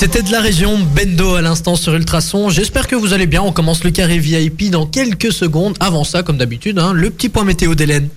C'était 0.00 0.22
de 0.22 0.32
la 0.32 0.40
région 0.40 0.78
Bendo 0.78 1.34
à 1.34 1.42
l'instant 1.42 1.76
sur 1.76 1.94
Ultrason. 1.94 2.48
J'espère 2.48 2.88
que 2.88 2.96
vous 2.96 3.12
allez 3.12 3.26
bien. 3.26 3.42
On 3.42 3.52
commence 3.52 3.84
le 3.84 3.90
carré 3.90 4.18
VIP 4.18 4.70
dans 4.70 4.86
quelques 4.86 5.30
secondes. 5.30 5.76
Avant 5.78 6.04
ça, 6.04 6.22
comme 6.22 6.38
d'habitude, 6.38 6.78
hein, 6.78 6.94
le 6.94 7.10
petit 7.10 7.28
point 7.28 7.44
météo 7.44 7.74
d'Hélène. 7.74 8.08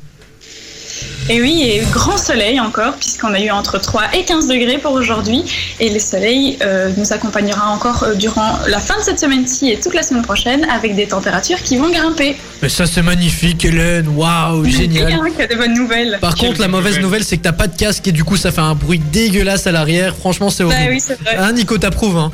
Et 1.29 1.41
oui, 1.41 1.63
et 1.63 1.79
grand 1.91 2.17
soleil 2.17 2.59
encore, 2.59 2.95
puisqu'on 2.95 3.33
a 3.33 3.39
eu 3.39 3.49
entre 3.49 3.79
3 3.79 4.13
et 4.13 4.25
15 4.25 4.47
degrés 4.47 4.77
pour 4.77 4.91
aujourd'hui. 4.91 5.43
Et 5.79 5.89
le 5.89 5.99
soleil 5.99 6.57
euh, 6.61 6.91
nous 6.97 7.13
accompagnera 7.13 7.69
encore 7.69 8.03
euh, 8.03 8.13
durant 8.15 8.59
la 8.67 8.79
fin 8.79 8.97
de 8.99 9.03
cette 9.03 9.19
semaine-ci 9.19 9.71
et 9.71 9.79
toute 9.79 9.93
la 9.93 10.03
semaine 10.03 10.23
prochaine 10.23 10.65
avec 10.69 10.95
des 10.95 11.07
températures 11.07 11.61
qui 11.63 11.77
vont 11.77 11.89
grimper. 11.89 12.35
Mais 12.61 12.67
ça, 12.67 12.85
c'est 12.85 13.01
magnifique, 13.01 13.63
Hélène. 13.63 14.09
Waouh, 14.09 14.65
génial. 14.65 15.07
Qu'il 15.31 15.39
y 15.39 15.41
a 15.43 15.47
de 15.47 15.55
bonnes 15.55 15.73
nouvelles. 15.73 16.17
Par 16.19 16.35
contre, 16.35 16.59
la 16.59 16.67
mauvaise 16.67 16.99
nouvelle, 16.99 17.23
c'est 17.23 17.37
que 17.37 17.43
t'as 17.43 17.53
pas 17.53 17.67
de 17.67 17.77
casque 17.77 18.05
et 18.07 18.11
du 18.11 18.25
coup, 18.25 18.35
ça 18.35 18.51
fait 18.51 18.61
un 18.61 18.75
bruit 18.75 18.99
dégueulasse 19.11 19.65
à 19.65 19.71
l'arrière. 19.71 20.15
Franchement, 20.15 20.49
c'est 20.49 20.63
Bah 20.65 20.71
horrible. 20.75 20.91
oui, 20.91 20.99
c'est 20.99 21.19
vrai. 21.21 21.37
Hein, 21.37 21.53
Nico, 21.53 21.77
t'approuves, 21.77 22.17
hein 22.17 22.31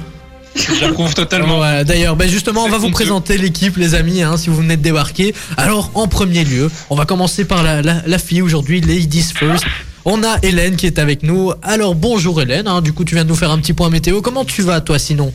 J'approuve 0.56 1.14
totalement. 1.14 1.58
Voilà, 1.58 1.84
D'ailleurs, 1.84 2.16
ben 2.16 2.30
justement, 2.30 2.66
on 2.66 2.70
va 2.70 2.78
vous 2.78 2.90
présenter 2.92 3.38
l'équipe, 3.38 3.78
les 3.78 3.96
amis, 3.96 4.22
hein, 4.22 4.38
si 4.38 4.50
vous 4.50 4.58
venez 4.58 4.78
de 4.78 4.82
débarquer. 4.82 5.34
Alors, 5.58 5.92
en 5.96 6.08
premier 6.08 6.44
lieu, 6.44 6.70
on 6.90 6.96
va 6.96 7.06
commencer 7.06 7.46
par 7.46 7.64
la, 7.64 7.82
la, 7.82 8.02
la 8.06 8.18
fille 8.18 8.42
aujourd'hui, 8.42 8.82
Ladies 8.82 9.32
First. 9.36 9.66
On 10.06 10.24
a 10.24 10.38
Hélène 10.44 10.76
qui 10.76 10.86
est 10.88 10.98
avec 10.98 11.24
nous. 11.24 11.52
Alors, 11.62 11.94
bonjour 11.96 12.42
Hélène, 12.42 12.68
hein, 12.68 12.82
du 12.82 12.94
coup, 12.94 13.04
tu 13.06 13.16
viens 13.16 13.26
de 13.26 13.30
nous 13.30 13.36
faire 13.36 13.52
un 13.52 13.60
petit 13.60 13.74
point 13.74 13.90
météo. 13.90 14.22
Comment 14.22 14.46
tu 14.46 14.62
vas, 14.62 14.82
toi, 14.82 14.98
sinon? 14.98 15.34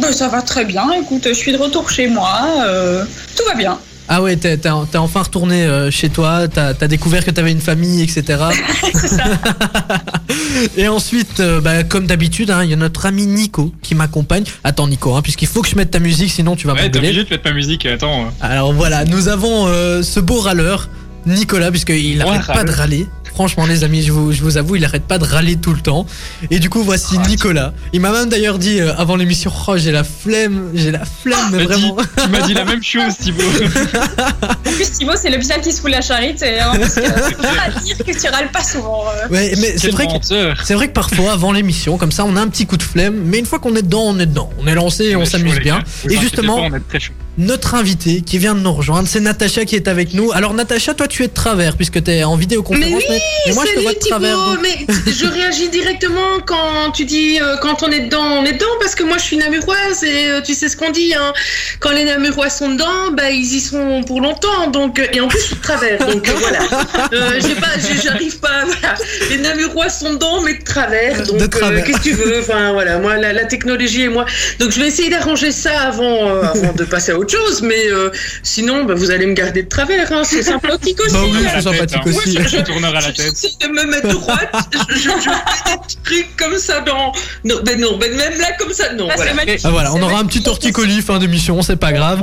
Bah, 0.00 0.12
ça 0.12 0.28
va 0.28 0.40
très 0.42 0.64
bien. 0.64 0.84
Écoute, 1.02 1.26
je 1.28 1.34
suis 1.34 1.52
de 1.52 1.58
retour 1.58 1.90
chez 1.90 2.06
moi. 2.08 2.46
euh, 2.64 3.04
tout 3.36 3.42
va 3.46 3.54
bien. 3.54 3.78
Ah 4.10 4.22
ouais, 4.22 4.36
t'es 4.36 4.56
t'es- 4.56 4.70
t'es 4.90 4.98
enfin 4.98 5.22
retourné 5.22 5.64
euh, 5.64 5.90
chez 5.90 6.08
toi, 6.08 6.48
t'as 6.48 6.68
as 6.80 6.88
découvert 6.88 7.24
que 7.24 7.30
t'avais 7.30 7.52
une 7.52 7.60
famille, 7.60 8.02
etc. 8.02 8.22
C'est 8.94 9.08
ça. 9.08 9.24
Et 10.76 10.88
ensuite, 10.88 11.40
euh, 11.40 11.60
bah, 11.60 11.84
comme 11.84 12.06
d'habitude, 12.06 12.50
hein, 12.50 12.64
il 12.64 12.70
y 12.70 12.72
a 12.72 12.76
notre 12.76 13.06
ami 13.06 13.26
Nico 13.26 13.72
qui 13.82 13.94
m'accompagne. 13.94 14.44
Attends, 14.64 14.88
Nico, 14.88 15.14
hein, 15.14 15.22
puisqu'il 15.22 15.46
faut 15.48 15.62
que 15.62 15.68
je 15.68 15.76
mette 15.76 15.90
ta 15.90 15.98
musique, 15.98 16.30
sinon 16.30 16.56
tu 16.56 16.66
vas 16.66 16.72
Ouais, 16.72 16.80
t'es 16.80 16.86
m'engueuler. 16.98 17.08
obligé 17.08 17.24
de 17.24 17.30
mettre 17.30 17.44
ma 17.48 17.52
musique, 17.54 17.86
attends. 17.86 18.30
Alors 18.40 18.72
voilà, 18.72 19.04
nous 19.04 19.28
avons 19.28 19.66
euh, 19.68 20.02
ce 20.02 20.20
beau 20.20 20.40
râleur, 20.40 20.88
Nicolas, 21.26 21.70
puisqu'il 21.70 22.18
Ouais, 22.22 22.28
arrête 22.28 22.46
pas 22.46 22.64
de 22.64 22.72
râler. 22.72 23.06
Franchement, 23.34 23.66
les 23.66 23.84
amis, 23.84 24.02
je 24.02 24.10
vous, 24.10 24.32
je 24.32 24.42
vous 24.42 24.56
avoue, 24.56 24.74
il 24.76 24.84
arrête 24.84 25.04
pas 25.04 25.18
de 25.18 25.24
râler 25.24 25.54
tout 25.56 25.72
le 25.72 25.80
temps. 25.80 26.06
Et 26.50 26.58
du 26.58 26.68
coup, 26.70 26.82
voici 26.82 27.16
Oh, 27.22 27.28
Nicolas. 27.28 27.72
Il 27.92 28.00
m'a 28.00 28.10
même 28.10 28.28
d'ailleurs 28.28 28.58
dit 28.58 28.80
euh, 28.80 28.92
avant 28.96 29.14
l'émission, 29.14 29.52
oh, 29.68 29.76
j'ai 29.76 29.92
la 29.92 30.02
flemme, 30.02 30.70
j'ai 30.74 30.90
la 30.90 31.04
flemme, 31.04 31.38
mais 31.52 31.58
M'a 31.58 31.74
dit- 31.76 31.82
vraiment. 31.82 31.96
Tu 32.20 32.28
m'as 32.30 32.40
dit 32.46 32.54
la 32.54 32.64
même 32.64 32.82
chose, 32.82 33.16
Thibaut. 33.16 33.42
En 34.66 34.70
plus, 34.72 34.90
Thibaut, 34.90 35.12
c'est 35.16 35.30
le 35.30 35.38
pial 35.38 35.60
qui 35.60 35.70
se 35.72 35.80
fout 35.80 35.90
la 35.90 36.00
charite. 36.00 36.42
Et, 36.42 36.58
hein, 36.58 36.72
parce 36.78 36.94
que, 36.94 37.02
faut 37.02 37.42
pas 37.42 37.80
dire 37.84 37.96
que 37.98 38.20
tu 38.20 38.28
râles 38.28 38.50
pas 38.50 38.64
souvent. 38.64 39.04
euh. 39.08 39.28
Ouais, 39.28 39.52
mais 39.60 39.76
c'est 39.78 39.90
vrai 39.90 40.06
que 40.06 40.54
c'est 40.64 40.74
vrai 40.74 40.88
que 40.88 40.92
parfois, 40.94 41.32
avant 41.32 41.52
l'émission, 41.52 41.96
comme 41.96 42.12
ça, 42.12 42.24
on 42.24 42.34
a 42.34 42.40
un 42.40 42.48
petit 42.48 42.66
coup 42.66 42.76
de 42.76 42.82
flemme. 42.82 43.22
Mais 43.24 43.38
une 43.38 43.46
fois 43.46 43.58
qu'on 43.60 43.76
est 43.76 43.82
dedans, 43.82 44.02
on 44.06 44.18
est 44.18 44.26
dedans. 44.26 44.50
On 44.58 44.66
est 44.66 44.74
lancé 44.74 45.04
et 45.04 45.16
on 45.16 45.20
chaud, 45.24 45.30
s'amuse 45.30 45.60
bien. 45.60 45.80
Et 46.10 46.16
justement, 46.18 46.56
pas, 46.56 46.62
on 46.62 46.74
est 46.76 46.88
très 46.88 46.98
chaud. 47.00 47.12
Notre 47.38 47.74
invité 47.76 48.20
qui 48.20 48.36
vient 48.38 48.54
de 48.54 48.60
nous 48.60 48.72
rejoindre, 48.72 49.08
c'est 49.08 49.20
Natacha 49.20 49.64
qui 49.64 49.76
est 49.76 49.86
avec 49.88 50.12
nous. 50.12 50.32
Alors 50.32 50.54
Natacha, 50.54 50.92
toi 50.94 51.06
tu 51.06 51.22
es 51.22 51.28
de 51.28 51.32
travers 51.32 51.76
puisque 51.76 52.02
tu 52.02 52.10
es 52.10 52.24
en 52.24 52.36
vidéoconférence. 52.36 53.02
Mais 53.08 53.14
oui, 53.16 53.20
mais 53.46 53.52
moi 53.54 53.64
je 53.64 53.68
te 53.70 53.74
Salut 53.74 53.82
vois 53.84 53.92
de 53.94 53.98
travers. 54.00 54.36
Donc- 54.36 54.58
mais 54.62 54.86
je 55.12 55.26
réagis 55.26 55.68
directement 55.68 56.40
quand 56.44 56.90
tu 56.92 57.04
dis 57.04 57.38
euh, 57.40 57.56
quand 57.62 57.82
on 57.84 57.90
est 57.92 58.00
dedans, 58.00 58.24
on 58.40 58.44
est 58.44 58.54
dedans 58.54 58.66
parce 58.80 58.94
que 58.96 59.04
moi 59.04 59.16
je 59.18 59.22
suis 59.22 59.36
namuroise 59.36 60.02
et 60.02 60.30
euh, 60.30 60.40
tu 60.40 60.54
sais 60.54 60.68
ce 60.68 60.76
qu'on 60.76 60.90
dit, 60.90 61.14
hein, 61.14 61.32
quand 61.80 61.92
les 61.92 62.04
namurois 62.04 62.50
sont 62.50 62.70
dedans, 62.70 63.12
bah 63.16 63.30
ils 63.30 63.54
y 63.54 63.60
sont 63.60 64.02
pour 64.04 64.20
longtemps 64.20 64.68
donc 64.72 64.98
euh, 64.98 65.06
et 65.12 65.20
en 65.20 65.28
plus 65.28 65.38
je 65.38 65.44
suis 65.46 65.56
de 65.56 65.62
travers 65.62 65.98
donc 66.06 66.28
euh, 66.28 66.32
voilà, 66.40 66.58
j'ai 67.40 67.54
pas, 67.54 67.68
j'arrive 68.02 68.38
pas, 68.40 68.64
voilà, 68.64 68.94
les 69.30 69.38
namurois 69.38 69.88
sont 69.90 70.14
dedans 70.14 70.40
mais 70.42 70.54
de 70.54 70.64
travers 70.64 71.22
donc 71.24 71.38
De 71.38 71.46
travers. 71.46 71.84
qu'est-ce 71.84 71.98
que 71.98 72.02
tu 72.02 72.12
veux, 72.12 72.40
enfin 72.40 72.72
voilà, 72.72 72.98
moi 72.98 73.16
la, 73.16 73.32
la 73.32 73.44
technologie 73.44 74.02
et 74.02 74.08
moi, 74.08 74.26
donc 74.58 74.72
je 74.72 74.80
vais 74.80 74.88
essayer 74.88 75.08
d'arranger 75.10 75.52
ça 75.52 75.82
avant, 75.82 76.26
avant 76.42 76.72
de 76.72 76.84
passer 76.84 77.12
à 77.12 77.18
autre 77.18 77.27
chose, 77.30 77.62
mais 77.62 77.86
euh, 77.88 78.10
sinon 78.42 78.84
bah, 78.84 78.94
vous 78.94 79.10
allez 79.10 79.26
me 79.26 79.34
garder 79.34 79.62
de 79.64 79.68
travers, 79.68 80.10
hein, 80.12 80.22
c'est 80.24 80.42
sympathique 80.42 81.00
aussi. 81.00 81.12
Bah 81.14 81.20
oui, 81.24 81.38
c'est 81.54 81.62
sympathique 81.62 81.98
hein. 82.04 82.10
aussi. 82.10 82.36
Ouais, 82.38 82.44
je- 82.48 82.56
Je 82.58 82.62
tourneur 82.62 82.90
à 82.94 83.00
la 83.00 83.12
tête. 83.12 83.16
J'essaie 83.40 83.48
de 83.60 83.68
me 83.68 83.84
mettre 83.84 84.08
droite. 84.08 84.50
je, 84.90 84.94
je, 84.94 85.00
je 85.08 85.08
fais 85.10 85.76
des 85.76 86.02
trucs 86.04 86.36
comme 86.36 86.58
ça 86.58 86.80
dans. 86.80 87.12
Non, 87.44 87.56
ben 87.64 87.80
non, 87.80 87.96
ben 87.98 88.14
même 88.16 88.38
là 88.38 88.52
comme 88.58 88.72
ça, 88.72 88.92
non. 88.92 89.08
Ah, 89.10 89.14
Voilà. 89.16 89.32
Ah 89.64 89.70
voilà, 89.70 89.94
on 89.94 90.02
aura 90.02 90.18
un 90.18 90.24
petit 90.24 90.42
torticolis 90.42 91.02
fin 91.02 91.18
d'émission, 91.18 91.62
c'est 91.62 91.76
pas 91.76 91.92
grave. 91.92 92.22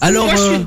Alors, 0.00 0.28
je 0.34 0.42
euh. 0.42 0.58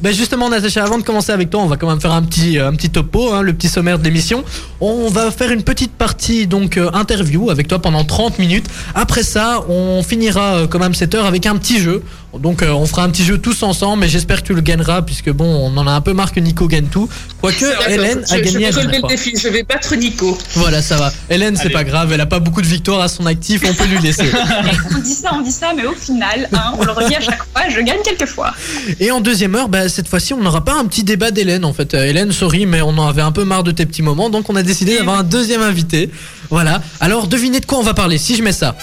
Ben 0.00 0.12
justement 0.12 0.48
Natacha, 0.48 0.82
avant 0.82 0.98
de 0.98 1.04
commencer 1.04 1.30
avec 1.30 1.50
toi, 1.50 1.60
on 1.60 1.66
va 1.66 1.76
quand 1.76 1.88
même 1.88 2.00
faire 2.00 2.12
un 2.12 2.22
petit 2.22 2.58
un 2.58 2.72
petit 2.74 2.90
topo, 2.90 3.32
hein, 3.32 3.42
le 3.42 3.52
petit 3.52 3.68
sommaire 3.68 3.98
de 3.98 4.04
l'émission. 4.04 4.44
On 4.80 5.08
va 5.08 5.30
faire 5.30 5.52
une 5.52 5.62
petite 5.62 5.92
partie 5.92 6.46
donc 6.46 6.76
euh, 6.76 6.90
interview 6.92 7.50
avec 7.50 7.68
toi 7.68 7.80
pendant 7.80 8.04
30 8.04 8.38
minutes. 8.38 8.66
Après 8.94 9.22
ça, 9.22 9.62
on 9.68 10.02
finira 10.02 10.54
euh, 10.54 10.66
quand 10.66 10.78
même 10.78 10.94
cette 10.94 11.14
heure 11.14 11.26
avec 11.26 11.46
un 11.46 11.56
petit 11.56 11.78
jeu. 11.78 12.02
Donc 12.38 12.62
euh, 12.62 12.70
on 12.70 12.86
fera 12.86 13.02
un 13.04 13.10
petit 13.10 13.24
jeu 13.24 13.38
tous 13.38 13.62
ensemble, 13.62 14.00
mais 14.00 14.08
j'espère 14.08 14.42
que 14.42 14.48
tu 14.48 14.54
le 14.54 14.60
gagneras 14.60 15.02
puisque 15.02 15.30
bon, 15.30 15.44
on 15.44 15.76
en 15.76 15.86
a 15.86 15.90
un 15.90 16.00
peu 16.00 16.12
marre 16.12 16.32
que 16.32 16.40
Nico 16.40 16.66
gagne 16.66 16.86
tout. 16.86 17.08
Quoique 17.40 17.64
Hélène 17.88 18.22
je, 18.26 18.34
a 18.34 18.38
je 18.38 18.42
gagné 18.42 18.66
à 18.66 18.70
vais 18.70 18.80
relever 18.80 18.96
le 18.96 19.00
fois. 19.00 19.08
défi, 19.10 19.32
je 19.36 19.48
vais 19.48 19.62
battre 19.64 19.94
Nico. 19.96 20.38
Voilà, 20.54 20.80
ça 20.80 20.96
va. 20.96 21.12
Hélène, 21.28 21.56
c'est 21.56 21.70
pas 21.70 21.84
grave, 21.84 22.12
elle 22.12 22.20
a 22.20 22.26
pas 22.26 22.38
beaucoup 22.38 22.62
de 22.62 22.66
victoires 22.66 23.00
à 23.00 23.08
son 23.08 23.26
actif, 23.26 23.62
on 23.68 23.74
peut 23.74 23.86
lui 23.86 23.98
laisser. 23.98 24.30
On 24.94 24.98
dit 24.98 25.14
ça, 25.14 25.30
on 25.32 25.40
dit 25.40 25.52
ça, 25.52 25.72
mais 25.76 25.84
au 25.86 25.94
final, 25.94 26.48
hein, 26.52 26.74
on 26.78 26.84
le 26.84 26.92
redit 26.92 27.14
à 27.14 27.20
chaque 27.20 27.42
fois, 27.52 27.68
je 27.68 27.80
gagne 27.80 28.00
quelquefois. 28.04 28.52
Et 29.00 29.10
en 29.10 29.20
deuxième 29.20 29.54
heure, 29.54 29.68
bah, 29.68 29.88
cette 29.88 30.08
fois-ci, 30.08 30.34
on 30.34 30.40
n'aura 30.40 30.64
pas 30.64 30.74
un 30.74 30.84
petit 30.86 31.04
débat 31.04 31.30
d'Hélène. 31.30 31.64
En 31.64 31.72
fait, 31.72 31.94
Euh, 31.94 32.04
Hélène, 32.04 32.32
sorry, 32.32 32.66
mais 32.66 32.80
on 32.82 32.90
en 32.90 33.06
avait 33.08 33.22
un 33.22 33.32
peu 33.32 33.44
marre 33.44 33.62
de 33.62 33.70
tes 33.70 33.86
petits 33.86 34.02
moments, 34.02 34.30
donc 34.30 34.48
on 34.50 34.56
a 34.56 34.62
décidé 34.62 34.96
d'avoir 34.98 35.18
un 35.18 35.22
deuxième 35.22 35.62
invité. 35.62 36.10
Voilà. 36.50 36.82
Alors, 37.00 37.26
devinez 37.26 37.60
de 37.60 37.66
quoi 37.66 37.78
on 37.78 37.82
va 37.82 37.94
parler 37.94 38.18
si 38.18 38.36
je 38.36 38.42
mets 38.42 38.52
ça. 38.52 38.76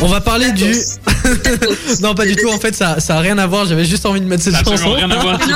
On 0.00 0.06
va 0.06 0.20
parler 0.20 0.52
du. 0.52 0.66
non, 2.02 2.14
pas 2.14 2.24
du 2.24 2.36
tout. 2.36 2.48
En 2.48 2.60
fait, 2.60 2.72
ça, 2.74 3.00
ça 3.00 3.16
a 3.16 3.20
rien 3.20 3.36
à 3.38 3.46
voir. 3.46 3.66
J'avais 3.66 3.84
juste 3.84 4.06
envie 4.06 4.20
de 4.20 4.26
mettre 4.26 4.44
cette 4.44 4.54
Ça 4.54 4.62
n'a 4.62 4.70
absolument 4.70 4.96
chanson. 4.96 5.06
rien 5.06 5.10
à 5.10 5.20
voir. 5.20 5.38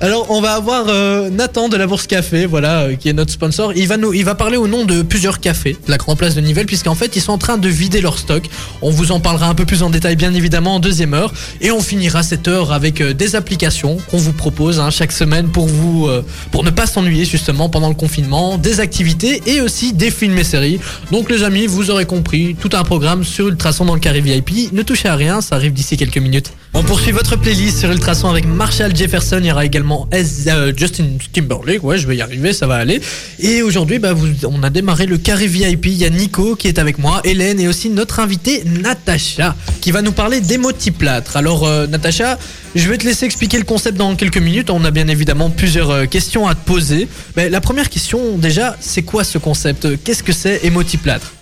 Alors, 0.00 0.26
on 0.30 0.40
va 0.40 0.54
avoir 0.54 0.86
euh, 0.88 1.30
Nathan 1.30 1.68
de 1.68 1.76
la 1.76 1.86
Bourse 1.86 2.08
Café, 2.08 2.46
voilà, 2.46 2.80
euh, 2.80 2.96
qui 2.96 3.08
est 3.08 3.12
notre 3.12 3.30
sponsor. 3.30 3.72
Il 3.76 3.86
va 3.86 3.98
nous, 3.98 4.12
il 4.12 4.24
va 4.24 4.34
parler 4.34 4.56
au 4.56 4.66
nom 4.66 4.84
de 4.84 5.02
plusieurs 5.02 5.38
cafés 5.38 5.76
de 5.86 5.90
la 5.92 5.96
Grand 5.96 6.16
Place 6.16 6.34
de 6.34 6.40
Nivelles, 6.40 6.66
puisqu'en 6.66 6.96
fait, 6.96 7.14
ils 7.14 7.22
sont 7.22 7.30
en 7.32 7.38
train 7.38 7.56
de 7.56 7.68
vider 7.68 8.00
leur 8.00 8.18
stock. 8.18 8.42
On 8.82 8.90
vous 8.90 9.12
en 9.12 9.20
parlera 9.20 9.46
un 9.46 9.54
peu 9.54 9.64
plus 9.64 9.84
en 9.84 9.90
détail, 9.90 10.16
bien 10.16 10.34
évidemment, 10.34 10.74
en 10.74 10.80
deuxième 10.80 11.14
heure. 11.14 11.32
Et 11.60 11.70
on 11.70 11.80
finira 11.80 12.24
cette 12.24 12.48
heure 12.48 12.72
avec 12.72 13.00
euh, 13.00 13.14
des 13.14 13.36
applications 13.36 13.98
qu'on 14.10 14.18
vous 14.18 14.32
propose 14.32 14.80
hein, 14.80 14.90
chaque 14.90 15.12
semaine 15.12 15.46
pour 15.48 15.68
vous, 15.68 16.08
euh, 16.08 16.24
pour 16.50 16.64
ne 16.64 16.70
pas 16.70 16.86
s'ennuyer 16.86 17.24
justement 17.24 17.68
pendant 17.68 17.88
le 17.88 17.94
confinement, 17.94 18.58
des 18.58 18.80
activités 18.80 19.40
et 19.46 19.60
aussi 19.60 19.92
des 19.92 20.10
films 20.10 20.38
et 20.38 20.44
séries. 20.44 20.80
Donc, 21.12 21.30
les 21.30 21.44
amis, 21.44 21.68
vous 21.68 21.90
aurez 21.92 22.06
compris, 22.06 22.56
tout 22.60 22.70
un 22.72 22.82
programme 22.84 23.22
sur 23.24 23.48
Ultrason 23.48 23.84
dans 23.84 23.94
le 23.94 24.00
carré 24.00 24.20
VIP. 24.20 24.72
Ne 24.72 24.82
touchez 24.82 25.08
à 25.08 25.14
rien, 25.16 25.40
ça 25.40 25.54
arrive 25.56 25.72
d'ici 25.72 25.96
quelques 25.96 26.18
minutes. 26.18 26.50
On 26.74 26.82
poursuit 26.82 27.12
votre 27.12 27.36
playlist 27.36 27.78
sur 27.80 27.90
Ultrason 27.92 28.28
avec 28.30 28.46
Marshall 28.46 28.96
Jefferson. 28.96 29.36
Il 29.40 29.46
y 29.46 29.52
aura 29.52 29.64
également 29.66 30.08
euh, 30.14 30.72
Justin 30.76 31.04
Timberlake. 31.32 31.84
Ouais, 31.84 31.98
je 31.98 32.06
vais 32.08 32.16
y 32.16 32.22
arriver, 32.22 32.52
ça 32.52 32.66
va 32.66 32.76
aller. 32.76 33.00
Et 33.38 33.62
aujourd'hui, 33.62 33.98
bah, 33.98 34.12
vous- 34.14 34.28
on 34.46 34.62
a 34.62 34.70
démarré 34.70 35.06
le 35.06 35.18
carré 35.18 35.46
VIP. 35.46 35.86
Il 35.86 35.92
y 35.98 36.04
a 36.04 36.10
Nico 36.10 36.56
qui 36.56 36.68
est 36.68 36.78
avec 36.78 36.98
moi, 36.98 37.20
Hélène 37.24 37.60
et 37.60 37.68
aussi 37.68 37.90
notre 37.90 38.20
invitée 38.20 38.64
Natacha 38.64 39.54
qui 39.80 39.90
va 39.90 40.00
nous 40.02 40.12
parler 40.12 40.40
d'émotiplâtre. 40.40 41.36
Alors, 41.36 41.66
euh, 41.66 41.86
Natacha, 41.86 42.38
je 42.74 42.88
vais 42.88 42.96
te 42.96 43.04
laisser 43.04 43.26
expliquer 43.26 43.58
le 43.58 43.64
concept 43.64 43.98
dans 43.98 44.16
quelques 44.16 44.38
minutes. 44.38 44.70
On 44.70 44.84
a 44.84 44.90
bien 44.90 45.08
évidemment 45.08 45.50
plusieurs 45.50 45.90
euh, 45.90 46.06
questions 46.06 46.46
à 46.48 46.54
te 46.54 46.64
poser. 46.64 47.06
Mais 47.36 47.50
la 47.50 47.60
première 47.60 47.90
question, 47.90 48.38
déjà, 48.38 48.76
c'est 48.80 49.02
quoi 49.02 49.24
ce 49.24 49.36
concept? 49.38 50.02
Qu'est-ce 50.04 50.22
que 50.22 50.32
c'est 50.32 50.60
émotiplâtre? 50.64 51.32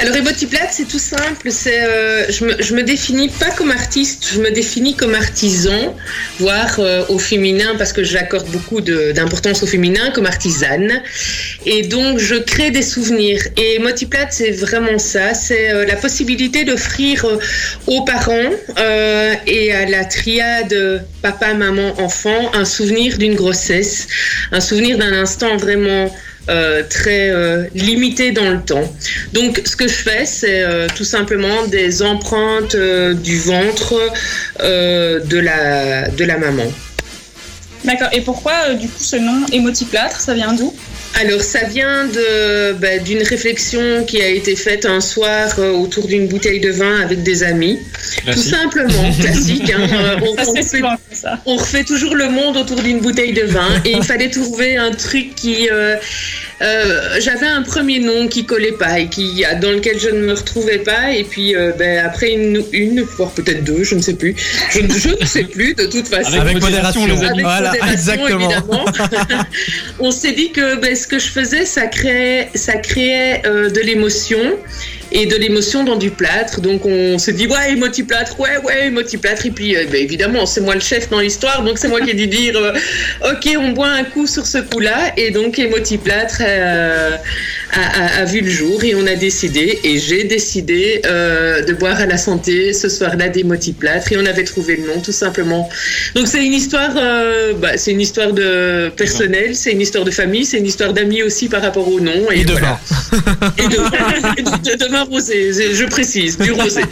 Alors, 0.00 0.16
Emotiplate, 0.16 0.70
c'est 0.70 0.88
tout 0.88 0.98
simple. 0.98 1.50
C'est, 1.50 1.84
euh, 1.84 2.24
je, 2.30 2.46
me, 2.46 2.62
je 2.62 2.74
me 2.74 2.82
définis 2.82 3.28
pas 3.28 3.50
comme 3.50 3.70
artiste, 3.70 4.30
je 4.32 4.40
me 4.40 4.50
définis 4.50 4.96
comme 4.96 5.14
artisan, 5.14 5.94
voire 6.38 6.76
euh, 6.78 7.04
au 7.10 7.18
féminin, 7.18 7.74
parce 7.76 7.92
que 7.92 8.02
j'accorde 8.02 8.48
beaucoup 8.48 8.80
d'importance 8.80 9.62
au 9.62 9.66
féminin, 9.66 10.10
comme 10.14 10.24
artisane. 10.24 11.02
Et 11.66 11.82
donc, 11.82 12.18
je 12.18 12.36
crée 12.36 12.70
des 12.70 12.80
souvenirs. 12.80 13.42
Et 13.58 13.76
Emotiplate, 13.76 14.32
c'est 14.32 14.52
vraiment 14.52 14.98
ça. 14.98 15.34
C'est 15.34 15.70
euh, 15.70 15.84
la 15.84 15.96
possibilité 15.96 16.64
d'offrir 16.64 17.26
euh, 17.26 17.38
aux 17.86 18.02
parents 18.02 18.50
euh, 18.78 19.34
et 19.46 19.74
à 19.74 19.84
la 19.84 20.06
triade 20.06 21.04
papa, 21.20 21.52
maman, 21.52 21.92
enfant 22.00 22.50
un 22.54 22.64
souvenir 22.64 23.18
d'une 23.18 23.34
grossesse, 23.34 24.06
un 24.50 24.60
souvenir 24.60 24.96
d'un 24.96 25.12
instant 25.12 25.58
vraiment 25.58 26.10
euh, 26.50 26.82
très 26.88 27.30
euh, 27.30 27.64
limité 27.74 28.32
dans 28.32 28.50
le 28.50 28.60
temps. 28.60 28.92
Donc, 29.32 29.62
ce 29.64 29.76
que 29.76 29.86
je 29.86 29.94
fais, 29.94 30.26
c'est 30.26 30.62
euh, 30.62 30.88
tout 30.94 31.04
simplement 31.04 31.66
des 31.66 32.02
empreintes 32.02 32.76
du 32.76 33.38
ventre 33.38 33.94
de, 34.58 35.38
la, 35.38 36.08
de 36.08 36.24
la 36.24 36.38
maman. 36.38 36.66
D'accord. 37.84 38.08
Et 38.12 38.20
pourquoi, 38.20 38.74
du 38.74 38.88
coup, 38.88 39.02
ce 39.02 39.16
nom 39.16 39.46
émotiplâtre, 39.52 40.20
ça 40.20 40.34
vient 40.34 40.52
d'où? 40.52 40.74
Alors, 41.18 41.40
ça 41.42 41.64
vient 41.64 42.06
de, 42.06 42.72
bah, 42.74 42.98
d'une 42.98 43.22
réflexion 43.22 44.04
qui 44.04 44.22
a 44.22 44.28
été 44.28 44.56
faite 44.56 44.86
un 44.86 45.00
soir 45.00 45.50
euh, 45.58 45.72
autour 45.72 46.06
d'une 46.06 46.28
bouteille 46.28 46.60
de 46.60 46.70
vin 46.70 47.00
avec 47.00 47.22
des 47.22 47.42
amis. 47.42 47.78
Tout 48.24 48.38
simplement, 48.38 49.12
classique. 49.20 49.70
hein. 49.70 49.86
Euh, 49.92 50.44
Ça 50.44 50.62
souvent 50.62 50.94
on 51.46 51.56
refait 51.56 51.84
toujours 51.84 52.14
le 52.14 52.28
monde 52.28 52.56
autour 52.56 52.80
d'une 52.82 53.00
bouteille 53.00 53.32
de 53.32 53.42
vin 53.42 53.68
et 53.84 53.92
il 53.92 54.02
fallait 54.02 54.30
trouver 54.30 54.76
un 54.76 54.92
truc 54.92 55.34
qui, 55.34 55.68
euh, 55.70 55.96
euh, 56.62 57.16
j'avais 57.20 57.46
un 57.46 57.62
premier 57.62 57.98
nom 58.00 58.28
qui 58.28 58.44
collait 58.44 58.72
pas 58.72 58.98
et 58.98 59.08
qui, 59.08 59.44
dans 59.60 59.70
lequel 59.72 59.98
je 59.98 60.08
ne 60.10 60.20
me 60.20 60.32
retrouvais 60.34 60.78
pas. 60.78 61.12
Et 61.12 61.24
puis, 61.24 61.56
euh, 61.56 61.72
ben, 61.78 62.04
après 62.04 62.30
une, 62.32 62.62
une 62.72 63.00
voire 63.02 63.30
peut-être 63.30 63.64
deux, 63.64 63.82
je 63.84 63.94
ne 63.94 64.02
sais 64.02 64.14
plus. 64.14 64.34
Je, 64.70 64.80
ne- 64.80 64.92
je 64.92 65.08
ne 65.20 65.24
sais 65.26 65.44
plus 65.44 65.74
de 65.74 65.86
toute 65.86 66.08
façon. 66.08 66.38
Avec 66.38 66.60
modération, 66.60 67.06
les 67.06 67.12
amis. 67.12 67.24
Avec 67.24 67.42
Voilà, 67.42 67.70
modération, 67.70 67.92
exactement. 67.92 68.84
on 70.00 70.10
s'est 70.10 70.32
dit 70.32 70.52
que 70.52 70.76
ben, 70.76 70.94
ce 70.94 71.06
que 71.06 71.18
je 71.18 71.28
faisais, 71.28 71.64
ça 71.64 71.86
créait, 71.86 72.50
ça 72.54 72.74
créait 72.74 73.42
euh, 73.46 73.70
de 73.70 73.80
l'émotion 73.80 74.40
et 75.12 75.26
de 75.26 75.36
l'émotion 75.36 75.84
dans 75.84 75.96
du 75.96 76.10
plâtre. 76.10 76.60
Donc 76.60 76.86
on 76.86 77.18
s'est 77.18 77.32
dit 77.32 77.46
ouais, 77.46 77.72
émotiplâtre, 77.72 78.38
ouais, 78.40 78.58
ouais, 78.58 78.86
émotiplâtre. 78.86 79.46
Et 79.46 79.50
puis 79.50 79.76
euh, 79.76 79.84
ben, 79.90 80.02
évidemment, 80.02 80.46
c'est 80.46 80.60
moi 80.60 80.74
le 80.74 80.80
chef 80.80 81.08
dans 81.10 81.20
l'histoire, 81.20 81.62
donc 81.62 81.78
c'est 81.78 81.88
moi 81.88 82.00
qui 82.00 82.10
ai 82.10 82.14
dû 82.14 82.26
dire 82.26 82.56
euh, 82.56 82.72
ok, 83.32 83.56
on 83.58 83.70
boit 83.70 83.88
un 83.90 84.04
coup 84.04 84.26
sur 84.26 84.46
ce 84.46 84.58
coup-là. 84.58 85.12
Et 85.16 85.30
donc 85.30 85.58
émotiplâtre 85.58 86.38
euh, 86.40 87.16
a, 87.72 88.02
a- 88.18 88.20
a 88.22 88.24
vu 88.24 88.40
le 88.40 88.50
jour 88.50 88.82
et 88.84 88.94
on 88.94 89.06
a 89.06 89.14
décidé, 89.14 89.78
et 89.84 89.98
j'ai 89.98 90.24
décidé 90.24 91.02
euh, 91.06 91.62
de 91.62 91.72
boire 91.72 91.98
à 92.00 92.06
la 92.06 92.16
santé 92.18 92.72
ce 92.72 92.88
soir-là 92.88 93.28
d'émotiplâtre 93.28 94.12
et 94.12 94.16
on 94.16 94.26
avait 94.26 94.44
trouvé 94.44 94.76
le 94.76 94.86
nom 94.86 95.00
tout 95.00 95.12
simplement. 95.12 95.68
Donc 96.14 96.26
c'est 96.26 96.44
une 96.44 96.52
histoire, 96.54 96.90
euh, 96.96 97.52
bah, 97.54 97.76
c'est 97.76 97.92
une 97.92 98.00
histoire 98.00 98.32
de 98.32 98.90
personnelle, 98.96 99.54
c'est 99.54 99.72
une 99.72 99.80
histoire 99.80 100.04
de 100.04 100.10
famille, 100.10 100.44
c'est 100.44 100.58
une 100.58 100.66
histoire 100.66 100.92
d'amis 100.92 101.22
aussi 101.22 101.48
par 101.48 101.62
rapport 101.62 101.86
au 101.88 102.00
nom. 102.00 102.30
Et 102.32 102.44
de 102.44 102.52
voilà. 102.52 102.80
vin. 103.12 103.52
Et 103.58 103.68
de, 103.68 104.40
et 104.40 104.42
de- 104.42 104.84
de 104.84 104.90
vin 104.90 105.02
rosé, 105.04 105.52
je 105.52 105.84
précise, 105.86 106.38
du 106.38 106.52
rosé. 106.52 106.82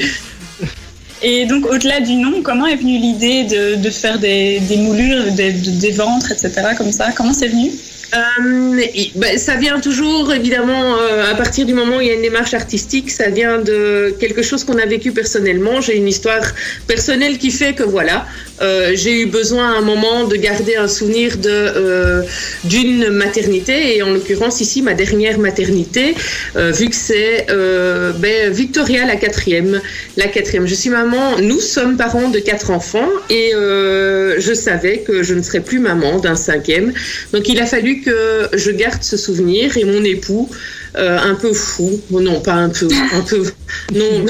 Et 1.21 1.47
donc, 1.47 1.67
au-delà 1.67 1.99
du 2.01 2.15
nom, 2.15 2.43
comment 2.43 2.67
est 2.67 2.77
venue 2.77 2.99
l'idée 2.99 3.43
de, 3.45 3.75
de 3.75 3.91
faire 3.91 4.21
des, 4.21 4.61
des 4.61 4.77
moulures, 4.77 5.33
des, 5.33 5.51
des 5.51 5.91
ventres, 5.91 6.31
etc. 6.31 6.53
comme 6.77 6.93
ça? 6.93 7.11
Comment 7.17 7.35
c'est 7.35 7.49
venu? 7.49 7.73
Euh, 8.15 8.81
ben, 9.17 9.39
ça 9.39 9.57
vient 9.57 9.81
toujours, 9.81 10.33
évidemment, 10.33 10.97
euh, 10.97 11.31
à 11.31 11.35
partir 11.35 11.67
du 11.67 11.75
moment 11.75 11.99
où 11.99 12.01
il 12.01 12.07
y 12.07 12.11
a 12.11 12.15
une 12.15 12.23
démarche 12.23 12.55
artistique, 12.55 13.11
ça 13.11 13.29
vient 13.29 13.59
de 13.59 14.15
quelque 14.19 14.43
chose 14.43 14.65
qu'on 14.65 14.79
a 14.79 14.87
vécu 14.87 15.13
personnellement. 15.13 15.81
J'ai 15.81 15.97
une 15.97 16.09
histoire 16.09 16.43
personnelle 16.87 17.37
qui 17.39 17.51
fait 17.51 17.75
que, 17.75 17.83
voilà, 17.83 18.27
euh, 18.61 18.93
j'ai 18.95 19.21
eu 19.23 19.27
besoin 19.27 19.73
à 19.73 19.79
un 19.79 19.81
moment 19.81 20.25
de 20.25 20.37
garder 20.37 20.77
un 20.77 20.89
souvenir 20.89 21.37
de 21.37 21.49
euh, 21.49 22.23
d'une 22.65 23.09
maternité, 23.11 23.97
et 23.97 24.03
en 24.03 24.11
l'occurrence 24.11 24.61
ici, 24.61 24.83
ma 24.83 24.95
dernière 24.95 25.39
maternité, 25.39 26.15
euh, 26.57 26.71
vu 26.71 26.89
que 26.89 26.97
c'est 26.97 27.47
euh, 27.51 28.13
ben, 28.13 28.51
Victoria, 28.51 29.07
la 29.07 29.17
quatrième. 29.17 29.81
La 30.17 30.27
quatrième. 30.27 30.67
Je 30.67 30.75
suis 30.75 30.91
maman, 30.91 31.39
nous 31.41 31.61
sommes 31.61 31.97
parents 31.97 32.29
de 32.29 32.39
quatre 32.39 32.71
enfants, 32.71 33.09
et 33.31 33.55
euh, 33.55 34.41
je 34.41 34.53
savais 34.53 34.99
que 34.99 35.23
je 35.23 35.35
ne 35.35 35.43
serais 35.43 35.61
plus 35.61 35.79
maman 35.79 36.19
d'un 36.19 36.35
cinquième. 36.35 36.93
Donc 37.33 37.49
il 37.49 37.61
a 37.61 37.67
fallu 37.67 38.01
que 38.01 38.49
je 38.55 38.71
garde 38.71 39.03
ce 39.03 39.17
souvenir 39.17 39.77
et 39.77 39.85
mon 39.85 40.03
époux, 40.05 40.49
euh, 40.97 41.19
un 41.19 41.35
peu 41.35 41.53
fou, 41.53 42.01
bon, 42.11 42.21
non 42.21 42.41
pas 42.41 42.55
un 42.55 42.69
peu, 42.71 42.89
un 43.13 43.21
peu, 43.21 43.43
non, 43.95 44.25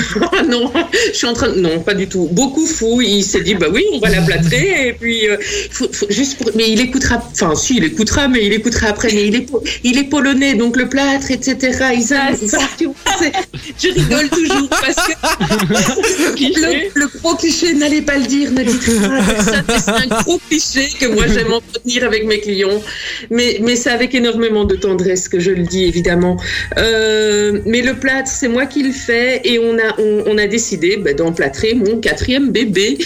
non, 0.48 0.72
je 1.12 1.16
suis 1.16 1.26
en 1.26 1.32
train, 1.32 1.48
de- 1.50 1.60
non 1.60 1.80
pas 1.80 1.94
du 1.94 2.08
tout, 2.08 2.28
beaucoup 2.32 2.66
fou. 2.66 3.00
Il 3.00 3.22
s'est 3.24 3.40
dit 3.42 3.54
bah 3.54 3.66
oui, 3.72 3.84
on 3.92 3.98
va 4.00 4.08
la 4.10 4.22
plâtrer 4.22 4.88
et 4.88 4.92
puis 4.92 5.28
euh, 5.28 5.36
faut- 5.70 5.92
faut- 5.92 6.06
juste 6.10 6.38
pour, 6.38 6.50
mais 6.54 6.70
il 6.70 6.80
écoutera, 6.80 7.22
enfin 7.32 7.54
si 7.54 7.76
il 7.76 7.84
écoutera, 7.84 8.28
mais 8.28 8.44
il 8.44 8.52
écoutera 8.52 8.88
après. 8.88 9.08
Mais 9.12 9.26
il 9.28 9.34
est, 9.36 9.40
po- 9.42 9.62
il 9.84 9.98
est 9.98 10.04
polonais 10.04 10.54
donc 10.54 10.76
le 10.76 10.88
plâtre, 10.88 11.30
etc. 11.30 11.56
Ils 11.94 12.02
c'est- 12.02 13.32
je 13.82 13.88
rigole 13.94 14.28
toujours 14.28 14.68
parce 14.68 14.94
que 15.06 15.12
le, 16.60 17.00
le 17.00 17.06
gros 17.18 17.34
cliché, 17.36 17.74
n'allez 17.74 18.02
pas 18.02 18.18
le 18.18 18.26
dire, 18.26 18.50
ne 18.52 18.62
dites 18.62 18.88
mais 18.88 19.74
c'est 19.84 19.90
un 19.90 20.22
gros 20.22 20.40
cliché 20.48 20.88
que 21.00 21.06
moi 21.06 21.24
j'aime 21.26 21.52
entretenir 21.52 22.04
avec 22.04 22.24
mes 22.26 22.40
clients. 22.40 22.80
Mais, 23.30 23.58
mais 23.62 23.76
c'est 23.76 23.90
avec 23.90 24.14
énormément 24.14 24.64
de 24.64 24.74
tendresse 24.76 25.28
que 25.28 25.38
je 25.40 25.50
le 25.50 25.62
dis, 25.64 25.84
évidemment. 25.84 26.36
Euh, 26.78 27.60
mais 27.66 27.82
le 27.82 27.94
plâtre, 27.94 28.28
c'est 28.28 28.48
moi 28.48 28.66
qui 28.66 28.82
le 28.82 28.92
fais 28.92 29.40
et 29.44 29.58
on 29.58 29.76
a, 29.78 30.46
décidé 30.46 30.96
ben, 30.96 31.14
d'emplâtrer 31.14 31.74
mon 31.74 31.98
quatrième 32.00 32.50
bébé 32.50 32.98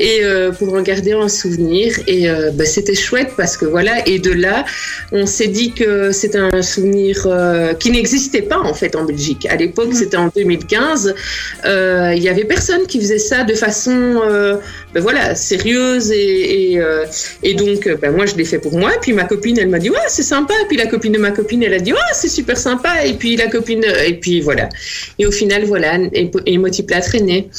et 0.00 0.24
euh, 0.24 0.50
pour 0.50 0.72
en 0.74 0.80
garder 0.80 1.12
un 1.12 1.28
souvenir. 1.28 1.94
Et 2.06 2.28
euh, 2.28 2.50
ben, 2.52 2.66
c'était 2.66 2.94
chouette 2.94 3.32
parce 3.36 3.56
que 3.56 3.66
voilà, 3.66 4.08
et 4.08 4.18
de 4.18 4.32
là, 4.32 4.64
on 5.12 5.26
s'est 5.26 5.48
dit 5.48 5.72
que 5.72 6.10
c'est 6.10 6.34
un 6.34 6.62
souvenir 6.62 7.26
euh, 7.26 7.74
qui 7.74 7.90
n'existait 7.90 8.42
pas 8.42 8.58
en 8.58 8.72
fait 8.72 8.96
en 8.96 9.04
Belgique. 9.04 9.46
À 9.50 9.56
l'époque, 9.56 9.90
c'était 9.92 10.16
en 10.16 10.28
2015. 10.34 11.14
Euh, 11.66 12.14
Il 12.16 12.22
y 12.22 12.30
avait 12.30 12.44
personne 12.44 12.86
qui 12.86 12.98
faisait 12.98 13.18
ça 13.18 13.44
de 13.44 13.54
façon 13.54 13.90
ben 14.94 15.00
voilà, 15.00 15.34
sérieuse 15.34 16.10
et, 16.10 16.72
et, 16.74 16.80
et 17.42 17.54
donc 17.54 17.88
ben 18.00 18.10
moi 18.10 18.24
je 18.26 18.34
l'ai 18.34 18.44
fait 18.44 18.58
pour 18.58 18.76
moi. 18.76 18.94
Et 18.94 18.98
puis 19.00 19.12
ma 19.12 19.24
copine 19.24 19.58
elle 19.58 19.68
m'a 19.68 19.78
dit 19.78 19.90
ouais 19.90 20.08
c'est 20.08 20.22
sympa. 20.22 20.54
Et 20.62 20.66
puis 20.66 20.78
la 20.78 20.86
copine 20.86 21.12
de 21.12 21.18
ma 21.18 21.30
copine 21.30 21.62
elle 21.62 21.74
a 21.74 21.78
dit 21.78 21.92
ouais 21.92 21.98
c'est 22.14 22.28
super 22.28 22.56
sympa. 22.56 23.04
Et 23.04 23.14
puis 23.14 23.36
la 23.36 23.48
copine 23.48 23.84
et 24.06 24.14
puis 24.14 24.40
voilà. 24.40 24.70
Et 25.18 25.26
au 25.26 25.30
final 25.30 25.64
voilà, 25.64 25.98
Émotiplâtre 26.46 27.14
est 27.16 27.20
né. 27.20 27.50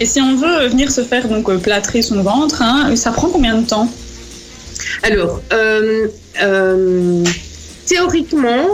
Et 0.00 0.06
si 0.06 0.20
on 0.20 0.36
veut 0.36 0.68
venir 0.68 0.90
se 0.90 1.02
faire 1.02 1.28
donc 1.28 1.48
euh, 1.48 1.58
plâtrer 1.58 2.02
son 2.02 2.22
ventre, 2.22 2.62
hein, 2.62 2.94
ça 2.96 3.10
prend 3.10 3.28
combien 3.28 3.56
de 3.60 3.66
temps? 3.66 3.88
Alors, 5.02 5.42
euh, 5.52 6.06
euh, 6.42 7.24
théoriquement, 7.86 8.66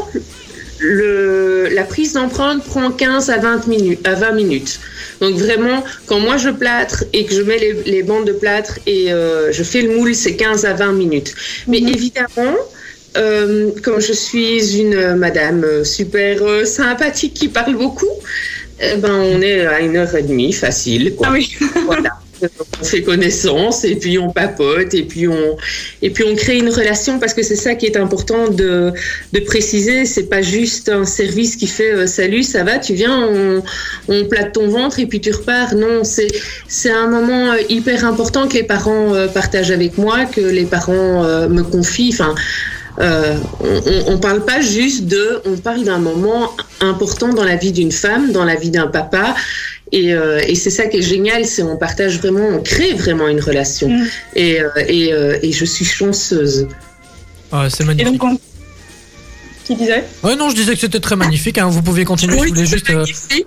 le, 0.78 1.68
la 1.72 1.84
prise 1.84 2.12
d'empreinte 2.14 2.62
prend 2.64 2.90
15 2.90 3.30
à 3.30 3.38
20 3.38 3.66
minutes. 3.68 4.06
À 4.06 4.14
20 4.14 4.32
minutes. 4.32 4.80
Donc 5.20 5.36
vraiment, 5.36 5.82
quand 6.06 6.20
moi 6.20 6.36
je 6.36 6.50
plâtre 6.50 7.04
et 7.12 7.24
que 7.24 7.34
je 7.34 7.42
mets 7.42 7.58
les, 7.58 7.72
les 7.86 8.02
bandes 8.02 8.26
de 8.26 8.32
plâtre 8.32 8.78
et 8.86 9.12
euh, 9.12 9.52
je 9.52 9.62
fais 9.62 9.82
le 9.82 9.96
moule, 9.96 10.14
c'est 10.14 10.36
15 10.36 10.64
à 10.66 10.74
20 10.74 10.92
minutes. 10.92 11.34
Mais 11.68 11.80
Mhm. 11.80 11.88
évidemment, 11.88 12.56
euh, 13.16 13.70
comme 13.82 14.00
je 14.00 14.12
suis 14.12 14.76
une 14.78 15.14
madame 15.16 15.84
super 15.84 16.66
sympathique 16.66 17.34
qui 17.34 17.48
parle 17.48 17.76
beaucoup, 17.76 18.10
eh 18.80 18.96
ben 18.96 19.12
on 19.12 19.40
est 19.40 19.66
à 19.66 19.80
une 19.80 19.96
heure 19.96 20.14
et 20.14 20.22
demie 20.22 20.52
facile. 20.52 21.14
Quoi 21.14 21.28
Ah 21.30 21.32
oui. 21.32 21.54
voilà. 21.86 22.10
On 22.80 22.84
fait 22.84 23.02
connaissance 23.02 23.84
et 23.84 23.94
puis 23.94 24.18
on 24.18 24.30
papote 24.30 24.92
et 24.92 25.04
puis 25.04 25.28
on 25.28 25.56
et 26.02 26.10
puis 26.10 26.24
on 26.24 26.34
crée 26.34 26.58
une 26.58 26.68
relation 26.68 27.18
parce 27.18 27.32
que 27.32 27.42
c'est 27.42 27.56
ça 27.56 27.74
qui 27.74 27.86
est 27.86 27.96
important 27.96 28.48
de, 28.48 28.92
de 29.32 29.40
préciser. 29.40 30.04
C'est 30.04 30.28
pas 30.28 30.42
juste 30.42 30.88
un 30.88 31.04
service 31.04 31.56
qui 31.56 31.66
fait 31.66 31.92
euh, 31.92 32.06
salut, 32.06 32.42
ça 32.42 32.64
va, 32.64 32.78
tu 32.78 32.94
viens, 32.94 33.18
on, 33.28 33.62
on 34.08 34.24
plate 34.26 34.52
ton 34.52 34.68
ventre 34.68 34.98
et 34.98 35.06
puis 35.06 35.20
tu 35.20 35.30
repars. 35.30 35.74
Non, 35.74 36.04
c'est 36.04 36.28
c'est 36.68 36.90
un 36.90 37.06
moment 37.08 37.52
euh, 37.52 37.58
hyper 37.68 38.04
important 38.04 38.48
que 38.48 38.54
les 38.54 38.64
parents 38.64 39.14
euh, 39.14 39.28
partagent 39.28 39.70
avec 39.70 39.96
moi, 39.96 40.24
que 40.26 40.40
les 40.40 40.66
parents 40.66 41.24
euh, 41.24 41.48
me 41.48 41.62
confient. 41.62 42.10
Enfin. 42.12 42.34
Euh, 43.00 43.36
on, 43.60 44.12
on 44.14 44.18
parle 44.18 44.44
pas 44.44 44.60
juste 44.60 45.06
de, 45.06 45.40
on 45.46 45.56
parle 45.56 45.82
d'un 45.84 45.98
moment 45.98 46.52
important 46.80 47.30
dans 47.32 47.42
la 47.44 47.56
vie 47.56 47.72
d'une 47.72 47.90
femme, 47.92 48.30
dans 48.32 48.44
la 48.44 48.54
vie 48.54 48.70
d'un 48.70 48.86
papa, 48.86 49.34
et, 49.90 50.14
euh, 50.14 50.40
et 50.46 50.54
c'est 50.54 50.70
ça 50.70 50.86
qui 50.86 50.98
est 50.98 51.02
génial, 51.02 51.44
c'est 51.44 51.62
on 51.62 51.76
partage 51.76 52.18
vraiment, 52.18 52.46
on 52.48 52.60
crée 52.62 52.92
vraiment 52.94 53.26
une 53.28 53.40
relation. 53.40 53.88
Mm. 53.88 54.06
Et, 54.36 54.60
euh, 54.60 54.68
et, 54.86 55.12
euh, 55.12 55.38
et 55.42 55.50
je 55.52 55.64
suis 55.64 55.84
chanceuse. 55.84 56.68
Ouais, 57.52 57.68
c'est 57.68 57.82
Et 57.82 57.86
magnifique. 57.86 58.12
donc, 58.18 58.24
on... 58.32 58.38
qui 59.64 59.74
disait? 59.76 60.04
Ouais, 60.22 60.36
non, 60.36 60.50
je 60.50 60.54
disais 60.56 60.74
que 60.74 60.80
c'était 60.80 61.00
très 61.00 61.16
magnifique. 61.16 61.58
hein. 61.58 61.68
Vous 61.68 61.82
pouvez 61.82 62.04
continuer. 62.04 62.38
je 62.44 62.48
voulais 62.48 62.66
juste 62.66 62.90
euh, 62.90 63.04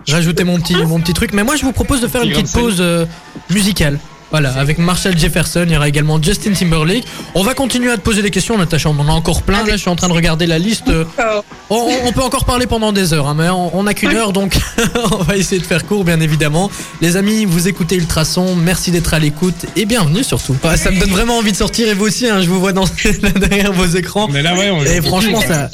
rajouter 0.10 0.44
mon 0.44 0.60
petit, 0.60 0.76
mon 0.76 1.00
petit 1.00 1.14
truc. 1.14 1.32
Mais 1.34 1.44
moi, 1.44 1.56
je 1.56 1.64
vous 1.64 1.72
propose 1.74 2.02
de 2.02 2.08
faire 2.08 2.22
une 2.24 2.32
Petit 2.32 2.44
petite 2.44 2.56
pause 2.56 2.78
euh, 2.80 3.06
musicale. 3.50 4.00
Voilà, 4.32 4.52
avec 4.54 4.78
Marshall 4.78 5.18
Jefferson, 5.18 5.64
il 5.66 5.74
y 5.74 5.78
aura 5.78 5.88
également 5.88 6.22
Justin 6.22 6.52
Timberlake. 6.52 7.06
On 7.34 7.44
va 7.44 7.54
continuer 7.54 7.92
à 7.92 7.98
te 7.98 8.02
poser 8.02 8.22
des 8.22 8.30
questions, 8.30 8.58
Natacha. 8.58 8.90
On 8.90 9.00
en 9.00 9.08
a 9.08 9.12
encore 9.12 9.42
plein. 9.42 9.64
Là, 9.66 9.74
je 9.74 9.78
suis 9.78 9.90
en 9.90 9.96
train 9.96 10.10
de 10.10 10.14
regarder 10.14 10.48
la 10.48 10.60
liste. 10.60 10.92
On, 11.70 12.12
peut 12.12 12.22
encore 12.22 12.46
parler 12.46 12.68
pendant 12.68 12.92
des 12.92 13.14
heures, 13.14 13.28
hein, 13.28 13.36
mais 13.38 13.50
on, 13.50 13.78
on 13.78 13.88
a 13.88 13.94
qu'une 13.94 14.16
heure, 14.16 14.34
donc 14.34 14.58
on 15.12 15.24
va 15.24 15.38
essayer 15.38 15.62
de 15.62 15.66
faire 15.66 15.86
court, 15.86 16.04
bien 16.04 16.20
évidemment. 16.20 16.70
Les 17.02 17.16
amis, 17.18 17.46
vous 17.46 17.68
écoutez 17.68 17.96
Ultrason, 17.96 18.56
merci 18.56 18.92
d'être 18.92 19.14
à 19.14 19.20
l'écoute 19.20 19.66
et 19.76 19.86
bienvenue 19.86 20.24
surtout. 20.24 20.56
Ouais, 20.64 20.78
ça 20.78 20.92
me 20.92 21.00
donne 21.00 21.10
vraiment 21.10 21.38
envie 21.38 21.52
de 21.52 21.58
sortir 21.58 21.88
et 21.88 21.94
vous 21.94 22.06
aussi, 22.06 22.28
hein, 22.28 22.42
je 22.42 22.48
vous 22.50 22.60
vois 22.60 22.74
dans, 22.74 22.86
derrière 23.36 23.72
vos 23.72 23.86
écrans. 23.86 24.28
Mais 24.30 24.42
là, 24.42 24.56
ouais, 24.56 24.70
on 24.72 24.84
Et 24.84 25.02
franchement, 25.02 25.42
ça, 25.42 25.70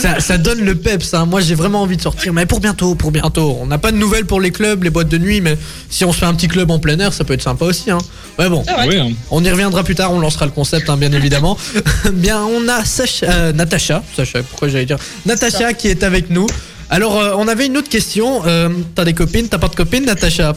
ça, 0.00 0.20
ça 0.20 0.38
donne 0.38 0.60
le 0.60 0.74
peps. 0.76 1.12
hein. 1.14 1.26
Moi, 1.26 1.40
j'ai 1.40 1.54
vraiment 1.54 1.82
envie 1.82 1.96
de 1.96 2.02
sortir, 2.02 2.32
mais 2.32 2.46
pour 2.46 2.60
bientôt, 2.60 2.94
pour 2.94 3.10
bientôt. 3.10 3.58
On 3.60 3.66
n'a 3.66 3.78
pas 3.78 3.92
de 3.92 3.96
nouvelles 3.96 4.26
pour 4.26 4.40
les 4.40 4.50
clubs, 4.50 4.82
les 4.82 4.90
boîtes 4.90 5.08
de 5.08 5.18
nuit, 5.18 5.40
mais 5.40 5.58
si 5.90 6.04
on 6.04 6.12
se 6.12 6.18
fait 6.18 6.26
un 6.26 6.34
petit 6.34 6.48
club 6.48 6.70
en 6.70 6.78
plein 6.78 6.98
air, 6.98 7.12
ça 7.12 7.24
peut 7.24 7.34
être 7.34 7.42
sympa 7.42 7.66
aussi. 7.66 7.75
Hein. 7.88 7.98
Ouais, 8.38 8.48
bon. 8.48 8.62
Hein. 8.68 9.10
On 9.30 9.42
y 9.44 9.50
reviendra 9.50 9.82
plus 9.84 9.94
tard, 9.94 10.12
on 10.12 10.20
lancera 10.20 10.44
le 10.46 10.52
concept, 10.52 10.88
hein, 10.90 10.96
bien 10.96 11.12
évidemment. 11.12 11.56
bien, 12.12 12.42
on 12.42 12.68
a 12.68 12.84
Sacha, 12.84 13.26
euh, 13.30 13.52
Natacha, 13.52 14.02
Sacha, 14.14 14.42
pourquoi 14.42 14.68
j'allais 14.68 14.86
dire? 14.86 14.98
Natacha 15.24 15.72
qui 15.72 15.88
est 15.88 16.02
avec 16.02 16.30
nous. 16.30 16.46
Alors, 16.90 17.18
euh, 17.18 17.34
on 17.36 17.48
avait 17.48 17.66
une 17.66 17.76
autre 17.78 17.88
question. 17.88 18.42
Euh, 18.46 18.68
t'as 18.94 19.04
des 19.04 19.14
copines, 19.14 19.48
t'as 19.48 19.58
pas 19.58 19.68
de 19.68 19.74
copines, 19.74 20.04
Natacha? 20.04 20.54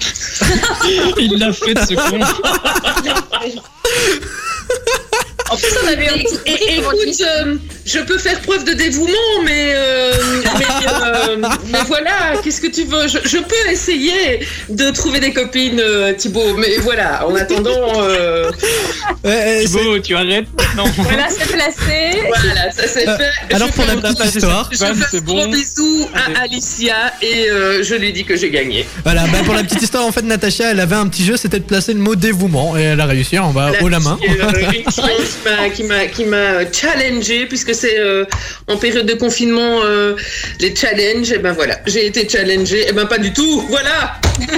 Il 1.18 1.38
l'a 1.38 1.52
fait 1.52 1.74
de 1.74 1.80
ce 1.80 1.94
con. 1.94 2.20
En 5.50 5.56
plus, 5.56 5.68
on 5.84 5.86
avait 5.86 6.08
un 6.08 6.14
Et- 6.16 6.50
et- 6.52 6.78
écoute, 6.78 6.96
euh, 7.20 7.56
je 7.84 7.98
peux 8.00 8.18
faire 8.18 8.40
preuve 8.40 8.64
de 8.64 8.72
dévouement, 8.74 9.12
mais, 9.44 9.72
euh, 9.74 10.12
mais, 10.58 10.64
euh, 11.04 11.36
mais 11.72 11.78
voilà, 11.86 12.34
qu'est-ce 12.42 12.60
que 12.60 12.68
tu 12.68 12.84
veux? 12.84 13.08
Je, 13.08 13.18
je 13.24 13.38
peux 13.38 13.70
essayer 13.70 14.40
de 14.68 14.90
trouver 14.90 15.20
des 15.20 15.32
copines, 15.32 15.80
euh, 15.80 16.12
Thibaut, 16.12 16.54
mais 16.58 16.76
voilà, 16.78 17.26
en 17.26 17.34
attendant, 17.34 17.92
euh, 18.02 18.50
Thibaut, 19.60 19.98
tu 20.00 20.14
arrêtes 20.14 20.46
Non. 20.76 20.84
Voilà, 20.96 21.26
c'est 21.28 21.52
placé. 21.52 22.22
voilà, 22.28 22.70
ça 22.70 22.86
c'est 22.86 23.08
Euh, 23.08 23.16
fait. 23.16 23.54
alors 23.54 23.68
Je 23.68 23.72
pour 23.74 23.84
la 23.86 23.96
petite 23.96 24.34
histoire, 24.36 24.68
je 24.72 24.78
fais 24.78 24.84
un 24.86 25.20
gros 25.20 25.34
bon. 25.44 25.48
bisou 25.50 26.08
à 26.14 26.42
Alicia 26.42 27.12
et 27.20 27.50
euh, 27.50 27.82
je 27.82 27.94
lui 27.96 28.12
dis 28.12 28.24
que 28.24 28.36
j'ai 28.36 28.50
gagné. 28.50 28.86
voilà, 29.04 29.22
bah, 29.26 29.38
pour 29.44 29.54
la 29.54 29.64
petite 29.64 29.82
histoire, 29.82 30.06
en 30.06 30.12
fait, 30.12 30.22
Natacha, 30.22 30.70
elle 30.70 30.80
avait 30.80 30.94
un 30.96 31.08
petit 31.08 31.24
jeu, 31.24 31.36
c'était 31.36 31.58
de 31.58 31.64
placer 31.64 31.92
le 31.94 32.00
mot 32.00 32.14
dévouement, 32.14 32.76
et 32.76 32.82
elle 32.82 33.00
a 33.00 33.06
réussi 33.06 33.38
en 33.38 33.50
bas, 33.52 33.68
Voilà, 33.70 33.82
haut 33.84 33.88
la 33.88 33.98
main. 34.00 34.18
euh, 34.22 34.72
une 35.78 35.86
m'a 35.88 36.06
qui 36.06 36.24
m'a 36.24 36.70
challengé 36.70 37.46
puisque 37.46 37.71
c'est 37.72 37.98
euh, 37.98 38.24
en 38.68 38.76
période 38.76 39.06
de 39.06 39.14
confinement 39.14 39.80
euh, 39.84 40.14
les 40.60 40.74
challenges 40.74 41.32
et 41.32 41.38
ben 41.38 41.52
voilà 41.52 41.78
j'ai 41.86 42.06
été 42.06 42.28
challengée 42.28 42.88
et 42.88 42.92
ben 42.92 43.06
pas 43.06 43.18
du 43.18 43.32
tout 43.32 43.64
voilà 43.68 44.14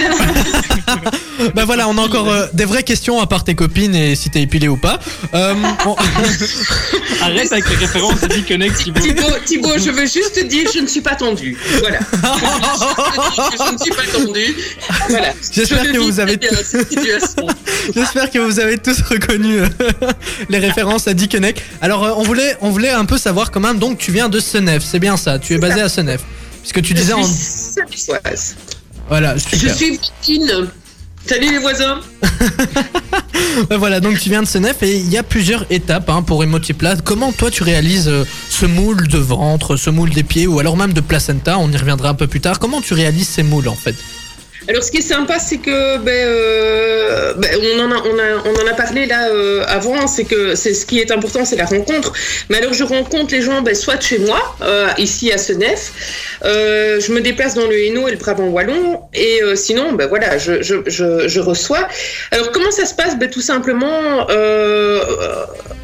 Bah 1.54 1.64
voilà, 1.64 1.88
on 1.88 1.98
a 1.98 2.00
encore 2.00 2.30
euh, 2.30 2.46
des 2.52 2.64
vraies 2.64 2.84
questions 2.84 3.20
à 3.20 3.26
part 3.26 3.42
tes 3.42 3.54
copines 3.56 3.94
et 3.94 4.14
si 4.14 4.30
t'es 4.30 4.40
épilé 4.42 4.68
ou 4.68 4.76
pas. 4.76 5.00
Euh, 5.34 5.54
on- 5.84 5.96
Arrête 7.22 7.52
avec 7.52 7.68
les 7.68 7.76
références 7.76 8.20
Connect, 8.46 8.76
Thibaut. 8.76 9.00
Thibaut, 9.00 9.22
Thibaut 9.44 9.78
je 9.78 9.90
veux 9.90 10.06
juste 10.06 10.34
te 10.34 10.44
dire 10.44 10.70
je 10.72 10.80
ne 10.80 10.86
suis 10.86 11.00
pas 11.00 11.14
tendue 11.14 11.56
voilà 11.80 11.98
je, 12.12 12.18
veux 12.18 13.30
juste 13.30 13.38
te 13.38 13.44
dire 13.44 13.48
que 13.50 13.64
je 13.66 13.72
ne 13.72 13.78
suis 13.78 13.90
pas 13.90 14.18
tendue 14.18 14.56
voilà 15.08 15.32
J'espère 15.52 15.84
Je 15.84 15.92
que 15.92 15.98
vous 15.98 16.20
avez 16.20 16.38
situation. 16.84 17.46
J'espère 17.94 18.30
que 18.30 18.38
vous 18.38 18.60
avez 18.60 18.78
tous 18.78 19.00
reconnu 19.02 19.60
euh, 19.60 19.66
les 20.48 20.58
références 20.58 21.08
à 21.08 21.14
Dickeneck. 21.14 21.62
Alors, 21.80 22.04
euh, 22.04 22.12
on 22.16 22.22
voulait, 22.22 22.56
on 22.60 22.70
voulait 22.70 22.90
un 22.90 23.03
peu 23.04 23.18
savoir 23.18 23.50
quand 23.50 23.60
même. 23.60 23.78
Donc, 23.78 23.98
tu 23.98 24.12
viens 24.12 24.28
de 24.28 24.40
Senef, 24.40 24.84
c'est 24.84 24.98
bien 24.98 25.16
ça. 25.16 25.38
Tu 25.38 25.54
es 25.54 25.58
basé 25.58 25.80
à 25.80 25.88
Senef, 25.88 26.22
puisque 26.60 26.82
tu 26.82 26.94
disais 26.94 27.12
en. 27.12 27.22
Voilà, 29.08 29.36
je 29.36 29.56
suis 29.56 29.58
voisine 29.58 30.68
salut 31.26 31.50
les 31.50 31.58
voisins 31.58 32.00
Ouais, 33.70 33.76
voilà, 33.78 34.00
donc 34.00 34.18
tu 34.18 34.28
viens 34.28 34.42
de 34.42 34.46
Senef 34.46 34.82
et 34.82 34.96
il 34.96 35.08
y 35.10 35.16
a 35.16 35.22
plusieurs 35.22 35.64
étapes 35.70 36.10
hein, 36.10 36.22
pour 36.22 36.42
Emotiplat. 36.42 36.96
Comment 36.96 37.32
toi 37.32 37.50
tu 37.50 37.62
réalises 37.62 38.08
euh, 38.08 38.24
ce 38.50 38.66
moule 38.66 39.08
de 39.08 39.18
ventre, 39.18 39.76
ce 39.76 39.90
moule 39.90 40.10
des 40.10 40.22
pieds 40.22 40.46
ou 40.46 40.58
alors 40.58 40.76
même 40.76 40.92
de 40.92 41.00
placenta? 41.00 41.58
On 41.58 41.70
y 41.70 41.76
reviendra 41.76 42.10
un 42.10 42.14
peu 42.14 42.26
plus 42.26 42.40
tard. 42.40 42.58
Comment 42.58 42.80
tu 42.80 42.94
réalises 42.94 43.28
ces 43.28 43.42
moules 43.42 43.68
en 43.68 43.74
fait? 43.74 43.94
Alors, 44.66 44.82
ce 44.82 44.90
qui 44.90 44.98
est 44.98 45.02
sympa, 45.02 45.38
c'est 45.38 45.58
que 45.58 45.98
ben, 45.98 46.10
euh, 46.10 47.34
ben, 47.34 47.50
on, 47.60 47.82
en 47.82 48.66
a, 48.66 48.72
parlé 48.72 49.04
là 49.04 49.28
euh, 49.28 49.62
avant, 49.68 50.06
c'est 50.06 50.24
que 50.24 50.54
c'est 50.54 50.72
ce 50.72 50.86
qui 50.86 51.00
est 51.00 51.10
important, 51.10 51.44
c'est 51.44 51.56
la 51.56 51.66
rencontre. 51.66 52.12
Mais 52.48 52.58
alors, 52.58 52.72
je 52.72 52.82
rencontre 52.82 53.34
les 53.34 53.42
gens 53.42 53.60
ben, 53.60 53.74
soit 53.74 53.96
de 53.96 54.02
chez 54.02 54.18
moi, 54.18 54.56
euh, 54.62 54.88
ici 54.96 55.30
à 55.32 55.38
Senef, 55.38 55.92
je 56.42 57.12
me 57.12 57.20
déplace 57.20 57.54
dans 57.54 57.66
le 57.66 57.78
Hainaut 57.78 58.08
et 58.08 58.12
le 58.12 58.16
Brabant 58.16 58.46
wallon, 58.46 59.00
et 59.12 59.40
sinon, 59.54 59.92
ben 59.92 60.06
voilà, 60.06 60.38
je, 60.38 61.40
reçois. 61.40 61.86
Alors, 62.30 62.50
comment 62.52 62.70
ça 62.70 62.86
se 62.86 62.94
passe? 62.94 63.18
Ben, 63.18 63.28
Tout 63.28 63.42
simplement, 63.42 64.26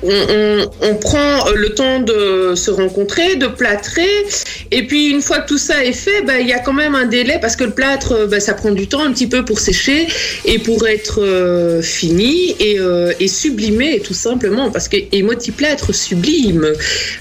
on, 0.02 0.94
prend 0.94 1.50
le 1.54 1.74
temps 1.74 2.00
de 2.00 2.54
se 2.54 2.70
rencontrer, 2.70 3.36
de 3.36 3.46
plâtrer, 3.46 4.26
et 4.70 4.86
puis 4.86 5.10
une 5.10 5.20
fois 5.20 5.40
que 5.40 5.48
tout 5.48 5.58
ça 5.58 5.84
est 5.84 5.92
fait, 5.92 6.24
il 6.40 6.48
y 6.48 6.52
a 6.54 6.60
quand 6.60 6.72
même 6.72 6.94
un 6.94 7.06
délai 7.06 7.38
parce 7.40 7.56
que 7.56 7.64
le 7.64 7.72
plâtre, 7.72 8.26
ben, 8.26 8.40
ça 8.40 8.54
prend 8.54 8.69
du 8.72 8.86
temps 8.86 9.04
un 9.04 9.12
petit 9.12 9.26
peu 9.26 9.44
pour 9.44 9.58
sécher 9.58 10.06
et 10.44 10.58
pour 10.58 10.86
être 10.86 11.20
euh, 11.22 11.82
fini 11.82 12.54
et, 12.58 12.78
euh, 12.78 13.12
et 13.20 13.28
sublimé 13.28 14.00
tout 14.00 14.14
simplement 14.14 14.70
parce 14.70 14.88
que 14.88 14.96
Emotiplâtre 15.12 15.94
sublime 15.94 16.72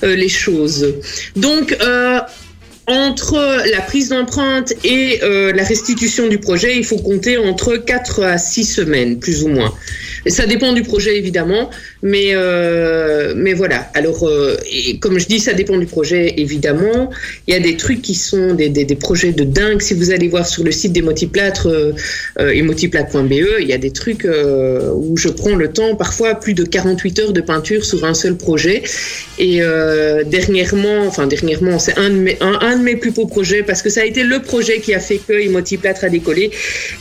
euh, 0.03 0.15
les 0.15 0.29
choses. 0.29 0.93
Donc 1.35 1.77
entre 2.87 3.35
la 3.71 3.81
prise 3.81 4.09
d'empreinte 4.09 4.73
et 4.83 5.19
la 5.21 5.63
restitution 5.63 6.27
du 6.27 6.39
projet, 6.39 6.75
il 6.75 6.83
faut 6.83 6.97
compter 6.97 7.37
entre 7.37 7.75
4 7.75 8.23
à 8.23 8.37
6 8.39 8.63
semaines, 8.63 9.19
plus 9.19 9.43
ou 9.43 9.49
moins. 9.49 9.71
Ça 10.27 10.45
dépend 10.45 10.73
du 10.73 10.83
projet, 10.83 11.17
évidemment, 11.17 11.69
mais, 12.01 12.29
euh, 12.33 13.33
mais 13.35 13.53
voilà. 13.53 13.89
Alors, 13.93 14.27
euh, 14.27 14.57
comme 14.99 15.19
je 15.19 15.27
dis, 15.27 15.39
ça 15.39 15.53
dépend 15.53 15.77
du 15.77 15.85
projet, 15.85 16.33
évidemment. 16.37 17.09
Il 17.47 17.53
y 17.53 17.57
a 17.57 17.59
des 17.59 17.77
trucs 17.77 18.01
qui 18.01 18.15
sont 18.15 18.53
des, 18.53 18.69
des, 18.69 18.85
des 18.85 18.95
projets 18.95 19.31
de 19.31 19.43
dingue. 19.43 19.81
Si 19.81 19.93
vous 19.93 20.11
allez 20.11 20.27
voir 20.27 20.45
sur 20.47 20.63
le 20.63 20.71
site 20.71 20.91
d'Emotiplâtre, 20.93 21.67
euh, 21.67 21.93
euh, 22.39 22.49
emotiplâtre.be, 22.51 23.31
il 23.61 23.67
y 23.67 23.73
a 23.73 23.77
des 23.77 23.91
trucs 23.91 24.25
euh, 24.25 24.91
où 24.93 25.15
je 25.17 25.29
prends 25.29 25.55
le 25.55 25.71
temps, 25.71 25.95
parfois 25.95 26.35
plus 26.35 26.53
de 26.53 26.63
48 26.63 27.19
heures 27.19 27.33
de 27.33 27.41
peinture 27.41 27.85
sur 27.85 28.03
un 28.05 28.13
seul 28.13 28.35
projet. 28.35 28.83
Et 29.37 29.61
euh, 29.61 30.23
dernièrement, 30.25 31.05
enfin 31.07 31.27
dernièrement, 31.27 31.79
c'est 31.79 31.97
un, 31.97 32.09
de 32.09 32.15
mes- 32.15 32.37
un, 32.41 32.57
un 32.61 32.77
de 32.77 32.83
mes 32.83 32.95
plus 32.95 33.11
beaux 33.11 33.25
projets 33.27 33.63
parce 33.63 33.81
que 33.81 33.89
ça 33.89 34.01
a 34.01 34.05
été 34.05 34.23
le 34.23 34.41
projet 34.41 34.79
qui 34.81 34.93
a 34.93 34.99
fait 34.99 35.19
que 35.25 35.33
Emotiplâtre 35.33 36.03
a 36.03 36.09
décollé. 36.09 36.51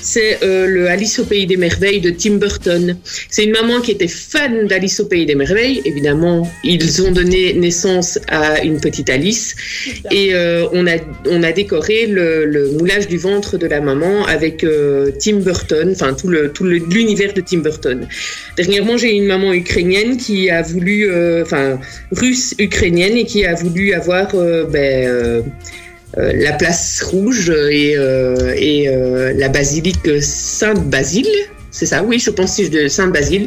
C'est 0.01 0.39
le 0.43 0.89
Alice 0.89 1.19
au 1.19 1.25
pays 1.25 1.47
des 1.47 1.57
merveilles 1.57 2.01
de 2.01 2.11
Tim 2.11 2.35
Burton. 2.37 2.97
C'est 3.31 3.45
une 3.45 3.53
maman 3.53 3.81
qui 3.81 3.91
était 3.93 4.09
fan 4.09 4.67
d'Alice 4.67 5.01
au 5.01 5.07
pays 5.07 5.27
des 5.27 5.35
merveilles. 5.35 5.81
Évidemment, 5.85 6.49
ils 6.65 7.03
ont 7.03 7.11
donné 7.11 7.53
naissance 7.55 8.19
à 8.29 8.63
une 8.63 8.81
petite 8.81 9.09
Alice 9.11 9.55
et 10.11 10.35
euh, 10.35 10.67
on 10.73 10.87
a 10.87 10.97
on 11.27 11.43
a 11.43 11.53
décoré 11.53 12.07
le, 12.07 12.45
le 12.45 12.71
moulage 12.73 13.09
du 13.09 13.17
ventre 13.19 13.59
de 13.59 13.67
la 13.67 13.81
maman 13.81 14.25
avec 14.27 14.65
euh, 14.65 15.11
Tim 15.19 15.37
Burton, 15.39 15.91
enfin 15.93 16.15
tout 16.15 16.29
le 16.29 16.51
tout 16.53 16.65
le- 16.65 16.79
l'univers 16.79 17.33
de 17.35 17.41
Tim 17.41 17.59
Burton. 17.59 18.07
Dernièrement, 18.57 18.97
j'ai 18.97 19.13
une 19.13 19.27
maman 19.27 19.53
ukrainienne 19.53 20.17
qui 20.17 20.51
a 20.51 20.63
voulu, 20.63 21.09
euh, 21.11 21.43
enfin 21.43 21.79
russe 22.11 22.55
ukrainienne 22.59 23.17
et 23.17 23.25
qui 23.25 23.45
a 23.45 23.55
voulu 23.55 23.93
avoir 23.93 24.29
ben, 24.35 25.07
euh, 25.09 25.43
la 26.17 26.53
place 26.53 27.03
rouge 27.03 27.51
et, 27.71 27.95
euh, 27.97 28.53
et 28.57 28.89
euh, 28.89 29.33
la 29.37 29.49
basilique 29.49 30.09
Sainte-Basile. 30.21 31.29
C'est 31.71 31.87
ça, 31.87 32.03
oui, 32.03 32.19
je 32.19 32.31
pense 32.31 32.57
que 32.57 32.63
c'est 32.65 32.69
de 32.71 32.89
Sainte-Basile. 32.89 33.47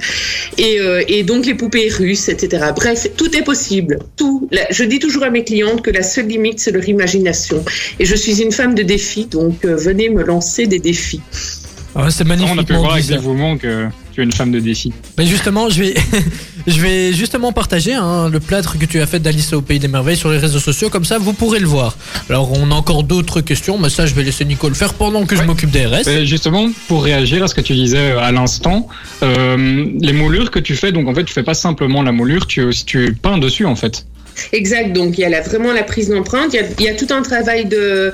Et, 0.58 0.80
euh, 0.80 1.04
et 1.08 1.24
donc 1.24 1.46
les 1.46 1.56
poupées 1.56 1.90
russes, 1.90 2.30
etc. 2.30 2.66
Bref, 2.76 3.08
tout 3.18 3.36
est 3.36 3.42
possible. 3.44 3.98
Tout. 4.16 4.48
La- 4.52 4.68
je 4.72 4.84
dis 4.84 5.00
toujours 5.00 5.24
à 5.24 5.30
mes 5.32 5.44
clientes 5.44 5.82
que 5.82 5.90
la 5.90 6.04
seule 6.04 6.28
limite, 6.28 6.60
c'est 6.60 6.72
leur 6.72 6.88
imagination. 6.88 7.64
Et 8.00 8.06
je 8.06 8.16
suis 8.16 8.42
une 8.42 8.52
femme 8.52 8.76
de 8.76 8.84
défi, 8.84 9.26
donc 9.26 9.66
euh, 9.66 9.76
venez 9.76 10.10
me 10.10 10.24
lancer 10.24 10.68
des 10.68 10.80
défis. 10.80 11.22
Ah, 11.96 12.10
C'est 12.10 12.24
magnifique. 12.24 12.54
On 12.56 12.60
a 12.60 12.64
pu 12.64 12.74
voir 12.74 12.94
avec 12.94 13.06
dévouement 13.08 13.58
que 13.58 13.88
tu 14.14 14.22
es 14.22 14.24
une 14.24 14.32
femme 14.32 14.52
de 14.52 14.60
défi. 14.60 14.94
Mais 15.18 15.26
justement, 15.26 15.70
je 15.70 15.84
vais, 15.84 15.94
je 16.68 16.80
vais 16.82 17.14
justement 17.14 17.52
partager 17.52 17.94
hein, 17.94 18.30
le 18.30 18.40
plâtre 18.40 18.78
que 18.78 18.86
tu 18.86 19.02
as 19.02 19.08
fait 19.08 19.20
d'Alice 19.20 19.54
au 19.54 19.62
Pays 19.62 19.80
des 19.80 19.88
Merveilles 19.88 20.18
sur 20.18 20.30
les 20.30 20.38
réseaux 20.38 20.60
sociaux, 20.60 20.90
comme 20.90 21.06
ça 21.06 21.18
vous 21.18 21.34
pourrez 21.34 21.60
le 21.60 21.68
voir. 21.68 21.98
Alors 22.30 22.52
on 22.52 22.72
a 22.72 22.76
encore 22.76 23.04
d'autres 23.04 23.42
questions, 23.42 23.78
mais 23.78 23.90
ça 23.90 24.06
je 24.06 24.14
vais 24.14 24.24
laisser 24.24 24.46
Nico 24.46 24.68
le 24.68 24.76
faire 24.76 24.94
pendant 24.94 25.26
que 25.26 25.36
je 25.36 25.44
m'occupe 25.44 25.72
des 25.72 25.86
restes. 25.86 26.10
Euh, 26.10 26.26
justement, 26.26 26.70
pour 26.88 27.04
réagir 27.04 27.44
à 27.44 27.48
ce 27.48 27.56
que 27.56 27.62
tu 27.62 27.74
disais 27.74 28.12
euh, 28.12 28.20
à 28.20 28.32
l'instant, 28.32 28.88
euh, 29.24 29.86
les 30.00 30.14
moulures 30.14 30.52
que 30.52 30.60
tu 30.60 30.76
fais, 30.76 30.92
donc 30.92 31.08
en 31.08 31.14
fait, 31.14 31.24
tu 31.24 31.34
fais 31.34 31.44
pas 31.44 31.54
simplement 31.54 32.04
la 32.04 32.12
moulure, 32.12 32.48
tu, 32.48 32.70
tu 32.86 33.18
peins 33.22 33.38
dessus 33.38 33.66
en 33.66 33.76
fait. 33.76 34.06
Exact, 34.52 34.94
donc 34.94 35.18
il 35.18 35.22
y 35.22 35.26
a 35.26 35.30
la- 35.30 35.42
vraiment 35.42 35.72
la 35.74 35.84
prise 35.84 36.10
d'empreinte, 36.10 36.54
il, 36.54 36.84
y 36.84 36.90
a- 36.90 36.94
tout 36.94 37.08
un 37.12 37.22
travail 37.22 37.66
de, 37.66 38.14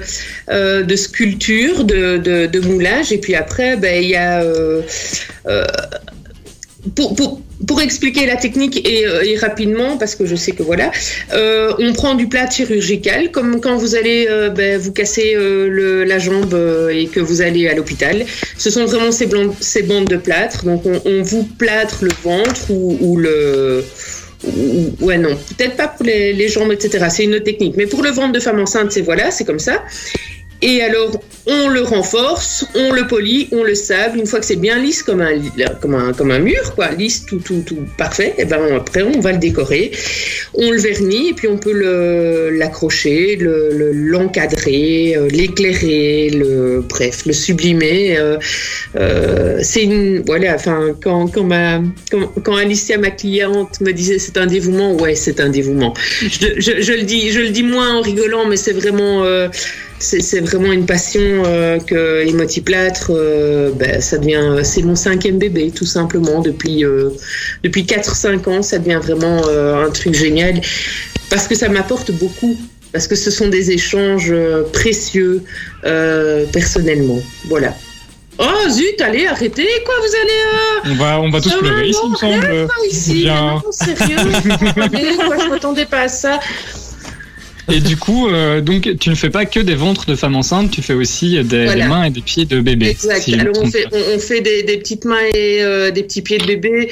euh, 0.50 0.96
sculpture, 0.96 1.84
de, 1.84 2.60
moulage, 2.60 3.12
et 3.12 3.18
puis 3.18 3.36
après, 3.36 3.76
ben, 3.78 4.04
il 4.04 4.10
y 4.10 4.16
a... 4.16 4.42
euh, 4.42 4.82
euh, 5.48 5.66
pour, 6.96 7.16
pour, 7.68 7.82
expliquer 7.82 8.26
la 8.26 8.38
technique 8.38 8.88
et, 8.88 9.06
rapidement, 9.38 9.98
parce 9.98 10.16
que 10.16 10.26
je 10.26 10.36
sais 10.36 10.54
que 10.54 10.64
voilà, 10.64 10.90
on 11.34 11.92
prend 11.94 12.16
du 12.16 12.28
plâtre 12.28 12.54
chirurgical, 12.54 13.32
comme 13.32 13.60
quand 13.60 13.76
vous 13.76 13.96
allez 13.96 14.26
ben, 14.56 14.80
vous 14.80 14.94
casser 14.94 15.36
la 15.36 16.20
jambe 16.20 16.58
et 16.90 17.08
que 17.08 17.20
vous 17.20 17.42
allez 17.42 17.68
à 17.68 17.74
l'hôpital. 17.74 18.26
Ce 18.58 18.70
sont 18.70 18.86
vraiment 18.86 19.12
ces, 19.12 19.28
ces 19.60 19.84
bandes 19.84 20.08
de 20.08 20.18
plâtre, 20.18 20.64
donc 20.64 20.84
on, 20.86 21.22
vous 21.24 21.44
plâtre 21.44 22.06
le 22.06 22.12
ventre 22.24 22.72
ou 22.72 23.18
le... 23.18 23.84
ou- 24.46 24.94
Ouais, 25.06 25.18
non, 25.18 25.36
peut-être 25.58 25.76
pas 25.76 25.88
pour 25.88 26.06
les, 26.06 26.34
les 26.34 26.48
jambes, 26.48 26.72
etc. 26.72 27.06
C'est 27.10 27.24
une 27.24 27.36
autre 27.36 27.44
technique. 27.46 27.76
Mais 27.78 27.86
pour 27.88 28.04
le 28.04 28.10
ventre 28.12 28.32
de 28.34 28.40
femme 28.40 28.60
enceinte, 28.60 28.92
c'est 28.92 29.02
voilà, 29.02 29.32
c'est 29.32 29.46
comme 29.46 29.60
ça. 29.60 29.84
Et 30.62 30.82
alors, 30.82 31.22
on 31.46 31.70
le 31.70 31.82
renforce, 31.82 32.66
on 32.76 32.92
le 32.92 33.06
polit, 33.06 33.48
on 33.52 33.64
le 33.64 33.76
sable. 33.76 34.18
Une 34.18 34.26
fois 34.26 34.40
que 34.40 34.46
c'est 34.46 34.56
bien 34.56 34.80
lisse 34.80 35.04
comme 35.04 35.22
un, 35.22 35.34
comme 35.82 35.94
un, 35.94 36.12
comme 36.14 36.32
un 36.32 36.40
mur, 36.40 36.74
quoi, 36.76 36.90
lisse, 36.92 37.26
tout, 37.26 37.38
tout, 37.40 37.64
tout 37.66 37.86
parfait, 37.98 38.34
et 38.40 38.46
ben 38.46 38.60
après, 38.76 39.04
on 39.04 39.20
va 39.20 39.32
le 39.34 39.38
décorer. 39.38 39.92
On 40.56 40.72
le 40.72 40.80
vernit 40.80 41.30
et 41.30 41.34
puis 41.34 41.48
on 41.48 41.58
peut 41.58 42.50
l'accrocher, 42.58 43.36
le- 43.36 43.70
le- 43.72 43.92
l'encadrer, 43.92 45.16
euh, 45.16 45.28
l'éclairer, 45.30 46.32
le, 46.32 46.82
bref, 46.88 47.26
le 47.28 47.34
sublimer. 47.34 48.18
euh, 48.18 48.38
euh, 48.96 49.60
c'est 49.62 49.84
une. 49.84 50.24
Voilà, 50.26 50.56
enfin, 50.56 50.96
quand, 51.04 51.28
quand, 51.28 51.44
ma, 51.44 51.82
quand, 52.12 52.32
quand 52.44 52.56
Alicia, 52.56 52.98
ma 52.98 53.12
cliente, 53.12 53.80
me 53.82 53.92
disait 53.94 54.18
c'est 54.20 54.38
un 54.38 54.48
dévouement, 54.48 54.96
ouais, 54.96 55.14
c'est 55.16 55.40
un 55.40 55.50
dévouement. 55.50 55.94
Je, 56.22 56.94
le 56.94 57.04
dis, 57.04 57.30
je 57.32 57.40
le 57.42 57.50
dis 57.50 57.64
moins 57.64 57.94
en 57.96 58.02
rigolant, 58.02 58.46
mais 58.48 58.58
c'est 58.58 58.74
vraiment. 58.74 59.24
C'est 60.00 60.42
vraiment 60.42 60.72
une 60.72 60.86
passion 60.86 61.20
euh, 61.22 61.80
que 61.80 62.26
Emotiplâtre, 62.28 63.12
euh, 63.12 63.72
ben, 63.74 64.00
ça 64.02 64.18
devient, 64.18 64.60
c'est 64.64 64.84
mon 64.84 64.96
cinquième 64.96 65.40
bébé 65.40 65.72
tout 65.72 65.86
simplement 65.86 66.42
depuis 66.42 66.86
euh, 66.86 67.10
depuis 67.64 67.84
4-5 67.84 68.50
ans, 68.50 68.62
ça 68.62 68.78
devient 68.78 69.00
vraiment 69.02 69.42
euh, 69.48 69.86
un 69.86 69.90
truc 69.90 70.14
génial 70.14 70.62
parce 71.30 71.48
que 71.48 71.56
ça 71.56 71.70
m'apporte 71.70 72.12
beaucoup. 72.12 72.56
parce 72.94 73.08
que 73.08 73.16
ce 73.16 73.32
sont 73.32 73.48
des 73.50 73.72
échanges 73.72 74.32
euh, 74.32 74.64
précieux 74.72 75.44
euh, 75.86 76.46
personnellement. 76.52 77.20
Voilà. 77.46 77.76
Oh 78.40 78.70
zut, 78.70 79.02
allez, 79.02 79.26
arrêtez, 79.26 79.68
quoi, 79.84 79.96
vous 80.00 80.16
allez... 80.16 80.92
Euh... 80.92 80.92
On 80.92 80.96
va, 80.96 81.20
on 81.22 81.30
va 81.32 81.42
tous 81.42 81.50
va, 81.50 81.58
pleurer 81.58 81.88
ici, 81.88 82.00
il 82.04 82.12
me 82.12 82.16
semble. 82.16 82.68
ici, 82.90 83.22
Bien. 83.24 83.62
non, 83.66 83.72
sérieux. 83.72 84.16
Quoi, 85.26 85.38
je 85.40 85.50
m'attendais 85.50 85.86
pas 85.88 86.02
à 86.02 86.08
ça. 86.08 86.40
Et 87.70 87.80
du 87.82 87.98
coup, 87.98 88.28
euh, 88.30 88.62
donc, 88.62 88.90
tu 89.00 89.10
ne 89.10 89.16
fais 89.16 89.30
pas 89.30 89.46
que 89.46 89.60
des 89.60 89.76
ventres 89.76 90.06
de 90.06 90.16
femmes 90.16 90.36
enceintes, 90.36 90.72
tu 90.72 90.82
fais 90.82 90.94
aussi 90.94 91.44
des, 91.44 91.66
Voilà. 91.66 91.88
mains 91.88 92.04
et 92.06 92.10
des 92.10 92.22
pieds 92.22 92.46
de 92.46 92.60
bébés. 92.62 92.90
Exact. 92.90 93.22
si 93.24 93.34
Alors 93.34 93.54
on 93.62 93.70
fait, 93.70 93.86
on 93.92 94.20
fait 94.20 94.42
des, 94.42 94.64
des 94.64 94.78
petites 94.78 95.06
mains 95.06 95.16
et 95.34 95.62
euh, 95.62 95.92
des 95.92 96.04
petits 96.04 96.22
pieds 96.22 96.38
de 96.38 96.46
bébé. 96.46 96.90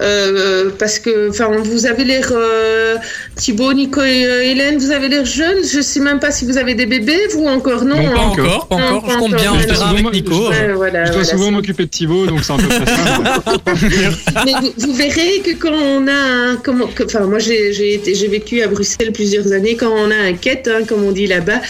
euh, 0.00 0.70
parce 0.78 0.98
que, 0.98 1.28
enfin, 1.30 1.50
vous 1.62 1.86
avez 1.86 2.04
l'air, 2.04 2.28
euh, 2.32 2.96
Thibaut, 3.34 3.72
Nico 3.72 4.00
et 4.02 4.24
euh, 4.26 4.42
Hélène, 4.44 4.76
vous 4.78 4.90
avez 4.90 5.08
l'air 5.08 5.24
jeunes. 5.24 5.64
Je 5.64 5.80
sais 5.80 6.00
même 6.00 6.20
pas 6.20 6.30
si 6.30 6.44
vous 6.44 6.58
avez 6.58 6.74
des 6.74 6.86
bébés, 6.86 7.18
vous 7.32 7.46
encore 7.46 7.84
non. 7.84 7.96
Non, 7.96 8.10
pas 8.10 8.12
Pas 8.12 8.20
hein. 8.20 8.26
encore, 8.28 8.68
pas 8.68 8.76
Non, 8.76 8.82
encore. 8.84 9.02
pas 9.06 9.12
Je 9.12 9.18
compte 9.18 9.34
encore, 9.34 9.40
bien, 9.56 9.66
verra 9.66 9.92
non. 9.92 9.98
avec 9.98 10.12
Nico. 10.12 10.48
Ouais, 10.50 10.72
voilà, 10.74 11.04
Je 11.06 11.12
dois 11.12 11.22
voilà, 11.22 11.24
souvent 11.38 11.50
m'occuper 11.50 11.84
de 11.84 11.88
Thibaut, 11.88 12.26
donc 12.26 12.44
c'est 12.44 12.52
un 12.52 12.56
peu 12.58 12.68
ça. 12.86 14.44
Mais 14.44 14.52
vous, 14.60 14.72
vous 14.76 14.92
verrez 14.94 15.40
que 15.44 15.52
quand 15.58 15.72
on 15.72 16.06
a 16.06 16.12
un, 16.12 16.56
comment, 16.56 16.86
que- 16.88 17.04
enfin 17.04 17.20
moi 17.26 17.38
j'ai 17.38 17.72
j'ai 17.72 17.94
été- 17.94 18.14
j'ai 18.14 18.28
vécu 18.28 18.62
à 18.62 18.68
Bruxelles 18.68 19.12
plusieurs 19.12 19.50
années, 19.52 19.76
quand 19.76 19.90
on 19.92 20.10
a 20.10 20.16
un 20.16 20.32
quête, 20.34 20.68
hein, 20.72 20.84
comme 20.86 21.02
on 21.04 21.12
dit 21.12 21.26
là-bas, 21.26 21.60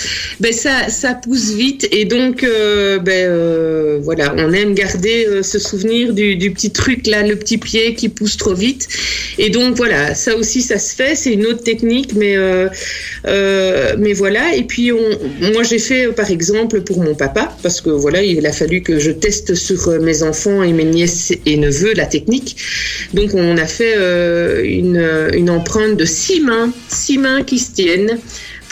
ben 0.40 0.52
ça 0.52 0.88
ça 0.88 1.14
pousse 1.14 1.52
vite 1.52 1.86
et 1.92 2.04
donc 2.04 2.42
euh, 2.44 2.98
ben 2.98 3.28
euh, 3.28 3.98
voilà, 4.02 4.34
on 4.36 4.52
aime 4.52 4.74
garder 4.74 5.26
euh, 5.28 5.42
ce 5.42 5.58
souvenir 5.58 6.12
du, 6.12 6.36
du 6.36 6.50
petit 6.50 6.70
truc 6.72 7.06
là, 7.06 7.22
le 7.22 7.36
petit 7.36 7.58
pied 7.58 7.94
qui 7.94 8.08
pousse 8.08 8.36
trop 8.36 8.54
vite 8.54 8.88
et 9.38 9.50
donc 9.50 9.76
voilà, 9.76 10.14
ça 10.14 10.36
aussi 10.36 10.60
ça 10.60 10.78
se 10.78 10.94
fait, 10.94 11.14
c'est 11.14 11.32
une 11.32 11.46
autre 11.46 11.51
technique, 11.60 12.14
mais 12.14 12.36
euh, 12.36 12.68
euh, 13.26 13.94
mais 13.98 14.12
voilà 14.12 14.54
et 14.54 14.64
puis 14.64 14.92
on, 14.92 15.52
moi 15.52 15.62
j'ai 15.62 15.78
fait 15.78 16.08
par 16.08 16.30
exemple 16.30 16.82
pour 16.82 17.02
mon 17.02 17.14
papa 17.14 17.56
parce 17.62 17.80
que 17.80 17.90
voilà 17.90 18.22
il 18.22 18.46
a 18.46 18.52
fallu 18.52 18.82
que 18.82 18.98
je 18.98 19.10
teste 19.10 19.54
sur 19.54 19.88
euh, 19.88 19.98
mes 19.98 20.22
enfants 20.22 20.62
et 20.62 20.72
mes 20.72 20.84
nièces 20.84 21.32
et 21.46 21.56
neveux 21.56 21.94
la 21.94 22.06
technique. 22.06 22.56
Donc 23.14 23.34
on 23.34 23.56
a 23.56 23.66
fait 23.66 23.94
une, 24.64 25.30
une 25.34 25.50
empreinte 25.50 25.96
de 25.96 26.04
six 26.04 26.40
mains, 26.40 26.72
six 26.88 27.18
mains 27.18 27.42
qui 27.42 27.58
se 27.58 27.72
tiennent 27.72 28.18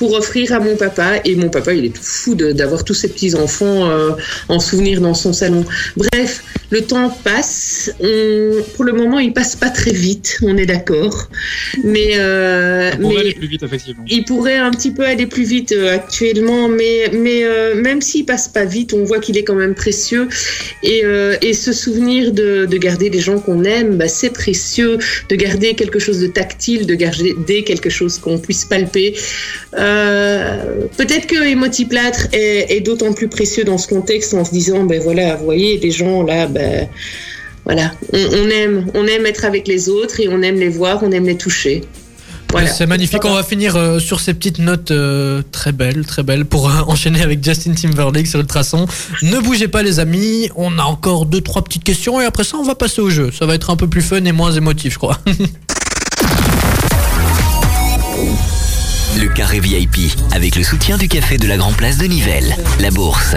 pour 0.00 0.14
offrir 0.14 0.54
à 0.54 0.60
mon 0.60 0.76
papa. 0.76 1.20
Et 1.26 1.36
mon 1.36 1.50
papa, 1.50 1.74
il 1.74 1.84
est 1.84 1.94
tout 1.94 2.02
fou 2.02 2.34
d'avoir 2.34 2.84
tous 2.84 2.94
ces 2.94 3.08
petits-enfants 3.08 3.90
euh, 3.90 4.12
en 4.48 4.58
souvenir 4.58 5.02
dans 5.02 5.12
son 5.12 5.34
salon. 5.34 5.62
Bref, 5.94 6.42
le 6.70 6.80
temps 6.80 7.10
passe. 7.22 7.92
On, 8.00 8.62
pour 8.74 8.84
le 8.84 8.94
moment, 8.94 9.18
il 9.18 9.34
passe 9.34 9.56
pas 9.56 9.68
très 9.68 9.92
vite, 9.92 10.38
on 10.40 10.56
est 10.56 10.64
d'accord. 10.64 11.28
Mais, 11.84 12.12
euh, 12.14 12.92
mais 12.98 13.18
aller 13.18 13.34
plus 13.34 13.46
vite, 13.46 13.62
effectivement. 13.62 14.02
il 14.08 14.24
pourrait 14.24 14.56
un 14.56 14.70
petit 14.70 14.90
peu 14.90 15.04
aller 15.04 15.26
plus 15.26 15.44
vite 15.44 15.72
euh, 15.72 15.94
actuellement, 15.94 16.68
mais, 16.68 17.10
mais 17.12 17.44
euh, 17.44 17.74
même 17.74 18.00
s'il 18.00 18.24
passe 18.24 18.48
pas 18.48 18.64
vite, 18.64 18.94
on 18.94 19.04
voit 19.04 19.18
qu'il 19.18 19.36
est 19.36 19.44
quand 19.44 19.54
même 19.54 19.74
précieux. 19.74 20.28
Et, 20.82 21.02
et 21.42 21.52
ce 21.52 21.72
souvenir 21.74 22.32
de, 22.32 22.64
de 22.64 22.76
garder 22.78 23.10
des 23.10 23.20
gens 23.20 23.38
qu'on 23.38 23.64
aime, 23.64 23.98
bah, 23.98 24.08
c'est 24.08 24.30
précieux. 24.30 24.96
De 25.28 25.36
garder 25.36 25.74
quelque 25.74 25.98
chose 25.98 26.20
de 26.20 26.26
tactile, 26.28 26.86
de 26.86 26.94
garder 26.94 27.64
quelque 27.64 27.90
chose 27.90 28.16
qu'on 28.16 28.38
puisse 28.38 28.64
palper. 28.64 29.14
Euh, 29.74 29.89
Peut-être 30.96 31.26
que 31.26 31.46
Émotiplâtre 31.46 32.28
est, 32.32 32.80
d'autant 32.80 33.12
plus 33.12 33.28
précieux 33.28 33.64
dans 33.64 33.78
ce 33.78 33.88
contexte 33.88 34.34
en 34.34 34.44
se 34.44 34.50
disant, 34.50 34.84
ben 34.84 35.00
voilà, 35.00 35.36
vous 35.36 35.44
voyez, 35.44 35.78
les 35.78 35.90
gens 35.90 36.22
là, 36.22 36.46
ben 36.46 36.88
voilà, 37.64 37.92
on, 38.12 38.48
aime, 38.50 38.86
on 38.94 39.06
aime 39.06 39.26
être 39.26 39.44
avec 39.44 39.68
les 39.68 39.88
autres 39.88 40.20
et 40.20 40.28
on 40.28 40.42
aime 40.42 40.58
les 40.58 40.68
voir, 40.68 41.02
on 41.02 41.12
aime 41.12 41.26
les 41.26 41.36
toucher. 41.36 41.82
Voilà. 42.50 42.68
C'est 42.68 42.86
magnifique. 42.86 43.24
On 43.24 43.34
va 43.34 43.42
finir 43.42 43.76
euh, 43.76 43.98
sur 43.98 44.20
ces 44.20 44.34
petites 44.34 44.58
notes 44.58 44.90
euh, 44.90 45.42
très 45.52 45.72
belles, 45.72 46.04
très 46.04 46.22
belles 46.22 46.44
pour 46.44 46.68
euh, 46.68 46.80
enchaîner 46.88 47.22
avec 47.22 47.44
Justin 47.44 47.74
Timberlake 47.74 48.26
sur 48.26 48.40
Ultrason. 48.40 48.86
Ne 49.22 49.38
bougez 49.38 49.68
pas, 49.68 49.82
les 49.82 50.00
amis. 50.00 50.50
On 50.56 50.78
a 50.78 50.82
encore 50.82 51.26
deux, 51.26 51.40
trois 51.40 51.62
petites 51.62 51.84
questions 51.84 52.20
et 52.20 52.24
après 52.24 52.44
ça, 52.44 52.56
on 52.56 52.64
va 52.64 52.74
passer 52.74 53.00
au 53.00 53.10
jeu. 53.10 53.30
Ça 53.30 53.46
va 53.46 53.54
être 53.54 53.70
un 53.70 53.76
peu 53.76 53.86
plus 53.86 54.02
fun 54.02 54.24
et 54.24 54.32
moins 54.32 54.52
émotif, 54.52 54.94
je 54.94 54.98
crois. 54.98 55.18
Le 59.20 59.28
carré 59.28 59.60
VIP, 59.60 60.12
avec 60.32 60.56
le 60.56 60.62
soutien 60.62 60.96
du 60.96 61.06
café 61.06 61.36
de 61.36 61.46
la 61.46 61.58
Grand 61.58 61.74
Place 61.74 61.98
de 61.98 62.06
Nivelles. 62.06 62.56
La 62.80 62.90
bourse, 62.90 63.36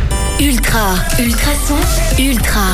Ultra, 0.41 0.95
ultrason, 1.19 1.75
ultra. 2.17 2.65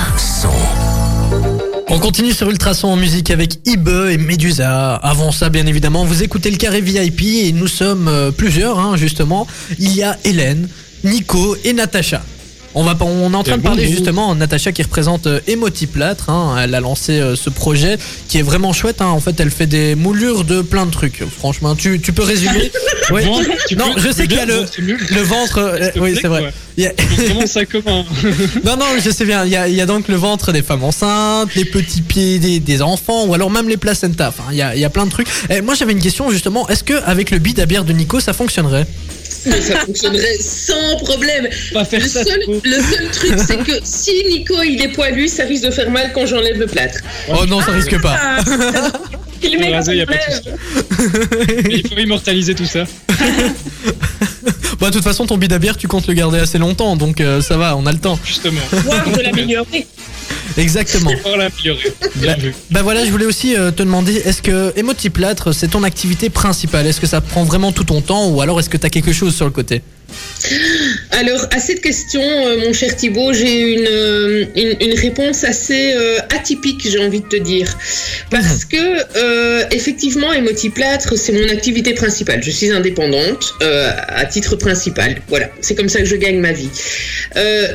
On 1.89 1.99
continue 1.99 2.31
sur 2.31 2.49
Ultrason 2.49 2.87
en 2.87 2.95
musique 2.95 3.29
avec 3.29 3.59
Ibe 3.67 3.89
et 4.09 4.17
Medusa. 4.17 4.95
Avant 4.95 5.33
ça, 5.33 5.49
bien 5.49 5.65
évidemment, 5.65 6.05
vous 6.05 6.23
écoutez 6.23 6.49
le 6.49 6.55
carré 6.55 6.79
VIP 6.79 7.23
et 7.23 7.51
nous 7.51 7.67
sommes 7.67 8.07
euh, 8.07 8.31
plusieurs, 8.31 8.79
hein, 8.79 8.95
justement. 8.95 9.47
Il 9.79 9.93
y 9.93 10.01
a 10.01 10.17
Hélène, 10.23 10.69
Nico 11.03 11.57
et 11.65 11.73
Natacha. 11.73 12.21
On, 12.77 12.83
va, 12.83 12.95
on 13.01 13.33
est 13.33 13.35
en 13.35 13.43
train 13.43 13.55
Et 13.55 13.57
de 13.57 13.61
parler 13.63 13.83
bonjour. 13.83 13.97
justement 13.97 14.35
Natacha 14.35 14.71
qui 14.71 14.83
représente 14.83 15.25
euh, 15.27 15.39
Emotiplâtre. 15.47 16.29
Hein, 16.29 16.55
elle 16.61 16.75
a 16.75 16.79
lancé 16.79 17.19
euh, 17.19 17.35
ce 17.35 17.49
projet 17.49 17.97
qui 18.27 18.37
est 18.37 18.41
vraiment 18.43 18.71
chouette. 18.71 19.01
hein. 19.01 19.07
En 19.07 19.19
fait, 19.19 19.39
elle 19.39 19.49
fait 19.51 19.65
des 19.67 19.95
moulures 19.95 20.43
de 20.43 20.61
plein 20.61 20.85
de 20.85 20.91
trucs. 20.91 21.23
Franchement, 21.37 21.75
tu, 21.75 21.99
tu 21.99 22.13
peux 22.13 22.23
résumer. 22.23 22.71
Bon, 23.09 23.39
tu 23.69 23.77
Non, 23.77 23.93
peux- 23.93 24.01
je 24.01 24.11
sais 24.11 24.27
qu'il 24.27 24.35
y 24.35 24.39
a 24.41 24.45
le, 24.45 24.65
bon, 24.65 25.23
ventre. 25.23 25.59
euh, 25.59 25.89
oui, 25.95 26.17
c'est 26.21 26.27
vrai. 26.27 26.53
commence 27.29 27.51
ça 27.51 27.65
comment 27.65 28.03
non, 28.65 28.75
non, 28.75 28.85
je 29.01 29.09
sais 29.09 29.23
bien. 29.23 29.45
Il 29.45 29.51
y 29.51 29.55
a, 29.55 29.69
il 29.69 29.75
y 29.75 29.79
a 29.81 29.85
donc 29.85 30.09
le 30.09 30.15
ventre 30.15 30.51
des 30.51 30.61
femmes 30.61 30.83
enceintes, 30.83 31.55
les 31.55 31.63
petits 31.63 32.01
pieds 32.01 32.37
des, 32.39 32.59
des 32.59 32.81
enfants, 32.81 33.25
ou 33.25 33.33
alors 33.33 33.49
même 33.49 33.69
les 33.69 33.77
placentas. 33.77 34.27
Enfin, 34.27 34.43
il 34.51 34.57
y 34.57 34.61
a, 34.61 34.75
il 34.75 34.81
y 34.81 34.85
a 34.85 34.89
plein 34.89 35.05
de 35.05 35.11
trucs. 35.11 35.27
Et 35.49 35.61
moi, 35.61 35.73
j'avais 35.73 35.93
une 35.93 36.01
question 36.01 36.29
justement. 36.31 36.67
Est-ce 36.67 36.83
que 36.83 37.01
avec 37.05 37.31
le 37.31 37.39
bid 37.39 37.59
à 37.61 37.65
bière 37.65 37.85
de 37.85 37.93
Nico, 37.93 38.19
ça 38.19 38.33
fonctionnerait? 38.33 38.85
Mais 39.47 39.61
ça 39.61 39.79
fonctionnerait 39.79 40.37
sans 40.39 40.97
problème. 41.03 41.47
Pas 41.73 41.85
faire 41.85 42.01
Le 42.01 42.07
ça. 42.07 42.23
seul, 42.23 42.39
le 42.63 42.75
seul 42.81 43.11
truc, 43.11 43.33
c'est 43.37 43.57
que 43.63 43.79
si 43.83 44.11
Nico 44.29 44.61
il 44.63 44.81
est 44.81 44.89
poilu, 44.89 45.27
ça 45.27 45.43
risque 45.45 45.65
de 45.65 45.71
faire 45.71 45.89
mal 45.89 46.11
quand 46.13 46.25
j'enlève 46.25 46.59
le 46.59 46.67
plâtre. 46.67 46.99
Oh 47.29 47.45
non, 47.45 47.61
ça 47.61 47.71
risque 47.71 47.99
pas. 48.01 48.17
Ah, 48.21 48.39
il 49.43 49.73
raser, 49.73 49.95
y 49.95 50.01
a 50.01 50.05
pas 50.05 50.13
Il 51.69 51.87
faut 51.87 51.97
immortaliser 51.97 52.55
tout 52.55 52.65
ça. 52.65 52.83
Bah, 54.79 54.89
de 54.89 54.93
toute 54.93 55.03
façon, 55.03 55.25
ton 55.25 55.37
bid 55.37 55.51
à 55.53 55.57
bière, 55.57 55.75
tu 55.75 55.87
comptes 55.87 56.05
le 56.07 56.13
garder 56.13 56.37
assez 56.37 56.59
longtemps, 56.59 56.95
donc 56.95 57.19
euh, 57.19 57.41
ça 57.41 57.57
va, 57.57 57.75
on 57.75 57.87
a 57.87 57.91
le 57.91 57.97
temps. 57.97 58.19
Justement. 58.23 58.61
Voire 58.71 59.09
de 59.09 59.21
l'améliorer. 59.21 59.87
Exactement. 60.57 61.11
Pour 61.21 61.37
l'améliorer. 61.37 61.93
Bien 62.15 62.35
vu. 62.35 62.53
Bah 62.71 62.81
voilà, 62.81 63.05
je 63.05 63.11
voulais 63.11 63.25
aussi 63.25 63.55
euh, 63.55 63.71
te 63.71 63.83
demander, 63.83 64.15
est-ce 64.15 64.41
que 64.41 64.73
Emotiplâtre, 64.77 65.53
c'est 65.53 65.69
ton 65.69 65.83
activité 65.83 66.29
principale? 66.29 66.87
Est-ce 66.87 67.01
que 67.01 67.07
ça 67.07 67.21
prend 67.21 67.43
vraiment 67.43 67.71
tout 67.71 67.83
ton 67.83 68.01
temps, 68.01 68.27
ou 68.29 68.41
alors 68.41 68.59
est-ce 68.59 68.69
que 68.69 68.77
t'as 68.77 68.89
quelque 68.89 69.13
chose 69.13 69.35
sur 69.35 69.45
le 69.45 69.51
côté? 69.51 69.81
Alors, 71.11 71.47
à 71.51 71.59
cette 71.59 71.81
question, 71.81 72.21
euh, 72.21 72.57
mon 72.65 72.73
cher 72.73 72.95
Thibaut, 72.95 73.33
j'ai 73.33 73.73
une, 73.73 73.87
euh, 73.87 74.45
une, 74.55 74.75
une 74.79 74.97
réponse 74.97 75.43
assez 75.43 75.93
euh, 75.93 76.19
atypique, 76.29 76.87
j'ai 76.89 76.99
envie 76.99 77.21
de 77.21 77.27
te 77.27 77.35
dire. 77.35 77.75
Parce 78.29 78.65
que, 78.65 78.77
euh, 79.17 79.63
effectivement, 79.71 80.31
Emotiplâtre, 80.31 81.17
c'est 81.17 81.33
mon 81.33 81.49
activité 81.49 81.93
principale. 81.93 82.43
Je 82.43 82.51
suis 82.51 82.71
indépendante 82.71 83.53
à 83.61 84.25
titre 84.25 84.55
principal. 84.55 85.21
Voilà, 85.27 85.49
c'est 85.61 85.75
comme 85.75 85.89
ça 85.89 85.99
que 85.99 86.05
je 86.05 86.15
gagne 86.15 86.39
ma 86.39 86.51
vie. 86.51 86.69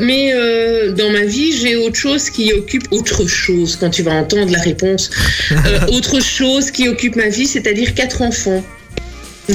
Mais 0.00 0.32
dans 0.96 1.10
ma 1.10 1.24
vie, 1.24 1.52
j'ai 1.56 1.76
autre 1.76 1.96
chose 1.96 2.30
qui 2.30 2.52
occupe 2.52 2.84
autre 2.90 3.26
chose, 3.26 3.76
quand 3.76 3.90
tu 3.90 4.02
vas 4.02 4.12
entendre 4.12 4.50
la 4.50 4.60
réponse. 4.60 5.10
Autre 5.88 6.20
chose 6.20 6.70
qui 6.70 6.88
occupe 6.88 7.16
ma 7.16 7.28
vie, 7.28 7.46
c'est-à-dire 7.46 7.94
quatre 7.94 8.22
enfants. 8.22 8.62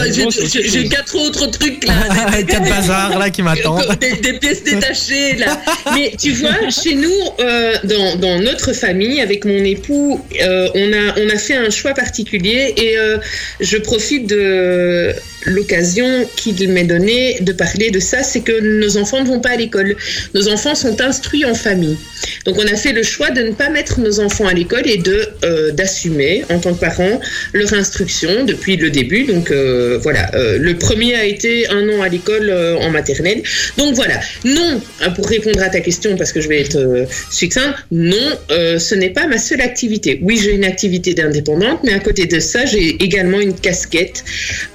Ouais, 0.00 0.28
j'ai- 0.68 0.88
quatre 0.88 1.16
autres 1.16 1.46
trucs 1.50 1.84
là. 1.84 1.94
Quatre 2.46 2.68
bazars 2.68 3.18
là 3.18 3.30
qui 3.30 3.42
m'attendent. 3.42 3.84
des, 4.00 4.12
des 4.12 4.38
pièces 4.38 4.62
détachées 4.64 5.36
là. 5.36 5.60
Mais 5.94 6.12
tu 6.18 6.32
vois, 6.32 6.70
chez 6.70 6.94
nous, 6.94 7.10
euh, 7.40 7.74
dans, 7.84 8.16
dans 8.16 8.38
notre 8.40 8.72
famille, 8.72 9.20
avec 9.20 9.44
mon 9.44 9.62
époux, 9.64 10.24
euh, 10.42 10.68
on, 10.74 10.92
a, 10.92 11.20
on 11.20 11.28
a 11.28 11.36
fait 11.38 11.54
un 11.56 11.70
choix 11.70 11.92
particulier 11.92 12.74
et 12.76 12.96
euh, 12.98 13.18
je 13.60 13.76
profite 13.78 14.26
de 14.28 15.12
l'occasion 15.46 16.28
qu'il 16.36 16.68
m'est 16.68 16.84
donnée 16.84 17.38
de 17.40 17.52
parler 17.52 17.90
de 17.90 17.98
ça, 18.00 18.22
c'est 18.22 18.40
que 18.42 18.60
nos 18.60 18.96
enfants 18.96 19.22
ne 19.22 19.26
vont 19.26 19.40
pas 19.40 19.50
à 19.50 19.56
l'école. 19.56 19.96
Nos 20.34 20.48
enfants 20.48 20.74
sont 20.74 21.00
instruits 21.00 21.44
en 21.44 21.54
famille. 21.54 21.96
Donc 22.44 22.56
on 22.58 22.66
a 22.66 22.76
fait 22.76 22.92
le 22.92 23.02
choix 23.02 23.30
de 23.30 23.42
ne 23.42 23.52
pas 23.52 23.70
mettre 23.70 24.00
nos 24.00 24.20
enfants 24.20 24.46
à 24.46 24.52
l'école 24.52 24.86
et 24.86 24.98
de 24.98 25.28
d'assumer 25.72 26.44
en 26.50 26.58
tant 26.58 26.74
que 26.74 26.80
parents 26.80 27.20
leur 27.54 27.72
instruction 27.72 28.44
depuis 28.44 28.76
le 28.76 28.90
début 28.90 28.99
début. 29.02 29.24
Donc 29.24 29.50
euh, 29.50 29.98
voilà, 30.02 30.30
euh, 30.34 30.58
le 30.58 30.76
premier 30.76 31.14
a 31.14 31.24
été 31.24 31.68
un 31.68 31.88
an 31.88 32.02
à 32.02 32.08
l'école 32.08 32.48
euh, 32.50 32.76
en 32.78 32.90
maternelle. 32.90 33.42
Donc 33.78 33.94
voilà, 33.94 34.20
non, 34.44 34.80
hein, 35.00 35.10
pour 35.10 35.26
répondre 35.26 35.62
à 35.62 35.68
ta 35.68 35.80
question, 35.80 36.16
parce 36.16 36.32
que 36.32 36.40
je 36.40 36.48
vais 36.48 36.60
être 36.60 37.06
succincte, 37.30 37.76
non, 37.90 38.28
ce 38.50 38.94
n'est 38.94 39.10
pas 39.10 39.26
ma 39.26 39.38
seule 39.38 39.60
activité. 39.60 40.18
Oui, 40.22 40.38
j'ai 40.42 40.52
une 40.54 40.64
activité 40.64 41.14
d'indépendante, 41.14 41.80
mais 41.84 41.92
à 41.92 41.98
côté 41.98 42.26
de 42.26 42.40
ça, 42.40 42.66
j'ai 42.66 43.02
également 43.02 43.40
une 43.40 43.54
casquette 43.54 44.24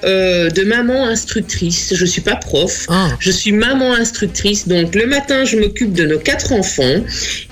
de 0.02 0.64
maman 0.64 1.06
instructrice. 1.06 1.94
Je 1.94 2.04
suis 2.04 2.20
pas 2.20 2.36
prof, 2.36 2.86
Ah. 2.88 3.10
je 3.20 3.30
suis 3.30 3.52
maman 3.52 3.92
instructrice. 3.94 4.68
Donc 4.68 4.94
le 4.94 5.06
matin, 5.06 5.44
je 5.44 5.56
m'occupe 5.56 5.92
de 5.92 6.04
nos 6.06 6.18
quatre 6.18 6.52
enfants 6.52 6.98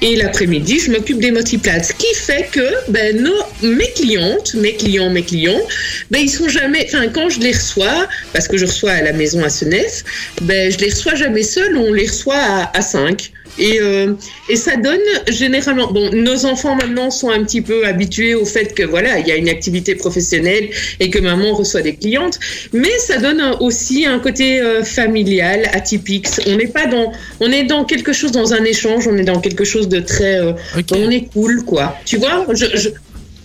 et 0.02 0.16
l'après-midi, 0.16 0.80
je 0.84 0.90
m'occupe 0.90 1.20
des 1.20 1.30
multiplates. 1.30 1.86
Ce 1.86 1.92
qui 1.92 2.12
fait 2.14 2.48
que 2.50 2.68
ben, 2.88 3.22
nos, 3.22 3.42
mes 3.62 3.90
clientes, 3.94 4.54
mes 4.54 4.74
clients, 4.74 5.10
mes 5.10 5.22
clients, 5.22 5.62
ben, 6.10 6.20
ils 6.20 6.30
sont 6.30 6.48
jamais. 6.48 6.63
Enfin, 6.86 7.08
quand 7.08 7.28
je 7.28 7.40
les 7.40 7.52
reçois, 7.52 8.08
parce 8.32 8.48
que 8.48 8.56
je 8.56 8.66
reçois 8.66 8.92
à 8.92 9.02
la 9.02 9.12
maison 9.12 9.42
à 9.44 9.48
Senef, 9.50 10.04
ben, 10.42 10.70
je 10.70 10.78
les 10.78 10.90
reçois 10.90 11.14
jamais 11.14 11.42
seuls, 11.42 11.76
on 11.76 11.92
les 11.92 12.06
reçoit 12.06 12.36
à, 12.36 12.76
à 12.76 12.82
cinq. 12.82 13.30
Et, 13.56 13.78
euh, 13.80 14.14
et 14.48 14.56
ça 14.56 14.74
donne 14.74 14.98
généralement. 15.28 15.86
Bon, 15.92 16.10
nos 16.12 16.44
enfants 16.44 16.74
maintenant 16.74 17.12
sont 17.12 17.30
un 17.30 17.44
petit 17.44 17.60
peu 17.60 17.86
habitués 17.86 18.34
au 18.34 18.44
fait 18.44 18.74
que 18.74 18.82
voilà, 18.82 19.20
il 19.20 19.28
y 19.28 19.30
a 19.30 19.36
une 19.36 19.48
activité 19.48 19.94
professionnelle 19.94 20.70
et 20.98 21.08
que 21.08 21.20
maman 21.20 21.54
reçoit 21.54 21.80
des 21.82 21.94
clientes, 21.94 22.40
mais 22.72 22.90
ça 22.98 23.18
donne 23.18 23.40
aussi 23.60 24.06
un 24.06 24.18
côté 24.18 24.60
euh, 24.60 24.82
familial, 24.82 25.68
atypique. 25.72 26.26
On 26.48 26.56
n'est 26.56 26.66
pas 26.66 26.86
dans, 26.86 27.12
on 27.38 27.52
est 27.52 27.62
dans 27.62 27.84
quelque 27.84 28.12
chose, 28.12 28.32
dans 28.32 28.52
un 28.54 28.64
échange, 28.64 29.06
on 29.06 29.16
est 29.16 29.22
dans 29.24 29.40
quelque 29.40 29.62
chose 29.64 29.88
de 29.88 30.00
très, 30.00 30.40
euh, 30.40 30.54
on 30.92 31.08
est 31.10 31.28
cool 31.32 31.64
quoi. 31.64 31.96
Tu 32.04 32.16
vois, 32.16 32.46
je, 32.52 32.66
je- 32.74 32.88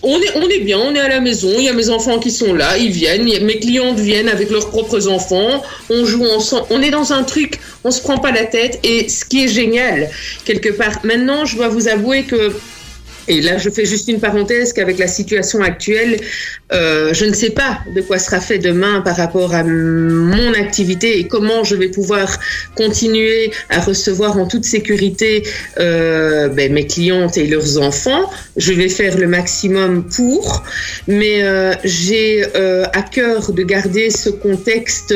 on 0.02 0.18
est, 0.20 0.36
on 0.36 0.48
est 0.48 0.60
bien, 0.60 0.78
on 0.78 0.94
est 0.94 1.00
à 1.00 1.08
la 1.08 1.20
maison, 1.20 1.48
il 1.58 1.64
y 1.64 1.68
a 1.68 1.72
mes 1.72 1.90
enfants 1.90 2.18
qui 2.18 2.30
sont 2.30 2.54
là, 2.54 2.78
ils 2.78 2.90
viennent, 2.90 3.24
mes 3.24 3.58
clientes 3.58 3.98
viennent 3.98 4.28
avec 4.28 4.50
leurs 4.50 4.70
propres 4.70 5.08
enfants, 5.08 5.62
on 5.90 6.04
joue 6.04 6.24
ensemble, 6.24 6.66
on 6.70 6.80
est 6.82 6.90
dans 6.90 7.12
un 7.12 7.22
truc, 7.22 7.60
on 7.84 7.90
se 7.90 8.00
prend 8.00 8.18
pas 8.18 8.30
la 8.30 8.44
tête 8.44 8.80
et 8.82 9.08
ce 9.08 9.24
qui 9.24 9.44
est 9.44 9.48
génial, 9.48 10.10
quelque 10.44 10.70
part. 10.70 11.00
Maintenant, 11.04 11.44
je 11.44 11.56
dois 11.56 11.68
vous 11.68 11.88
avouer 11.88 12.24
que 12.24 12.52
et 13.28 13.40
là, 13.40 13.58
je 13.58 13.70
fais 13.70 13.84
juste 13.84 14.08
une 14.08 14.20
parenthèse 14.20 14.72
qu'avec 14.72 14.98
la 14.98 15.06
situation 15.06 15.62
actuelle, 15.62 16.20
euh, 16.72 17.12
je 17.12 17.24
ne 17.24 17.34
sais 17.34 17.50
pas 17.50 17.80
de 17.94 18.00
quoi 18.00 18.18
sera 18.18 18.40
fait 18.40 18.58
demain 18.58 19.00
par 19.00 19.16
rapport 19.16 19.54
à 19.54 19.62
mon 19.62 20.52
activité 20.54 21.18
et 21.18 21.26
comment 21.26 21.64
je 21.64 21.76
vais 21.76 21.88
pouvoir 21.88 22.38
continuer 22.76 23.52
à 23.68 23.80
recevoir 23.80 24.38
en 24.38 24.46
toute 24.46 24.64
sécurité 24.64 25.42
euh, 25.78 26.48
ben, 26.48 26.72
mes 26.72 26.86
clientes 26.86 27.36
et 27.36 27.46
leurs 27.46 27.78
enfants. 27.78 28.30
Je 28.56 28.72
vais 28.72 28.88
faire 28.88 29.16
le 29.16 29.26
maximum 29.26 30.04
pour, 30.04 30.62
mais 31.06 31.42
euh, 31.42 31.72
j'ai 31.84 32.44
à 32.92 33.02
cœur 33.02 33.52
de 33.52 33.62
garder 33.62 34.10
ce 34.10 34.30
contexte. 34.30 35.14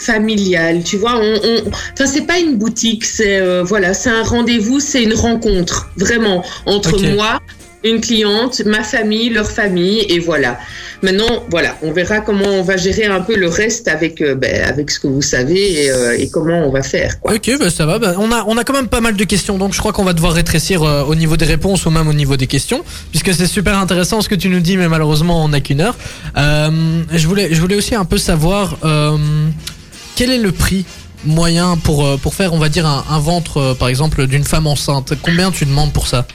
Euh, 0.00 0.12
familial, 0.12 0.82
tu 0.82 0.96
vois, 0.96 1.16
on, 1.16 1.34
on... 1.42 1.70
enfin 1.92 2.06
c'est 2.06 2.26
pas 2.26 2.38
une 2.38 2.56
boutique, 2.56 3.04
c'est 3.04 3.38
euh, 3.38 3.62
voilà, 3.62 3.94
c'est 3.94 4.10
un 4.10 4.22
rendez-vous, 4.22 4.80
c'est 4.80 5.02
une 5.02 5.14
rencontre, 5.14 5.90
vraiment 5.96 6.44
entre 6.66 7.00
moi, 7.00 7.40
une 7.82 8.00
cliente, 8.00 8.62
ma 8.66 8.82
famille, 8.82 9.30
leur 9.30 9.50
famille, 9.50 10.00
et 10.08 10.18
voilà. 10.18 10.58
Maintenant, 11.02 11.46
voilà, 11.48 11.78
on 11.80 11.92
verra 11.92 12.20
comment 12.20 12.44
on 12.44 12.62
va 12.62 12.76
gérer 12.76 13.06
un 13.06 13.22
peu 13.22 13.34
le 13.34 13.48
reste 13.48 13.88
avec 13.88 14.20
euh, 14.20 14.34
ben, 14.34 14.62
avec 14.64 14.90
ce 14.90 15.00
que 15.00 15.06
vous 15.06 15.22
savez 15.22 15.84
et, 15.84 15.90
euh, 15.90 16.18
et 16.18 16.28
comment 16.28 16.58
on 16.58 16.70
va 16.70 16.82
faire. 16.82 17.18
Quoi. 17.20 17.36
Ok, 17.36 17.50
bah 17.58 17.70
ça 17.70 17.86
va. 17.86 17.98
Bah, 17.98 18.16
on, 18.18 18.30
a, 18.32 18.44
on 18.46 18.58
a 18.58 18.64
quand 18.64 18.74
même 18.74 18.88
pas 18.88 19.00
mal 19.00 19.16
de 19.16 19.24
questions, 19.24 19.56
donc 19.56 19.72
je 19.72 19.78
crois 19.78 19.94
qu'on 19.94 20.04
va 20.04 20.12
devoir 20.12 20.34
rétrécir 20.34 20.82
euh, 20.82 21.04
au 21.04 21.14
niveau 21.14 21.38
des 21.38 21.46
réponses 21.46 21.86
ou 21.86 21.90
même 21.90 22.06
au 22.06 22.12
niveau 22.12 22.36
des 22.36 22.46
questions, 22.46 22.84
puisque 23.08 23.32
c'est 23.32 23.46
super 23.46 23.78
intéressant 23.78 24.20
ce 24.20 24.28
que 24.28 24.34
tu 24.34 24.50
nous 24.50 24.60
dis, 24.60 24.76
mais 24.76 24.88
malheureusement 24.88 25.42
on 25.42 25.48
n'a 25.48 25.60
qu'une 25.60 25.80
heure. 25.80 25.96
Je, 26.36 27.26
voulais, 27.26 27.48
je 27.50 27.60
voulais 27.62 27.76
aussi 27.76 27.94
un 27.94 28.04
peu 28.04 28.18
savoir 28.18 28.76
quel 30.16 30.30
est 30.30 30.38
le 30.38 30.52
prix 30.52 30.84
moyen 31.24 31.76
pour, 31.76 32.06
euh, 32.06 32.16
pour 32.16 32.34
faire, 32.34 32.52
on 32.54 32.58
va 32.58 32.68
dire, 32.68 32.86
un, 32.86 33.18
ventre, 33.18 33.58
euh, 33.58 33.74
par 33.74 33.88
exemple, 33.88 34.26
d'une 34.26 34.44
femme 34.44 34.66
enceinte? 34.66 35.12
Combien 35.22 35.50
tu 35.50 35.64
demandes 35.64 35.92
pour 35.92 36.06
ça? 36.06 36.26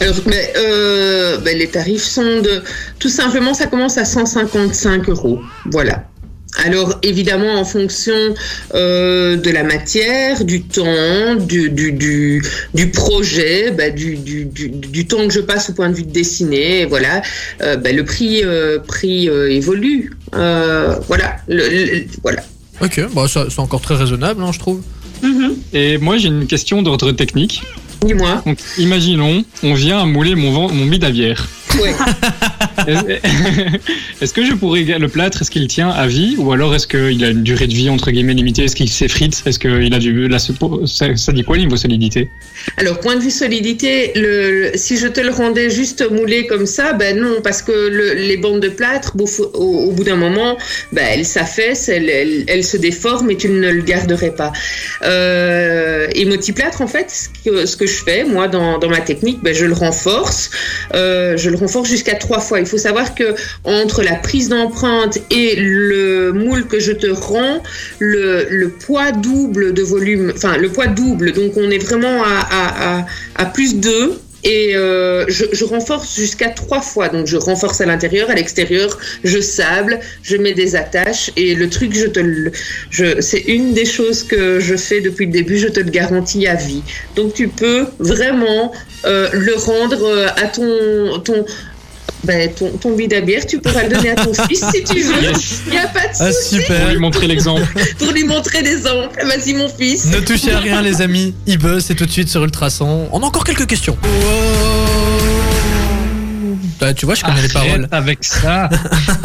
Alors, 0.00 0.16
mais, 0.26 0.52
euh, 0.56 1.38
ben, 1.38 1.56
les 1.58 1.68
tarifs 1.68 2.04
sont 2.04 2.40
de 2.40 2.62
tout 2.98 3.08
simplement, 3.08 3.54
ça 3.54 3.66
commence 3.66 3.98
à 3.98 4.04
155 4.04 5.08
euros. 5.08 5.40
Voilà. 5.70 6.04
Alors 6.64 7.00
évidemment 7.02 7.58
en 7.58 7.64
fonction 7.64 8.14
de 8.72 9.50
la 9.50 9.64
matière, 9.64 10.44
du 10.44 10.62
temps, 10.62 11.34
du, 11.34 11.68
du, 11.68 11.90
du, 12.74 12.90
projet, 12.92 13.72
bah, 13.72 13.90
du, 13.90 14.14
du, 14.14 15.06
temps 15.08 15.26
que 15.26 15.32
je 15.32 15.40
passe 15.40 15.70
au 15.70 15.72
point 15.72 15.88
de 15.88 15.96
vue 15.96 16.04
de 16.04 16.12
dessiner, 16.12 16.84
voilà, 16.84 17.22
euh, 17.60 17.76
le 17.84 18.04
prix, 18.04 18.44
prix 18.86 19.26
évolue. 19.26 20.12
Voilà, 20.32 21.38
voilà. 22.22 22.40
Ok, 22.82 23.00
bah 23.14 23.28
ça, 23.28 23.46
c'est 23.48 23.60
encore 23.60 23.80
très 23.80 23.94
raisonnable, 23.96 24.42
hein, 24.42 24.50
je 24.52 24.58
trouve. 24.58 24.82
Mhm. 25.22 25.54
Et 25.72 25.98
moi, 25.98 26.18
j'ai 26.18 26.28
une 26.28 26.46
question 26.46 26.82
d'ordre 26.82 27.12
technique. 27.12 27.62
Dis-moi. 28.04 28.42
Donc, 28.44 28.58
imaginons, 28.78 29.44
on 29.62 29.74
vient 29.74 30.00
à 30.00 30.04
mouler 30.04 30.34
mon, 30.34 30.52
vent- 30.52 30.72
mon 30.72 30.84
bid 30.86 31.02
à 31.04 31.10
bière. 31.10 31.46
Ouais. 31.80 31.94
Est-ce 34.20 34.32
que 34.32 34.44
je 34.44 34.54
pourrais 34.54 34.82
le 34.82 35.08
plâtre 35.08 35.42
Est-ce 35.42 35.50
qu'il 35.50 35.66
tient 35.66 35.88
à 35.88 36.06
vie 36.06 36.36
ou 36.38 36.52
alors 36.52 36.74
est-ce 36.74 36.86
qu'il 36.86 37.24
a 37.24 37.28
une 37.30 37.42
durée 37.42 37.66
de 37.66 37.74
vie 37.74 37.88
entre 37.88 38.10
guillemets 38.10 38.34
limitée? 38.34 38.64
Est-ce 38.64 38.76
qu'il 38.76 38.88
s'effrite? 38.88 39.42
Est-ce 39.46 39.58
qu'il 39.58 39.92
a 39.94 39.98
du 39.98 40.28
la, 40.28 40.38
ça, 40.38 41.16
ça 41.16 41.32
dit 41.32 41.42
quoi 41.44 41.56
niveau 41.56 41.76
solidité? 41.76 42.28
Alors, 42.76 43.00
point 43.00 43.16
de 43.16 43.20
vue 43.20 43.30
solidité, 43.30 44.12
si 44.74 44.96
je 44.96 45.06
te 45.06 45.20
le 45.20 45.30
rendais 45.30 45.70
juste 45.70 46.08
moulé 46.10 46.46
comme 46.46 46.66
ça, 46.66 46.92
ben 46.92 47.18
non, 47.18 47.40
parce 47.42 47.62
que 47.62 47.72
le- 47.72 48.14
les 48.14 48.36
bandes 48.36 48.60
de 48.60 48.68
plâtre, 48.68 49.14
au, 49.54 49.90
bout 49.92 50.04
d'un 50.04 50.16
moment, 50.16 50.56
ben, 50.92 51.06
elles 51.10 51.24
s'affaissent, 51.24 51.88
elles, 51.88 52.64
se 52.64 52.76
déforment 52.76 53.30
et 53.30 53.36
tu 53.36 53.48
ne 53.48 53.70
le 53.70 53.82
garderais 53.82 54.34
pas. 54.34 54.52
Euh, 55.02 56.06
et 56.14 56.24
multiplâtre, 56.24 56.80
en 56.80 56.86
fait, 56.86 57.10
ce 57.10 57.76
que, 57.76 57.86
je 57.86 58.04
fais, 58.04 58.24
moi, 58.24 58.48
dans, 58.48 58.78
dans 58.78 58.88
ma 58.88 59.00
technique, 59.00 59.40
ben, 59.42 59.54
je 59.54 59.66
le 59.66 59.74
renforce. 59.74 60.50
Euh, 60.94 61.36
je 61.36 61.50
le 61.50 61.56
renforce 61.56 61.88
jusqu'à 61.88 62.14
trois 62.14 62.40
fois. 62.40 62.60
Il 62.60 62.66
faut 62.66 62.73
savoir 62.78 63.14
que 63.14 63.34
entre 63.64 64.02
la 64.02 64.14
prise 64.14 64.48
d'empreinte 64.48 65.18
et 65.30 65.56
le 65.56 66.32
moule 66.32 66.66
que 66.66 66.80
je 66.80 66.92
te 66.92 67.06
rends, 67.06 67.62
le, 67.98 68.68
poids 68.68 69.12
double 69.12 69.72
de 69.72 69.82
volume, 69.82 70.32
enfin 70.34 70.56
le 70.56 70.68
poids 70.68 70.86
double, 70.86 71.32
donc 71.32 71.56
on 71.56 71.70
est 71.70 71.78
vraiment 71.78 72.22
à, 72.24 73.46
plus 73.46 73.76
2. 73.76 74.20
Et 74.46 74.76
euh, 74.76 75.24
je, 75.28 75.46
je 75.52 75.64
renforce 75.64 76.14
jusqu'à 76.14 76.50
trois 76.50 76.82
fois. 76.82 77.08
Donc 77.08 77.26
je 77.26 77.38
renforce 77.38 77.80
à 77.80 77.86
l'intérieur, 77.86 78.28
à 78.28 78.34
l'extérieur, 78.34 78.98
je 79.24 79.40
sable, 79.40 80.00
je 80.22 80.36
mets 80.36 80.52
des 80.52 80.76
attaches. 80.76 81.30
Et 81.36 81.54
le 81.54 81.70
truc, 81.70 81.94
je 81.94 82.06
te 82.06 82.20
le, 82.20 82.52
je, 82.90 83.22
c'est 83.22 83.40
une 83.40 83.72
des 83.72 83.86
choses 83.86 84.22
que 84.22 84.60
je 84.60 84.76
fais 84.76 85.00
depuis 85.00 85.24
le 85.24 85.32
début. 85.32 85.56
Je 85.56 85.68
te 85.68 85.80
le 85.80 85.90
garantis 85.90 86.46
à 86.46 86.56
vie. 86.56 86.82
Donc 87.16 87.32
tu 87.32 87.48
peux 87.48 87.86
vraiment 87.98 88.70
euh, 89.06 89.30
le 89.32 89.54
rendre 89.54 90.04
euh, 90.04 90.26
à 90.36 90.48
ton 90.48 91.20
ton 91.20 91.46
ben, 92.24 92.50
ton, 92.52 92.70
ton 92.70 92.94
bid 92.96 93.12
à 93.14 93.20
bière, 93.20 93.46
tu 93.46 93.58
pourras 93.60 93.82
le 93.84 93.90
donner 93.94 94.10
à 94.10 94.14
ton 94.16 94.32
fils 94.48 94.64
si 94.72 94.82
tu 94.84 95.00
veux. 95.02 95.22
Yes. 95.22 95.62
Il 95.66 95.72
n'y 95.72 95.78
a 95.78 95.86
pas 95.88 96.00
de 96.08 96.14
Ah, 96.20 96.32
souci 96.32 96.56
Pour 96.56 96.64
super 96.66 96.90
lui 96.92 96.98
montrer 96.98 97.26
l'exemple. 97.26 97.62
pour 97.98 98.12
lui 98.12 98.24
montrer 98.24 98.62
l'exemple. 98.62 99.18
Vas-y, 99.24 99.54
mon 99.54 99.68
fils. 99.68 100.06
Ne 100.06 100.20
touchez 100.20 100.52
à 100.52 100.58
rien 100.58 100.82
les 100.82 101.00
amis, 101.02 101.34
il 101.46 101.58
buzz, 101.58 101.84
c'est 101.86 101.94
tout 101.94 102.06
de 102.06 102.10
suite 102.10 102.28
sur 102.28 102.42
Ultrason. 102.44 103.08
On 103.12 103.20
a 103.22 103.26
encore 103.26 103.44
quelques 103.44 103.66
questions. 103.66 103.96
Bah, 106.84 106.92
tu 106.92 107.06
vois, 107.06 107.14
je 107.14 107.22
connais 107.24 107.40
les 107.40 107.48
paroles. 107.48 107.88
avec 107.92 108.22
ça. 108.22 108.68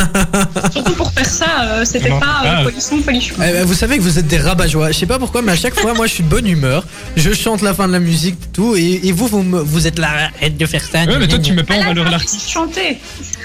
Surtout 0.72 0.94
pour 0.94 1.12
faire 1.12 1.26
ça, 1.26 1.46
euh, 1.64 1.84
c'était 1.84 2.08
pas 2.08 2.20
ah. 2.24 2.62
euh, 2.62 2.64
polisson, 2.64 3.00
polichon. 3.02 3.36
Eh 3.40 3.52
ben, 3.52 3.66
vous 3.66 3.74
savez 3.74 3.98
que 3.98 4.02
vous 4.02 4.18
êtes 4.18 4.28
des 4.28 4.38
rabat-joie. 4.38 4.94
Je 4.94 4.98
sais 5.00 5.06
pas 5.06 5.20
pourquoi, 5.20 5.42
mais 5.42 5.52
à 5.52 5.58
chaque 5.58 5.78
fois, 5.78 5.94
moi, 5.94 6.08
je 6.08 6.14
suis 6.14 6.24
de 6.24 6.30
bonne 6.30 6.48
humeur. 6.48 6.86
Je 7.18 7.34
chante 7.34 7.62
la 7.62 7.74
fin 7.74 7.90
de 7.90 7.92
la 7.92 8.00
musique, 8.00 8.38
tout, 8.54 8.78
et, 8.78 9.02
et 9.04 9.12
vous, 9.12 9.28
vous, 9.28 9.44
me- 9.44 9.60
vous 9.60 9.88
êtes 9.88 10.00
là, 10.00 10.08
arrête 10.38 10.56
de 10.56 10.66
faire 10.66 10.86
ça. 10.86 11.04
Ouais, 11.04 11.20
mais 11.20 11.28
toi, 11.28 11.38
tu 11.40 11.52
mets 11.52 11.64
pas 11.64 11.74
en 11.74 11.84
valeur 11.84 12.06
pas 12.06 12.12
l'artiste. 12.12 12.50
chanter. 12.50 12.98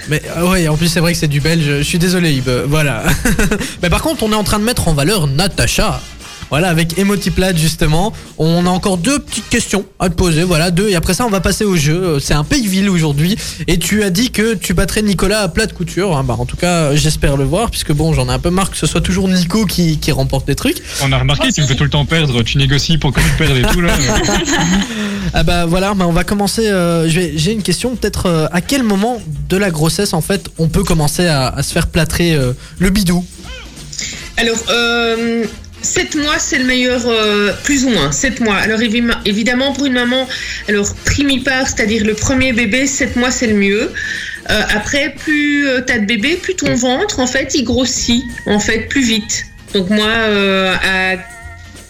Mais 0.08 0.22
euh, 0.36 0.48
ouais, 0.48 0.68
en 0.68 0.76
plus, 0.76 0.86
c'est 0.86 1.00
vrai 1.00 1.12
que 1.12 1.18
c'est 1.18 1.26
du 1.26 1.40
belge. 1.40 1.64
Je 1.78 1.82
suis 1.82 1.98
désolé, 1.98 2.34
Ib. 2.34 2.48
Voilà. 2.68 3.02
mais 3.82 3.90
par 3.90 4.00
contre, 4.02 4.22
on 4.22 4.30
est 4.30 4.36
en 4.36 4.44
train 4.44 4.60
de 4.60 4.64
mettre 4.64 4.86
en 4.86 4.94
valeur 4.94 5.26
Natacha. 5.26 6.00
Voilà, 6.50 6.68
avec 6.68 6.98
Emotiplat 6.98 7.54
justement. 7.54 8.12
On 8.38 8.66
a 8.66 8.70
encore 8.70 8.96
deux 8.98 9.18
petites 9.18 9.48
questions 9.48 9.84
à 9.98 10.08
te 10.08 10.14
poser. 10.14 10.42
Voilà, 10.44 10.70
deux. 10.70 10.88
Et 10.88 10.94
après 10.94 11.14
ça, 11.14 11.26
on 11.26 11.30
va 11.30 11.40
passer 11.40 11.64
au 11.64 11.76
jeu. 11.76 12.18
C'est 12.20 12.34
un 12.34 12.44
pays-ville 12.44 12.88
aujourd'hui. 12.90 13.36
Et 13.66 13.78
tu 13.78 14.02
as 14.02 14.10
dit 14.10 14.30
que 14.30 14.54
tu 14.54 14.74
battrais 14.74 15.02
Nicolas 15.02 15.40
à 15.40 15.48
plat 15.48 15.66
de 15.66 15.72
couture. 15.72 16.16
hein. 16.16 16.24
Bah, 16.24 16.36
en 16.38 16.46
tout 16.46 16.56
cas, 16.56 16.94
j'espère 16.94 17.36
le 17.36 17.44
voir. 17.44 17.70
Puisque 17.70 17.92
bon, 17.92 18.12
j'en 18.12 18.28
ai 18.28 18.32
un 18.32 18.38
peu 18.38 18.50
marre 18.50 18.70
que 18.70 18.76
ce 18.76 18.86
soit 18.86 19.00
toujours 19.00 19.28
Nico 19.28 19.66
qui, 19.66 19.98
qui 19.98 20.12
remporte 20.12 20.46
des 20.46 20.54
trucs. 20.54 20.78
On 21.02 21.10
a 21.12 21.18
remarqué, 21.18 21.50
tu 21.52 21.62
me 21.62 21.66
fais 21.66 21.74
tout 21.74 21.84
le 21.84 21.90
temps 21.90 22.04
perdre. 22.04 22.42
Tu 22.42 22.58
négocies 22.58 22.98
pour 22.98 23.12
que 23.12 23.20
tu 23.20 23.28
perdes 23.38 23.56
et 23.56 23.62
tout 23.72 23.80
là. 23.80 23.92
Ah 25.36 25.42
bah 25.42 25.66
voilà, 25.66 25.94
bah, 25.94 26.04
on 26.06 26.12
va 26.12 26.22
commencer. 26.22 26.68
euh, 26.68 27.08
J'ai 27.08 27.52
une 27.52 27.62
question. 27.62 27.96
Peut-être 27.96 28.26
euh, 28.26 28.46
à 28.52 28.60
quel 28.60 28.82
moment 28.84 29.20
de 29.48 29.56
la 29.56 29.70
grossesse, 29.70 30.12
en 30.12 30.20
fait, 30.20 30.48
on 30.58 30.68
peut 30.68 30.84
commencer 30.84 31.26
à, 31.26 31.48
à 31.48 31.62
se 31.62 31.72
faire 31.72 31.86
plâtrer 31.88 32.34
euh, 32.34 32.52
le 32.78 32.90
bidou? 32.90 33.24
Alors, 34.36 34.56
euh, 34.70 35.44
7 35.84 36.16
mois, 36.16 36.38
c'est 36.38 36.58
le 36.58 36.64
meilleur, 36.64 37.02
euh, 37.06 37.52
plus 37.62 37.84
ou 37.84 37.90
moins, 37.90 38.10
7 38.10 38.40
mois. 38.40 38.56
Alors, 38.56 38.80
évi- 38.80 39.04
évidemment, 39.24 39.72
pour 39.72 39.86
une 39.86 39.92
maman, 39.92 40.26
alors, 40.68 40.92
primipare, 41.04 41.68
c'est-à-dire 41.68 42.04
le 42.04 42.14
premier 42.14 42.52
bébé, 42.52 42.86
7 42.86 43.16
mois, 43.16 43.30
c'est 43.30 43.46
le 43.46 43.54
mieux. 43.54 43.92
Euh, 44.50 44.62
après, 44.74 45.14
plus 45.24 45.66
euh, 45.68 45.80
t'as 45.86 45.98
de 45.98 46.06
bébés, 46.06 46.36
plus 46.42 46.54
ton 46.56 46.74
ventre, 46.74 47.20
en 47.20 47.26
fait, 47.26 47.54
il 47.54 47.64
grossit, 47.64 48.24
en 48.46 48.58
fait, 48.58 48.88
plus 48.88 49.02
vite. 49.02 49.46
Donc 49.74 49.90
moi, 49.90 50.08
à- 50.10 51.16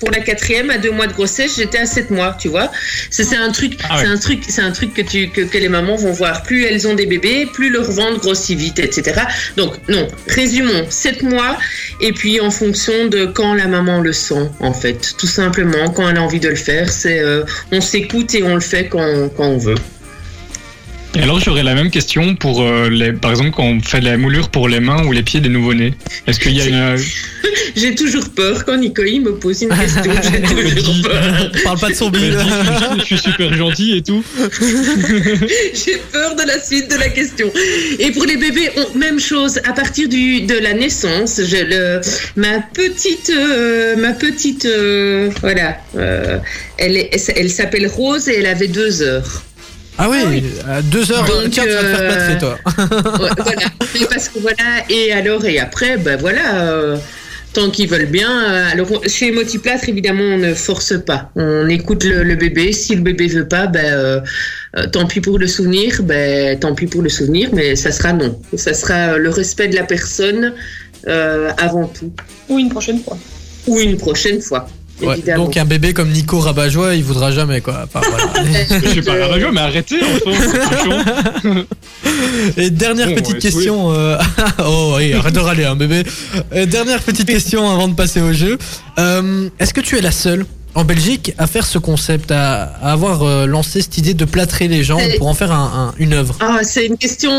pour 0.04 0.12
la 0.12 0.20
quatrième, 0.20 0.70
à 0.70 0.76
deux 0.76 0.90
mois 0.90 1.06
de 1.06 1.14
grossesse, 1.14 1.56
j'étais 1.56 1.78
à 1.78 1.86
sept 1.86 2.10
mois, 2.10 2.36
tu 2.38 2.48
vois. 2.48 2.70
C'est 3.10 3.34
un 3.34 3.50
truc, 3.50 3.78
Ah 3.88 3.96
c'est 3.98 4.06
un 4.06 4.18
truc, 4.18 4.42
c'est 4.46 4.60
un 4.60 4.70
truc 4.70 4.92
que, 4.92 5.00
tu, 5.00 5.30
que, 5.30 5.40
que 5.40 5.58
les 5.58 5.70
mamans 5.70 5.96
vont 5.96 6.12
voir. 6.12 6.42
Plus 6.42 6.64
elles 6.64 6.86
ont 6.86 6.94
des 6.94 7.06
bébés, 7.06 7.46
plus 7.46 7.70
leur 7.70 7.90
ventre 7.90 8.20
grossit 8.20 8.58
vite, 8.58 8.78
etc. 8.78 9.22
Donc 9.56 9.74
non, 9.88 10.06
résumons, 10.28 10.86
sept 10.90 11.22
mois, 11.22 11.56
et 12.00 12.12
puis 12.12 12.40
en 12.40 12.50
fonction 12.50 13.06
de 13.06 13.24
quand 13.24 13.54
la 13.54 13.66
maman 13.66 14.00
le 14.00 14.12
sent, 14.12 14.50
en 14.60 14.74
fait, 14.74 15.14
tout 15.16 15.26
simplement, 15.26 15.88
quand 15.90 16.08
elle 16.08 16.18
a 16.18 16.22
envie 16.22 16.40
de 16.40 16.50
le 16.50 16.56
faire, 16.56 16.90
c'est 16.90 17.20
euh, 17.20 17.44
on 17.72 17.80
s'écoute 17.80 18.34
et 18.34 18.42
on 18.42 18.54
le 18.54 18.60
fait 18.60 18.88
quand, 18.88 19.30
quand 19.34 19.46
on 19.46 19.58
veut. 19.58 19.76
Et 21.16 21.22
alors 21.22 21.38
j'aurais 21.40 21.62
la 21.62 21.74
même 21.74 21.90
question 21.90 22.34
pour 22.34 22.62
euh, 22.62 22.88
les, 22.90 23.12
par 23.12 23.30
exemple 23.30 23.50
quand 23.52 23.62
on 23.64 23.80
fait 23.80 24.00
la 24.00 24.16
moulure 24.16 24.48
pour 24.48 24.68
les 24.68 24.80
mains 24.80 25.04
ou 25.06 25.12
les 25.12 25.22
pieds 25.22 25.40
des 25.40 25.48
nouveau-nés. 25.48 25.94
Est-ce 26.26 26.40
qu'il 26.40 26.52
y 26.56 26.60
a 26.60 26.66
une 26.66 26.96
J'ai 27.76 27.94
toujours 27.94 28.28
peur 28.30 28.64
quand 28.64 28.76
Nico 28.76 29.02
il 29.04 29.20
me 29.20 29.34
pose 29.34 29.62
une 29.62 29.68
question. 29.68 30.12
J'ai 30.22 30.74
toujours 30.74 31.02
peur. 31.02 31.52
Parle 31.62 31.78
pas 31.78 31.90
de 31.90 31.94
son 31.94 32.10
bide. 32.10 32.36
je 32.98 33.04
suis 33.04 33.18
super 33.18 33.54
gentil 33.54 33.96
et 33.98 34.02
tout. 34.02 34.24
J'ai 35.74 35.98
peur 36.12 36.34
de 36.34 36.42
la 36.46 36.60
suite 36.60 36.90
de 36.90 36.96
la 36.96 37.08
question. 37.08 37.50
Et 37.98 38.10
pour 38.10 38.24
les 38.24 38.36
bébés, 38.36 38.70
on- 38.76 38.98
même 38.98 39.20
chose. 39.20 39.58
À 39.64 39.72
partir 39.72 40.08
du, 40.08 40.42
de 40.42 40.54
la 40.58 40.72
naissance, 40.72 41.40
je, 41.44 41.56
le, 41.64 42.00
ma 42.36 42.60
petite, 42.60 43.30
euh, 43.36 43.96
ma 43.96 44.12
petite, 44.12 44.64
euh, 44.64 45.30
voilà, 45.40 45.76
euh, 45.96 46.38
elle, 46.78 46.96
est- 46.96 47.32
elle 47.36 47.50
s'appelle 47.50 47.86
Rose 47.86 48.28
et 48.28 48.38
elle 48.38 48.46
avait 48.46 48.68
deux 48.68 49.02
heures. 49.02 49.42
Ah 49.98 50.08
oui, 50.10 50.42
à 50.68 50.82
deux 50.82 51.10
heures. 51.12 51.24
Donc, 51.24 51.50
Tiens, 51.50 51.64
tu 51.64 51.70
vas 51.70 51.80
te 51.82 51.86
faire 51.86 52.00
euh, 52.00 52.08
plâtrer, 52.08 52.38
toi. 52.38 52.58
Ouais, 53.20 53.30
voilà. 53.36 53.66
Mais 53.94 54.06
parce 54.06 54.28
que 54.28 54.38
voilà. 54.40 54.84
Et 54.88 55.12
alors 55.12 55.44
et 55.44 55.58
après, 55.60 55.96
ben 55.98 56.18
voilà. 56.20 56.62
euh, 56.64 56.96
Tant 57.52 57.70
qu'ils 57.70 57.88
veulent 57.88 58.06
bien. 58.06 58.28
euh, 58.52 58.68
Alors, 58.72 58.88
chez 59.06 59.30
Motiplâtre, 59.30 59.88
évidemment, 59.88 60.24
on 60.24 60.38
ne 60.38 60.54
force 60.54 60.94
pas. 61.06 61.30
On 61.36 61.68
écoute 61.68 62.02
le, 62.02 62.24
le 62.24 62.34
bébé. 62.34 62.72
Si 62.72 62.96
le 62.96 63.02
bébé 63.02 63.28
veut 63.28 63.46
pas, 63.46 63.68
ben, 63.68 63.84
euh, 63.84 64.20
euh, 64.76 64.88
tant 64.88 65.06
pis 65.06 65.20
pour 65.20 65.38
le 65.38 65.46
souvenir. 65.46 66.02
Ben, 66.02 66.58
tant 66.58 66.74
pis 66.74 66.86
pour 66.88 67.00
le 67.02 67.08
souvenir, 67.08 67.50
mais 67.52 67.76
ça 67.76 67.92
sera 67.92 68.12
non. 68.12 68.36
Ça 68.56 68.74
sera 68.74 68.94
euh, 69.12 69.18
le 69.18 69.30
respect 69.30 69.68
de 69.68 69.76
la 69.76 69.84
personne 69.84 70.52
euh, 71.06 71.52
avant 71.58 71.86
tout. 71.86 72.12
Ou 72.48 72.58
une 72.58 72.70
prochaine 72.70 73.00
fois. 73.00 73.16
Ou 73.68 73.78
une 73.78 73.98
prochaine 73.98 74.40
fois, 74.40 74.68
Ouais, 75.02 75.20
donc 75.36 75.56
un 75.56 75.64
bébé 75.64 75.92
comme 75.92 76.10
Nico 76.10 76.38
Rabajois, 76.38 76.94
il 76.94 77.02
voudra 77.02 77.32
jamais 77.32 77.60
quoi. 77.60 77.84
Enfin, 77.84 78.00
voilà. 78.32 78.80
Je 78.82 78.88
sais 78.94 79.02
pas 79.02 79.26
radio, 79.28 79.48
mais 79.52 79.60
arrêtez 79.60 79.96
enfin. 80.02 81.54
Et 82.56 82.70
dernière 82.70 83.08
Bon, 83.08 83.14
petite 83.16 83.34
ouais, 83.34 83.40
question. 83.40 83.92
euh, 83.92 84.16
oh 84.64 84.94
oui, 84.96 85.12
arrête 85.12 85.34
de 85.34 85.40
râler, 85.40 85.64
hein, 85.64 85.76
bébé. 85.76 86.04
Euh, 86.54 86.66
dernière 86.66 87.00
petite 87.00 87.26
question 87.28 87.68
avant 87.68 87.88
de 87.88 87.94
passer 87.94 88.20
au 88.20 88.32
jeu. 88.32 88.56
Euh, 88.98 89.48
Est-ce 89.58 89.74
que 89.74 89.80
tu 89.80 89.98
es 89.98 90.00
la 90.00 90.12
seule 90.12 90.46
en 90.74 90.84
Belgique 90.84 91.34
à 91.38 91.46
faire 91.46 91.66
ce 91.66 91.78
concept, 91.78 92.30
à, 92.30 92.62
à 92.82 92.92
avoir 92.92 93.22
euh, 93.22 93.46
lancé 93.46 93.80
cette 93.82 93.98
idée 93.98 94.14
de 94.14 94.24
plâtrer 94.24 94.68
les 94.68 94.82
gens 94.84 94.98
pour 95.18 95.26
en 95.28 95.34
faire 95.34 95.52
un- 95.52 95.90
un- 95.90 95.94
une 95.98 96.12
œuvre? 96.12 96.36
Ah, 96.40 96.58
c'est 96.62 96.86
une 96.86 96.96
question. 96.98 97.32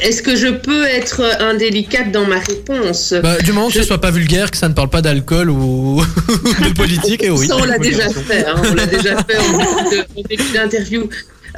Est-ce 0.00 0.22
que 0.22 0.36
je 0.36 0.48
peux 0.48 0.84
être 0.84 1.22
indélicate 1.40 2.12
dans 2.12 2.26
ma 2.26 2.38
réponse 2.38 3.14
bah, 3.22 3.38
Du 3.38 3.52
moment 3.52 3.68
que 3.68 3.74
Je- 3.74 3.80
ce 3.80 3.86
soit 3.86 4.00
pas 4.00 4.10
vulgaire, 4.10 4.50
que 4.50 4.56
ça 4.56 4.68
ne 4.68 4.74
parle 4.74 4.90
pas 4.90 5.00
d'alcool 5.02 5.48
ou 5.50 6.02
de 6.64 6.72
politique, 6.74 7.22
et 7.24 7.30
oui. 7.30 7.46
Ça, 7.48 7.56
on 7.56 7.64
l'a 7.64 7.78
déjà 7.78 8.08
fait. 8.10 8.44
hein, 8.46 8.54
on 8.70 8.74
l'a 8.74 8.86
déjà 8.86 9.16
fait 9.24 9.38
en 9.38 10.22
début 10.28 10.52
d'interview. 10.52 11.08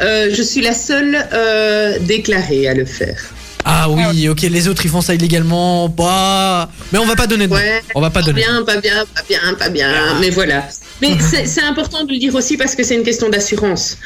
Euh, 0.01 0.31
je 0.33 0.43
suis 0.43 0.61
la 0.61 0.75
seule 0.75 1.17
euh, 1.33 1.99
déclarée 2.01 2.69
à 2.69 2.75
le 2.75 2.85
faire. 2.85 3.21
Ah 3.65 3.91
oui, 3.91 4.29
ok, 4.29 4.43
les 4.43 4.69
autres 4.69 4.83
ils 4.85 4.91
font 4.91 5.01
ça 5.01 5.15
illégalement. 5.15 5.89
Bah, 5.89 6.71
mais 6.93 6.99
on 7.01 7.05
va 7.07 7.17
pas 7.17 7.27
donner 7.27 7.47
de 7.49 7.51
nom. 7.51 7.57
Ouais, 7.57 7.83
On 7.97 8.01
va 8.01 8.09
pas 8.11 8.21
pas 8.21 8.27
donner. 8.27 8.41
nom. 8.47 8.53
bien, 8.53 8.63
pas 8.65 8.81
bien, 8.81 9.05
pas 9.15 9.23
bien, 9.29 9.55
pas 9.59 9.69
bien. 9.69 9.91
Mais 10.21 10.31
voilà. 10.31 10.65
Mais 11.01 11.17
c'est 11.21 11.63
important 11.63 12.05
de 12.05 12.13
le 12.13 12.19
dire 12.19 12.35
aussi 12.35 12.57
parce 12.57 12.75
que 12.75 12.83
c'est 12.83 12.95
une 12.95 13.03
question 13.03 13.29
d'assurance. 13.29 13.99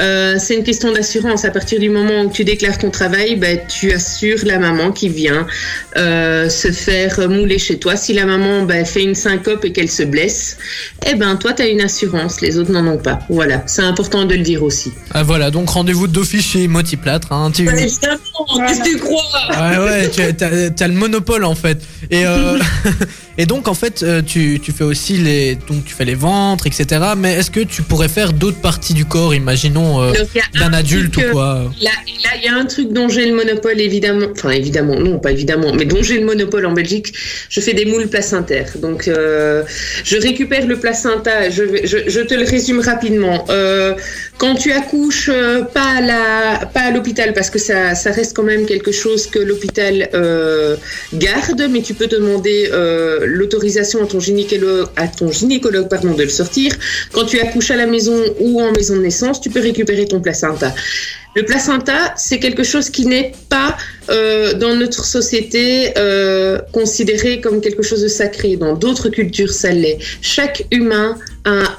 Euh, 0.00 0.36
c'est 0.38 0.54
une 0.54 0.64
question 0.64 0.92
d'assurance. 0.92 1.44
À 1.44 1.50
partir 1.50 1.78
du 1.78 1.90
moment 1.90 2.22
où 2.22 2.30
tu 2.30 2.44
déclares 2.44 2.78
ton 2.78 2.90
travail, 2.90 3.36
ben, 3.36 3.60
tu 3.68 3.92
assures 3.92 4.40
la 4.44 4.58
maman 4.58 4.92
qui 4.92 5.08
vient 5.08 5.46
euh, 5.96 6.48
se 6.48 6.70
faire 6.70 7.28
mouler 7.28 7.58
chez 7.58 7.78
toi. 7.78 7.96
Si 7.96 8.12
la 8.12 8.24
maman 8.24 8.62
ben, 8.62 8.84
fait 8.84 9.02
une 9.02 9.14
syncope 9.14 9.64
et 9.64 9.72
qu'elle 9.72 9.90
se 9.90 10.02
blesse, 10.02 10.56
eh 11.06 11.14
ben 11.14 11.36
toi, 11.36 11.52
tu 11.52 11.62
as 11.62 11.68
une 11.68 11.82
assurance. 11.82 12.40
Les 12.40 12.56
autres 12.58 12.72
n'en 12.72 12.86
ont 12.86 12.98
pas. 12.98 13.18
Voilà. 13.28 13.62
C'est 13.66 13.82
important 13.82 14.24
de 14.24 14.34
le 14.34 14.42
dire 14.42 14.62
aussi. 14.62 14.92
Ah, 15.12 15.22
voilà, 15.22 15.50
donc 15.50 15.68
rendez-vous 15.68 16.06
d'office 16.06 16.46
chez 16.46 16.66
Motiplâtre. 16.66 17.32
Hein, 17.32 17.50
tu... 17.54 17.62
évidemment, 17.62 18.18
qu'est-ce 18.66 18.80
que 18.80 18.88
tu 18.88 18.96
crois? 18.98 19.22
Ouais, 19.50 19.78
ouais, 19.78 20.10
tu 20.10 20.22
as, 20.22 20.88
le 20.88 20.94
monopole 20.94 21.44
en 21.44 21.54
fait. 21.54 21.78
Et, 22.10 22.24
euh, 22.24 22.58
et 23.38 23.46
donc 23.46 23.68
en 23.68 23.74
fait, 23.74 24.02
euh, 24.02 24.20
tu, 24.20 24.60
tu 24.60 24.72
fais 24.72 24.84
aussi 24.84 25.14
les, 25.16 25.54
donc 25.54 25.84
tu 25.84 25.94
fais 25.94 26.04
les 26.04 26.14
ventres, 26.16 26.66
etc. 26.66 26.86
Mais 27.16 27.34
est-ce 27.34 27.50
que 27.50 27.60
tu 27.60 27.82
pourrais 27.82 28.08
faire 28.08 28.32
d'autres 28.32 28.60
parties 28.60 28.94
du 28.94 29.04
corps, 29.04 29.34
imaginons 29.34 30.02
euh, 30.02 30.12
d'un 30.54 30.66
un 30.68 30.72
adulte 30.74 31.12
truc, 31.12 31.26
ou 31.28 31.32
quoi? 31.32 31.72
Là, 31.80 31.90
il 32.36 32.44
y 32.44 32.48
a 32.48 32.54
un 32.54 32.66
truc 32.66 32.92
dont 32.92 33.08
j'ai 33.08 33.26
le 33.26 33.34
monopole, 33.34 33.80
évidemment. 33.80 34.26
Enfin, 34.32 34.50
évidemment, 34.50 34.96
non, 35.00 35.18
pas 35.18 35.30
évidemment, 35.32 35.72
mais 35.72 35.84
dont 35.86 36.02
j'ai 36.02 36.18
le 36.18 36.26
monopole 36.26 36.66
en 36.66 36.72
Belgique. 36.72 37.12
Je 37.48 37.60
fais 37.60 37.74
des 37.74 37.84
moules 37.86 38.08
placentaires. 38.08 38.72
Donc, 38.80 39.08
euh, 39.08 39.62
je 40.04 40.16
récupère 40.18 40.66
le 40.66 40.76
placenta. 40.78 41.48
Je, 41.50 41.62
vais- 41.62 41.86
je, 41.86 41.98
je 42.08 42.20
te 42.20 42.34
le 42.34 42.44
résume 42.44 42.80
rapidement. 42.80 43.44
Euh, 43.50 43.94
quand 44.36 44.54
tu 44.54 44.72
accouches, 44.72 45.30
pas 45.74 45.96
à 45.98 46.00
la, 46.00 46.66
pas 46.66 46.80
à 46.80 46.90
l'hôpital, 46.90 47.32
parce 47.32 47.50
que 47.50 47.58
ça, 47.58 47.94
ça 47.94 48.10
reste 48.12 48.36
quand 48.36 48.42
même 48.44 48.66
quelque 48.66 48.92
chose 48.92 49.26
que 49.26 49.38
l'hôpital 49.38 50.08
garde, 51.14 51.68
mais 51.70 51.82
tu 51.82 51.94
peux 51.94 52.06
demander 52.06 52.70
l'autorisation 53.28 54.02
à 54.02 54.06
ton 54.06 54.20
gynécologue, 54.20 54.88
à 54.96 55.08
ton 55.08 55.30
gynécologue, 55.30 55.88
pardon, 55.88 56.14
de 56.14 56.22
le 56.22 56.28
sortir. 56.28 56.72
Quand 57.12 57.24
tu 57.24 57.40
accouches 57.40 57.70
à 57.70 57.76
la 57.76 57.86
maison 57.86 58.18
ou 58.40 58.60
en 58.60 58.72
maison 58.72 58.96
de 58.96 59.02
naissance, 59.02 59.40
tu 59.40 59.50
peux 59.50 59.60
récupérer 59.60 60.06
ton 60.06 60.20
placenta. 60.20 60.74
Le 61.34 61.44
placenta, 61.44 62.14
c'est 62.16 62.38
quelque 62.38 62.64
chose 62.64 62.90
qui 62.90 63.06
n'est 63.06 63.32
pas 63.48 63.76
euh, 64.08 64.54
dans 64.54 64.74
notre 64.74 65.04
société 65.04 65.92
euh, 65.96 66.58
considéré 66.72 67.40
comme 67.40 67.60
quelque 67.60 67.82
chose 67.82 68.02
de 68.02 68.08
sacré. 68.08 68.56
Dans 68.56 68.74
d'autres 68.74 69.08
cultures, 69.08 69.52
ça 69.52 69.70
l'est. 69.70 69.98
Chaque 70.20 70.64
humain 70.72 71.16
a 71.44 71.78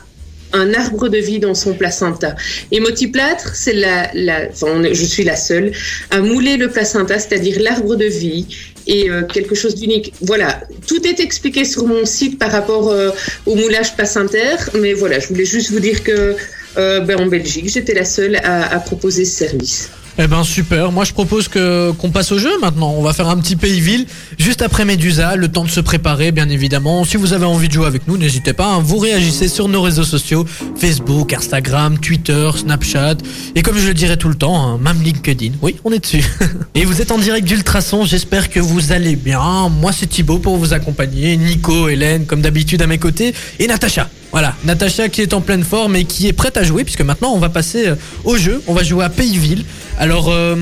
un 0.54 0.74
arbre 0.74 1.10
de 1.10 1.18
vie 1.18 1.40
dans 1.40 1.54
son 1.54 1.74
placenta. 1.74 2.36
Et 2.72 2.80
Motiplâtre, 2.80 3.52
c'est 3.56 3.74
la, 3.74 4.12
je 4.14 5.06
suis 5.06 5.24
la 5.24 5.36
seule 5.36 5.72
à 6.10 6.22
mouler 6.22 6.58
le 6.58 6.70
placenta, 6.70 7.20
c'est-à-dire 7.20 7.60
l'arbre 7.60 7.96
de 7.96 8.06
vie 8.06 8.48
et 8.88 9.10
euh, 9.10 9.24
quelque 9.24 9.56
chose 9.56 9.76
d'unique. 9.76 10.14
Voilà, 10.22 10.62
tout 10.88 11.06
est 11.08 11.20
expliqué 11.20 11.66
sur 11.66 11.86
mon 11.86 12.06
site 12.06 12.40
par 12.40 12.52
rapport 12.52 12.90
euh, 12.90 13.12
au 13.46 13.56
moulage 13.56 13.96
placentaire, 13.96 14.70
mais 14.76 14.94
voilà, 14.94 15.20
je 15.20 15.28
voulais 15.28 15.46
juste 15.46 15.72
vous 15.72 15.80
dire 15.80 16.04
que 16.04 16.36
euh, 16.78 17.00
ben, 17.02 17.20
en 17.20 17.26
Belgique, 17.26 17.70
j'étais 17.70 17.94
la 17.94 18.06
seule 18.06 18.38
à, 18.38 18.74
à 18.74 18.80
proposer 18.80 19.26
ce 19.26 19.46
service. 19.46 19.90
Eh 20.22 20.28
ben 20.28 20.44
super. 20.44 20.92
Moi 20.92 21.06
je 21.06 21.14
propose 21.14 21.48
que 21.48 21.92
qu'on 21.92 22.10
passe 22.12 22.34
au 22.34 22.38
jeu 22.38 22.52
maintenant. 22.60 22.94
On 22.98 23.02
va 23.02 23.14
faire 23.14 23.30
un 23.30 23.38
petit 23.38 23.56
pays-ville 23.56 24.06
juste 24.38 24.62
après 24.62 24.84
Medusa. 24.84 25.38
Le 25.38 25.48
temps 25.48 25.64
de 25.64 25.70
se 25.70 25.80
préparer, 25.80 26.34
bien 26.34 26.50
évidemment. 26.50 27.06
Si 27.06 27.16
vous 27.16 27.32
avez 27.32 27.46
envie 27.46 27.70
de 27.70 27.74
jouer 27.74 27.86
avec 27.86 28.06
nous, 28.06 28.18
n'hésitez 28.18 28.52
pas. 28.52 28.66
hein. 28.66 28.82
Vous 28.84 28.98
réagissez 28.98 29.48
sur 29.48 29.70
nos 29.70 29.82
réseaux 29.82 30.04
sociaux 30.04 30.46
Facebook, 30.76 31.32
Instagram, 31.32 31.98
Twitter, 32.00 32.50
Snapchat 32.54 33.16
et 33.56 33.62
comme 33.62 33.78
je 33.78 33.88
le 33.88 33.94
dirais 33.94 34.18
tout 34.18 34.28
le 34.28 34.36
temps, 34.36 34.62
hein, 34.62 34.78
même 34.78 35.02
LinkedIn. 35.02 35.54
Oui, 35.62 35.78
on 35.86 35.92
est 35.94 36.00
dessus. 36.00 36.26
et 36.76 36.84
vous 36.84 37.02
êtes 37.02 37.12
en 37.12 37.18
direct 37.18 37.48
d'Ultrason. 37.48 38.04
J'espère 38.04 38.50
que 38.50 38.60
vous 38.60 38.92
allez 38.92 39.16
bien. 39.16 39.70
Moi 39.70 39.94
c'est 39.94 40.08
Thibaut 40.08 40.40
pour 40.40 40.58
vous 40.58 40.74
accompagner. 40.74 41.38
Nico, 41.38 41.88
Hélène, 41.88 42.26
comme 42.26 42.42
d'habitude 42.42 42.82
à 42.82 42.88
mes 42.88 42.98
côtés 42.98 43.34
et 43.58 43.68
Natacha. 43.68 44.10
Voilà, 44.32 44.54
Natacha 44.64 45.10
qui 45.10 45.22
est 45.22 45.34
en 45.34 45.42
pleine 45.42 45.64
forme 45.64 45.96
et 45.96 46.06
qui 46.06 46.28
est 46.28 46.34
prête 46.34 46.56
à 46.58 46.64
jouer 46.64 46.84
puisque 46.84 47.02
maintenant 47.02 47.32
on 47.34 47.40
va 47.40 47.50
passer 47.50 47.88
euh, 47.88 47.96
au 48.24 48.38
jeu. 48.38 48.62
On 48.68 48.74
va 48.74 48.84
jouer 48.84 49.04
à 49.04 49.10
Pays-Ville. 49.10 49.66
Alors, 49.98 50.28
euh, 50.30 50.56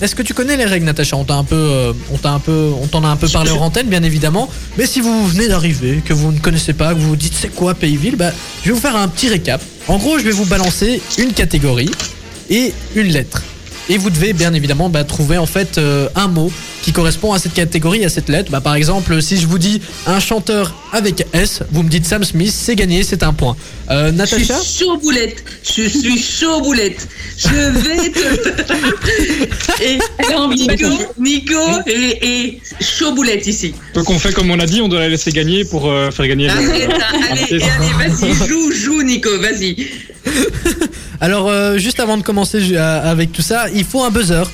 est-ce 0.00 0.14
que 0.14 0.22
tu 0.22 0.34
connais 0.34 0.56
les 0.56 0.66
règles, 0.66 0.86
Natacha? 0.86 1.16
On 1.16 1.24
t'a 1.24 1.34
un 1.34 1.42
peu, 1.42 1.56
euh, 1.56 1.92
on 2.12 2.16
t'a 2.16 2.30
un 2.30 2.38
peu, 2.38 2.70
on 2.80 2.86
t'en 2.86 3.02
a 3.02 3.08
un 3.08 3.16
peu 3.16 3.28
parlé 3.28 3.50
en 3.50 3.58
antenne, 3.58 3.88
bien 3.88 4.02
évidemment. 4.02 4.48
Mais 4.78 4.86
si 4.86 5.00
vous 5.00 5.26
venez 5.26 5.48
d'arriver, 5.48 6.00
que 6.04 6.12
vous 6.12 6.30
ne 6.30 6.38
connaissez 6.38 6.74
pas, 6.74 6.94
que 6.94 7.00
vous 7.00 7.08
vous 7.08 7.16
dites 7.16 7.34
c'est 7.34 7.52
quoi 7.52 7.74
Pays-Ville, 7.74 8.16
bah, 8.16 8.30
je 8.62 8.68
vais 8.68 8.74
vous 8.74 8.80
faire 8.80 8.96
un 8.96 9.08
petit 9.08 9.28
récap. 9.28 9.60
En 9.88 9.98
gros, 9.98 10.18
je 10.18 10.24
vais 10.24 10.30
vous 10.30 10.46
balancer 10.46 11.02
une 11.18 11.32
catégorie 11.32 11.90
et 12.50 12.72
une 12.94 13.08
lettre. 13.08 13.42
Et 13.88 13.98
vous 13.98 14.10
devez 14.10 14.32
bien 14.32 14.54
évidemment 14.54 14.88
bah, 14.88 15.04
trouver 15.04 15.38
en 15.38 15.46
fait 15.46 15.78
euh, 15.78 16.08
un 16.14 16.28
mot 16.28 16.52
qui 16.84 16.92
correspond 16.92 17.32
à 17.32 17.38
cette 17.38 17.54
catégorie, 17.54 18.04
à 18.04 18.10
cette 18.10 18.28
lettre. 18.28 18.50
Bah, 18.50 18.60
par 18.60 18.74
exemple, 18.74 19.22
si 19.22 19.38
je 19.38 19.46
vous 19.46 19.58
dis 19.58 19.80
un 20.06 20.20
chanteur 20.20 20.74
avec 20.92 21.26
S, 21.32 21.62
vous 21.72 21.82
me 21.82 21.88
dites 21.88 22.04
Sam 22.04 22.22
Smith, 22.24 22.52
c'est 22.54 22.76
gagné, 22.76 23.02
c'est 23.02 23.22
un 23.22 23.32
point. 23.32 23.56
Euh, 23.90 24.12
Je 24.12 24.26
suis 24.26 24.36
Natacha 24.46 24.62
chaud 24.62 24.98
boulette. 24.98 25.42
Je 25.62 25.88
suis 25.88 26.18
chaud 26.18 26.60
boulette. 26.60 27.08
Je 27.38 27.48
vais 27.48 28.10
te. 28.10 29.82
et 29.82 29.98
Nico. 30.54 30.88
Nico 31.18 31.54
et, 31.86 32.18
et 32.22 32.60
chaud 32.80 33.12
boulette 33.12 33.46
ici. 33.46 33.74
Donc 33.94 34.10
on 34.10 34.18
fait 34.18 34.34
comme 34.34 34.50
on 34.50 34.60
a 34.60 34.66
dit, 34.66 34.82
on 34.82 34.88
doit 34.88 35.00
la 35.00 35.08
laisser 35.08 35.32
gagner 35.32 35.64
pour 35.64 35.90
euh, 35.90 36.10
faire 36.10 36.28
gagner 36.28 36.48
le. 36.48 36.52
Arrête, 36.52 36.90
hein, 36.90 37.18
allez, 37.30 37.62
allez, 37.62 38.10
vas-y, 38.10 38.46
joue, 38.46 38.72
joue, 38.72 39.02
Nico, 39.02 39.30
vas-y. 39.40 39.88
Alors, 41.20 41.48
euh, 41.48 41.78
juste 41.78 42.00
avant 42.00 42.18
de 42.18 42.22
commencer 42.22 42.76
avec 42.76 43.32
tout 43.32 43.40
ça, 43.42 43.66
il 43.74 43.84
faut 43.84 44.02
un 44.04 44.10
buzzer. 44.10 44.44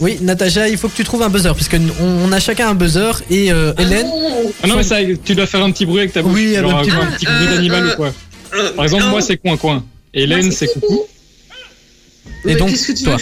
Oui, 0.00 0.18
Natacha, 0.20 0.68
il 0.68 0.76
faut 0.76 0.88
que 0.88 0.96
tu 0.96 1.04
trouves 1.04 1.22
un 1.22 1.30
buzzer, 1.30 1.54
puisque 1.54 1.76
on, 2.00 2.04
on 2.28 2.32
a 2.32 2.38
chacun 2.38 2.68
un 2.68 2.74
buzzer 2.74 3.12
et 3.30 3.50
euh, 3.50 3.72
Hélène. 3.78 4.06
Ah 4.62 4.66
non, 4.66 4.76
mais 4.76 4.82
ça, 4.82 4.96
tu 5.24 5.34
dois 5.34 5.46
faire 5.46 5.62
un 5.64 5.70
petit 5.70 5.86
bruit 5.86 6.00
avec 6.00 6.12
ta 6.12 6.20
bouche. 6.22 6.34
Oui, 6.34 6.54
genre 6.54 6.76
un 6.78 6.82
petit 6.82 6.90
un, 6.90 6.96
bruit. 6.96 7.14
petit 7.16 7.24
bruit 7.26 7.46
Euh, 7.46 7.54
d'animal 7.56 7.84
euh, 7.86 7.92
ou 7.92 7.96
quoi. 7.96 8.12
Euh, 8.54 8.72
Par 8.72 8.84
exemple, 8.84 9.04
moi, 9.06 9.20
c'est 9.22 9.38
coin 9.38 9.56
coin. 9.56 9.84
Et 10.12 10.24
Hélène, 10.24 10.52
c'est 10.52 10.66
coucou. 10.72 11.04
Et 12.26 12.30
Mais 12.44 12.54
donc, 12.56 12.70
qu'est-ce 12.70 12.88
que 12.88 12.92
tu 12.92 13.04
toi. 13.04 13.16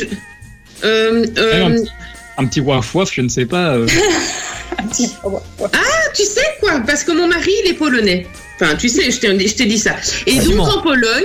euh, 0.85 1.25
euh, 1.39 1.65
un 1.67 1.71
petit- 1.71 1.91
Un 2.39 2.47
petit 2.47 2.61
waf 2.61 2.95
waf, 2.95 3.13
je 3.15 3.21
ne 3.21 3.29
sais 3.29 3.47
pas. 3.47 3.75
euh. 3.77 3.87
Un 4.79 4.83
petit- 4.89 5.11
ouais, 5.25 5.33
ouais. 5.61 5.69
Tu 6.15 6.25
sais 6.25 6.41
quoi 6.61 6.81
Parce 6.85 7.05
que 7.05 7.13
mon 7.13 7.29
mari, 7.29 7.53
il 7.65 7.71
est 7.71 7.75
polonais. 7.75 8.27
Enfin, 8.61 8.75
tu 8.75 8.89
sais, 8.89 9.11
je 9.11 9.21
t'ai 9.21 9.67
dit 9.67 9.79
ça. 9.79 9.95
Et 10.27 10.41
donc 10.41 10.59
en 10.69 10.83
Pologne, 10.83 11.23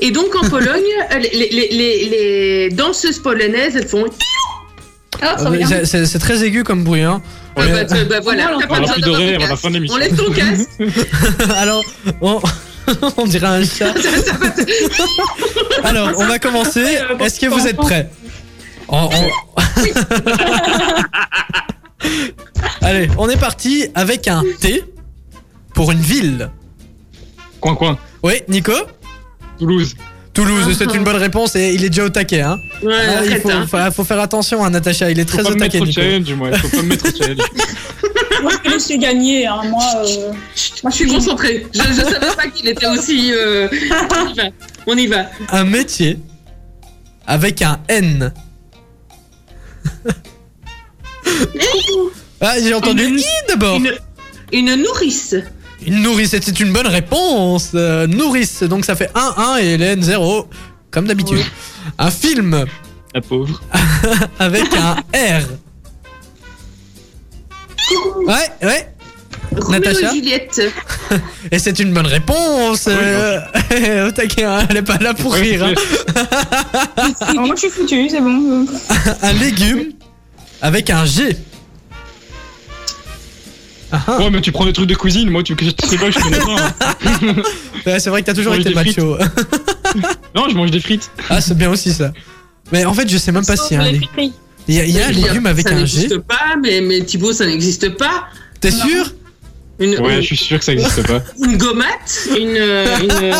et 0.00 0.10
donc 0.10 0.34
en 0.34 0.48
Pologne, 0.48 0.82
les, 1.20 1.48
les, 1.50 1.68
les, 1.70 2.08
les 2.08 2.68
danseuses 2.70 3.18
polonaises, 3.18 3.76
elles 3.76 3.86
font. 3.88 4.06
Ah, 5.22 5.36
Euh, 5.40 5.48
revient. 5.48 5.66
c'est- 5.84 6.18
très 6.18 6.44
aigu 6.44 6.62
comme 6.62 6.84
bruit, 6.84 7.02
hein. 7.02 7.22
Ah, 7.56 7.60
Ouais. 7.60 7.84
bah, 7.84 7.96
bah, 8.08 8.20
voilà, 8.22 8.50
On 8.52 8.56
On 8.56 8.60
pas 8.66 8.80
plus 8.92 9.00
de 9.02 9.44
à 9.44 9.48
la 9.48 9.56
fin 9.56 9.68
de 9.70 9.74
l'émission. 9.74 9.96
Enlève 9.96 10.14
ton 10.14 10.30
casque. 10.32 10.68
Alors, 11.56 11.82
on, 12.20 12.40
on 13.16 13.26
dirait 13.26 13.46
un 13.46 13.64
chat. 13.64 13.94
Alors, 15.84 16.10
on 16.18 16.26
va 16.26 16.38
commencer. 16.38 16.98
Est-ce 17.20 17.40
que 17.40 17.46
vous 17.46 17.66
êtes 17.66 17.76
prêts? 17.76 18.10
On- 18.88 19.08
on- 19.12 19.30
Allez, 22.82 23.08
on 23.18 23.28
est 23.28 23.36
parti 23.38 23.86
avec 23.94 24.28
un 24.28 24.42
T 24.60 24.84
pour 25.74 25.90
une 25.92 26.00
ville. 26.00 26.50
Coin 27.60 27.74
coin. 27.74 27.98
Oui, 28.22 28.34
Nico? 28.48 28.72
Toulouse. 29.58 29.94
Toulouse, 30.36 30.76
c'est 30.78 30.94
une 30.94 31.02
bonne 31.02 31.16
réponse 31.16 31.56
et 31.56 31.72
il 31.74 31.82
est 31.84 31.88
déjà 31.88 32.04
au 32.04 32.08
taquet. 32.10 32.42
Hein. 32.42 32.60
Ouais, 32.82 32.94
Ah, 32.94 33.24
il 33.24 33.36
faut, 33.40 33.50
hein. 33.50 33.66
faut- 33.66 33.90
faut 33.92 34.04
faire 34.04 34.20
attention 34.20 34.62
à 34.64 34.70
Natacha, 34.70 35.10
il 35.10 35.18
est 35.18 35.28
Faut 35.28 35.38
très 35.38 35.42
pas 35.44 35.48
au 35.50 35.54
me 35.54 35.58
mettre 35.60 35.72
taquet. 35.72 35.82
au 35.82 35.86
Nico. 35.86 36.00
challenge, 36.00 36.32
moi. 36.34 36.52
Faut 36.58 36.68
pas 36.68 36.82
me 36.82 36.88
mettre 36.88 37.06
au 37.08 37.16
challenge. 37.16 37.38
Moi, 38.42 38.52
je 38.52 38.58
te 38.58 38.74
laisse 38.74 38.88
gagner. 39.00 39.46
Hein. 39.46 39.62
Moi, 39.70 39.82
euh, 40.04 40.32
moi, 40.82 40.90
Je 40.90 40.94
suis 40.96 41.06
concentrée. 41.06 41.66
Je, 41.72 41.80
je 41.80 42.02
savais 42.02 42.36
pas 42.36 42.46
qu'il 42.48 42.68
était 42.68 42.86
aussi. 42.86 43.32
euh, 43.32 43.66
On 44.12 44.28
y 44.28 44.34
va. 44.36 44.42
On 44.86 44.96
y 44.96 45.06
va. 45.06 45.24
Un 45.52 45.64
métier 45.64 46.18
avec 47.26 47.62
un 47.62 47.80
N. 47.88 48.30
ah, 52.40 52.54
j'ai 52.62 52.74
entendu 52.74 53.04
Une- 53.04 53.18
I 53.18 53.24
d'abord. 53.48 53.76
Une, 53.78 53.92
une 54.52 54.74
nourrice. 54.82 55.34
Une 55.86 56.02
nourrice, 56.02 56.34
et 56.34 56.40
c'est 56.42 56.58
une 56.60 56.72
bonne 56.72 56.86
réponse. 56.88 57.70
Euh, 57.74 58.06
nourrice, 58.06 58.62
donc 58.64 58.84
ça 58.84 58.96
fait 58.96 59.10
1-1 59.14 59.60
et 59.62 59.66
Hélène 59.74 60.02
0, 60.02 60.48
comme 60.90 61.06
d'habitude. 61.06 61.38
Un 61.98 62.10
film 62.10 62.64
La 63.14 63.20
pauvre. 63.20 63.60
avec 64.38 64.64
un 64.74 64.94
R. 65.14 65.42
Ouais, 68.26 68.34
ouais. 68.62 68.92
Roméo 69.56 69.80
Natacha 69.80 70.12
Juliette. 70.12 70.60
Et 71.52 71.58
c'est 71.60 71.78
une 71.78 71.94
bonne 71.94 72.06
réponse. 72.06 72.86
Oui, 72.88 72.94
euh, 72.96 73.40
elle 74.68 74.76
est 74.76 74.82
pas 74.82 74.98
là 74.98 75.14
pour 75.14 75.32
rire. 75.34 75.64
hein. 75.64 75.72
Moi, 77.34 77.54
je 77.54 77.60
suis 77.60 77.70
foutu, 77.70 78.08
c'est 78.10 78.20
bon. 78.20 78.66
Un 79.22 79.32
légume 79.34 79.92
avec 80.60 80.90
un 80.90 81.04
G. 81.04 81.36
Ah. 83.92 84.18
Ouais, 84.18 84.30
mais 84.30 84.40
tu 84.40 84.50
prends 84.52 84.64
des 84.64 84.72
trucs 84.72 84.88
de 84.88 84.94
cuisine, 84.94 85.30
moi, 85.30 85.42
tu 85.42 85.54
sais 85.56 85.96
pas, 85.98 86.10
je 86.10 86.18
connais 86.18 86.38
pas. 86.38 86.56
hein. 86.56 87.34
Ouais, 87.86 88.00
c'est 88.00 88.10
vrai 88.10 88.20
que 88.22 88.26
t'as 88.26 88.34
toujours 88.34 88.54
été 88.54 88.74
macho. 88.74 89.16
Non, 90.34 90.48
je 90.50 90.54
mange 90.54 90.70
des 90.70 90.80
frites. 90.80 91.10
Ah, 91.30 91.40
c'est 91.40 91.56
bien 91.56 91.70
aussi 91.70 91.92
ça. 91.92 92.12
Mais 92.72 92.84
en 92.84 92.92
fait, 92.92 93.08
je 93.08 93.16
sais 93.16 93.32
même 93.32 93.46
pas 93.46 93.54
les 93.54 94.00
frites. 94.00 94.34
il 94.68 94.74
y 94.74 94.80
a, 94.80 94.84
il 94.84 94.90
y 94.94 95.00
a 95.00 95.06
un 95.06 95.10
légume 95.12 95.46
avec 95.46 95.66
ça 95.68 95.74
un 95.74 95.84
G. 95.86 96.00
n'existe 96.00 96.18
pas, 96.18 96.56
mais, 96.62 96.80
mais 96.82 97.02
Thibaut, 97.02 97.32
ça 97.32 97.46
n'existe 97.46 97.96
pas. 97.96 98.24
T'es 98.60 98.70
sûr? 98.70 99.12
Une, 99.78 99.98
Ouais, 100.00 100.16
une, 100.16 100.20
je 100.22 100.26
suis 100.26 100.36
sûr 100.36 100.58
que 100.58 100.64
ça 100.64 100.72
existe 100.72 101.06
pas. 101.06 101.22
une 101.44 101.56
gommate, 101.56 102.28
une, 102.36 102.56
une, 102.56 103.34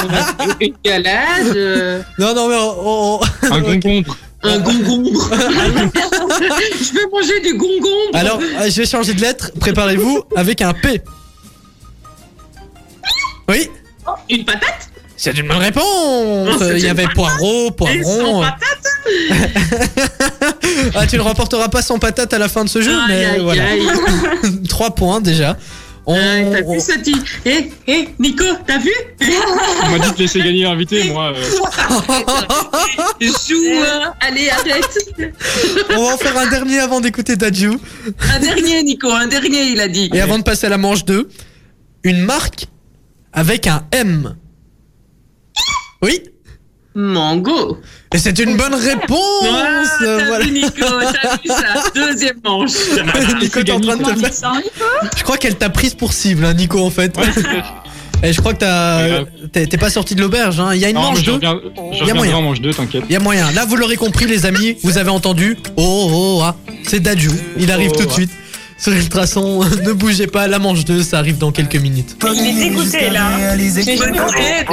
une 0.61 0.75
galade, 0.85 1.57
euh, 1.57 2.01
Non, 2.19 2.35
non, 2.35 2.49
mais 2.49 2.57
on- 2.57 3.19
on- 3.19 3.21
Un 3.53 3.61
concombre. 3.63 4.17
un 4.43 4.59
gongonbre. 4.61 5.31
Je 6.41 6.93
vais 6.95 7.07
manger 7.13 7.41
du 7.41 7.55
gongonbre. 7.55 8.15
Alors, 8.15 8.39
euh, 8.41 8.71
je 8.71 8.81
vais 8.81 8.87
changer 8.87 9.15
de 9.15 9.21
lettre. 9.21 9.51
Préparez-vous 9.59 10.23
avec 10.37 10.63
un 10.63 10.73
P. 10.73 11.01
Oui, 13.49 13.71
Une 14.31 14.45
patate? 14.45 14.91
C'est 15.17 15.37
une 15.39 15.49
bonne 15.49 15.57
réponse. 15.59 16.61
Il 16.75 16.79
y 16.81 16.89
avait 16.89 17.07
poireau, 17.09 17.69
et 17.69 17.73
patate. 17.73 18.61
Ah, 20.95 21.07
tu 21.07 21.17
ne 21.17 21.23
remporteras 21.23 21.69
pas 21.69 21.81
sans 21.81 21.99
patate 21.99 22.33
à 22.35 22.39
la 22.39 22.49
fin 22.49 22.65
de 22.65 22.69
ce 22.69 22.83
jeu, 22.83 22.93
Aïe, 22.93 23.05
mais 23.09 23.25
aïe, 23.25 23.41
voilà. 23.41 23.65
aïe. 23.65 23.83
3 24.69 24.91
points 24.95 25.21
déjà. 25.21 25.57
On, 26.09 26.15
Ouais, 26.15 26.51
T'as 26.53 26.63
on- 26.65 26.73
vu 26.75 26.81
ça, 26.81 26.97
dit 26.99 27.17
Hé, 27.45 27.71
hé, 27.89 28.09
Nico, 28.21 28.45
t'as 28.67 28.79
vu? 28.79 28.93
On 29.21 29.91
m'a 29.91 29.99
dit 29.99 30.13
de 30.13 30.19
laisser 30.19 30.39
gagner 30.39 30.63
l'invité, 30.63 31.11
moi. 31.11 31.33
euh, 31.35 31.43
Joue, 33.21 33.83
hein. 33.83 34.15
allez, 34.21 34.49
arrête. 34.51 34.99
on 35.91 36.03
va 36.05 36.15
en 36.15 36.17
faire 36.17 36.37
un 36.39 36.49
dernier 36.49 36.79
avant 36.79 37.01
d'écouter 37.01 37.35
Dadju. 37.37 37.71
Un 38.35 38.39
dernier, 38.39 38.83
Nico, 38.85 39.11
un 39.11 39.27
dernier, 39.27 39.65
il 39.65 39.81
a 39.81 39.89
dit. 39.89 40.09
Et 40.15 40.21
avant 40.21 40.39
de 40.39 40.45
passer 40.45 40.67
à 40.67 40.71
la 40.71 40.79
manche 40.79 41.05
2, 41.05 41.29
une 42.05 42.21
marque 42.21 42.67
avec 43.33 43.67
un 43.67 43.85
M. 43.91 44.37
Oui 46.03 46.23
Mango. 46.97 47.79
Et 48.15 48.19
c'est 48.19 48.39
une 48.39 48.57
bonne 48.57 48.75
réponse 48.75 49.45
Ah, 49.53 49.83
t'as 50.01 50.25
voilà. 50.27 50.45
vu, 50.47 50.51
Nico, 50.53 50.71
t'as 50.79 51.37
vu 51.37 51.49
ça 51.49 51.91
Deuxième 51.95 52.37
manche. 52.43 52.71
Nico, 53.41 53.63
t'es 53.63 53.73
en 53.73 53.81
train 53.81 53.97
de 53.99 54.03
te 54.03 54.19
faire... 54.19 54.53
Je 55.17 55.23
crois 55.23 55.37
qu'elle 55.37 55.57
t'a 55.57 55.69
prise 55.69 55.95
pour 55.95 56.13
cible, 56.15 56.45
hein, 56.47 56.55
Nico, 56.55 56.81
en 56.81 56.89
fait. 56.91 57.15
Ouais. 57.19 57.25
Et 58.23 58.33
je 58.33 58.41
crois 58.41 58.55
que 58.55 58.61
t'as... 58.61 59.25
T'es 59.53 59.77
pas 59.77 59.91
sorti 59.91 60.15
de 60.15 60.23
l'auberge, 60.23 60.59
hein. 60.59 60.71
Il 60.75 60.81
y 60.81 60.87
a 60.87 60.89
une 60.89 60.95
Non, 60.97 61.03
manche 61.03 61.21
je 61.21 61.27
2. 61.27 61.33
reviens- 61.35 61.61
je 61.93 62.05
Y 62.05 62.11
a 62.11 62.15
moyen. 62.15 62.37
en 62.37 62.43
manche 62.43 62.61
2, 62.63 62.73
t'inquiète. 62.73 63.05
Il 63.09 63.13
y 63.13 63.17
a 63.17 63.21
moyen. 63.21 63.51
Là, 63.53 63.67
vous 63.67 63.77
l'aurez 63.77 63.97
compris, 63.97 64.25
les 64.27 64.47
amis. 64.47 64.77
Vous 64.83 64.97
avez 64.97 65.11
entendu. 65.11 65.59
Oh, 65.77 66.09
oh, 66.11 66.41
ah. 66.43 66.57
C'est 66.85 67.01
Dadju. 67.01 67.31
Il 67.59 67.71
arrive 67.71 67.91
Oh, 67.95 67.99
tout 67.99 68.05
de 68.07 68.11
ah. 68.11 68.15
suite. 68.15 68.31
Sur 68.79 68.93
Ultrason, 68.93 69.65
ne 69.85 69.93
bougez 69.93 70.27
pas, 70.27 70.47
la 70.47 70.59
manche 70.59 70.85
2, 70.85 71.03
ça 71.03 71.19
arrive 71.19 71.39
dans 71.39 71.51
quelques 71.51 71.77
minutes. 71.77 72.17
Il 72.35 72.47
est 72.47 72.69
dégoûté 72.69 73.09
là. 73.11 73.31
Tu, 73.57 73.99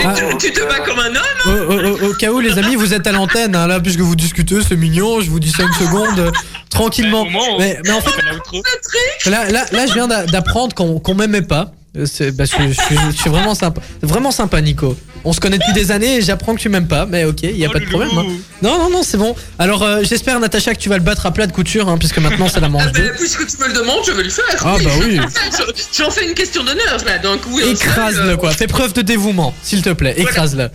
Ah. 0.06 0.14
tu- 0.40 0.52
te 0.52 0.60
bats 0.68 0.80
comme 0.80 1.00
un 1.00 1.08
homme 1.16 1.70
Au, 1.70 1.74
au- 1.74 2.08
au- 2.08 2.10
au 2.10 2.14
cas 2.14 2.30
où, 2.32 2.40
les 2.42 2.58
amis, 2.58 2.76
vous 2.76 2.94
êtes 2.94 3.08
à 3.08 3.12
l'antenne, 3.14 3.56
hein, 3.56 3.66
là, 3.68 3.80
puisque 3.80 4.02
vous 4.02 4.16
discutez, 4.18 4.58
c'est 4.68 4.76
mignon, 4.76 5.22
je 5.22 5.30
vous 5.30 5.40
dis 5.40 5.52
5 5.52 5.74
secondes, 5.76 6.20
euh, 6.20 6.32
tranquillement. 6.70 7.26
Mais, 7.60 7.80
mais 7.86 7.92
en 7.92 8.02
fait, 8.02 9.30
là, 9.30 9.50
là, 9.50 9.66
là, 9.72 9.86
je 9.88 9.94
viens 9.94 10.08
d'a- 10.08 10.26
d'apprendre 10.26 10.76
qu'on 10.76 11.00
qu'on 11.00 11.16
m'aimait 11.16 11.42
pas. 11.42 11.72
Euh, 11.98 12.06
C'est 12.06 12.36
parce 12.36 12.50
que 12.52 12.68
je 12.68 12.74
suis, 12.74 12.96
je 13.12 13.18
suis 13.22 13.30
vraiment 13.30 13.54
sympa. 13.56 13.82
Vraiment 14.02 14.32
sympa, 14.32 14.60
Nico. 14.62 14.98
On 15.26 15.32
se 15.32 15.40
connaît 15.40 15.58
depuis 15.58 15.74
des 15.74 15.92
années 15.92 16.18
et 16.18 16.22
j'apprends 16.22 16.54
que 16.56 16.60
tu 16.60 16.68
m'aimes 16.68 16.88
pas, 16.88 17.06
mais 17.06 17.24
ok, 17.24 17.44
il 17.44 17.56
y 17.58 17.66
a 17.66 17.70
pas 17.70 17.80
de 17.80 17.86
problème. 17.86 18.10
hein. 18.18 18.26
Non, 18.62 18.78
non, 18.78 18.90
non, 18.90 19.04
c'est 19.04 19.16
bon. 19.18 19.36
Alors, 19.58 19.82
euh, 19.84 20.02
j'espère, 20.04 20.38
Natacha, 20.40 20.74
que 20.74 20.80
tu 20.80 20.90
vas 20.90 20.98
le 20.98 21.04
battre 21.04 21.26
à 21.26 21.32
plat 21.32 21.48
de 21.48 21.54
couture, 21.54 21.88
hein, 21.88 21.98
puisque 21.98 22.18
maintenant 22.18 22.50
c'est 22.50 22.60
la 22.60 22.68
manche 22.68 22.84
Ah, 22.88 22.92
2. 22.92 23.02
ben, 23.04 23.12
Puisque 23.18 23.48
tu 23.48 23.58
me 23.62 23.68
le 23.68 23.74
demandes, 23.74 24.02
je 24.06 24.12
vais 24.12 24.24
le 24.24 24.30
faire. 24.30 24.44
Ah, 24.66 24.76
bah 24.84 24.90
oui. 25.00 25.20
J'en 25.98 26.10
fais 26.10 26.28
une 26.28 26.34
question 26.34 26.64
d'honneur, 26.64 26.98
là, 27.06 27.20
donc 27.20 27.40
oui. 27.52 27.64
Écrase-le, 27.72 28.36
quoi. 28.36 28.52
Fais 28.52 28.68
preuve 28.68 28.92
de 28.94 29.02
dévouement, 29.02 29.54
s'il 29.64 29.82
te 29.82 29.92
plaît. 29.92 30.16
Écrase-le. 30.18 30.70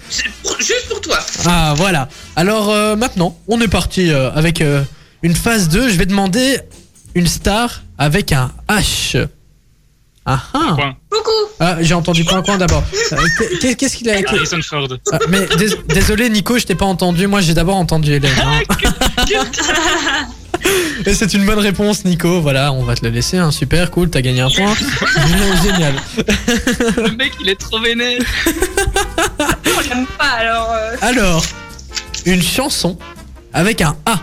Juste 0.60 0.88
pour 0.88 1.00
toi. 1.02 1.18
Ah 1.46 1.74
voilà. 1.76 2.08
Alors 2.36 2.70
euh, 2.70 2.96
maintenant, 2.96 3.36
on 3.48 3.60
est 3.60 3.68
parti 3.68 4.10
euh, 4.10 4.30
avec 4.32 4.60
euh, 4.62 4.82
une 5.22 5.34
phase 5.36 5.68
2. 5.68 5.88
Je 5.90 5.96
vais 5.98 6.06
demander 6.06 6.58
une 7.14 7.26
star 7.26 7.82
avec 7.98 8.32
un 8.32 8.50
H. 8.68 9.26
Ah 10.30 10.42
ah. 10.52 10.72
Coin. 10.76 10.94
Coucou. 11.10 11.30
Ah, 11.58 11.76
j'ai 11.80 11.94
entendu 11.94 12.22
coin 12.24 12.42
coin 12.42 12.58
d'abord. 12.58 12.82
Euh, 13.12 13.16
qu'est- 13.62 13.74
Qu'est-ce 13.76 13.96
qu'il 13.96 14.10
a 14.10 14.16
Harrison 14.28 14.60
Ford. 14.62 14.86
Ah, 15.10 15.18
Mais 15.30 15.46
dés- 15.56 15.74
désolé 15.88 16.28
Nico, 16.28 16.58
je 16.58 16.66
t'ai 16.66 16.74
pas 16.74 16.84
entendu. 16.84 17.26
Moi, 17.26 17.40
j'ai 17.40 17.54
d'abord 17.54 17.76
entendu 17.76 18.12
Hélène. 18.12 18.30
hein. 18.38 18.60
Et 21.06 21.14
c'est 21.14 21.32
une 21.32 21.46
bonne 21.46 21.60
réponse, 21.60 22.04
Nico. 22.04 22.40
Voilà, 22.42 22.72
on 22.72 22.82
va 22.84 22.94
te 22.94 23.04
le 23.04 23.10
laisser. 23.10 23.38
hein. 23.38 23.50
Super, 23.50 23.90
cool, 23.90 24.10
t'as 24.10 24.20
gagné 24.20 24.40
un 24.42 24.50
point. 24.50 24.74
Génial. 25.62 25.94
Le 26.96 27.16
mec, 27.16 27.32
il 27.40 27.48
est 27.48 27.58
trop 27.58 27.80
vénère. 27.80 28.20
J'aime 29.88 30.06
pas 30.18 30.24
alors. 30.40 30.70
euh, 30.72 30.96
Alors, 31.00 31.42
une 32.26 32.42
chanson 32.42 32.98
avec 33.54 33.80
un 33.80 33.96
A. 34.04 34.18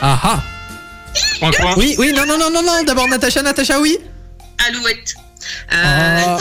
Ah 0.00 0.18
ah. 0.22 0.40
Coin, 1.40 1.50
coin. 1.52 1.74
Oui, 1.76 1.94
oui, 1.98 2.12
non, 2.14 2.26
non, 2.26 2.38
non, 2.38 2.50
non, 2.50 2.62
non. 2.62 2.82
D'abord 2.84 3.08
Natacha, 3.08 3.42
Natacha, 3.42 3.78
oui. 3.80 3.98
Alouette. 4.68 5.14
Ah. 5.70 6.36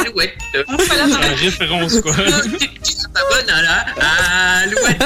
Alouette. 0.00 0.32
euh, 0.54 0.64
la 1.20 1.34
référence, 1.36 2.00
quoi. 2.00 2.14
Tu 2.14 2.58
tu 2.58 2.58
n'es 2.58 3.08
pas 3.12 3.20
bonne, 3.30 3.48
hein, 3.48 3.62
là. 3.62 3.86
Alouette. 4.62 5.02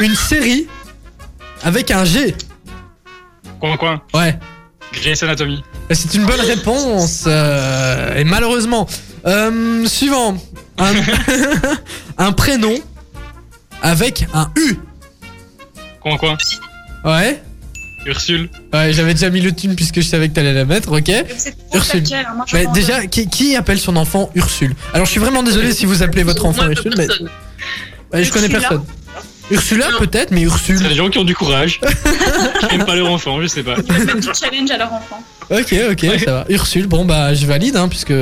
Une 0.00 0.14
série 0.16 0.66
avec 1.62 1.90
un 1.90 2.04
G. 2.04 2.34
Coin, 3.60 3.76
coin. 3.76 4.02
Ouais. 4.12 4.36
Grey's 4.92 5.22
Anatomy. 5.22 5.62
C'est 5.90 6.14
une 6.14 6.24
bonne 6.26 6.40
réponse. 6.40 7.24
euh, 7.26 8.14
et 8.16 8.24
malheureusement, 8.24 8.86
Euh, 9.26 9.86
suivant. 9.86 10.36
Un, 10.76 10.92
un 12.18 12.32
prénom 12.32 12.74
avec 13.80 14.26
un 14.34 14.50
U. 14.56 14.76
Coin, 16.04 16.16
coin. 16.18 16.36
Ouais. 17.04 17.42
Ursule. 18.06 18.50
Ouais, 18.72 18.92
j'avais 18.92 19.14
déjà 19.14 19.30
mis 19.30 19.40
le 19.40 19.52
thune 19.52 19.74
puisque 19.74 19.96
je 19.96 20.06
savais 20.06 20.28
que 20.28 20.34
t'allais 20.34 20.52
la 20.52 20.66
mettre, 20.66 20.92
ok 20.92 21.08
Ursule. 21.72 22.02
moi, 22.36 22.44
je 22.46 22.72
déjà, 22.74 23.06
qui, 23.06 23.26
qui 23.28 23.56
appelle 23.56 23.78
son 23.80 23.96
enfant 23.96 24.30
Ursule 24.34 24.74
Alors 24.92 25.06
je 25.06 25.10
suis 25.10 25.20
vraiment 25.20 25.42
désolé 25.42 25.72
si 25.72 25.86
vous 25.86 26.02
appelez 26.02 26.22
votre 26.22 26.44
enfant 26.44 26.64
Moi, 26.64 26.72
Ursule, 26.72 26.92
mais 26.98 27.06
ouais, 28.12 28.22
je 28.24 28.30
connais 28.30 28.44
Ursula 28.48 28.60
personne. 28.60 28.84
Ursula 29.50 29.86
peut-être, 29.98 30.30
mais 30.32 30.42
Ursule. 30.42 30.78
C'est 30.78 30.88
des 30.88 30.94
gens 30.94 31.08
qui 31.08 31.18
ont 31.18 31.24
du 31.24 31.34
courage. 31.34 31.80
qui 32.60 32.66
n'aiment 32.66 32.84
pas 32.86 32.94
leur 32.94 33.10
enfant, 33.10 33.40
je 33.40 33.46
sais 33.46 33.62
pas. 33.62 33.76
Ils 33.78 34.04
mettre 34.04 34.20
du 34.20 34.28
challenge 34.38 34.70
à 34.70 34.76
leur 34.76 34.92
enfant. 34.92 35.22
Ok, 35.50 35.74
ok, 35.92 36.18
ça 36.24 36.32
va. 36.32 36.44
Ursule, 36.50 36.86
bon 36.86 37.06
bah 37.06 37.32
je 37.32 37.46
valide, 37.46 37.76
hein, 37.76 37.88
puisque 37.88 38.12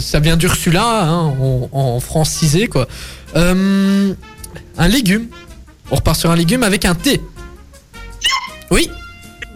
ça 0.00 0.18
vient 0.18 0.36
d'Ursula, 0.36 0.82
hein, 1.04 1.34
en, 1.40 1.68
en 1.70 2.00
francisé 2.00 2.66
quoi. 2.66 2.88
Euh, 3.36 4.12
un 4.78 4.88
légume. 4.88 5.26
On 5.90 5.96
repart 5.96 6.18
sur 6.18 6.30
un 6.30 6.36
légume 6.36 6.62
avec 6.62 6.84
un 6.84 6.94
T. 6.94 7.20
Oui. 8.70 8.90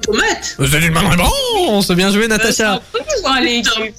Tomate. 0.03 0.57
C'est 0.59 0.87
une 0.87 0.93
bonne 0.95 1.07
réponse. 1.07 1.91
Bien 1.93 2.11
joué, 2.11 2.27
Natacha. 2.29 2.81
Légume. 3.43 3.93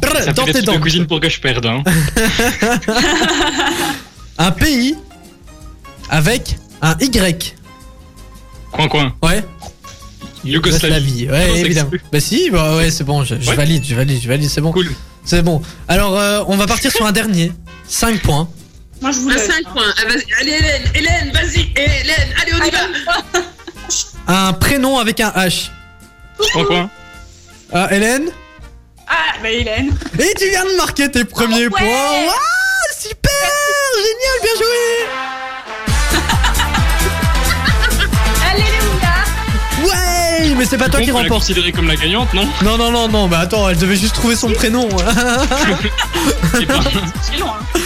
Brr, 0.00 0.16
Ça 0.24 0.32
dans 0.32 0.46
fait 0.46 0.52
des 0.54 0.62
de 0.62 0.76
cuisine 0.78 1.06
pour 1.06 1.20
que 1.20 1.28
je 1.28 1.40
perde. 1.40 1.66
Hein. 1.66 1.82
Un 4.38 4.50
pays 4.50 4.96
avec 6.10 6.56
un 6.82 6.94
Y. 7.00 7.54
Coin, 8.72 8.88
coin. 8.88 9.14
Ouais. 9.22 9.42
Yougoslavie. 10.44 11.28
Ouais, 11.30 11.60
évidemment. 11.60 11.90
Bah 12.12 12.20
si, 12.20 12.50
bah 12.50 12.76
ouais, 12.76 12.90
c'est 12.90 13.04
bon, 13.04 13.24
je, 13.24 13.36
je 13.40 13.50
Ouais. 13.50 13.56
valide, 13.56 13.84
je 13.84 13.94
valide, 13.94 14.20
je 14.22 14.28
valide, 14.28 14.50
c'est 14.50 14.60
bon. 14.60 14.72
Cool. 14.72 14.90
C'est 15.24 15.42
bon. 15.42 15.62
Alors, 15.88 16.16
euh, 16.18 16.42
on 16.46 16.56
va 16.56 16.66
partir 16.66 16.90
sur 16.92 17.06
un 17.06 17.12
dernier. 17.12 17.50
5 17.88 18.20
points. 18.20 18.48
Moi, 19.00 19.10
je 19.12 19.18
vous 19.18 19.30
À 19.30 19.34
le 19.34 19.38
5 19.40 19.62
points. 19.72 19.94
Ah, 19.98 20.04
vas-y. 20.06 20.24
Allez, 20.40 20.52
Hélène, 20.52 20.82
Hélène, 20.94 21.32
vas-y. 21.32 21.72
Hélène, 21.76 22.34
allez, 22.42 22.52
on 22.54 22.64
y 22.64 22.70
va. 22.70 23.42
Un 24.48 24.52
prénom 24.54 24.98
avec 24.98 25.20
un 25.20 25.30
H. 25.30 25.70
Coin, 26.52 26.64
coin. 26.64 26.90
Ah, 27.72 27.88
Hélène 27.92 28.30
Ah, 29.06 29.34
bah 29.40 29.50
Hélène. 29.50 29.96
Et 30.18 30.34
tu 30.34 30.48
viens 30.48 30.64
de 30.64 30.76
marquer 30.76 31.08
tes 31.10 31.24
premiers 31.24 31.64
ouais. 31.64 31.70
points. 31.70 31.78
Waouh, 31.86 32.32
super 32.98 33.30
Génial, 33.94 34.42
bien 34.42 34.54
joué 34.56 35.06
Mais 40.58 40.64
c'est 40.64 40.78
pas 40.78 40.88
toi 40.88 41.00
qui 41.00 41.10
remporte. 41.10 41.40
considérée 41.40 41.72
comme 41.72 41.86
la 41.88 41.96
gagnante, 41.96 42.32
non? 42.32 42.46
Non, 42.64 42.78
non, 42.78 42.90
non, 42.90 43.08
non, 43.08 43.28
bah 43.28 43.40
attends, 43.40 43.68
elle 43.68 43.76
devait 43.76 43.96
juste 43.96 44.14
trouver 44.14 44.36
son 44.36 44.50
prénom. 44.50 44.88
C'est 46.58 46.66
pas- 46.66 46.80
C'est 47.22 47.38
long, 47.38 47.48
hein. 47.48 47.80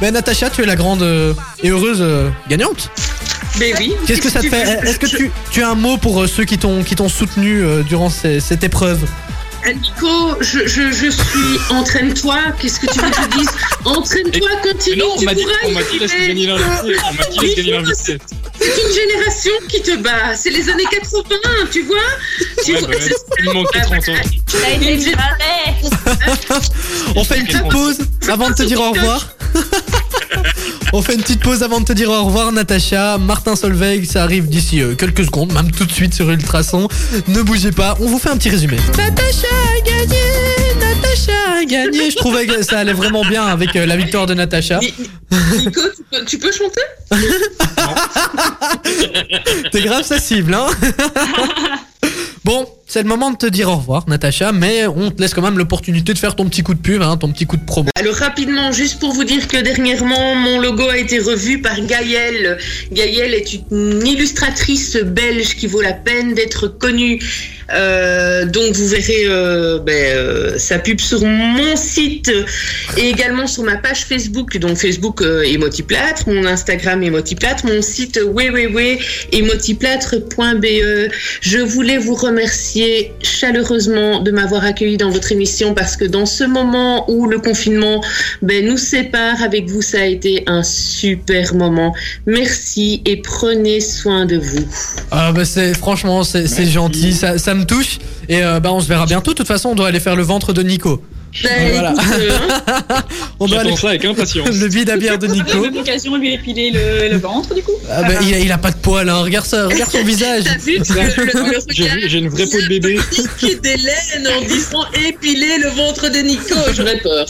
bah 0.00 0.10
Natacha, 0.10 0.50
tu 0.50 0.62
es 0.62 0.66
la 0.66 0.76
grande 0.76 1.02
euh, 1.02 1.34
et 1.62 1.70
heureuse 1.70 1.98
euh, 2.00 2.30
gagnante. 2.48 2.90
Mais 3.58 3.74
oui. 3.78 3.92
Qu'est-ce 4.06 4.20
que 4.22 4.30
ça 4.30 4.40
te 4.40 4.48
fait 4.48 4.62
Est-ce 4.84 4.98
que 4.98 5.06
tu, 5.06 5.30
tu 5.50 5.62
as 5.62 5.70
un 5.70 5.74
mot 5.74 5.96
pour 5.96 6.22
euh, 6.22 6.26
ceux 6.26 6.44
qui 6.44 6.58
t'ont 6.58 6.82
qui 6.84 6.94
t'ont 6.94 7.08
soutenu 7.08 7.62
euh, 7.62 7.82
durant 7.82 8.08
ces- 8.08 8.40
cette 8.40 8.64
épreuve? 8.64 9.00
Nico, 9.66 10.36
je, 10.40 10.66
je, 10.66 10.90
je 10.90 11.08
suis. 11.10 11.58
Entraîne-toi. 11.70 12.36
Qu'est-ce 12.60 12.80
que 12.80 12.86
tu 12.92 12.98
veux 12.98 13.10
que 13.10 13.22
je 13.22 13.38
dise? 13.38 13.48
Entraîne-toi, 13.84 14.48
Mais 14.64 14.70
continue. 14.72 14.96
non, 14.96 15.06
on 15.14 15.18
tu 15.18 15.24
m'a 15.24 15.34
dit, 15.34 15.42
pourras 15.42 15.54
on 15.66 15.68
y 15.70 15.74
m'a 15.74 15.82
dit 15.82 15.98
laisse 16.00 16.10
arriver. 16.12 16.28
gagner 16.28 16.46
l'invité. 16.46 16.96
On 17.08 17.12
m'a 17.14 17.22
dit 17.24 17.38
laisse 17.46 17.56
gagner 17.56 17.72
l'invité. 17.72 18.18
C'est 18.62 18.82
une 18.82 18.94
génération 18.94 19.52
qui 19.68 19.82
te 19.82 19.96
bat. 19.96 20.34
C'est 20.36 20.50
les 20.50 20.68
années 20.68 20.84
80, 20.90 21.24
tu 21.70 21.82
vois 21.82 21.96
Tu 22.64 22.72
Ouais, 22.74 22.78
vois, 22.80 22.88
bah 22.88 22.94
ouais, 22.94 23.00
c'est- 23.02 23.14
il 23.40 23.48
me 23.48 23.52
manque 23.54 23.72
que 23.72 23.80
30 23.80 24.08
ans. 24.08 24.22
Ça 24.46 24.58
a 24.66 24.70
été 24.70 25.10
une 25.10 25.18
arrête. 25.18 25.92
On 27.16 27.24
fait 27.24 27.38
une 27.40 27.46
petite 27.46 27.68
pause 27.68 27.98
avant 28.30 28.50
de 28.50 28.54
te 28.54 28.62
dire 28.62 28.80
au 28.80 28.90
revoir. 28.92 29.28
On 30.94 31.00
fait 31.00 31.14
une 31.14 31.22
petite 31.22 31.40
pause 31.40 31.62
avant 31.62 31.80
de 31.80 31.86
te 31.86 31.92
dire 31.94 32.10
au 32.10 32.24
revoir, 32.24 32.52
Natacha. 32.52 33.16
Martin 33.16 33.56
Solveig, 33.56 34.04
ça 34.04 34.22
arrive 34.24 34.48
d'ici 34.48 34.82
euh, 34.82 34.94
quelques 34.94 35.24
secondes, 35.24 35.50
même 35.54 35.70
tout 35.70 35.86
de 35.86 35.92
suite 35.92 36.12
sur 36.12 36.30
Ultrason. 36.30 36.86
Ne 37.28 37.40
bougez 37.42 37.72
pas, 37.72 37.96
on 38.00 38.06
vous 38.06 38.18
fait 38.18 38.28
un 38.28 38.36
petit 38.36 38.50
résumé. 38.50 38.76
Natacha 38.98 39.46
a 39.48 39.80
gagné 39.80 40.20
Natacha 41.12 41.32
a 41.60 41.64
gagné 41.64 42.10
Je 42.10 42.16
trouvais 42.16 42.46
que 42.46 42.62
ça 42.62 42.78
allait 42.78 42.92
vraiment 42.92 43.24
bien 43.24 43.44
avec 43.46 43.74
euh, 43.76 43.86
la 43.86 43.96
victoire 43.96 44.26
de 44.26 44.34
Natacha. 44.34 44.78
Ni- 44.80 44.94
Nico, 45.58 45.80
tu 45.94 46.02
peux, 46.10 46.24
tu 46.24 46.38
peux 46.38 46.52
chanter? 46.52 46.80
T'es 49.72 49.82
grave 49.82 50.04
sa 50.04 50.18
cible, 50.18 50.54
hein 50.54 50.66
Bon, 52.44 52.66
c'est 52.88 53.04
le 53.04 53.08
moment 53.08 53.30
de 53.30 53.36
te 53.36 53.46
dire 53.46 53.68
au 53.68 53.76
revoir, 53.76 54.02
Natacha, 54.08 54.50
mais 54.50 54.84
on 54.88 55.12
te 55.12 55.22
laisse 55.22 55.32
quand 55.32 55.42
même 55.42 55.56
l'opportunité 55.58 56.12
de 56.12 56.18
faire 56.18 56.34
ton 56.34 56.48
petit 56.48 56.64
coup 56.64 56.74
de 56.74 56.80
pub, 56.80 57.00
hein, 57.00 57.16
ton 57.16 57.30
petit 57.30 57.46
coup 57.46 57.56
de 57.56 57.64
promo. 57.64 57.88
Alors 57.94 58.16
rapidement, 58.16 58.72
juste 58.72 58.98
pour 58.98 59.12
vous 59.12 59.22
dire 59.22 59.46
que 59.46 59.58
dernièrement, 59.58 60.34
mon 60.34 60.58
logo 60.58 60.88
a 60.88 60.98
été 60.98 61.20
revu 61.20 61.62
par 61.62 61.80
Gaëlle. 61.80 62.58
Gaëlle 62.90 63.34
est 63.34 63.60
une 63.70 64.04
illustratrice 64.04 64.96
belge 64.96 65.54
qui 65.54 65.68
vaut 65.68 65.82
la 65.82 65.92
peine 65.92 66.34
d'être 66.34 66.66
connue. 66.66 67.20
Euh, 67.74 68.46
donc 68.46 68.74
vous 68.74 68.86
verrez 68.86 69.24
euh, 69.26 69.78
ben, 69.78 69.92
euh, 69.92 70.58
sa 70.58 70.78
pub 70.78 71.00
sur 71.00 71.24
mon 71.24 71.76
site 71.76 72.30
et 72.96 73.08
également 73.08 73.46
sur 73.46 73.62
ma 73.62 73.76
page 73.76 74.04
Facebook, 74.04 74.56
donc 74.58 74.76
Facebook 74.76 75.22
euh, 75.22 75.42
Emotiplâtre, 75.42 76.28
mon 76.28 76.44
Instagram 76.44 77.02
Emotiplâtre, 77.02 77.64
mon 77.66 77.82
site 77.82 78.20
www.emotiplâtre.be. 78.22 81.10
Je 81.40 81.58
voulais 81.58 81.98
vous 81.98 82.14
remercier 82.14 83.12
chaleureusement 83.22 84.20
de 84.20 84.30
m'avoir 84.30 84.64
accueilli 84.64 84.96
dans 84.96 85.10
votre 85.10 85.32
émission 85.32 85.74
parce 85.74 85.96
que 85.96 86.04
dans 86.04 86.26
ce 86.26 86.44
moment 86.44 87.10
où 87.10 87.26
le 87.26 87.38
confinement 87.38 88.02
ben, 88.42 88.66
nous 88.66 88.76
sépare 88.76 89.42
avec 89.42 89.68
vous, 89.68 89.82
ça 89.82 90.00
a 90.00 90.04
été 90.04 90.44
un 90.46 90.62
super 90.62 91.54
moment. 91.54 91.94
Merci 92.26 93.02
et 93.06 93.22
prenez 93.22 93.80
soin 93.80 94.26
de 94.26 94.36
vous. 94.36 94.66
Ah 95.10 95.32
bah 95.32 95.44
c'est 95.44 95.74
franchement 95.74 96.24
c'est 96.24 96.66
gentil, 96.66 97.12
ça, 97.12 97.38
ça 97.38 97.54
me 97.54 97.61
touche 97.66 97.98
et 98.28 98.42
euh, 98.42 98.60
bah 98.60 98.72
on 98.72 98.80
se 98.80 98.88
verra 98.88 99.06
bientôt. 99.06 99.32
De 99.32 99.36
toute 99.36 99.46
façon 99.46 99.70
on 99.70 99.74
doit 99.74 99.88
aller 99.88 100.00
faire 100.00 100.16
le 100.16 100.22
ventre 100.22 100.52
de 100.52 100.62
Nico. 100.62 101.02
Ben, 101.42 101.72
Voilà. 101.72 101.92
écoute, 101.92 102.04
euh, 102.18 102.30
hein, 102.90 103.02
On 103.40 103.46
doit 103.46 103.60
aller 103.60 103.74
ça 103.76 103.88
avec 103.88 104.04
impatience. 104.04 104.48
le 104.60 104.66
vide 104.68 104.90
à 104.90 104.96
bière 104.96 105.18
de 105.18 105.26
Nico. 105.26 105.54
la 105.54 105.70
même 105.70 105.76
occasion, 105.78 106.16
lui 106.16 106.34
épiler 106.34 106.70
le, 106.70 107.08
le 107.10 107.16
ventre, 107.18 107.54
du 107.54 107.62
coup. 107.62 107.72
Ah 107.90 108.02
bah, 108.02 108.14
il, 108.22 108.34
a, 108.34 108.38
il 108.38 108.52
a 108.52 108.58
pas 108.58 108.70
de 108.70 108.76
poils, 108.76 109.08
hein. 109.08 109.22
regarde 109.22 109.46
ça, 109.46 109.66
regarde 109.66 109.90
son 109.90 110.04
visage. 110.04 110.44
J'ai 110.64 110.78
regard 110.78 111.96
vu- 111.96 112.08
j'ai 112.08 112.18
une 112.18 112.28
vraie 112.28 112.46
peau 112.46 112.60
de 112.60 112.68
bébé. 112.68 112.98
qui 113.38 113.56
d'Hélène 113.56 114.28
en 114.36 114.42
disant 114.46 114.84
épiler 115.08 115.58
le 115.62 115.68
ventre 115.70 116.08
de 116.10 116.18
Nico, 116.18 116.54
j'aurais 116.76 116.98
peur. 116.98 117.24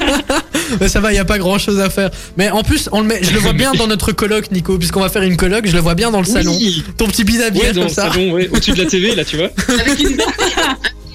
Mais 0.80 0.88
ça 0.88 1.00
va, 1.00 1.12
il 1.12 1.16
y 1.16 1.18
a 1.20 1.24
pas 1.24 1.38
grand 1.38 1.58
chose 1.58 1.80
à 1.80 1.90
faire. 1.90 2.10
Mais 2.36 2.50
en 2.50 2.62
plus 2.62 2.88
on 2.92 3.00
le 3.00 3.06
met, 3.06 3.20
je 3.22 3.30
le 3.32 3.38
vois 3.38 3.52
bien 3.52 3.72
dans 3.72 3.86
notre 3.86 4.12
colloque 4.12 4.50
Nico, 4.50 4.78
puisqu'on 4.78 5.00
va 5.00 5.08
faire 5.08 5.22
une 5.22 5.36
colloque, 5.36 5.66
je 5.66 5.74
le 5.74 5.80
vois 5.80 5.94
bien 5.94 6.10
dans 6.10 6.20
le 6.20 6.26
salon. 6.26 6.56
Ton 6.96 7.06
petit 7.06 7.24
bide 7.24 7.42
à 7.42 7.50
bière 7.50 7.64
Ouais, 7.66 7.72
dans 7.72 7.80
comme 7.82 7.88
le 7.88 7.94
ça. 7.94 8.10
salon, 8.12 8.32
ouais. 8.32 8.48
Au-dessus 8.52 8.72
de 8.72 8.82
la 8.82 8.86
TV, 8.88 9.14
là, 9.14 9.24
tu 9.24 9.36
vois. 9.36 9.50
Avec 9.68 10.00
une 10.00 10.16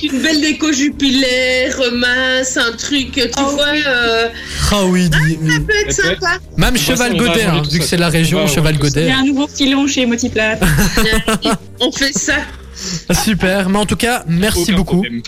une 0.04 0.22
belle 0.22 0.42
déco 0.42 0.72
jupilaire, 0.72 1.78
mince, 1.94 2.58
un 2.58 2.72
truc, 2.78 3.12
tu 3.14 3.22
Oh, 3.40 3.50
vois, 3.52 3.66
euh, 3.88 4.28
Ah 4.72 4.86
oui, 4.86 5.10
dis- 5.10 5.38
oui. 5.42 5.52
ça 5.52 5.60
peut 5.60 5.74
être 5.86 5.94
sympa. 5.94 6.38
Même 6.58 6.74
va 6.74 6.80
Cheval 6.80 7.18
Godet, 7.18 7.44
hein, 7.44 7.62
vu 7.72 7.80
que 7.80 7.86
c'est 7.86 7.98
la 7.98 8.08
On 8.08 8.12
région 8.12 8.46
va 8.46 8.48
Cheval 8.48 8.76
ça. 8.76 8.80
Il 8.80 8.88
y 8.88 8.90
Godet. 8.90 9.12
a 9.12 9.18
un 9.18 9.26
nouveau 9.26 9.48
filon 9.48 9.88
chez 9.88 10.06
Motiplate. 10.06 10.62
On 11.80 11.92
fait 11.92 12.14
ça. 12.18 12.36
Super, 13.24 13.70
mais 13.70 13.78
en 13.80 13.86
tout 13.86 13.96
cas, 13.96 14.24
merci 14.28 14.62
Aucun 14.64 14.74
beaucoup. 14.74 14.96
problème. 15.02 15.22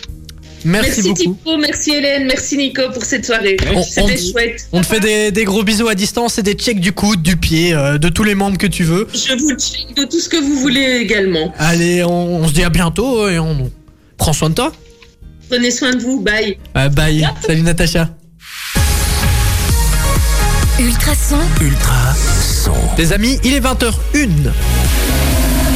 Merci, 0.66 1.02
beaucoup. 1.04 1.38
Merci 1.62 1.92
Hélène, 1.92 2.26
merci 2.26 2.58
Nico 2.58 2.82
pour 2.92 3.06
cette 3.06 3.26
soirée. 3.26 3.56
On- 3.74 3.84
C'était 3.84 4.18
chouette. 4.18 4.68
On 4.74 4.82
te 4.82 4.88
fait 4.88 5.00
des, 5.00 5.32
des 5.32 5.46
gros 5.46 5.64
bisous 5.64 5.88
à 5.88 5.96
distance 5.96 6.40
et 6.40 6.44
des 6.44 6.54
checks 6.56 6.80
du 6.82 6.92
coude, 6.92 7.22
du 7.22 7.38
pied, 7.38 7.74
euh, 7.74 7.98
de 7.98 8.10
tous 8.10 8.24
les 8.24 8.36
membres 8.36 8.58
que 8.58 8.68
tu 8.68 8.84
veux. 8.84 9.08
Je 9.14 9.34
vous 9.38 9.52
check 9.52 9.96
de 9.96 10.04
tout 10.04 10.20
ce 10.20 10.28
que 10.28 10.36
vous 10.38 10.60
voulez 10.60 10.98
également. 11.00 11.54
Allez, 11.58 12.04
on, 12.04 12.38
on 12.42 12.48
se 12.48 12.54
dit 12.54 12.64
à 12.64 12.70
bientôt 12.70 13.30
et 13.30 13.40
on 13.40 13.72
prend 14.18 14.34
soin 14.34 14.50
de 14.50 14.56
toi. 14.56 14.72
Prenez 15.50 15.72
soin 15.72 15.92
de 15.92 16.00
vous, 16.02 16.22
bye. 16.22 16.58
Ah, 16.74 16.90
bye. 16.90 17.28
Salut 17.46 17.62
Natacha. 17.62 18.10
Ultrason, 20.80 21.40
Ultra 21.62 22.14
son. 22.14 22.74
Les 22.98 23.14
amis, 23.14 23.40
il 23.44 23.54
est 23.54 23.60
20h01. 23.60 24.30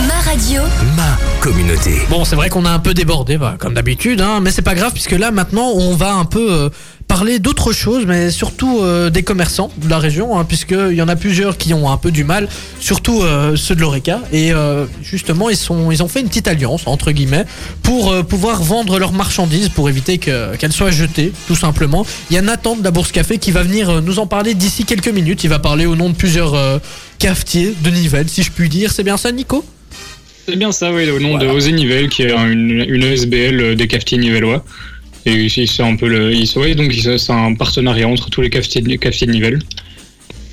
ma 0.07 0.13
radio, 0.29 0.61
Ma 0.95 1.17
communauté. 1.39 2.01
Bon, 2.09 2.23
c'est 2.23 2.35
vrai 2.35 2.49
qu'on 2.49 2.65
a 2.65 2.69
un 2.71 2.79
peu 2.79 2.93
débordé, 2.93 3.37
bah, 3.37 3.55
comme 3.57 3.73
d'habitude, 3.73 4.21
hein, 4.21 4.39
mais 4.41 4.51
c'est 4.51 4.61
pas 4.61 4.75
grave 4.75 4.91
puisque 4.93 5.11
là 5.11 5.31
maintenant 5.31 5.69
on 5.69 5.95
va 5.95 6.13
un 6.13 6.25
peu 6.25 6.51
euh, 6.51 6.69
parler 7.11 7.39
d'autre 7.39 7.73
chose, 7.73 8.05
mais 8.07 8.31
surtout 8.31 8.79
euh, 8.79 9.09
des 9.09 9.21
commerçants 9.21 9.69
de 9.83 9.89
la 9.89 9.99
région, 9.99 10.39
hein, 10.39 10.45
puisqu'il 10.45 10.93
y 10.93 11.01
en 11.01 11.09
a 11.09 11.17
plusieurs 11.17 11.57
qui 11.57 11.73
ont 11.73 11.91
un 11.91 11.97
peu 11.97 12.09
du 12.09 12.23
mal, 12.23 12.47
surtout 12.79 13.21
euh, 13.21 13.57
ceux 13.57 13.75
de 13.75 13.81
l'Oreca, 13.81 14.21
et 14.31 14.53
euh, 14.53 14.85
justement 15.03 15.49
ils, 15.49 15.57
sont, 15.57 15.91
ils 15.91 16.01
ont 16.03 16.07
fait 16.07 16.21
une 16.21 16.29
petite 16.29 16.47
alliance, 16.47 16.83
entre 16.85 17.11
guillemets, 17.11 17.43
pour 17.83 18.15
pouvoir 18.23 18.63
vendre 18.63 18.97
leurs 18.97 19.11
marchandises, 19.11 19.67
pour 19.67 19.89
éviter 19.89 20.19
que- 20.19 20.55
qu'elles 20.55 20.71
soient 20.71 20.89
jetées, 20.89 21.33
tout 21.49 21.55
simplement. 21.57 22.05
Il 22.29 22.35
y 22.35 22.39
a 22.39 22.41
Nathan 22.41 22.77
de 22.77 22.83
la 22.83 22.91
Bourse 22.91 23.11
Café 23.11 23.37
qui 23.39 23.51
va 23.51 23.63
venir 23.63 24.01
nous 24.01 24.19
en 24.19 24.25
parler 24.25 24.53
d'ici 24.53 24.85
quelques 24.85 25.09
minutes, 25.09 25.43
il 25.43 25.49
va 25.49 25.59
parler 25.59 25.85
au 25.85 25.97
nom 25.97 26.09
de 26.09 26.15
plusieurs 26.15 26.55
cafetiers 27.19 27.75
de 27.83 27.89
Nivelles, 27.89 28.29
si 28.29 28.41
je 28.41 28.51
puis 28.51 28.69
dire, 28.69 28.89
c'est 28.93 29.03
bien 29.03 29.17
ça 29.17 29.33
Nico? 29.33 29.65
C'est 30.47 30.55
bien 30.55 30.71
ça, 30.71 30.93
oui, 30.93 31.09
au 31.09 31.19
nom 31.19 31.37
de 31.37 31.45
Osé 31.45 31.73
Nivelle, 31.73 32.07
qui 32.07 32.21
est 32.23 32.31
une, 32.31 32.85
une 32.87 33.03
ESBL 33.03 33.75
des 33.75 33.87
cafetiers 33.89 34.17
nivellois. 34.17 34.63
Et 35.25 35.47
c'est 35.49 35.83
un 35.83 35.95
peu 35.95 36.07
le. 36.07 36.33
ouais, 36.57 36.75
donc 36.75 36.93
c'est 36.93 37.31
un 37.31 37.53
partenariat 37.53 38.07
entre 38.07 38.29
tous 38.29 38.41
les 38.41 38.49
cafetiers 38.49 38.81
de, 38.81 38.95
cafetiers 38.95 39.27
de 39.27 39.31
Nivelles. 39.31 39.59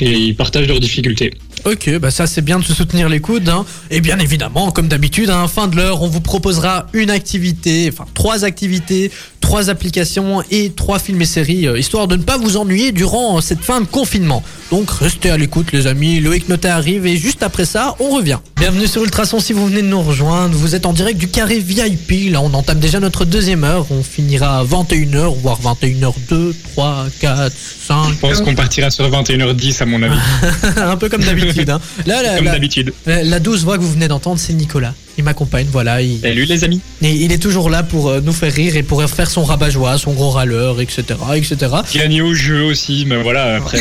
Et 0.00 0.12
ils 0.12 0.36
partagent 0.36 0.68
leurs 0.68 0.78
difficultés. 0.78 1.32
Ok, 1.64 1.98
bah 1.98 2.12
ça 2.12 2.28
c'est 2.28 2.42
bien 2.42 2.58
de 2.60 2.64
se 2.64 2.72
soutenir 2.72 3.08
les 3.08 3.18
coudes. 3.18 3.48
hein. 3.48 3.66
Et 3.90 4.00
bien 4.00 4.18
évidemment, 4.18 4.70
comme 4.70 4.86
d'habitude, 4.86 5.28
à 5.28 5.42
la 5.42 5.48
fin 5.48 5.66
de 5.66 5.76
l'heure, 5.76 6.02
on 6.02 6.08
vous 6.08 6.20
proposera 6.20 6.86
une 6.92 7.10
activité, 7.10 7.90
enfin 7.92 8.06
trois 8.14 8.44
activités, 8.44 9.10
trois 9.40 9.70
applications 9.70 10.42
et 10.50 10.70
trois 10.70 10.98
films 10.98 11.22
et 11.22 11.26
séries, 11.26 11.66
euh, 11.66 11.78
histoire 11.78 12.06
de 12.08 12.16
ne 12.16 12.22
pas 12.22 12.36
vous 12.38 12.56
ennuyer 12.56 12.92
durant 12.92 13.40
cette 13.40 13.60
fin 13.64 13.80
de 13.80 13.86
confinement. 13.86 14.42
Donc 14.70 14.90
restez 14.90 15.30
à 15.30 15.36
l'écoute 15.38 15.72
les 15.72 15.86
amis, 15.86 16.20
Loïc 16.20 16.48
Noté 16.48 16.68
arrive 16.68 17.06
et 17.06 17.16
juste 17.16 17.42
après 17.42 17.64
ça, 17.64 17.96
on 18.00 18.10
revient. 18.10 18.38
Bienvenue 18.56 18.86
sur 18.86 19.02
Ultrason 19.02 19.40
si 19.40 19.52
vous 19.54 19.66
venez 19.66 19.80
de 19.82 19.86
nous 19.86 20.02
rejoindre, 20.02 20.54
vous 20.54 20.74
êtes 20.74 20.84
en 20.84 20.92
direct 20.92 21.18
du 21.18 21.28
carré 21.28 21.58
VIP, 21.60 22.30
là 22.32 22.40
on 22.42 22.52
entame 22.52 22.78
déjà 22.78 23.00
notre 23.00 23.24
deuxième 23.24 23.64
heure, 23.64 23.86
on 23.90 24.02
finira 24.02 24.58
à 24.58 24.64
21h, 24.64 25.34
voire 25.40 25.58
21h2, 25.62 26.52
3, 26.74 27.06
4, 27.20 27.52
5, 27.86 28.08
Je 28.10 28.14
pense 28.18 28.40
qu'on 28.42 28.54
partira 28.54 28.90
sur 28.90 29.08
21h10 29.10 29.82
à 29.82 29.86
mon 29.86 30.02
avis. 30.02 30.18
un 30.76 30.96
peu 30.96 31.08
comme 31.08 31.22
d'habitude. 31.24 31.70
hein. 31.70 31.80
Là, 32.06 32.22
la, 32.22 32.36
Comme 32.36 32.44
la- 32.46 32.52
d'habitude. 32.52 32.92
la- 33.06 33.22
la 33.24 33.40
douce 33.40 33.62
voix 33.62 33.78
que 33.78 33.82
vous 33.82 33.92
venez 33.92 34.08
d'entendre, 34.08 34.38
c'est 34.38 34.52
Nicolas. 34.52 34.92
Il 35.18 35.24
m'accompagne, 35.24 35.66
voilà. 35.72 36.00
Il, 36.00 36.20
Salut 36.20 36.44
les 36.44 36.62
amis. 36.62 36.80
et 37.02 37.10
il 37.10 37.32
est 37.32 37.38
toujours 37.42 37.70
là 37.70 37.82
pour 37.82 38.08
euh, 38.08 38.20
nous 38.24 38.32
faire 38.32 38.52
rire 38.52 38.76
et 38.76 38.84
pour 38.84 39.02
faire 39.10 39.28
son 39.28 39.42
rabat-joie, 39.42 39.98
son 39.98 40.12
gros 40.12 40.30
râleur, 40.30 40.80
etc. 40.80 41.02
etc. 41.34 41.56
Gagné 41.92 42.22
au 42.22 42.34
jeu 42.34 42.62
aussi, 42.62 43.04
mais 43.04 43.20
voilà, 43.20 43.56
après. 43.56 43.80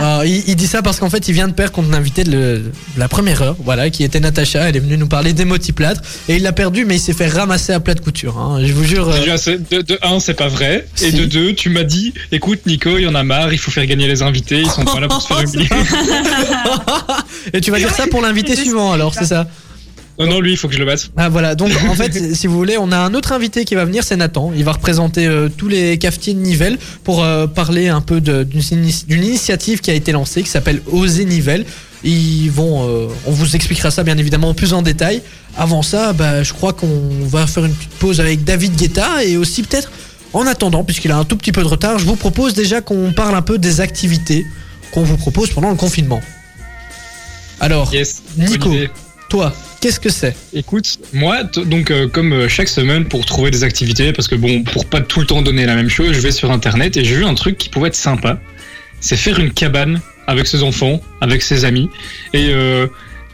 Euh, 0.00 0.22
il, 0.24 0.44
il 0.46 0.54
dit 0.54 0.68
ça 0.68 0.80
parce 0.80 1.00
qu'en 1.00 1.10
fait, 1.10 1.26
il 1.26 1.34
vient 1.34 1.48
de 1.48 1.52
perdre 1.54 1.72
contre 1.72 1.90
l'invité 1.90 2.22
de, 2.22 2.30
le- 2.30 2.58
de 2.60 2.72
la 2.98 3.08
première 3.08 3.42
heure, 3.42 3.56
voilà, 3.64 3.90
qui 3.90 4.04
était 4.04 4.20
Natacha. 4.20 4.68
Elle 4.68 4.76
est 4.76 4.80
venue 4.80 4.96
nous 4.96 5.08
parler 5.08 5.32
d'émotiplâtre 5.32 6.00
et 6.28 6.36
il 6.36 6.42
l'a 6.44 6.52
perdu, 6.52 6.84
mais 6.84 6.96
il 6.96 7.00
s'est 7.00 7.14
fait 7.14 7.26
ramasser 7.28 7.72
à 7.72 7.80
plat 7.80 7.94
de 7.94 8.00
couture. 8.00 8.38
hein. 8.38 8.60
Je 8.64 8.72
vous 8.72 8.84
jure. 8.84 9.08
euh, 9.08 9.58
de, 9.72 9.82
de 9.82 9.98
un, 10.02 10.20
c'est 10.20 10.34
pas 10.34 10.46
vrai. 10.48 10.86
Et 11.02 11.10
Si. 11.10 11.12
de 11.14 11.24
deux, 11.24 11.54
tu 11.54 11.68
m'as 11.68 11.82
dit, 11.82 12.14
écoute, 12.30 12.60
Nico, 12.66 12.96
il 12.96 13.02
y 13.02 13.06
en 13.08 13.16
a 13.16 13.24
marre, 13.24 13.52
il 13.52 13.58
faut 13.58 13.72
faire 13.72 13.86
gagner 13.86 14.06
les 14.06 14.22
invités, 14.22 14.60
ils 14.60 14.70
sont 14.70 14.84
pas 14.84 15.00
là 15.00 15.08
pour 15.08 15.20
se 15.20 15.26
faire 15.26 15.40
humilier. 15.52 15.68
et 17.52 17.60
tu 17.60 17.72
vas 17.72 17.78
dire 17.78 17.90
ça 17.92 18.06
pour 18.06 18.22
l'invité 18.22 18.54
suivant, 18.54 18.92
alors, 18.92 19.14
c'est 19.14 19.24
ça? 19.26 19.48
Non, 20.18 20.26
non, 20.26 20.40
lui, 20.40 20.52
il 20.52 20.56
faut 20.56 20.68
que 20.68 20.74
je 20.74 20.78
le 20.78 20.84
batte. 20.84 21.10
Ah 21.16 21.28
voilà, 21.28 21.54
donc 21.56 21.70
en 21.88 21.94
fait, 21.94 22.34
si 22.34 22.46
vous 22.46 22.56
voulez, 22.56 22.76
on 22.78 22.92
a 22.92 22.98
un 22.98 23.14
autre 23.14 23.32
invité 23.32 23.64
qui 23.64 23.74
va 23.74 23.84
venir, 23.84 24.04
c'est 24.04 24.16
Nathan. 24.16 24.52
Il 24.56 24.64
va 24.64 24.72
représenter 24.72 25.26
euh, 25.26 25.48
tous 25.48 25.66
les 25.68 25.98
cafetiers 25.98 26.34
de 26.34 26.38
Nivelles 26.40 26.78
pour 27.02 27.24
euh, 27.24 27.46
parler 27.48 27.88
un 27.88 28.00
peu 28.00 28.20
d'une 28.20 28.60
ini- 28.60 29.04
d'une 29.08 29.24
initiative 29.24 29.80
qui 29.80 29.90
a 29.90 29.94
été 29.94 30.12
lancée, 30.12 30.42
qui 30.42 30.48
s'appelle 30.50 30.80
Oser 30.92 31.24
Nivelles. 31.24 31.64
Ils 32.04 32.50
vont, 32.50 32.86
euh, 32.88 33.08
on 33.26 33.32
vous 33.32 33.56
expliquera 33.56 33.90
ça 33.90 34.04
bien 34.04 34.18
évidemment 34.18 34.52
plus 34.54 34.72
en 34.74 34.82
détail. 34.82 35.22
Avant 35.56 35.82
ça, 35.82 36.12
bah, 36.12 36.42
je 36.42 36.52
crois 36.52 36.72
qu'on 36.74 37.00
va 37.24 37.46
faire 37.46 37.64
une 37.64 37.72
petite 37.74 37.90
pause 37.98 38.20
avec 38.20 38.44
David 38.44 38.76
Guetta 38.76 39.24
et 39.24 39.36
aussi 39.36 39.62
peut-être, 39.62 39.90
en 40.32 40.46
attendant, 40.46 40.84
puisqu'il 40.84 41.10
a 41.12 41.16
un 41.16 41.24
tout 41.24 41.36
petit 41.36 41.50
peu 41.52 41.62
de 41.62 41.66
retard, 41.68 41.98
je 41.98 42.04
vous 42.04 42.16
propose 42.16 42.52
déjà 42.54 42.80
qu'on 42.82 43.12
parle 43.12 43.34
un 43.34 43.42
peu 43.42 43.56
des 43.58 43.80
activités 43.80 44.44
qu'on 44.92 45.02
vous 45.02 45.16
propose 45.16 45.50
pendant 45.50 45.70
le 45.70 45.76
confinement. 45.76 46.20
Alors, 47.60 47.92
Yes. 47.92 48.22
Nico. 48.36 48.70
toi, 49.28 49.54
qu'est-ce 49.84 50.00
que 50.00 50.08
c'est? 50.08 50.34
Écoute, 50.54 50.98
moi, 51.12 51.42
donc 51.42 51.90
euh, 51.90 52.08
comme 52.08 52.32
euh, 52.32 52.48
chaque 52.48 52.70
semaine 52.70 53.04
pour 53.04 53.26
trouver 53.26 53.50
des 53.50 53.64
activités, 53.64 54.14
parce 54.14 54.28
que 54.28 54.34
bon, 54.34 54.62
pour 54.62 54.86
pas 54.86 55.02
tout 55.02 55.20
le 55.20 55.26
temps 55.26 55.42
donner 55.42 55.66
la 55.66 55.74
même 55.74 55.90
chose, 55.90 56.14
je 56.14 56.20
vais 56.20 56.32
sur 56.32 56.50
internet 56.50 56.96
et 56.96 57.04
j'ai 57.04 57.16
vu 57.16 57.26
un 57.26 57.34
truc 57.34 57.58
qui 57.58 57.68
pouvait 57.68 57.88
être 57.88 57.94
sympa. 57.94 58.38
C'est 59.00 59.16
faire 59.16 59.38
une 59.38 59.52
cabane 59.52 60.00
avec 60.26 60.46
ses 60.46 60.62
enfants, 60.62 61.02
avec 61.20 61.42
ses 61.42 61.66
amis. 61.66 61.90
Et 62.32 62.46
euh, 62.48 62.86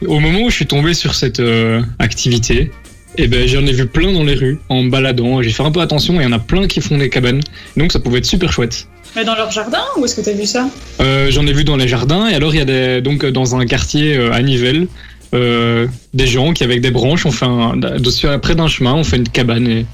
au 0.05 0.19
moment 0.19 0.41
où 0.41 0.49
je 0.49 0.55
suis 0.55 0.67
tombé 0.67 0.93
sur 0.93 1.15
cette 1.15 1.39
euh, 1.39 1.81
activité, 1.99 2.69
eh 3.17 3.27
ben 3.27 3.47
j'en 3.47 3.65
ai 3.65 3.71
vu 3.71 3.85
plein 3.85 4.11
dans 4.11 4.25
les 4.25 4.35
rues 4.35 4.59
en 4.67 4.83
me 4.83 4.89
baladant. 4.89 5.41
J'ai 5.41 5.51
fait 5.51 5.63
un 5.63 5.71
peu 5.71 5.79
attention 5.79 6.15
et 6.15 6.23
il 6.23 6.23
y 6.23 6.27
en 6.27 6.33
a 6.33 6.39
plein 6.39 6.67
qui 6.67 6.81
font 6.81 6.97
des 6.97 7.09
cabanes. 7.09 7.39
Donc 7.77 7.93
ça 7.93 7.99
pouvait 7.99 8.17
être 8.17 8.25
super 8.25 8.51
chouette. 8.51 8.87
Mais 9.15 9.23
dans 9.23 9.35
leur 9.35 9.51
jardin, 9.51 9.83
où 9.97 10.03
est-ce 10.03 10.15
que 10.15 10.21
t'as 10.21 10.33
vu 10.33 10.45
ça? 10.45 10.69
Euh, 10.99 11.29
J'en 11.31 11.47
ai 11.47 11.53
vu 11.53 11.63
dans 11.63 11.77
les 11.77 11.87
jardins 11.87 12.27
et 12.27 12.33
alors 12.33 12.53
il 12.53 12.57
y 12.57 12.61
a 12.61 12.65
des, 12.65 13.01
donc 13.01 13.25
dans 13.25 13.55
un 13.55 13.65
quartier 13.65 14.17
euh, 14.17 14.33
à 14.33 14.41
Nivelles 14.41 14.87
euh, 15.33 15.87
des 16.13 16.27
gens 16.27 16.53
qui 16.53 16.63
avec 16.63 16.81
des 16.81 16.91
branches 16.91 17.25
on 17.25 17.31
fait 17.31 17.45
un, 17.45 17.77
dessus 17.77 18.27
près 18.41 18.55
d'un 18.55 18.67
chemin 18.67 18.93
on 18.93 19.03
fait 19.03 19.17
une 19.17 19.29
cabane 19.29 19.67
et, 19.67 19.85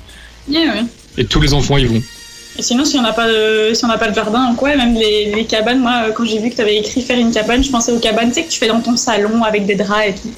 Yeah, 0.49 0.61
ouais. 0.73 0.83
et 1.17 1.25
tous 1.25 1.41
les 1.41 1.53
enfants 1.53 1.77
y 1.77 1.85
vont. 1.85 2.01
Et 2.57 2.63
sinon, 2.63 2.85
si 2.85 2.97
on 2.97 3.01
n'a 3.01 3.13
pas 3.13 3.27
de, 3.27 3.73
si 3.73 3.85
on 3.85 3.89
pas 3.89 4.09
de 4.09 4.15
jardin, 4.15 4.45
en 4.45 4.55
quoi 4.55 4.75
Même 4.75 4.95
les, 4.95 5.31
les 5.35 5.45
cabanes, 5.45 5.79
moi, 5.79 6.05
euh, 6.05 6.11
quand 6.11 6.25
j'ai 6.25 6.39
vu 6.39 6.49
que 6.49 6.55
t'avais 6.55 6.77
écrit 6.77 7.01
faire 7.01 7.19
une 7.19 7.31
cabane, 7.31 7.63
je 7.63 7.69
pensais 7.69 7.91
aux 7.91 7.99
cabanes, 7.99 8.29
tu 8.29 8.35
sais 8.35 8.43
que 8.43 8.49
tu 8.49 8.57
fais 8.57 8.67
dans 8.67 8.81
ton 8.81 8.97
salon 8.97 9.43
avec 9.43 9.65
des 9.65 9.75
draps 9.75 10.07
et 10.07 10.13
tout. 10.13 10.31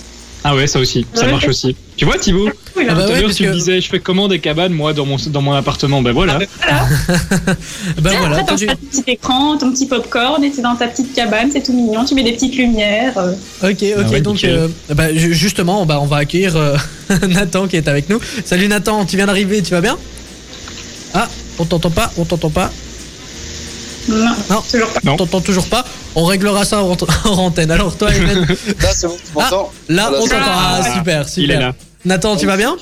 Ah 0.43 0.55
ouais 0.55 0.67
ça 0.67 0.79
aussi 0.79 1.05
ça 1.13 1.25
Ouais. 1.25 1.31
marche 1.31 1.47
aussi. 1.49 1.75
Tu 1.97 2.05
vois 2.05 2.17
Thibaut 2.17 2.49
Cool, 2.73 2.85
Ah 2.89 2.95
bah 2.95 3.03
tout 3.07 3.11
à 3.11 3.15
ouais, 3.27 3.33
tu 3.33 3.45
me 3.45 3.51
disais 3.53 3.81
je 3.81 3.89
fais 3.89 3.99
comment 3.99 4.29
des 4.29 4.39
cabanes 4.39 4.71
moi 4.71 4.93
dans 4.93 5.05
mon 5.05 5.17
dans 5.27 5.41
mon 5.41 5.51
appartement 5.51 6.01
ben 6.01 6.13
voilà. 6.13 6.39
Voilà. 6.61 6.85
Ben 8.01 8.17
voilà, 8.17 8.37
après, 8.37 8.55
du- 8.55 8.67
ton 8.67 8.75
petit 8.75 9.03
écran, 9.07 9.57
ton 9.57 9.71
petit 9.71 9.85
popcorn, 9.85 10.41
et 10.43 10.51
t'es 10.51 10.61
dans 10.61 10.75
ta 10.75 10.87
petite 10.87 11.13
cabane, 11.13 11.49
c'est 11.51 11.61
tout 11.61 11.73
mignon, 11.73 12.05
tu 12.05 12.15
mets 12.15 12.23
des 12.23 12.31
petites 12.33 12.55
lumières. 12.55 13.17
euh. 13.17 13.33
Ok, 13.63 13.69
ok, 13.71 13.83
Ah 13.97 14.09
ouais, 14.11 14.21
donc 14.21 14.43
euh, 14.45 14.67
bah, 14.89 15.13
ju- 15.13 15.33
justement, 15.33 15.85
bah, 15.85 15.99
on 16.01 16.05
va 16.05 16.17
accueillir 16.17 16.55
euh, 16.55 16.77
Nathan 17.27 17.67
qui 17.67 17.75
est 17.75 17.87
avec 17.89 18.09
nous. 18.09 18.19
Salut 18.45 18.67
Nathan, 18.69 19.05
tu 19.05 19.17
viens 19.17 19.25
d'arriver, 19.25 19.61
tu 19.61 19.71
vas 19.71 19.81
bien? 19.81 19.97
Ah, 21.13 21.27
on 21.57 21.65
t'entend 21.65 21.89
pas, 21.91 22.11
on 22.17 22.23
t'entend 22.23 22.49
pas, 22.49 22.71
Non, 24.09 24.35
Non. 24.49 24.61
toujours 24.71 24.89
pas. 24.89 24.99
Non. 25.03 25.13
on 25.13 25.17
t'entend 25.17 25.41
toujours 25.41 25.65
pas. 25.67 25.85
On 26.15 26.25
réglera 26.25 26.65
ça 26.65 26.83
en, 26.83 26.97
en 27.25 27.29
antenne. 27.37 27.71
Alors 27.71 27.95
toi, 27.95 28.13
Hélène, 28.13 28.45
Là, 28.81 28.89
c'est 28.93 29.07
bon, 29.07 29.15
tu 29.17 29.33
m'entends 29.35 29.71
là, 29.87 30.11
on 30.15 30.23
t'entend. 30.27 30.35
Ah, 30.41 30.79
Ah, 30.83 30.97
super, 30.97 31.27
super. 31.29 31.43
Il 31.43 31.51
est 31.51 31.59
là. 31.59 31.73
Nathan, 32.05 32.35
tu 32.35 32.45
vas 32.45 32.57
bien 32.57 32.75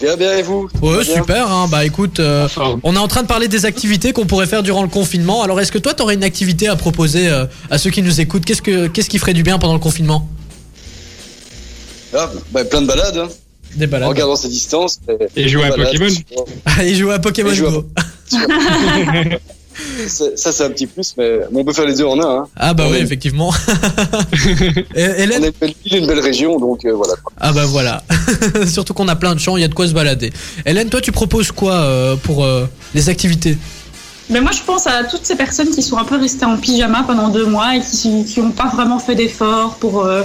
Bien, 0.00 0.16
bien, 0.16 0.32
et 0.38 0.42
vous 0.42 0.66
Ouais, 0.80 1.04
super. 1.04 1.50
Hein, 1.50 1.68
bah 1.70 1.84
écoute, 1.84 2.20
euh, 2.20 2.48
on 2.84 2.96
est 2.96 2.98
en 2.98 3.06
train 3.08 3.22
de 3.22 3.26
parler 3.28 3.48
des 3.48 3.66
activités 3.66 4.14
qu'on 4.14 4.24
pourrait 4.24 4.46
faire 4.46 4.62
durant 4.62 4.80
le 4.82 4.88
confinement. 4.88 5.42
Alors, 5.42 5.60
est-ce 5.60 5.70
que 5.70 5.76
toi, 5.78 5.92
t'aurais 5.92 6.14
une 6.14 6.24
activité 6.24 6.68
à 6.68 6.76
proposer 6.76 7.28
euh, 7.28 7.44
à 7.70 7.76
ceux 7.76 7.90
qui 7.90 8.00
nous 8.00 8.18
écoutent 8.20 8.46
Qu'est-ce 8.46 8.62
que, 8.62 8.86
qu'est-ce 8.86 9.10
qui 9.10 9.18
ferait 9.18 9.34
du 9.34 9.42
bien 9.42 9.58
pendant 9.58 9.74
le 9.74 9.78
confinement 9.78 10.26
Ah, 12.16 12.30
bah, 12.50 12.64
plein 12.64 12.80
de 12.80 12.86
balades, 12.86 13.18
hein. 13.18 13.28
Des 13.76 13.84
en 13.84 13.88
balades. 13.88 14.08
regardant 14.08 14.36
ses 14.36 14.48
distances. 14.48 15.00
Et 15.36 15.48
jouer 15.50 15.64
à 15.66 15.70
balades, 15.70 15.92
Pokémon. 15.92 16.44
Et 16.82 16.94
jouer 16.94 17.12
à 17.14 17.18
Pokémon 17.18 17.50
Et 17.50 17.54
jouer 17.54 17.68
à 17.68 17.70
Go. 17.70 17.84
Ça, 20.08 20.52
c'est 20.52 20.64
un 20.64 20.70
petit 20.70 20.86
plus, 20.86 21.14
mais 21.18 21.40
on 21.54 21.64
peut 21.64 21.72
faire 21.72 21.86
les 21.86 21.94
deux 21.94 22.04
en 22.04 22.18
un. 22.20 22.38
Hein. 22.42 22.48
Ah 22.56 22.74
bah 22.74 22.86
oui, 22.90 22.96
est- 22.98 23.02
effectivement. 23.02 23.52
Et- 24.94 25.00
Hélène 25.22 25.40
On 25.40 25.44
a 25.44 25.46
une 25.46 25.52
belle 25.60 25.74
ville, 25.84 25.98
une 25.98 26.06
belle 26.06 26.20
région, 26.20 26.58
donc 26.58 26.84
euh, 26.84 26.92
voilà. 26.94 27.14
quoi. 27.22 27.32
Ah 27.40 27.52
bah 27.52 27.66
voilà. 27.66 28.02
Surtout 28.66 28.94
qu'on 28.94 29.08
a 29.08 29.16
plein 29.16 29.34
de 29.34 29.40
champs, 29.40 29.56
il 29.56 29.60
y 29.60 29.64
a 29.64 29.68
de 29.68 29.74
quoi 29.74 29.86
se 29.86 29.92
balader. 29.92 30.32
Hélène, 30.66 30.88
toi 30.88 31.00
tu 31.00 31.12
proposes 31.12 31.52
quoi 31.52 31.74
euh, 31.74 32.16
pour 32.16 32.44
euh, 32.44 32.66
les 32.94 33.08
activités? 33.08 33.56
Mais 34.30 34.40
moi, 34.40 34.52
je 34.52 34.62
pense 34.62 34.86
à 34.86 35.04
toutes 35.04 35.26
ces 35.26 35.36
personnes 35.36 35.70
qui 35.70 35.82
sont 35.82 35.98
un 35.98 36.04
peu 36.04 36.16
restées 36.16 36.44
en 36.44 36.56
pyjama 36.56 37.02
pendant 37.06 37.28
deux 37.28 37.46
mois 37.46 37.76
et 37.76 37.80
qui 37.80 38.40
n'ont 38.40 38.52
pas 38.52 38.68
vraiment 38.68 38.98
fait 38.98 39.16
d'efforts 39.16 39.76
pour 39.76 40.04
euh, 40.04 40.22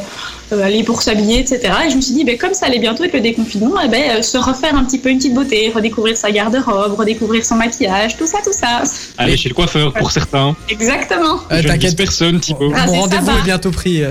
euh, 0.53 0.63
aller 0.63 0.83
pour 0.83 1.01
s'habiller, 1.01 1.39
etc. 1.39 1.73
Et 1.87 1.89
je 1.89 1.95
me 1.95 2.01
suis 2.01 2.13
dit, 2.13 2.23
ben, 2.23 2.37
comme 2.37 2.53
ça 2.53 2.67
allait 2.67 2.77
bientôt 2.77 3.01
avec 3.01 3.15
le 3.15 3.21
déconfinement, 3.21 3.77
eh 3.83 3.87
ben, 3.87 4.17
euh, 4.17 4.21
se 4.21 4.37
refaire 4.37 4.75
un 4.75 4.83
petit 4.83 4.99
peu 4.99 5.09
une 5.09 5.17
petite 5.17 5.33
beauté, 5.33 5.71
redécouvrir 5.73 6.15
sa 6.15 6.29
garde-robe, 6.29 6.93
redécouvrir 6.99 7.43
son 7.43 7.55
maquillage, 7.55 8.15
tout 8.15 8.27
ça, 8.27 8.37
tout 8.43 8.53
ça. 8.53 8.83
Aller 9.17 9.37
chez 9.37 9.49
le 9.49 9.55
coiffeur 9.55 9.91
pour 9.91 10.11
certains. 10.11 10.55
Exactement. 10.69 11.37
Euh, 11.37 11.39
je 11.49 11.55
ne 11.55 11.61
vise 11.61 11.71
T'inquiète, 11.71 11.97
personne 11.97 12.39
Thibaut. 12.39 12.71
Ah, 12.75 12.85
mon 12.85 13.01
rendez-vous 13.01 13.25
bah. 13.25 13.33
est 13.39 13.45
bientôt 13.45 13.71
pris. 13.71 14.03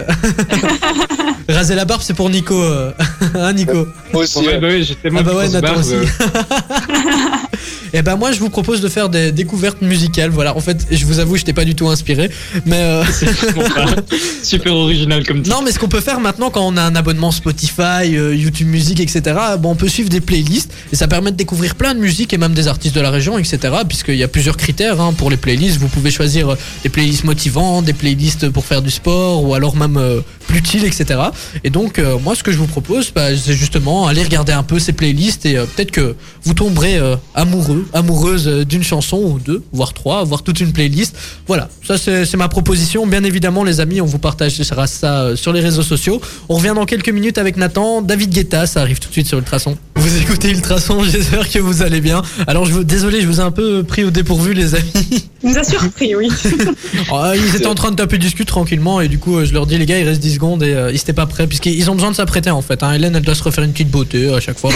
Raser 1.48 1.76
la 1.76 1.84
barbe, 1.84 2.00
c'est 2.02 2.14
pour 2.14 2.28
Nico. 2.30 2.60
hein 3.34 3.52
Nico 3.52 3.86
Moi 4.12 4.24
aussi, 4.24 4.40
Ouais, 4.40 4.58
bah 4.58 4.66
ouais, 4.66 4.82
j'ai 4.82 4.96
tellement 4.96 5.20
Ah 5.20 5.22
bah 5.22 5.34
ouais, 5.36 5.60
barbes, 5.60 5.78
aussi. 5.78 5.94
Et 7.94 8.02
ben 8.02 8.16
moi 8.16 8.32
je 8.32 8.40
vous 8.40 8.50
propose 8.50 8.80
de 8.80 8.88
faire 8.88 9.08
des 9.08 9.30
découvertes 9.30 9.80
musicales. 9.80 10.30
Voilà, 10.30 10.56
en 10.56 10.60
fait, 10.60 10.84
je 10.90 11.06
vous 11.06 11.20
avoue, 11.20 11.36
je 11.36 11.44
t'ai 11.44 11.52
pas 11.52 11.64
du 11.64 11.76
tout 11.76 11.88
inspiré, 11.88 12.28
mais 12.66 12.80
euh, 12.80 13.04
super 14.42 14.74
original 14.74 15.24
comme 15.24 15.42
titre. 15.42 15.56
Non, 15.56 15.62
mais 15.64 15.70
ce 15.70 15.78
qu'on 15.78 15.88
peut 15.88 16.00
faire 16.00 16.18
maintenant 16.18 16.50
quand 16.50 16.66
on 16.66 16.76
a 16.76 16.82
un 16.82 16.96
abonnement 16.96 17.30
Spotify, 17.30 18.16
euh, 18.16 18.34
YouTube 18.34 18.66
Music, 18.66 18.98
etc., 18.98 19.36
bon, 19.60 19.70
on 19.70 19.74
peut 19.76 19.88
suivre 19.88 20.08
des 20.08 20.20
playlists 20.20 20.72
et 20.92 20.96
ça 20.96 21.06
permet 21.06 21.30
de 21.30 21.36
découvrir 21.36 21.76
plein 21.76 21.94
de 21.94 22.00
musiques 22.00 22.32
et 22.32 22.38
même 22.38 22.52
des 22.52 22.66
artistes 22.66 22.96
de 22.96 23.00
la 23.00 23.10
région, 23.10 23.38
etc., 23.38 23.58
puisqu'il 23.88 24.16
y 24.16 24.24
a 24.24 24.28
plusieurs 24.28 24.56
critères 24.56 25.00
hein, 25.00 25.12
pour 25.16 25.30
les 25.30 25.36
playlists. 25.36 25.78
Vous 25.78 25.88
pouvez 25.88 26.10
choisir 26.10 26.48
euh, 26.48 26.56
des 26.82 26.88
playlists 26.88 27.22
motivantes, 27.22 27.84
des 27.84 27.92
playlists 27.92 28.48
pour 28.48 28.64
faire 28.64 28.82
du 28.82 28.90
sport 28.90 29.44
ou 29.44 29.54
alors 29.54 29.76
même 29.76 29.96
euh, 29.98 30.20
plus 30.44 30.62
chill, 30.64 30.84
etc. 30.84 31.20
Et 31.64 31.70
donc, 31.70 31.98
euh, 31.98 32.18
moi, 32.18 32.34
ce 32.34 32.42
que 32.42 32.52
je 32.52 32.58
vous 32.58 32.66
propose, 32.66 33.10
bah, 33.10 33.36
c'est 33.36 33.54
justement 33.54 34.06
aller 34.06 34.22
regarder 34.22 34.52
un 34.52 34.62
peu 34.62 34.78
ces 34.78 34.92
playlists 34.92 35.46
et 35.46 35.56
euh, 35.56 35.64
peut-être 35.64 35.90
que 35.90 36.14
vous 36.44 36.54
tomberez 36.54 36.96
euh, 36.98 37.16
amoureux 37.34 37.83
deux 37.84 37.98
amoureuses 37.98 38.48
euh, 38.48 38.64
d'une 38.64 38.82
chanson 38.82 39.16
ou 39.18 39.38
deux, 39.38 39.62
voire 39.72 39.92
trois, 39.92 40.24
voire 40.24 40.42
toute 40.42 40.60
une 40.60 40.72
playlist. 40.72 41.16
Voilà, 41.46 41.68
ça 41.86 41.96
c'est 41.98 42.36
ma 42.36 42.48
proposition. 42.48 43.06
Bien 43.06 43.24
évidemment, 43.24 43.64
les 43.64 43.80
amis, 43.80 44.00
on 44.00 44.06
vous 44.06 44.18
partagera 44.18 44.86
ça 44.86 45.22
euh, 45.22 45.36
sur 45.36 45.52
les 45.52 45.60
réseaux 45.60 45.82
sociaux. 45.82 46.20
On 46.48 46.56
revient 46.56 46.72
dans 46.74 46.86
quelques 46.86 47.08
minutes 47.08 47.38
avec 47.38 47.56
Nathan, 47.56 48.02
David 48.02 48.30
Guetta, 48.30 48.66
ça 48.66 48.80
arrive 48.80 48.98
tout 48.98 49.08
de 49.08 49.12
suite 49.12 49.26
sur 49.26 49.38
Ultrason. 49.38 49.76
Vous 49.96 50.16
écoutez 50.18 50.50
Ultrason, 50.50 51.02
j'espère 51.10 51.48
que 51.50 51.58
vous 51.58 51.82
allez 51.82 52.00
bien. 52.00 52.22
Alors, 52.46 52.66
je 52.66 52.72
vous, 52.72 52.84
désolé, 52.84 53.20
je 53.22 53.26
vous 53.26 53.40
ai 53.40 53.44
un 53.44 53.50
peu 53.50 53.82
pris 53.82 54.04
au 54.04 54.10
dépourvu, 54.10 54.52
les 54.52 54.74
amis. 54.74 55.28
Il 55.42 55.50
nous 55.50 55.58
a 55.58 55.64
surpris, 55.64 56.14
oui. 56.14 56.28
Oh, 57.12 57.22
ils 57.34 57.56
étaient 57.56 57.66
en 57.66 57.74
train 57.74 57.90
de 57.90 57.96
taper 57.96 58.18
du 58.18 58.30
tranquillement 58.44 59.00
et 59.00 59.08
du 59.08 59.18
coup, 59.18 59.36
euh, 59.36 59.44
je 59.44 59.52
leur 59.54 59.66
dis, 59.66 59.78
les 59.78 59.86
gars, 59.86 59.98
il 59.98 60.06
reste 60.06 60.20
10 60.20 60.34
secondes 60.34 60.62
et 60.62 60.74
euh, 60.74 60.90
ils 60.90 60.96
étaient 60.96 61.12
pas 61.12 61.26
prêts 61.26 61.46
puisqu'ils 61.46 61.90
ont 61.90 61.94
besoin 61.94 62.10
de 62.10 62.16
s'apprêter 62.16 62.50
en 62.50 62.62
fait. 62.62 62.82
hein. 62.82 62.92
Hélène, 62.92 63.14
elle 63.16 63.22
doit 63.22 63.34
se 63.34 63.42
refaire 63.42 63.64
une 63.64 63.72
petite 63.72 63.90
beauté 63.90 64.32
à 64.32 64.40
chaque 64.40 64.58
fois. 64.58 64.70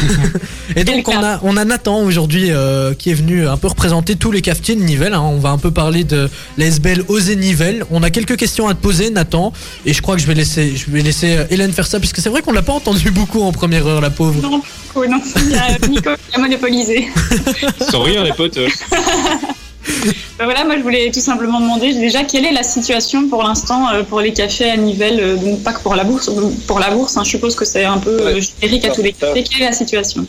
et 0.76 0.84
donc, 0.84 1.08
on 1.08 1.22
a, 1.22 1.40
on 1.42 1.56
a 1.56 1.64
Nathan 1.64 2.00
aujourd'hui 2.00 2.21
euh, 2.32 2.94
qui 2.94 3.10
est 3.10 3.14
venu 3.14 3.46
un 3.46 3.56
peu 3.56 3.68
représenter 3.68 4.16
tous 4.16 4.30
les 4.32 4.40
cafetiers 4.42 4.74
de 4.74 4.82
Nivelles. 4.82 5.14
hein. 5.14 5.20
On 5.22 5.38
va 5.38 5.50
un 5.50 5.58
peu 5.58 5.70
parler 5.70 6.04
de 6.04 6.28
la 6.58 6.66
SBL 6.66 7.04
Osez 7.08 7.36
Nivelles. 7.36 7.84
On 7.90 8.02
a 8.02 8.10
quelques 8.10 8.36
questions 8.36 8.68
à 8.68 8.74
te 8.74 8.80
poser, 8.80 9.10
Nathan, 9.10 9.52
et 9.86 9.92
je 9.92 10.02
crois 10.02 10.16
que 10.16 10.22
je 10.22 10.26
vais 10.26 10.34
laisser, 10.34 10.74
je 10.76 10.90
vais 10.90 11.00
laisser 11.02 11.36
euh, 11.36 11.44
Hélène 11.50 11.72
faire 11.72 11.86
ça 11.86 11.98
puisque 11.98 12.18
c'est 12.20 12.28
vrai 12.30 12.42
qu'on 12.42 12.52
l'a 12.52 12.62
pas 12.62 12.72
entendu 12.72 13.10
beaucoup 13.10 13.42
en 13.42 13.52
première 13.52 13.86
heure, 13.86 14.00
la 14.00 14.10
pauvre. 14.10 14.40
Non, 14.42 14.62
oh 14.94 15.04
non, 15.06 15.20
il 15.36 15.50
y 15.52 15.54
a 15.56 15.78
Nico 15.88 16.10
qui 16.30 16.36
a 16.36 16.38
monopolisé. 16.40 17.08
Sans 17.90 18.02
rire, 18.02 18.22
les 18.24 18.32
potes. 18.32 18.58
Ben 20.38 20.44
voilà, 20.44 20.64
moi 20.64 20.76
je 20.76 20.82
voulais 20.82 21.10
tout 21.12 21.20
simplement 21.20 21.60
demander 21.60 21.92
déjà 21.92 22.22
quelle 22.22 22.44
est 22.44 22.52
la 22.52 22.62
situation 22.62 23.28
pour 23.28 23.42
l'instant 23.42 23.88
euh, 23.90 24.02
pour 24.04 24.20
les 24.20 24.32
cafés 24.32 24.70
à 24.70 24.76
Nivelles, 24.76 25.38
donc 25.40 25.62
pas 25.64 25.72
que 25.72 25.80
pour 25.80 25.94
la 25.96 26.04
bourse, 26.04 26.30
pour 26.68 26.78
la 26.78 26.90
bourse, 26.90 27.16
hein, 27.16 27.22
je 27.24 27.30
suppose 27.30 27.54
que 27.56 27.64
c'est 27.64 27.84
un 27.84 27.98
peu 27.98 28.24
Ouais. 28.24 28.40
générique 28.40 28.84
à 28.84 28.90
tous 28.90 29.02
les 29.02 29.12
cafés. 29.12 29.42
Quelle 29.42 29.62
est 29.62 29.66
la 29.66 29.72
situation? 29.72 30.24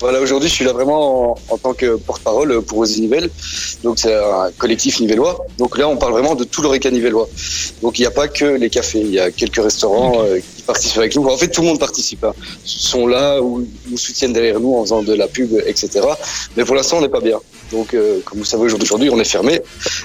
Voilà, 0.00 0.20
aujourd'hui, 0.20 0.48
je 0.48 0.54
suis 0.54 0.64
là 0.64 0.72
vraiment 0.72 1.32
en, 1.32 1.38
en 1.48 1.58
tant 1.58 1.72
que 1.72 1.96
porte-parole 1.96 2.62
pour 2.62 2.78
Osez 2.78 3.00
Nivelles. 3.00 3.30
Donc, 3.82 3.98
c'est 3.98 4.14
un 4.14 4.50
collectif 4.58 5.00
nivellois. 5.00 5.46
Donc 5.58 5.78
là, 5.78 5.88
on 5.88 5.96
parle 5.96 6.12
vraiment 6.12 6.34
de 6.34 6.44
tout 6.44 6.62
l'Oreca 6.62 6.90
nivellois. 6.90 7.28
Donc, 7.82 7.98
il 7.98 8.02
n'y 8.02 8.06
a 8.06 8.10
pas 8.10 8.28
que 8.28 8.44
les 8.44 8.70
cafés. 8.70 9.00
Il 9.00 9.12
y 9.12 9.20
a 9.20 9.30
quelques 9.30 9.62
restaurants 9.62 10.22
euh, 10.24 10.38
qui 10.38 10.62
participent 10.62 10.98
avec 10.98 11.16
nous. 11.16 11.24
En 11.26 11.36
fait, 11.36 11.48
tout 11.48 11.62
le 11.62 11.68
monde 11.68 11.78
participe. 11.78 12.24
Hein. 12.24 12.34
Ils 12.64 12.68
sont 12.68 13.06
là 13.06 13.40
ou 13.40 13.66
nous 13.88 13.98
soutiennent 13.98 14.32
derrière 14.32 14.60
nous 14.60 14.74
en 14.74 14.82
faisant 14.82 15.02
de 15.02 15.14
la 15.14 15.28
pub, 15.28 15.52
etc. 15.66 16.00
Mais 16.56 16.64
pour 16.64 16.74
l'instant, 16.74 16.98
on 16.98 17.02
n'est 17.02 17.08
pas 17.08 17.20
bien. 17.20 17.40
Donc, 17.72 17.94
euh, 17.94 18.20
comme 18.24 18.38
vous 18.38 18.44
savez, 18.44 18.62
aujourd'hui, 18.62 19.10
on 19.10 19.18
est 19.18 19.24
fermé. 19.24 19.60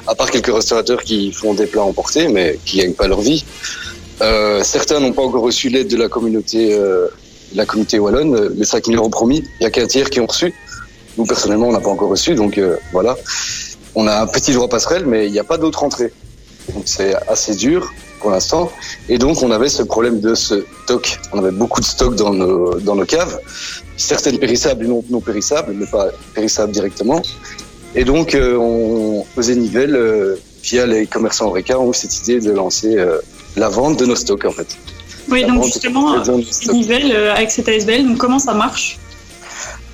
À 0.07 0.15
part 0.15 0.31
quelques 0.31 0.53
restaurateurs 0.53 1.03
qui 1.03 1.31
font 1.31 1.53
des 1.53 1.65
plats 1.65 1.83
emportés, 1.83 2.27
mais 2.27 2.59
qui 2.65 2.77
gagnent 2.77 2.93
pas 2.93 3.07
leur 3.07 3.21
vie. 3.21 3.43
Euh, 4.21 4.63
certains 4.63 4.99
n'ont 4.99 5.13
pas 5.13 5.21
encore 5.21 5.43
reçu 5.43 5.69
l'aide 5.69 5.87
de 5.87 5.97
la 5.97 6.09
communauté, 6.09 6.73
euh, 6.73 7.07
la 7.55 7.65
communauté 7.65 7.99
wallonne, 7.99 8.35
euh, 8.35 8.49
les 8.55 8.65
5 8.65 8.85
000 8.85 8.97
euros 8.97 9.09
promis. 9.09 9.43
Il 9.59 9.63
y 9.63 9.65
a 9.65 9.69
qu'un 9.69 9.87
tiers 9.87 10.09
qui 10.09 10.19
ont 10.19 10.25
reçu. 10.25 10.53
Nous, 11.17 11.25
personnellement, 11.25 11.67
on 11.67 11.71
n'a 11.71 11.79
pas 11.79 11.89
encore 11.89 12.09
reçu, 12.09 12.35
donc 12.35 12.57
euh, 12.57 12.77
voilà. 12.91 13.17
On 13.95 14.07
a 14.07 14.21
un 14.21 14.27
petit 14.27 14.53
droit 14.53 14.69
passerelle, 14.69 15.05
mais 15.05 15.25
il 15.25 15.31
n'y 15.31 15.39
a 15.39 15.43
pas 15.43 15.57
d'autre 15.57 15.83
entrée. 15.83 16.13
Donc 16.73 16.83
c'est 16.85 17.15
assez 17.27 17.55
dur 17.55 17.91
pour 18.19 18.31
l'instant. 18.31 18.71
Et 19.07 19.17
donc, 19.17 19.41
on 19.41 19.51
avait 19.51 19.69
ce 19.69 19.81
problème 19.81 20.19
de 20.19 20.35
stock. 20.35 21.19
On 21.33 21.39
avait 21.39 21.51
beaucoup 21.51 21.81
de 21.81 21.85
stock 21.85 22.15
dans 22.15 22.33
nos, 22.33 23.05
caves. 23.05 23.39
Certaines 23.97 24.39
périssables 24.39 24.85
non, 24.85 25.03
non 25.09 25.19
périssables, 25.19 25.73
mais 25.73 25.85
pas 25.85 26.09
périssables 26.33 26.71
directement. 26.71 27.21
Et 27.95 28.03
donc, 28.03 28.35
euh, 28.35 28.55
on 28.55 29.25
faisait 29.35 29.55
Nivelles, 29.55 29.95
euh, 29.95 30.35
via 30.63 30.85
les 30.85 31.07
commerçants 31.07 31.47
Oreca, 31.47 31.77
eu 31.79 31.93
cette 31.93 32.17
idée 32.19 32.39
de 32.39 32.51
lancer 32.51 32.97
la 33.55 33.69
vente 33.69 33.97
de 33.97 34.05
nos 34.05 34.15
stocks, 34.15 34.45
en 34.45 34.51
fait. 34.51 34.67
Oui, 35.27 35.45
donc 35.45 35.65
justement, 35.65 36.17
de 36.19 37.13
euh, 37.13 37.35
avec 37.35 37.51
cette 37.51 37.67
ASBL, 37.67 38.07
donc 38.07 38.17
comment 38.17 38.39
ça 38.39 38.53
marche 38.53 38.97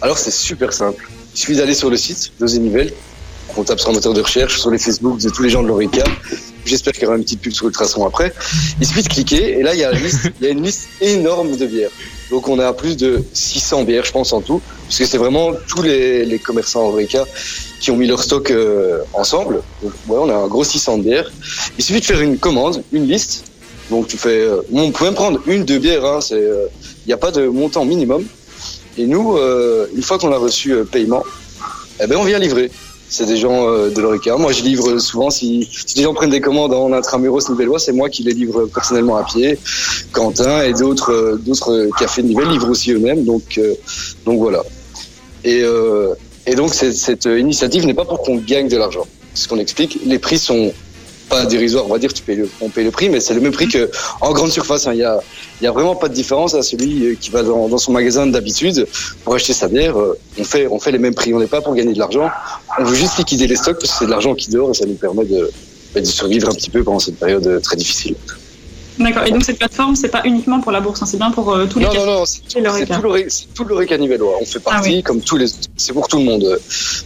Alors 0.02 0.18
c'est 0.18 0.32
super 0.32 0.72
simple. 0.74 1.08
Il 1.34 1.40
suffit 1.40 1.56
d'aller 1.56 1.74
sur 1.74 1.90
le 1.90 1.98
site 1.98 2.32
d'Osez 2.40 2.60
Nivelles. 2.60 2.94
On 3.58 3.64
tape 3.64 3.80
sur 3.80 3.90
un 3.90 3.94
moteur 3.94 4.14
de 4.14 4.22
recherche, 4.22 4.60
sur 4.60 4.70
les 4.70 4.78
Facebook 4.78 5.20
de 5.20 5.30
tous 5.30 5.44
les 5.44 5.50
gens 5.50 5.64
de 5.64 5.68
l'Oreca. 5.68 6.04
J'espère 6.66 6.94
qu'il 6.94 7.04
y 7.04 7.06
aura 7.06 7.16
une 7.16 7.24
petite 7.24 7.40
pub 7.40 7.54
sur 7.54 7.68
Ultrason 7.68 8.06
après. 8.06 8.34
Il 8.82 8.88
suffit 8.88 9.04
de 9.04 9.08
cliquer 9.08 9.60
et 9.60 9.64
là 9.64 9.74
il 9.74 9.80
y 9.80 9.84
a, 9.86 9.92
une 9.94 10.04
liste, 10.04 10.32
il 10.42 10.46
y 10.46 10.50
a 10.50 10.52
une 10.52 10.64
liste 10.64 10.90
énorme 11.00 11.56
de 11.56 11.66
bières. 11.66 11.92
Donc 12.32 12.50
on 12.50 12.60
a 12.60 12.74
plus 12.74 12.98
de 12.98 13.24
600 13.34 13.84
bières, 13.84 14.04
je 14.04 14.12
pense 14.12 14.34
en 14.34 14.42
tout, 14.42 14.62
parce 14.88 14.98
que 14.98 15.06
c'est 15.06 15.18
vraiment 15.18 15.52
tous 15.68 15.84
les, 15.84 16.26
les 16.26 16.40
commerçants 16.40 16.88
Oreca 16.88 17.24
qui 17.80 17.92
ont 17.92 17.98
mis 17.98 18.08
leur 18.08 18.24
stock 18.24 18.50
euh, 18.50 19.00
ensemble. 19.14 19.62
Donc 19.84 19.94
ouais, 20.08 20.18
on 20.20 20.30
a 20.30 20.34
un 20.34 20.48
gros 20.48 20.64
600 20.64 20.98
de 20.98 21.04
bières. 21.04 21.32
Il 21.78 21.84
suffit 21.84 22.00
de 22.00 22.06
faire 22.06 22.20
une 22.20 22.38
commande, 22.38 22.84
une 22.92 23.08
liste. 23.08 23.46
Donc 23.90 24.08
tu 24.08 24.18
fais, 24.18 24.40
euh, 24.40 24.62
on 24.74 24.92
même 25.04 25.14
prendre 25.14 25.40
une, 25.48 25.64
deux 25.64 25.80
bières. 25.80 26.06
hein, 26.06 26.22
c'est, 26.22 26.36
euh, 26.36 26.68
il 27.06 27.08
n'y 27.08 27.14
a 27.14 27.18
pas 27.18 27.32
de 27.32 27.48
montant 27.48 27.86
minimum. 27.86 28.24
Et 28.98 29.06
nous, 29.06 29.38
euh, 29.38 29.88
une 29.96 30.02
fois 30.02 30.18
qu'on 30.18 30.32
a 30.32 30.38
reçu 30.38 30.72
euh, 30.72 30.84
paiement, 30.86 31.24
eh 32.02 32.08
ben 32.08 32.18
on 32.18 32.24
vient 32.24 32.40
livrer. 32.40 32.72
C'est 33.08 33.26
des 33.28 33.38
gens 33.38 33.70
euh, 33.70 33.92
de 33.92 34.02
l'Oreca. 34.02 34.36
Moi, 34.38 34.52
je 34.52 34.64
livre 34.64 34.98
souvent. 34.98 35.30
Si, 35.30 35.70
si 35.86 35.96
des 35.96 36.04
gens 36.04 36.14
prennent 36.14 36.32
des 36.32 36.42
commandes 36.42 36.74
en 36.74 36.92
intramuros 36.92 37.50
nivellois, 37.50 37.78
c'est 37.78 37.92
moi 37.92 38.10
qui 38.10 38.24
les 38.24 38.34
livre 38.34 38.66
personnellement 38.74 39.18
à 39.18 39.24
pied. 39.24 39.60
Quentin 40.12 40.64
et 40.64 40.74
d'autres 40.74 41.12
euh, 41.14 41.36
d'autres 41.38 41.90
cafés 42.00 42.24
de 42.24 42.28
Nivelles 42.30 42.50
livrent 42.50 42.70
aussi 42.70 42.92
eux-mêmes. 42.92 43.24
Donc 43.24 43.58
euh, 43.58 43.76
donc 44.26 44.40
voilà. 44.40 44.64
Et 45.44 45.62
euh, 45.62 46.16
et 46.48 46.56
donc 46.56 46.74
cette, 46.74 46.96
cette 46.96 47.26
initiative 47.26 47.86
n'est 47.86 47.94
pas 47.94 48.06
pour 48.06 48.22
qu'on 48.24 48.38
gagne 48.38 48.68
de 48.68 48.78
l'argent. 48.78 49.06
Ce 49.36 49.48
qu'on 49.48 49.60
explique. 49.60 50.00
Les 50.06 50.18
prix 50.18 50.40
sont 50.40 50.74
pas 51.30 51.46
dérisoires, 51.46 51.86
on 51.88 51.94
va 51.94 52.00
dire. 52.00 52.14
Tu 52.14 52.24
payes 52.24 52.36
le, 52.38 52.50
on 52.62 52.70
paye 52.70 52.84
le 52.86 52.92
prix, 52.92 53.10
mais 53.10 53.20
c'est 53.20 53.34
le 53.34 53.42
même 53.42 53.52
prix 53.52 53.68
que 53.68 53.90
en 54.22 54.32
grande 54.34 54.52
surface. 54.52 54.88
hein. 54.88 54.94
Il 54.94 55.00
y 55.00 55.04
a 55.04 55.20
y 55.62 55.68
a 55.68 55.72
vraiment 55.72 55.96
pas 55.96 56.08
de 56.10 56.14
différence 56.14 56.54
à 56.54 56.62
celui 56.62 57.06
euh, 57.06 57.16
qui 57.20 57.30
va 57.30 57.44
dans, 57.44 57.68
dans 57.68 57.78
son 57.78 57.92
magasin 57.92 58.28
d'habitude 58.28 58.88
pour 59.24 59.34
acheter 59.36 59.54
sa 59.54 59.68
bière. 59.68 59.98
euh, 60.00 60.18
On 60.38 60.44
fait, 60.44 60.68
on 60.68 60.80
fait 60.80 60.92
les 60.92 61.00
mêmes 61.00 61.16
prix. 61.16 61.34
On 61.34 61.40
n'est 61.40 61.48
pas 61.48 61.62
pour 61.62 61.74
gagner 61.76 61.94
de 61.94 62.00
l'argent. 62.00 62.30
On 62.80 62.84
veut 62.84 62.96
juste 62.96 63.18
liquider 63.18 63.48
les 63.48 63.56
stocks 63.56 63.80
parce 63.80 63.92
que 63.94 63.98
c'est 64.00 64.06
de 64.06 64.12
l'argent 64.12 64.36
qui 64.36 64.50
dort 64.50 64.70
et 64.72 64.74
ça 64.74 64.86
nous 64.86 64.96
permet 64.96 65.26
de, 65.26 65.50
bah, 65.94 66.02
de 66.02 66.06
survivre 66.06 66.50
un 66.50 66.54
petit 66.54 66.70
peu 66.70 66.84
pendant 66.84 67.00
cette 67.00 67.18
période 67.18 67.46
euh, 67.48 67.60
très 67.60 67.76
difficile. 67.78 68.16
D'accord. 68.98 69.26
Et 69.26 69.32
donc 69.32 69.44
cette 69.44 69.58
plateforme, 69.58 69.94
c'est 69.98 70.08
pas 70.08 70.22
uniquement 70.24 70.62
pour 70.62 70.72
la 70.72 70.80
bourse, 70.80 71.02
hein, 71.02 71.06
c'est 71.06 71.18
bien 71.18 71.30
pour 71.30 71.52
euh, 71.54 71.66
tous 71.66 71.80
les 71.80 71.86
Non, 71.86 71.94
non, 71.94 72.06
non, 72.20 72.26
c'est 72.26 72.40
tout 72.44 72.62
tout 73.54 73.66
l'Oreca 73.66 73.98
nivellois. 73.98 74.36
On 74.42 74.46
fait 74.46 74.60
partie, 74.60 74.90
Ah 74.90 74.94
oui. 74.96 75.04
comme 75.04 75.20
tous 75.20 75.36
les 75.36 75.48
c'est 75.76 75.92
pour 75.92 76.08
tout 76.08 76.18
le 76.18 76.24
monde. 76.24 76.46
euh, 76.46 76.58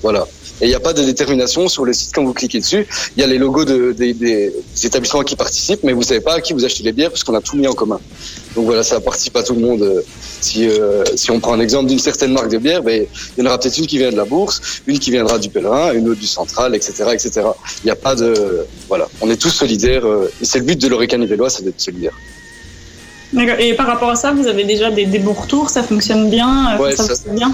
Voilà. 0.03 0.27
Et 0.61 0.65
il 0.65 0.69
n'y 0.69 0.75
a 0.75 0.79
pas 0.79 0.93
de 0.93 1.03
détermination 1.03 1.67
sur 1.69 1.85
le 1.85 1.93
site 1.93 2.11
quand 2.13 2.23
vous 2.23 2.33
cliquez 2.33 2.59
dessus. 2.59 2.85
Il 3.15 3.21
y 3.21 3.23
a 3.23 3.27
les 3.27 3.37
logos 3.37 3.63
de, 3.65 3.93
des, 3.93 4.13
des 4.13 4.53
établissements 4.83 5.21
qui 5.23 5.35
participent, 5.35 5.83
mais 5.83 5.93
vous 5.93 6.03
savez 6.03 6.19
pas 6.19 6.33
à 6.35 6.41
qui 6.41 6.51
vous 6.53 6.65
achetez 6.65 6.83
les 6.83 6.91
bières 6.91 7.09
parce 7.11 7.23
qu'on 7.23 7.35
a 7.35 7.41
tout 7.41 7.55
mis 7.55 7.67
en 7.67 7.73
commun. 7.73 7.99
Donc 8.55 8.65
voilà, 8.65 8.83
ça 8.83 8.99
participe 8.99 9.35
à 9.37 9.43
tout 9.43 9.53
le 9.55 9.61
monde. 9.61 9.81
euh, 9.83 10.01
Si, 10.41 10.67
euh, 10.67 11.03
si 11.15 11.31
on 11.31 11.39
prend 11.39 11.53
un 11.53 11.59
exemple 11.59 11.87
d'une 11.87 11.99
certaine 11.99 12.31
marque 12.33 12.49
de 12.49 12.57
bière, 12.57 12.81
ben, 12.83 13.05
il 13.37 13.43
y 13.43 13.45
en 13.45 13.49
aura 13.49 13.57
peut-être 13.59 13.77
une 13.77 13.87
qui 13.87 13.97
vient 13.97 14.11
de 14.11 14.15
la 14.17 14.25
bourse, 14.25 14.61
une 14.87 14.97
qui 14.99 15.11
viendra 15.11 15.37
du 15.39 15.49
pèlerin, 15.49 15.93
une 15.93 16.07
autre 16.09 16.19
du 16.19 16.27
central, 16.27 16.75
etc., 16.75 16.93
etc. 17.13 17.41
Il 17.83 17.85
n'y 17.87 17.91
a 17.91 17.95
pas 17.97 18.15
de, 18.15 18.65
voilà. 18.87 19.07
On 19.21 19.29
est 19.29 19.35
tous 19.35 19.49
solidaires, 19.49 20.05
euh, 20.05 20.31
et 20.41 20.45
c'est 20.45 20.59
le 20.59 20.65
but 20.65 20.79
de 20.81 20.87
l'Oreca 20.87 21.17
nivellois, 21.17 21.49
c'est 21.49 21.63
d'être 21.63 21.79
solidaire. 21.81 22.13
D'accord. 23.33 23.59
Et 23.59 23.73
par 23.75 23.87
rapport 23.87 24.09
à 24.09 24.15
ça, 24.15 24.31
vous 24.31 24.47
avez 24.47 24.63
déjà 24.63 24.89
des, 24.91 25.05
des 25.05 25.19
bons 25.19 25.33
retours, 25.33 25.69
ça 25.69 25.83
fonctionne 25.83 26.29
bien, 26.29 26.75
euh, 26.75 26.81
Ouais, 26.83 26.95
ça, 26.95 27.03
ça- 27.03 27.09
fonctionne 27.15 27.35
bien? 27.35 27.53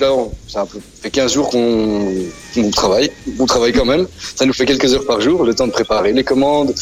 Là, 0.00 0.14
on- 0.14 0.30
ça 0.48 0.66
fait 1.02 1.10
15 1.10 1.34
jours 1.34 1.50
qu'on 1.50 2.70
travaille. 2.72 3.10
On 3.38 3.44
travaille 3.46 3.72
quand 3.72 3.84
même. 3.84 4.06
Ça 4.34 4.46
nous 4.46 4.52
fait 4.54 4.64
quelques 4.64 4.94
heures 4.94 5.04
par 5.04 5.20
jour, 5.20 5.44
le 5.44 5.54
temps 5.54 5.66
de 5.66 5.72
préparer 5.72 6.12
les 6.12 6.24
commandes, 6.24 6.74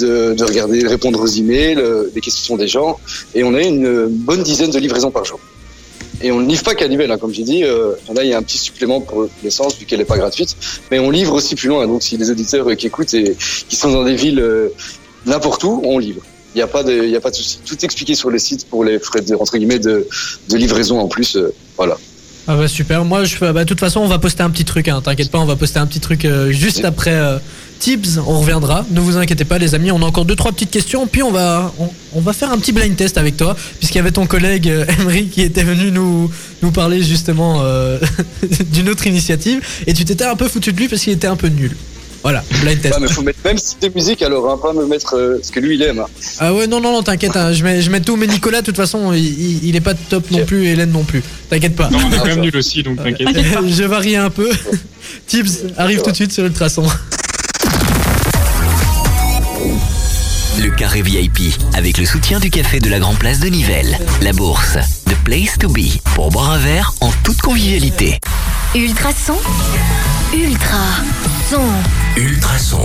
de, 0.00 0.34
de 0.34 0.44
regarder, 0.44 0.82
de 0.82 0.88
répondre 0.88 1.20
aux 1.20 1.26
emails, 1.26 1.76
euh, 1.78 2.10
des 2.12 2.20
questions 2.20 2.56
des 2.56 2.66
gens. 2.66 2.98
Et 3.34 3.44
on 3.44 3.54
a 3.54 3.62
une 3.62 4.06
bonne 4.08 4.42
dizaine 4.42 4.70
de 4.70 4.78
livraisons 4.78 5.12
par 5.12 5.24
jour. 5.24 5.38
Et 6.20 6.32
on 6.32 6.40
ne 6.40 6.48
livre 6.48 6.64
pas 6.64 6.74
qu'à 6.74 6.88
Nivelles, 6.88 7.10
hein, 7.12 7.18
comme 7.18 7.32
j'ai 7.32 7.42
dit. 7.44 7.62
Euh, 7.64 7.92
là, 8.12 8.24
il 8.24 8.30
y 8.30 8.34
a 8.34 8.38
un 8.38 8.42
petit 8.42 8.58
supplément 8.58 9.00
pour 9.00 9.28
l'essence, 9.44 9.76
vu 9.78 9.84
qu'elle 9.86 10.00
n'est 10.00 10.04
pas 10.04 10.16
gratuite. 10.18 10.56
Mais 10.90 10.98
on 10.98 11.10
livre 11.10 11.34
aussi 11.34 11.54
plus 11.54 11.68
loin. 11.68 11.86
Donc, 11.86 12.02
si 12.02 12.16
les 12.16 12.30
auditeurs 12.30 12.68
euh, 12.68 12.74
qui 12.74 12.86
écoutent 12.88 13.14
et 13.14 13.36
qui 13.68 13.76
sont 13.76 13.90
dans 13.90 14.04
des 14.04 14.16
villes 14.16 14.44
n'importe 15.26 15.62
où, 15.62 15.80
on 15.84 15.98
livre. 15.98 16.22
Il 16.54 16.58
n'y 16.58 16.62
a 16.62 16.66
pas 16.68 16.82
de, 16.82 17.04
il 17.04 17.14
a 17.16 17.20
pas 17.20 17.30
de 17.30 17.36
souci. 17.36 17.58
Tout 17.64 17.84
expliqué 17.84 18.14
sur 18.14 18.30
le 18.30 18.38
site 18.38 18.66
pour 18.66 18.84
les 18.84 18.98
frais 18.98 19.20
de, 19.20 19.34
entre 19.34 19.56
guillemets, 19.58 19.78
de, 19.80 20.06
livraison 20.52 20.98
en 20.98 21.08
plus. 21.08 21.36
voilà. 21.76 21.98
Ah 22.46 22.56
bah 22.56 22.68
super, 22.68 23.04
moi 23.06 23.24
je 23.24 23.36
fais, 23.36 23.52
bah 23.54 23.64
de 23.64 23.68
toute 23.68 23.80
façon 23.80 24.00
on 24.00 24.06
va 24.06 24.18
poster 24.18 24.42
un 24.42 24.50
petit 24.50 24.66
truc, 24.66 24.88
hein, 24.88 25.00
t'inquiète 25.02 25.30
pas, 25.30 25.38
on 25.38 25.46
va 25.46 25.56
poster 25.56 25.78
un 25.78 25.86
petit 25.86 26.00
truc 26.00 26.26
euh, 26.26 26.52
juste 26.52 26.84
après 26.84 27.14
euh, 27.14 27.38
Tips, 27.78 28.18
on 28.26 28.40
reviendra, 28.40 28.86
ne 28.90 29.00
vous 29.00 29.16
inquiétez 29.16 29.44
pas 29.44 29.58
les 29.58 29.74
amis, 29.74 29.90
on 29.90 30.00
a 30.02 30.04
encore 30.04 30.24
deux 30.24 30.36
trois 30.36 30.52
petites 30.52 30.70
questions, 30.70 31.06
puis 31.06 31.22
on 31.22 31.30
va, 31.30 31.72
on, 31.78 31.88
on 32.14 32.20
va 32.20 32.32
faire 32.32 32.50
un 32.50 32.58
petit 32.58 32.72
blind 32.72 32.96
test 32.96 33.18
avec 33.18 33.36
toi, 33.36 33.56
puisqu'il 33.78 33.96
y 33.96 34.00
avait 34.00 34.10
ton 34.10 34.26
collègue 34.26 34.68
euh, 34.68 34.86
Emery 35.00 35.26
qui 35.26 35.42
était 35.42 35.64
venu 35.64 35.90
nous, 35.90 36.30
nous 36.62 36.70
parler 36.70 37.02
justement 37.02 37.60
euh, 37.62 37.98
d'une 38.72 38.88
autre 38.88 39.06
initiative, 39.06 39.60
et 39.86 39.92
tu 39.92 40.04
t'étais 40.04 40.24
un 40.24 40.36
peu 40.36 40.48
foutu 40.48 40.72
de 40.72 40.78
lui 40.78 40.88
parce 40.88 41.02
qu'il 41.02 41.12
était 41.12 41.26
un 41.26 41.36
peu 41.36 41.48
nul. 41.48 41.76
Voilà, 42.24 42.42
blind 42.62 42.80
test. 42.80 42.98
Ouais, 42.98 43.06
faut 43.06 43.20
mettre 43.20 43.38
même 43.44 43.58
style 43.58 43.78
de 43.90 43.94
musique 43.94 44.22
alors, 44.22 44.50
hein, 44.50 44.58
pas 44.60 44.72
me 44.72 44.86
mettre 44.86 45.14
euh, 45.14 45.38
ce 45.42 45.52
que 45.52 45.60
lui 45.60 45.74
il 45.74 45.82
aime. 45.82 45.98
hein. 46.00 46.06
Ah 46.40 46.54
ouais, 46.54 46.66
non, 46.66 46.80
non, 46.80 46.90
non, 46.90 47.02
t'inquiète, 47.02 47.36
hein, 47.36 47.52
je, 47.52 47.62
mets, 47.62 47.82
je 47.82 47.90
mets 47.90 48.00
tout, 48.00 48.16
mais 48.16 48.26
Nicolas, 48.26 48.62
de 48.62 48.66
toute 48.66 48.76
façon, 48.76 49.12
il, 49.12 49.22
il- 49.22 49.64
il 49.68 49.76
est 49.76 49.80
pas 49.82 49.92
top 49.92 50.30
non 50.30 50.42
plus, 50.46 50.66
Hélène 50.68 50.90
non 50.90 51.04
plus, 51.04 51.22
t'inquiète 51.50 51.76
pas. 51.76 51.90
Non, 51.90 51.98
on 52.02 52.10
est 52.12 52.16
quand 52.18 52.24
même 52.24 52.40
nul 52.40 52.56
aussi, 52.56 52.82
donc 52.82 53.02
t'inquiète. 53.02 53.28
je 53.68 53.84
varie 53.84 54.16
un 54.16 54.30
peu. 54.30 54.48
Tips 55.26 55.64
arrive 55.76 56.00
tout 56.00 56.10
de 56.12 56.16
suite 56.16 56.32
sur 56.32 56.46
Ultrason. 56.46 56.86
Le 60.62 60.70
carré 60.70 61.02
VIP, 61.02 61.54
avec 61.74 61.98
le 61.98 62.06
soutien 62.06 62.40
du 62.40 62.48
café 62.48 62.80
de 62.80 62.88
la 62.88 62.98
Grand 63.00 63.14
Place 63.16 63.40
de 63.40 63.48
Nivelles. 63.48 63.98
La 64.22 64.32
bourse, 64.32 64.78
The 65.06 65.14
Place 65.24 65.58
to 65.60 65.68
Be, 65.68 65.80
pour 66.14 66.30
boire 66.30 66.52
un 66.52 66.58
verre 66.58 66.94
en 67.02 67.10
toute 67.22 67.40
convivialité. 67.42 68.18
Ultrason. 68.74 69.36
Ultra 70.32 70.78
son. 71.50 71.60
Ultrason. 72.16 72.78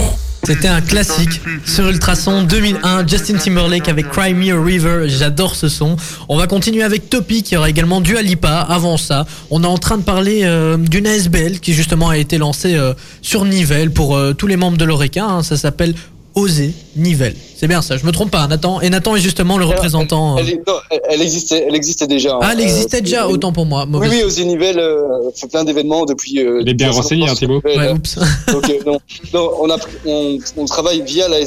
C'était 0.44 0.68
un 0.68 0.82
classique 0.82 1.42
sur 1.66 1.88
Ultrason 1.88 2.42
2001, 2.44 3.06
Justin 3.06 3.38
Timberlake 3.38 3.88
avec 3.88 4.10
Cry 4.10 4.34
Me 4.34 4.52
a 4.54 4.64
River. 4.64 5.04
J'adore 5.08 5.56
ce 5.56 5.70
son. 5.70 5.98
On 6.30 6.38
va 6.38 6.48
continuer 6.48 6.82
avec 6.82 7.10
Topic, 7.12 7.46
qui 7.46 7.56
aura 7.56 7.70
également 7.70 8.02
Dua 8.02 8.24
Lipa. 8.24 8.62
Avant 8.62 8.98
ça, 8.98 9.28
on 9.52 9.64
est 9.64 9.68
en 9.68 9.78
train 9.78 9.98
de 9.98 10.04
parler 10.04 10.42
euh, 10.44 10.78
d'une 10.78 11.06
ASBL 11.06 11.60
qui 11.60 11.74
justement 11.74 12.10
a 12.10 12.18
été 12.18 12.40
lancée 12.40 12.76
euh, 12.76 12.94
sur 13.22 13.46
Nivelles 13.46 13.92
pour 13.92 14.18
euh, 14.18 14.34
tous 14.34 14.48
les 14.48 14.58
membres 14.58 14.78
de 14.78 14.86
l'ORECA. 14.86 15.24
hein. 15.24 15.44
Ça 15.44 15.58
s'appelle 15.58 15.94
Oser 16.36 16.72
Nivelles. 16.96 17.36
C'est 17.58 17.68
bien 17.68 17.82
ça, 17.82 17.98
je 17.98 18.06
me 18.06 18.12
trompe 18.12 18.32
pas, 18.32 18.48
Nathan. 18.48 18.80
Et 18.82 18.90
Nathan 18.90 19.16
est 19.16 19.20
justement 19.20 19.58
le 19.58 19.66
représentant. 19.66 20.38
euh, 20.38 20.42
Elle, 20.42 20.50
est- 20.52 20.62
non, 20.68 20.76
elle- 20.90 21.02
elle 21.10 21.22
existait, 21.22 21.66
elle 21.68 21.76
existait 21.76 22.08
déjà. 22.08 22.36
hein. 22.36 22.40
Ah, 22.42 22.50
elle 22.54 22.62
existait 22.62 22.98
Euh, 22.98 23.02
déjà, 23.02 23.28
autant 23.28 23.52
pour 23.52 23.66
moi. 23.66 23.86
Oui, 23.92 24.08
oui, 24.10 24.24
aux 24.24 24.44
Nivelles 24.46 24.80
euh, 24.80 25.02
fait 25.36 25.48
plein 25.48 25.64
d'événements 25.66 26.06
depuis. 26.06 26.40
euh, 26.40 26.60
Il 26.62 26.70
est 26.70 26.74
bien 26.74 26.92
renseigné, 26.92 27.28
hein, 27.28 27.34
Thibaut. 27.36 27.60
sur 27.60 27.66
Ouais, 27.70 27.78
Nivelles. 27.78 27.96
oups. 27.98 28.16
Donc, 28.52 28.70
euh, 28.70 28.74
non, 28.86 29.00
non, 29.34 29.52
on, 29.60 29.70
a, 29.70 29.78
on, 30.06 30.38
on 30.56 30.66
travaille 30.66 31.02
via 31.02 31.28
la, 31.28 31.38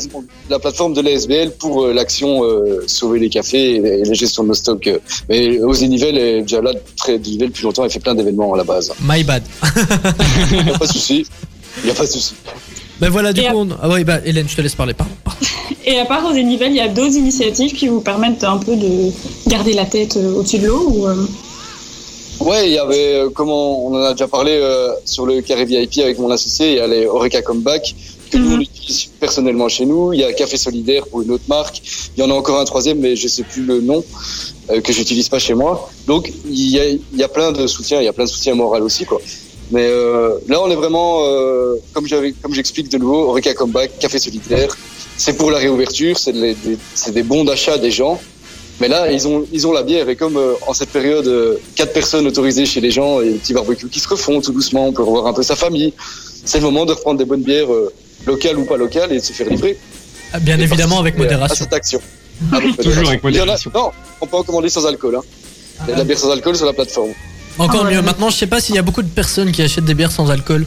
la 0.50 0.58
plateforme 0.58 0.92
de 0.92 1.00
l'ASBL 1.00 1.52
pour 1.52 1.84
euh, 1.84 1.92
l'action 1.94 2.44
euh, 2.44 2.84
Sauver 2.86 3.18
les 3.20 3.30
cafés 3.30 3.76
et, 3.76 4.00
et 4.00 4.04
les 4.04 4.14
gestions 4.14 4.42
de 4.42 4.48
nos 4.48 4.54
stocks. 4.54 4.86
euh. 4.88 4.98
Mais 5.30 5.58
aux 5.60 5.74
Nivelles 5.76 6.18
est 6.18 6.42
déjà 6.42 6.60
là 6.60 6.72
très 6.96 7.18
Nivelles 7.18 7.48
depuis 7.48 7.62
longtemps. 7.64 7.84
Elle 7.84 7.90
fait 7.90 8.00
plein 8.00 8.14
d'événements 8.14 8.52
à 8.52 8.56
la 8.58 8.64
base. 8.64 8.92
My 9.02 9.24
bad. 9.24 9.42
Il 10.50 10.64
n'y 10.64 10.70
a 10.70 10.78
pas 10.78 10.86
de 10.86 10.92
souci. 10.92 11.24
Il 11.78 11.84
n'y 11.86 11.90
a 11.90 11.94
pas 11.94 12.02
de 12.04 12.10
souci. 12.10 12.34
Ben 13.02 13.10
voilà, 13.10 13.32
du 13.32 13.40
Et 13.40 13.46
coup, 13.46 13.56
on... 13.56 13.68
ah 13.82 13.88
ouais, 13.88 14.04
bah 14.04 14.20
Hélène, 14.24 14.48
je 14.48 14.54
te 14.54 14.60
laisse 14.60 14.76
parler, 14.76 14.94
pardon. 14.94 15.12
pardon. 15.24 15.40
Et 15.84 15.98
à 15.98 16.04
part 16.04 16.24
aux 16.24 16.32
Nivelles, 16.32 16.70
il 16.70 16.76
y 16.76 16.80
a 16.80 16.86
d'autres 16.86 17.16
initiatives 17.16 17.72
qui 17.72 17.88
vous 17.88 18.00
permettent 18.00 18.44
un 18.44 18.58
peu 18.58 18.76
de 18.76 19.10
garder 19.48 19.72
la 19.72 19.84
tête 19.86 20.16
euh, 20.16 20.34
au-dessus 20.36 20.60
de 20.60 20.68
l'eau 20.68 20.84
ou, 20.88 21.06
euh, 21.08 21.26
Ouais, 22.40 22.68
il 22.68 22.74
y 22.74 22.78
avait, 22.78 23.14
euh, 23.14 23.28
comment 23.34 23.84
on 23.86 23.94
en 23.96 24.02
a 24.04 24.12
déjà 24.12 24.28
parlé 24.28 24.52
euh, 24.52 24.92
sur 25.04 25.26
le 25.26 25.40
carré 25.42 25.64
VIP 25.64 25.98
avec 25.98 26.18
mon 26.20 26.30
associé, 26.30 26.70
il 26.72 26.76
y 26.76 26.80
a 26.80 26.86
les 26.86 27.06
Oreca 27.06 27.42
Comeback 27.42 27.94
que 28.30 28.38
nous 28.38 28.50
Mhm. 28.50 28.54
on 28.58 28.60
utilise 28.60 29.10
personnellement 29.20 29.68
chez 29.68 29.84
nous. 29.84 30.12
Il 30.12 30.20
y 30.20 30.24
a 30.24 30.32
Café 30.32 30.56
Solidaire 30.56 31.04
pour 31.08 31.22
une 31.22 31.30
autre 31.32 31.44
marque. 31.48 31.82
Il 32.16 32.20
y 32.20 32.22
en 32.24 32.30
a 32.30 32.34
encore 32.34 32.58
un 32.60 32.64
troisième, 32.64 32.98
mais 33.00 33.14
je 33.16 33.26
sais 33.28 33.42
plus 33.42 33.62
le 33.64 33.80
nom 33.80 34.02
euh, 34.70 34.80
que 34.80 34.92
j'utilise 34.92 35.28
pas 35.28 35.38
chez 35.40 35.54
moi. 35.54 35.90
Donc 36.06 36.32
il 36.46 36.70
y 36.70 36.78
a, 36.80 36.88
il 36.88 37.00
y 37.18 37.22
a 37.24 37.28
plein 37.28 37.50
de 37.52 37.66
soutien, 37.66 38.00
il 38.00 38.04
y 38.04 38.08
a 38.08 38.12
plein 38.12 38.24
de 38.24 38.30
soutien 38.30 38.54
moral 38.54 38.82
aussi 38.84 39.04
quoi. 39.04 39.20
Mais 39.72 39.86
euh, 39.88 40.34
là, 40.48 40.60
on 40.62 40.70
est 40.70 40.74
vraiment, 40.76 41.24
euh, 41.26 41.74
comme 41.94 42.06
j'avais, 42.06 42.32
comme 42.42 42.54
j'explique 42.54 42.88
de 42.90 42.98
nouveau, 42.98 43.30
Oreca 43.30 43.54
Comeback, 43.54 43.98
Café 43.98 44.18
Solidaire. 44.18 44.76
C'est 45.16 45.34
pour 45.36 45.50
la 45.50 45.58
réouverture, 45.58 46.18
c'est 46.18 46.32
des, 46.32 46.54
des- 46.54 46.78
c'est 46.94 47.12
des 47.12 47.22
bons 47.22 47.44
d'achat 47.44 47.78
des 47.78 47.90
gens. 47.90 48.20
Mais 48.80 48.88
là, 48.88 49.10
ils 49.12 49.26
ont, 49.28 49.44
ils 49.52 49.66
ont 49.66 49.72
la 49.72 49.82
bière 49.82 50.08
et 50.08 50.16
comme 50.16 50.36
euh, 50.36 50.54
en 50.66 50.74
cette 50.74 50.90
période, 50.90 51.26
euh, 51.26 51.56
quatre 51.74 51.92
personnes 51.92 52.26
autorisées 52.26 52.66
chez 52.66 52.80
les 52.80 52.90
gens 52.90 53.20
et 53.20 53.30
des 53.30 53.38
petits 53.38 53.54
barbecues 53.54 53.88
qui 53.88 54.00
se 54.00 54.08
refont 54.08 54.40
tout 54.40 54.52
doucement, 54.52 54.88
on 54.88 54.92
peut 54.92 55.02
revoir 55.02 55.26
un 55.26 55.32
peu 55.32 55.42
sa 55.42 55.56
famille. 55.56 55.92
C'est 56.44 56.58
le 56.58 56.64
moment 56.64 56.84
de 56.84 56.92
reprendre 56.92 57.18
des 57.18 57.24
bonnes 57.24 57.42
bières 57.42 57.72
euh, 57.72 57.92
locales 58.26 58.58
ou 58.58 58.64
pas 58.64 58.76
locales 58.76 59.12
et 59.12 59.20
de 59.20 59.24
se 59.24 59.32
faire 59.32 59.48
livrer. 59.48 59.78
Ah, 60.32 60.40
Bien 60.40 60.58
Et 60.58 60.62
évidemment, 60.62 60.98
avec 61.00 61.14
participer 61.16 61.34
à- 61.34 61.38
modération. 61.38 61.64
cette 61.64 61.72
action. 61.72 62.00
Avec 62.52 62.76
Toujours 62.78 63.06
avec 63.08 63.20
a- 63.22 63.26
modération. 63.26 63.70
non, 63.74 63.90
on 64.20 64.26
peut 64.26 64.36
en 64.38 64.42
commander 64.42 64.68
sans 64.68 64.84
alcool. 64.86 65.14
Hein. 65.16 65.20
Il 65.84 65.88
y 65.90 65.92
a 65.92 65.94
de 65.94 65.98
la 66.00 66.04
bière 66.04 66.18
sans 66.18 66.30
alcool 66.30 66.56
sur 66.56 66.66
la 66.66 66.72
plateforme. 66.72 67.12
Encore 67.58 67.82
Ah 67.82 67.86
ouais. 67.86 67.94
mieux. 67.94 68.02
Maintenant, 68.02 68.30
je 68.30 68.36
sais 68.36 68.46
pas 68.46 68.60
s'il 68.60 68.74
y 68.74 68.78
a 68.78 68.82
beaucoup 68.82 69.02
de 69.02 69.08
personnes 69.08 69.52
qui 69.52 69.62
achètent 69.62 69.84
des 69.84 69.94
bières 69.94 70.12
sans 70.12 70.30
alcool. 70.30 70.66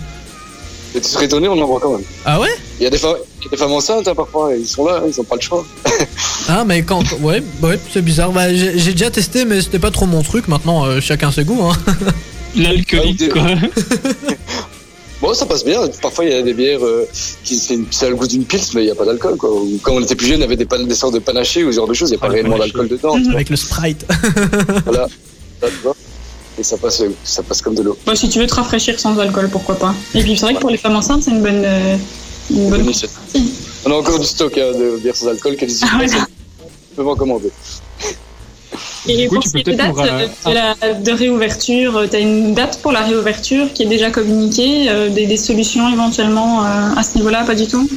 Et 0.93 1.01
tu 1.01 1.09
serais 1.09 1.25
étonné, 1.25 1.47
on 1.49 1.61
en 1.61 1.65
voit 1.67 1.79
quand 1.81 1.91
même. 1.91 2.05
Ah 2.25 2.39
ouais? 2.39 2.47
Il 2.79 2.83
y 2.83 2.87
a 2.87 2.89
des, 2.89 2.97
femmes- 2.97 3.17
des 3.51 3.57
femmes 3.57 3.73
enceintes 3.73 4.07
hein, 4.07 4.15
parfois, 4.15 4.55
ils 4.55 4.65
sont 4.67 4.85
là, 4.85 5.01
ils 5.05 5.17
n'ont 5.17 5.23
pas 5.25 5.35
le 5.35 5.41
choix. 5.41 5.65
Ah, 6.47 6.63
mais 6.63 6.83
quand. 6.83 7.01
Ouais, 7.21 7.41
ouais, 7.63 7.79
c'est 7.91 8.03
bizarre. 8.03 8.31
Bah, 8.31 8.53
j'ai 8.53 8.91
déjà 8.91 9.09
testé, 9.09 9.45
mais 9.45 9.61
c'était 9.61 9.79
pas 9.79 9.89
trop 9.89 10.05
mon 10.05 10.21
truc. 10.21 10.47
Maintenant, 10.47 10.85
euh, 10.85 11.01
chacun 11.01 11.31
ses 11.31 11.43
goûts. 11.43 11.63
Hein. 11.63 11.75
L'alcoolique, 12.55 13.31
quoi. 13.33 13.41
Bon, 15.21 15.33
ça 15.33 15.45
passe 15.45 15.63
bien. 15.65 15.79
Parfois, 16.01 16.25
il 16.25 16.31
y 16.31 16.33
a 16.35 16.41
des 16.41 16.53
bières 16.53 16.83
euh, 16.85 17.07
qui 17.43 17.57
c'est 17.57 17.73
une- 17.75 17.85
ça 17.89 18.05
a 18.05 18.09
le 18.09 18.15
goût 18.15 18.27
d'une 18.27 18.43
pils, 18.43 18.59
mais 18.75 18.81
il 18.83 18.85
n'y 18.85 18.91
a 18.91 18.95
pas 18.95 19.05
d'alcool. 19.05 19.37
quoi. 19.37 19.49
Ou 19.51 19.79
Quand 19.81 19.93
on 19.93 20.01
était 20.01 20.13
plus 20.15 20.27
jeune, 20.27 20.37
il 20.37 20.41
y 20.41 20.45
avait 20.45 20.57
des, 20.57 20.65
pan- 20.65 20.83
des 20.83 20.93
sortes 20.93 21.13
de 21.15 21.19
panachés 21.19 21.63
ou 21.63 21.71
ce 21.71 21.77
genre 21.77 21.87
de 21.87 21.93
choses. 21.93 22.09
Il 22.09 22.13
n'y 22.13 22.17
a 22.17 22.19
pas 22.19 22.25
Ah, 22.27 22.29
le 22.29 22.33
réellement 22.35 22.57
d'alcool 22.59 22.87
dedans. 22.89 23.17
Avec 23.33 23.49
le 23.49 23.55
Sprite. 23.55 24.05
Voilà. 24.85 25.07
Là, 25.61 25.67
tu 25.69 25.73
vois. 25.83 25.95
Et 26.57 26.63
ça 26.63 26.77
passe, 26.77 27.03
ça 27.23 27.43
passe 27.43 27.61
comme 27.61 27.75
de 27.75 27.81
l'eau. 27.81 27.97
bah, 28.05 28.15
si 28.15 28.29
tu 28.29 28.39
veux 28.39 28.47
te 28.47 28.55
rafraîchir 28.55 28.99
sans 28.99 29.17
alcool, 29.19 29.49
pourquoi 29.51 29.75
pas. 29.75 29.93
Et 30.13 30.21
puis 30.21 30.37
c'est 30.37 30.45
vrai 30.45 30.53
que 30.55 30.59
pour 30.61 30.69
les 30.69 30.77
femmes 30.77 30.95
enceintes, 30.95 31.23
c'est 31.23 31.31
une 31.31 31.41
bonne, 31.41 31.63
euh, 31.65 31.97
une 32.49 32.69
bonne. 32.69 32.91
On 33.85 33.91
a 33.91 33.95
encore 33.95 34.19
du 34.19 34.25
stock 34.25 34.57
hein, 34.57 34.71
de 34.71 34.97
bières 34.97 35.15
sans 35.15 35.27
alcool 35.27 35.55
que 35.57 35.65
les 35.65 35.73
Ah 35.83 35.97
ouais. 35.99 36.05
personnes 36.07 36.25
peuvent 36.95 37.07
en 37.07 37.15
commander. 37.15 37.51
Et 39.07 39.17
Du 39.17 39.29
coup, 39.29 39.35
pour 39.35 39.51
peut-être 39.51 39.77
dates 39.77 39.97
euh, 39.99 40.27
de, 40.49 40.53
la- 40.53 40.93
de 40.95 41.11
réouverture, 41.11 42.07
tu 42.09 42.15
as 42.15 42.19
une 42.19 42.53
date 42.55 42.79
pour 42.81 42.91
la 42.91 43.01
réouverture 43.01 43.71
qui 43.73 43.83
est 43.83 43.87
déjà 43.87 44.09
communiquée, 44.09 44.89
euh, 44.89 45.09
des, 45.09 45.27
des 45.27 45.37
solutions 45.37 45.91
éventuellement 45.91 46.63
euh, 46.65 46.95
à 46.95 47.03
ce 47.03 47.15
niveau-là, 47.17 47.43
pas 47.43 47.53
du 47.53 47.67
tout? 47.67 47.87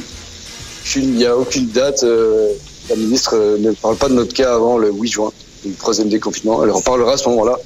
Il 0.95 1.11
n'y 1.13 1.25
a 1.25 1.35
aucune 1.35 1.67
date. 1.69 2.03
euh, 2.03 2.49
la 2.89 2.95
ministre 2.95 3.35
euh, 3.35 3.57
ne 3.59 3.71
parle 3.71 3.95
pas 3.95 4.09
de 4.09 4.13
notre 4.15 4.33
cas 4.33 4.53
avant 4.53 4.77
le 4.77 4.91
8 4.91 5.07
juin, 5.07 5.31
le 5.65 5.73
troisième 5.73 6.09
déconfinement. 6.09 6.63
Elle 6.63 6.71
en 6.71 6.81
parlera 6.81 7.13
à 7.13 7.17
ce 7.17 7.27
moment-là. 7.29 7.57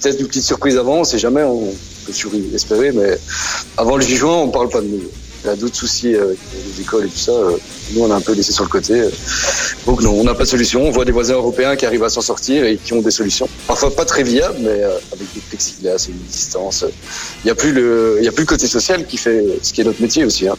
Peut-être 0.00 0.20
une 0.20 0.28
petite 0.28 0.44
surprise 0.44 0.76
avant, 0.76 0.98
on 1.00 1.04
sait 1.04 1.18
jamais, 1.18 1.42
on 1.42 1.72
peut 2.06 2.12
espérer, 2.54 2.92
mais 2.92 3.18
avant 3.76 3.96
le 3.96 4.04
8 4.04 4.16
juin, 4.16 4.34
on 4.36 4.48
parle 4.48 4.68
pas 4.68 4.80
de 4.80 4.86
nous. 4.86 5.02
Il 5.44 5.46
y 5.46 5.50
a 5.50 5.56
d'autres 5.56 5.76
soucis 5.76 6.14
euh, 6.16 6.34
les 6.76 6.80
écoles 6.82 7.06
et 7.06 7.08
tout 7.08 7.16
ça. 7.18 7.30
euh, 7.30 7.52
Nous, 7.92 8.02
on 8.02 8.10
a 8.10 8.16
un 8.16 8.20
peu 8.20 8.32
laissé 8.32 8.52
sur 8.52 8.64
le 8.64 8.68
côté. 8.68 8.94
euh. 8.94 9.10
Donc 9.86 10.02
non, 10.02 10.10
on 10.18 10.24
n'a 10.24 10.34
pas 10.34 10.42
de 10.42 10.48
solution. 10.48 10.82
On 10.84 10.90
voit 10.90 11.04
des 11.04 11.12
voisins 11.12 11.34
européens 11.34 11.76
qui 11.76 11.86
arrivent 11.86 12.02
à 12.02 12.08
s'en 12.08 12.20
sortir 12.20 12.64
et 12.64 12.76
qui 12.76 12.92
ont 12.92 13.00
des 13.02 13.12
solutions. 13.12 13.48
Parfois 13.68 13.94
pas 13.94 14.04
très 14.04 14.24
viables, 14.24 14.56
mais 14.60 14.82
euh, 14.82 14.98
avec 15.12 15.32
des 15.34 15.40
plexiglas 15.48 16.06
et 16.08 16.10
une 16.10 16.18
distance. 16.26 16.84
Il 17.44 17.46
n'y 17.46 17.50
a 17.52 17.54
plus 17.54 17.72
le, 17.72 18.18
il 18.20 18.26
a 18.26 18.32
plus 18.32 18.42
le 18.42 18.48
côté 18.48 18.66
social 18.66 19.06
qui 19.06 19.16
fait 19.16 19.44
ce 19.62 19.72
qui 19.72 19.80
est 19.80 19.84
notre 19.84 20.02
métier 20.02 20.24
aussi. 20.24 20.48
Hein. 20.48 20.56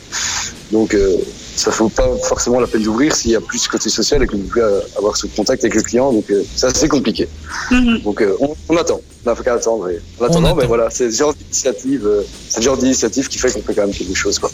Donc 0.72 0.94
euh, 0.94 1.18
ça 1.60 1.72
faut 1.72 1.90
pas 1.90 2.08
forcément 2.24 2.60
la 2.60 2.68
peine 2.68 2.84
d'ouvrir 2.84 3.14
s'il 3.14 3.32
y 3.32 3.36
a 3.36 3.42
plus 3.42 3.60
ce 3.60 3.70
côté 3.70 3.90
social 3.90 4.24
et 4.24 4.26
ne 4.26 4.32
peut 4.32 4.38
plus 4.38 4.62
euh, 4.62 4.80
avoir 4.98 5.18
ce 5.18 5.28
contact 5.28 5.64
avec 5.64 5.76
le 5.76 5.82
client. 5.82 6.14
Donc 6.14 6.30
euh, 6.32 6.42
c'est 6.56 6.68
assez 6.68 6.88
compliqué. 6.88 7.28
Mhm. 7.70 8.02
Donc 8.04 8.22
euh, 8.22 8.38
on, 8.40 8.56
on 8.70 8.78
attend. 8.78 9.02
On 9.26 9.30
n'a 9.30 9.36
qu'à 9.36 9.54
attendre. 9.56 9.90
Et 9.90 10.00
en 10.20 10.26
attendant, 10.26 10.48
attend. 10.50 10.56
mais 10.56 10.68
voilà, 10.68 10.90
c'est 10.90 11.12
ce 11.12 11.18
genre 11.18 11.34
d'initiative, 11.34 12.08
euh, 12.08 12.22
c'est 12.50 12.62
le 12.62 12.66
genre 12.66 12.78
d'initiative 12.78 13.28
qui 13.28 13.38
fait 13.38 13.52
qu'on 13.52 13.62
fait 13.62 13.74
quand 13.74 13.82
même 13.82 13.94
quelque 13.94 14.16
chose. 14.16 14.40
Quoi. 14.40 14.50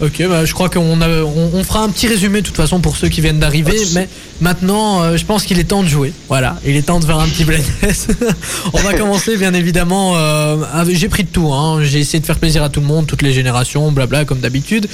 Ok, 0.00 0.22
bah, 0.28 0.44
je 0.44 0.52
crois 0.54 0.68
qu'on 0.68 1.00
a- 1.00 1.08
on, 1.22 1.50
on 1.54 1.64
fera 1.64 1.82
un 1.82 1.88
petit 1.88 2.06
résumé 2.06 2.40
de 2.40 2.46
toute 2.46 2.56
façon 2.56 2.78
pour 2.80 2.96
ceux 2.96 3.08
qui 3.08 3.20
viennent 3.20 3.40
d'arriver. 3.40 3.76
Mais 3.94 4.08
maintenant, 4.40 5.02
euh, 5.02 5.16
je 5.16 5.24
pense 5.24 5.42
qu'il 5.44 5.58
est 5.58 5.64
temps 5.64 5.82
de 5.82 5.88
jouer. 5.88 6.12
Voilà, 6.28 6.56
il 6.64 6.76
est 6.76 6.82
temps 6.82 7.00
de 7.00 7.04
faire 7.04 7.18
un 7.18 7.26
petit 7.28 7.44
blind 7.44 7.64
test. 7.80 8.10
on 8.72 8.78
va 8.78 8.94
commencer 8.94 9.36
bien 9.36 9.54
évidemment. 9.54 10.12
euh, 10.16 10.56
J'ai 10.88 11.08
pris 11.08 11.24
de 11.24 11.28
tout. 11.30 11.52
Hein. 11.52 11.80
J'ai 11.82 11.98
essayé 11.98 12.20
de 12.20 12.26
faire 12.26 12.38
plaisir 12.38 12.62
à 12.62 12.68
tout 12.68 12.80
le 12.80 12.86
monde, 12.86 13.06
toutes 13.06 13.22
les 13.22 13.32
générations, 13.32 13.90
blabla, 13.90 14.24
comme 14.24 14.38
d'habitude. 14.38 14.86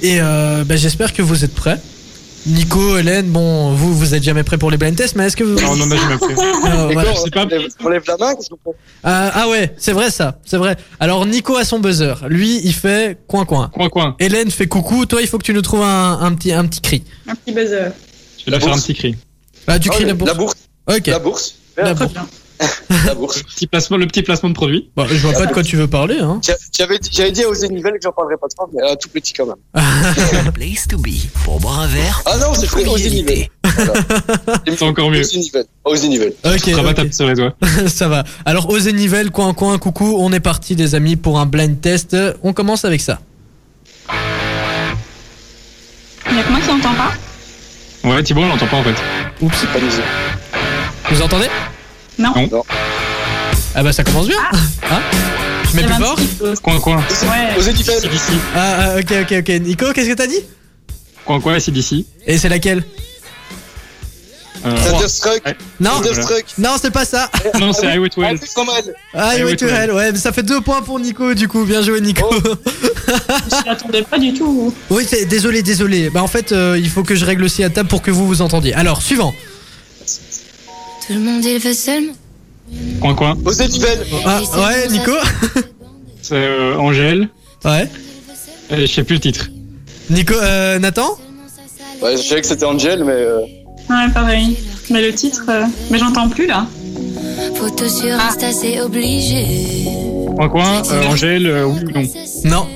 Et 0.00 0.18
euh, 0.20 0.64
bah, 0.64 0.76
j'espère 0.76 1.12
que 1.12 1.20
vous 1.22 1.44
êtes 1.44 1.54
prêts. 1.54 1.78
Nico, 2.46 2.96
Hélène, 2.96 3.26
bon, 3.26 3.72
vous, 3.72 3.92
vous 3.96 4.14
êtes 4.14 4.22
jamais 4.22 4.44
prêts 4.44 4.56
pour 4.56 4.70
les 4.70 4.76
blind 4.76 4.94
tests, 4.94 5.16
mais 5.16 5.26
est-ce 5.26 5.36
que 5.36 5.42
vous. 5.42 5.54
Non, 5.60 5.70
on 5.72 5.80
en 5.80 5.90
a 5.90 5.96
jamais. 5.96 6.14
Euh, 6.14 6.88
voilà. 6.92 7.12
je 7.12 7.18
sais 7.18 7.30
pas. 7.30 7.44
on, 7.84 7.88
lève, 7.88 8.02
la 8.06 8.16
main, 8.16 8.34
qu'est-ce 8.36 8.50
qu'on 8.50 8.56
fait? 8.64 8.70
Euh, 8.70 9.30
ah 9.34 9.48
ouais, 9.48 9.74
c'est 9.76 9.90
vrai 9.92 10.10
ça, 10.10 10.38
c'est 10.44 10.56
vrai. 10.56 10.76
Alors 11.00 11.26
Nico 11.26 11.56
a 11.56 11.64
son 11.64 11.80
buzzer. 11.80 12.14
Lui, 12.28 12.60
il 12.62 12.72
fait 12.72 13.18
coin 13.26 13.44
coin. 13.44 13.68
Coin, 13.74 13.88
coin. 13.88 14.16
Hélène 14.20 14.50
fait 14.52 14.68
coucou. 14.68 15.06
Toi, 15.06 15.22
il 15.22 15.28
faut 15.28 15.38
que 15.38 15.42
tu 15.44 15.52
nous 15.54 15.62
trouves 15.62 15.82
un, 15.82 16.20
un 16.20 16.32
petit, 16.34 16.52
un 16.52 16.64
petit 16.66 16.80
cri. 16.80 17.02
Un 17.26 17.34
petit 17.34 17.52
buzzer. 17.52 17.90
Je 18.38 18.44
vais 18.44 18.50
la 18.52 18.58
La 18.58 18.60
faire 18.60 18.68
un 18.68 18.72
bourse. 18.72 18.82
petit 18.86 18.94
cri. 18.94 19.16
Ah, 19.66 19.78
tu 19.80 19.88
Ah 19.90 19.94
cries 19.94 20.04
ouais, 20.04 20.08
la 20.10 20.14
bourse. 20.14 20.30
La 20.30 20.34
bourse. 20.38 20.54
Ok. 20.88 21.06
La 21.08 21.18
bourse. 21.18 21.54
La 21.76 21.94
bourse. 21.94 22.12
La 23.06 23.14
bourse. 23.14 23.42
Petit 23.42 23.66
placement, 23.66 23.96
le 23.96 24.06
petit 24.06 24.22
placement 24.22 24.48
de 24.48 24.54
produit. 24.54 24.90
Bon, 24.96 25.06
je 25.06 25.14
vois 25.16 25.32
pas 25.32 25.46
de 25.46 25.52
quoi 25.52 25.62
tu 25.62 25.76
veux 25.76 25.86
parler. 25.86 26.18
Hein. 26.18 26.40
J'avais- 26.76 26.98
J'avais 27.10 27.30
dit 27.32 27.42
à 27.44 27.48
Osé 27.48 27.68
Nivelle 27.68 27.94
que 27.94 27.98
j'en 28.02 28.12
parlerais 28.12 28.36
pas 28.40 28.46
trop, 28.56 28.68
mais 28.72 28.82
euh, 28.82 28.94
tout 29.00 29.08
petit 29.10 29.32
quand 29.32 29.46
même. 29.46 29.56
Place 30.54 30.86
to 30.88 30.96
be. 30.98 31.10
Pour 31.44 31.60
boire 31.60 31.80
un 31.80 31.86
verre, 31.86 32.22
Ah 32.26 32.36
non, 32.38 32.54
c'est 32.54 32.74
Nivelle. 32.76 33.06
éviter. 33.06 33.50
Voilà. 33.64 33.92
C'est 34.66 34.82
encore 34.82 35.10
mieux. 35.10 35.20
Osé 35.20 35.38
Nivelle. 35.38 35.66
Osé 35.84 36.08
Nivelle. 36.08 36.32
Ok, 36.44 36.62
Rabat 36.74 36.90
ok. 36.90 36.94
tape 36.96 37.12
sur 37.12 37.26
les 37.28 37.34
doigts. 37.34 37.54
ça 37.88 38.08
va. 38.08 38.24
Alors, 38.44 38.68
osez 38.70 38.92
Nivelle, 38.92 39.30
coin 39.30 39.52
coin, 39.54 39.76
coucou. 39.78 40.16
On 40.18 40.32
est 40.32 40.40
parti, 40.40 40.74
les 40.74 40.94
amis, 40.94 41.16
pour 41.16 41.38
un 41.38 41.46
blind 41.46 41.80
test. 41.80 42.16
On 42.42 42.52
commence 42.52 42.84
avec 42.84 43.00
ça. 43.00 43.20
Il 46.30 46.36
y 46.36 46.40
a 46.40 46.42
que 46.42 46.50
moi 46.50 46.60
qui 46.60 46.68
n'entends 46.68 46.94
pas? 46.94 47.12
Ouais, 48.08 48.22
Thibaut, 48.22 48.42
on 48.42 48.48
l'entend 48.48 48.66
pas 48.66 48.76
en 48.76 48.82
fait. 48.82 48.94
Oups. 49.42 49.64
Pas 49.72 49.80
nous. 49.80 51.14
Vous 51.16 51.22
entendez? 51.22 51.46
Non. 52.18 52.32
Non. 52.50 52.62
Ah 53.74 53.82
bah 53.82 53.92
ça 53.92 54.04
commence 54.04 54.26
bien. 54.28 54.38
Ah. 54.90 55.00
Je 55.70 55.76
mets 55.76 55.82
C'est 55.82 55.88
plus 55.88 56.02
26 56.04 56.26
fort. 56.38 56.62
Coin, 56.62 56.80
coin. 56.80 56.96
Ouais. 56.96 57.72
Nivelle. 57.72 58.00
CDC. 58.00 58.32
Ah, 58.54 58.76
ah, 58.78 58.96
ok, 58.98 59.12
ok, 59.22 59.34
ok. 59.40 59.48
Nico, 59.60 59.92
qu'est-ce 59.92 60.08
que 60.08 60.14
t'as 60.14 60.26
dit? 60.26 60.40
Coin, 61.24 61.40
coin, 61.40 61.58
CDC. 61.60 62.04
Et 62.26 62.38
c'est 62.38 62.48
laquelle? 62.48 62.84
Euh, 64.64 64.74
Thunderstruck. 64.90 65.42
Ouais. 65.44 65.56
Non. 65.78 65.90
Thunderstruck. 66.00 66.44
non, 66.58 66.70
c'est 66.80 66.90
pas 66.90 67.04
ça. 67.04 67.30
non, 67.60 67.72
c'est 67.72 67.86
Highway 67.86 68.08
Ah, 68.22 68.30
12. 68.32 68.40
c'est 68.42 68.54
pas 68.54 68.64
mal. 68.64 68.82
Ah, 69.12 69.32
Eh 69.36 69.44
ouais, 69.44 69.50
oui, 69.50 69.56
to 69.56 69.66
toi. 69.68 69.76
hell. 69.76 69.92
Ouais, 69.92 70.12
mais 70.12 70.18
ça 70.18 70.32
fait 70.32 70.42
deux 70.42 70.60
points 70.62 70.80
pour 70.82 70.98
Nico, 70.98 71.34
du 71.34 71.46
coup. 71.46 71.64
Bien 71.64 71.82
joué, 71.82 72.00
Nico. 72.00 72.24
Oh. 72.30 72.34
Je 73.50 73.62
m'y 73.62 73.68
attendais 73.68 74.02
pas 74.02 74.18
du 74.18 74.32
tout. 74.32 74.72
oui, 74.90 75.06
c'est- 75.08 75.26
désolé, 75.26 75.62
désolé. 75.62 76.08
Bah, 76.10 76.22
en 76.22 76.26
fait, 76.28 76.52
euh, 76.52 76.78
il 76.80 76.88
faut 76.88 77.02
que 77.04 77.14
je 77.14 77.24
règle 77.24 77.44
aussi 77.44 77.62
à 77.62 77.70
table 77.70 77.88
pour 77.88 78.00
que 78.02 78.10
vous 78.10 78.26
vous 78.26 78.40
entendiez. 78.40 78.72
Alors, 78.74 79.02
suivant. 79.02 79.34
Tout 81.06 81.12
le 81.14 81.20
monde 81.20 81.44
il 81.44 81.58
veut 81.58 81.72
seulement. 81.74 82.12
Coin, 83.00 83.14
coin. 83.14 83.36
Osé 83.44 83.68
Nivelle. 83.68 84.04
Ah, 84.24 84.40
ouais, 84.42 84.88
Nico 84.90 85.12
C'est 86.22 86.34
euh, 86.34 86.76
Angèle. 86.78 87.28
Ouais. 87.64 87.88
Et 88.70 88.86
je 88.86 88.92
sais 88.92 89.04
plus 89.04 89.14
le 89.14 89.20
titre. 89.20 89.48
Nico, 90.10 90.34
euh, 90.34 90.78
Nathan 90.78 91.16
Ouais, 92.02 92.16
je 92.16 92.22
savais 92.22 92.40
que 92.40 92.46
c'était 92.46 92.64
Angel, 92.64 93.04
mais 93.04 93.12
euh, 93.12 93.40
Ouais, 93.88 94.10
pareil. 94.12 94.56
Mais 94.90 95.00
le 95.02 95.14
titre, 95.14 95.44
euh, 95.48 95.64
mais 95.90 95.98
j'entends 95.98 96.28
plus 96.28 96.46
là. 96.46 96.66
Photo 97.54 97.88
sur 97.88 98.12
Insta, 98.12 98.52
c'est 98.52 98.80
obligé. 98.80 99.44
Coin 100.36 100.48
coin, 100.48 100.82
euh, 100.90 101.06
Angèle, 101.06 101.46
euh, 101.46 101.64
oui 101.66 101.80
ou 101.84 101.90
non 101.92 102.02
Non. 102.44 102.66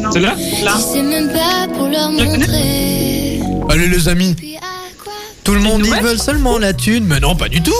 Non. 0.00 0.10
C'est 0.12 0.20
là 0.20 0.34
Là. 0.64 0.74
Je 0.76 0.82
sais 0.82 1.02
même 1.02 1.30
pas 1.32 1.66
pour 1.74 1.88
leur 1.88 2.10
Je 2.12 2.16
connais. 2.18 2.28
montrer. 2.38 3.40
Allez 3.70 3.88
les 3.88 4.08
amis, 4.08 4.34
Puis 4.34 4.56
tout 5.48 5.54
le 5.54 5.60
monde, 5.60 5.80
ils 5.86 5.90
Ouais. 5.90 6.00
veulent 6.02 6.18
seulement 6.18 6.58
la 6.58 6.74
thune. 6.74 7.06
Mais 7.06 7.20
non, 7.20 7.34
pas 7.34 7.48
du 7.48 7.62
tout. 7.62 7.72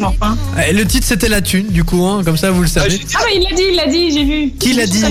Enfin. 0.00 0.38
Eh, 0.66 0.72
Le 0.72 0.86
titre 0.86 1.06
c'était 1.06 1.28
la 1.28 1.42
thune, 1.42 1.66
du 1.66 1.84
coup, 1.84 2.02
hein, 2.06 2.22
comme 2.24 2.38
ça 2.38 2.50
vous 2.50 2.62
le 2.62 2.68
ah, 2.68 2.80
savez. 2.80 2.98
Ah, 3.14 3.18
mais 3.26 3.36
il 3.36 3.42
l'a 3.42 3.54
dit, 3.54 3.64
il 3.68 3.76
l'a 3.76 3.86
dit, 3.88 4.10
j'ai 4.10 4.24
vu. 4.24 4.50
Qui 4.58 4.72
l'a 4.72 4.86
dit. 4.86 5.02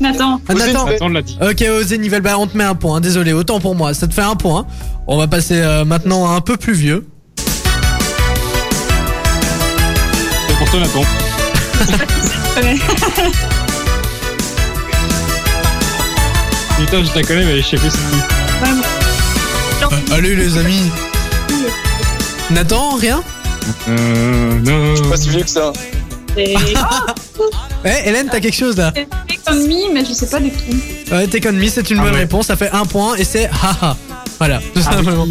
Nathan. 0.00 0.40
Ah, 0.48 0.54
Nathan 0.54 1.08
l'a 1.08 1.22
dit. 1.22 1.38
Ok, 1.40 1.64
osez 1.80 1.98
Nivelle, 1.98 2.22
bah 2.22 2.36
on 2.38 2.48
te 2.48 2.56
met 2.56 2.64
un 2.64 2.74
point, 2.74 3.00
désolé, 3.00 3.32
autant 3.32 3.60
pour 3.60 3.76
moi, 3.76 3.94
ça 3.94 4.08
te 4.08 4.14
fait 4.14 4.22
un 4.22 4.34
point. 4.34 4.66
On 5.06 5.16
va 5.16 5.28
passer 5.28 5.60
euh, 5.60 5.84
maintenant 5.84 6.28
à 6.28 6.34
un 6.34 6.40
peu 6.40 6.56
plus 6.56 6.72
vieux. 6.74 7.06
C'est 7.36 7.44
pour 10.58 10.68
toi, 10.70 10.80
Nathan. 10.80 11.04
Putain, 16.78 17.04
je 17.04 17.14
la 17.14 17.22
connais, 17.22 17.44
mais 17.44 17.58
je 17.62 17.66
sais 17.68 17.76
plus 17.76 17.90
c'est 17.90 17.98
qui. 17.98 18.16
Allez 20.14 20.36
les 20.36 20.56
amis. 20.58 20.90
Nathan, 22.50 22.94
rien 22.96 23.22
Euh. 23.88 24.60
Non. 24.60 24.94
Je 24.94 25.00
suis 25.02 25.10
pas 25.10 25.16
si 25.16 25.28
vieux 25.30 25.42
que 25.42 25.48
ça. 25.50 25.72
Et 26.36 26.54
Eh, 27.84 28.08
Hélène, 28.08 28.28
t'as 28.30 28.40
quelque 28.40 28.54
chose 28.56 28.76
là 28.76 28.92
c'est 28.96 29.36
comme 29.44 29.58
me, 29.66 29.92
mais 29.92 30.04
je 30.04 30.12
sais 30.12 30.26
pas 30.26 30.38
de 30.40 30.48
qui. 30.48 31.12
Ouais, 31.12 31.26
t'es 31.26 31.40
con 31.40 31.52
me, 31.52 31.66
c'est 31.68 31.90
une 31.90 31.98
Ah 31.98 32.02
bonne 32.02 32.12
ouais. 32.14 32.20
réponse, 32.20 32.46
ça 32.46 32.56
fait 32.56 32.70
un 32.70 32.86
point 32.86 33.14
et 33.16 33.24
c'est 33.24 33.46
haha. 33.46 33.96
Voilà, 34.38 34.58
tout 34.58 34.80
Ah 34.86 34.90
oui. 34.98 35.04
simplement. 35.04 35.26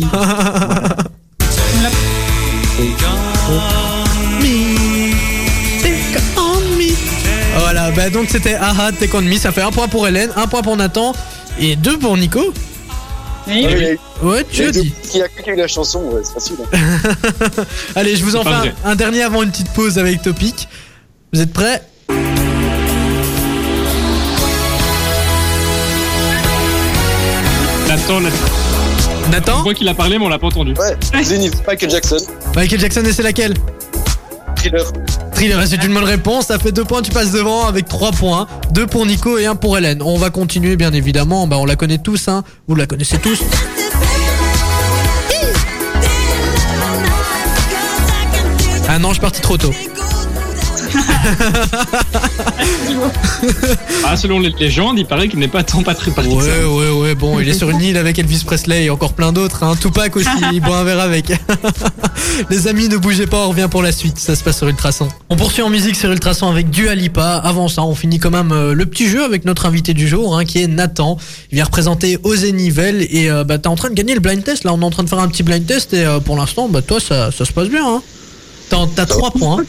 Take 5.81 6.19
on 6.37 6.59
me. 6.77 6.93
Voilà, 7.59 7.91
bah 7.91 8.09
donc 8.09 8.27
c'était 8.29 8.55
haha, 8.55 8.91
take 8.91 9.15
on 9.15 9.21
me, 9.21 9.35
ça 9.37 9.51
fait 9.51 9.61
un 9.61 9.71
point 9.71 9.87
pour 9.87 10.07
Hélène, 10.07 10.31
un 10.35 10.47
point 10.47 10.61
pour 10.61 10.75
Nathan 10.77 11.13
et 11.59 11.75
deux 11.75 11.97
pour 11.97 12.17
Nico. 12.17 12.53
Oui. 13.47 13.65
Ouais, 13.65 13.99
Ouais, 14.21 14.45
tu. 14.49 14.71
Qui 14.71 15.21
a 15.21 15.27
qui 15.27 15.49
a 15.49 15.53
eu 15.53 15.57
la 15.57 15.67
chanson, 15.67 16.01
ouais, 16.11 16.21
c'est 16.23 16.33
facile. 16.33 16.55
hein. 16.73 17.63
Allez, 17.95 18.15
je 18.15 18.23
vous 18.23 18.35
en 18.35 18.43
fais 18.43 18.71
un, 18.85 18.95
dernier 18.95 19.21
avant 19.23 19.43
une 19.43 19.51
petite 19.51 19.69
pause 19.73 19.97
avec 19.99 20.21
Topic. 20.21 20.67
Vous 21.33 21.41
êtes 21.41 21.51
prêts? 21.51 21.81
Nathan, 27.87 28.21
Nathan. 28.21 28.37
Je 29.25 29.31
Nathan 29.31 29.59
crois 29.61 29.73
qu'il 29.73 29.87
a 29.87 29.93
parlé, 29.93 30.17
mais 30.17 30.25
on 30.25 30.29
l'a 30.29 30.39
pas 30.39 30.47
entendu. 30.47 30.73
Ouais, 30.73 31.23
Zenith, 31.23 31.55
Michael 31.67 31.89
Jackson, 31.89 32.17
Michael 32.55 32.79
Jackson 32.79 33.03
et 33.05 33.13
c'est 33.13 33.23
laquelle? 33.23 33.53
Thriller. 35.33 35.67
C'est 35.67 35.83
une 35.83 35.93
bonne 35.93 36.03
réponse, 36.03 36.47
ça 36.47 36.57
fait 36.57 36.71
deux 36.71 36.85
points, 36.85 37.01
tu 37.01 37.11
passes 37.11 37.31
devant 37.31 37.65
avec 37.65 37.87
trois 37.87 38.11
points. 38.11 38.47
Deux 38.71 38.87
pour 38.87 39.05
Nico 39.05 39.37
et 39.37 39.45
un 39.45 39.55
pour 39.55 39.77
Hélène. 39.77 40.01
On 40.01 40.17
va 40.17 40.29
continuer 40.29 40.75
bien 40.75 40.93
évidemment, 40.93 41.47
bah, 41.47 41.57
on 41.59 41.65
la 41.65 41.75
connaît 41.75 41.97
tous, 41.97 42.27
hein. 42.27 42.43
vous 42.67 42.75
la 42.75 42.85
connaissez 42.85 43.17
tous. 43.17 43.41
Ah 48.87 48.99
non, 48.99 49.09
je 49.09 49.13
suis 49.13 49.21
parti 49.21 49.41
trop 49.41 49.57
tôt. 49.57 49.71
Ah, 54.05 54.17
selon 54.17 54.39
les 54.39 54.49
légendes, 54.51 54.99
il 54.99 55.05
paraît 55.05 55.27
qu'il 55.27 55.39
n'est 55.39 55.47
pas 55.47 55.63
tant 55.63 55.81
pas 55.81 55.95
très 55.95 56.11
parti. 56.11 56.29
ça. 56.29 56.35
Ouais, 56.35 56.65
ouais, 56.65 56.89
ouais, 56.91 57.15
bon, 57.15 57.39
il 57.39 57.47
est 57.47 57.53
sur 57.53 57.69
une 57.69 57.81
île 57.81 57.97
avec 57.97 58.19
Elvis 58.19 58.43
Presley 58.45 58.85
et 58.85 58.89
encore 58.89 59.13
plein 59.13 59.31
d'autres. 59.31 59.63
Hein. 59.63 59.75
Tupac 59.79 60.15
aussi, 60.15 60.27
il 60.53 60.61
boit 60.61 60.77
un 60.77 60.83
verre 60.83 60.99
avec. 60.99 61.31
Les 62.49 62.67
amis, 62.67 62.89
ne 62.89 62.97
bougez 62.97 63.27
pas, 63.27 63.45
on 63.45 63.49
revient 63.49 63.67
pour 63.69 63.81
la 63.81 63.91
suite. 63.91 64.17
Ça 64.19 64.35
se 64.35 64.43
passe 64.43 64.57
sur 64.57 64.67
Ultrason. 64.67 65.07
On 65.29 65.35
poursuit 65.35 65.61
en 65.61 65.69
musique 65.69 65.95
sur 65.95 66.11
Ultrason 66.11 66.49
avec 66.49 66.69
Dua 66.69 66.95
Lipa. 66.95 67.35
Avant 67.43 67.67
ça, 67.67 67.83
on 67.83 67.95
finit 67.95 68.19
quand 68.19 68.31
même 68.31 68.51
euh, 68.51 68.73
le 68.73 68.85
petit 68.85 69.07
jeu 69.07 69.23
avec 69.23 69.45
notre 69.45 69.65
invité 69.65 69.93
du 69.93 70.07
jour, 70.07 70.37
hein, 70.37 70.45
qui 70.45 70.61
est 70.61 70.67
Nathan. 70.67 71.17
Il 71.51 71.55
vient 71.55 71.65
représenter 71.65 72.17
Osé 72.23 72.51
Nivelle 72.51 73.05
et 73.09 73.29
euh, 73.29 73.43
bah, 73.43 73.57
t'es 73.57 73.67
en 73.67 73.75
train 73.75 73.89
de 73.89 73.95
gagner 73.95 74.13
le 74.13 74.19
blind 74.19 74.43
test. 74.43 74.63
Là, 74.63 74.73
on 74.73 74.81
est 74.81 74.85
en 74.85 74.89
train 74.91 75.03
de 75.03 75.09
faire 75.09 75.19
un 75.19 75.27
petit 75.27 75.43
blind 75.43 75.65
test 75.65 75.93
et 75.93 76.05
euh, 76.05 76.19
pour 76.19 76.35
l'instant, 76.35 76.67
bah, 76.69 76.81
toi, 76.81 76.99
ça, 76.99 77.31
ça 77.31 77.45
se 77.45 77.51
passe 77.51 77.69
bien. 77.69 77.85
Hein. 77.87 78.01
T'as, 78.69 78.85
t'as 78.95 79.05
trois 79.05 79.31
points. 79.31 79.63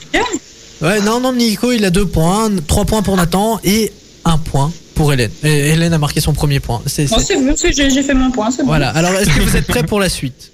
Ouais, 0.84 1.00
non, 1.00 1.18
non, 1.18 1.32
Nico, 1.32 1.72
il 1.72 1.84
a 1.84 1.90
deux 1.90 2.06
points. 2.06 2.50
Trois 2.66 2.84
points 2.84 3.02
pour 3.02 3.16
Nathan 3.16 3.58
et 3.64 3.90
un 4.24 4.36
point 4.38 4.70
pour 4.94 5.12
Hélène. 5.12 5.30
Et 5.42 5.70
Hélène 5.70 5.92
a 5.94 5.98
marqué 5.98 6.20
son 6.20 6.32
premier 6.34 6.60
point. 6.60 6.82
C'est, 6.86 7.08
Bon, 7.08 7.16
c'est- 7.18 7.24
c'est 7.24 7.36
bon, 7.36 7.54
c'est- 7.56 7.72
j'ai 7.72 8.02
fait 8.02 8.12
mon 8.14 8.30
point, 8.30 8.50
c'est 8.50 8.58
bon. 8.62 8.68
Voilà, 8.68 8.90
alors 8.90 9.12
est-ce 9.14 9.30
que 9.30 9.40
vous 9.40 9.56
êtes 9.56 9.66
prêts 9.66 9.82
pour 9.82 9.98
la 9.98 10.08
suite 10.10 10.52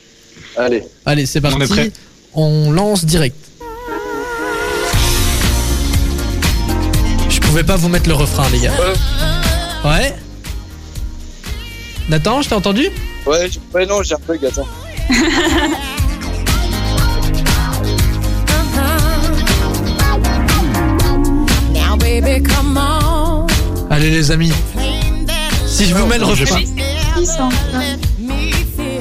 Allez. 0.56 0.82
Allez, 1.06 1.26
c'est 1.26 1.40
parti. 1.40 1.56
On 1.58 1.60
est 1.64 1.68
prêt. 1.68 1.92
On 2.34 2.70
lance 2.72 3.04
direct. 3.04 3.36
Je 7.30 7.38
pouvais 7.38 7.62
pas 7.64 7.76
vous 7.76 7.88
mettre 7.88 8.08
le 8.08 8.14
refrain, 8.14 8.48
les 8.50 8.58
gars. 8.58 8.72
Ouais 9.84 10.14
Nathan, 12.08 12.42
je 12.42 12.48
t'ai 12.48 12.54
entendu? 12.54 12.88
Ouais, 13.26 13.48
ouais, 13.74 13.86
non, 13.86 14.02
j'ai 14.02 14.14
un 14.14 14.18
bug, 14.26 14.44
attends. 14.44 14.66
Allez, 23.90 24.10
les 24.10 24.30
amis. 24.32 24.52
Si 25.66 25.86
je 25.86 25.94
vous 25.94 26.06
mets 26.06 26.18
le 26.18 26.24
refrain, 26.24 26.60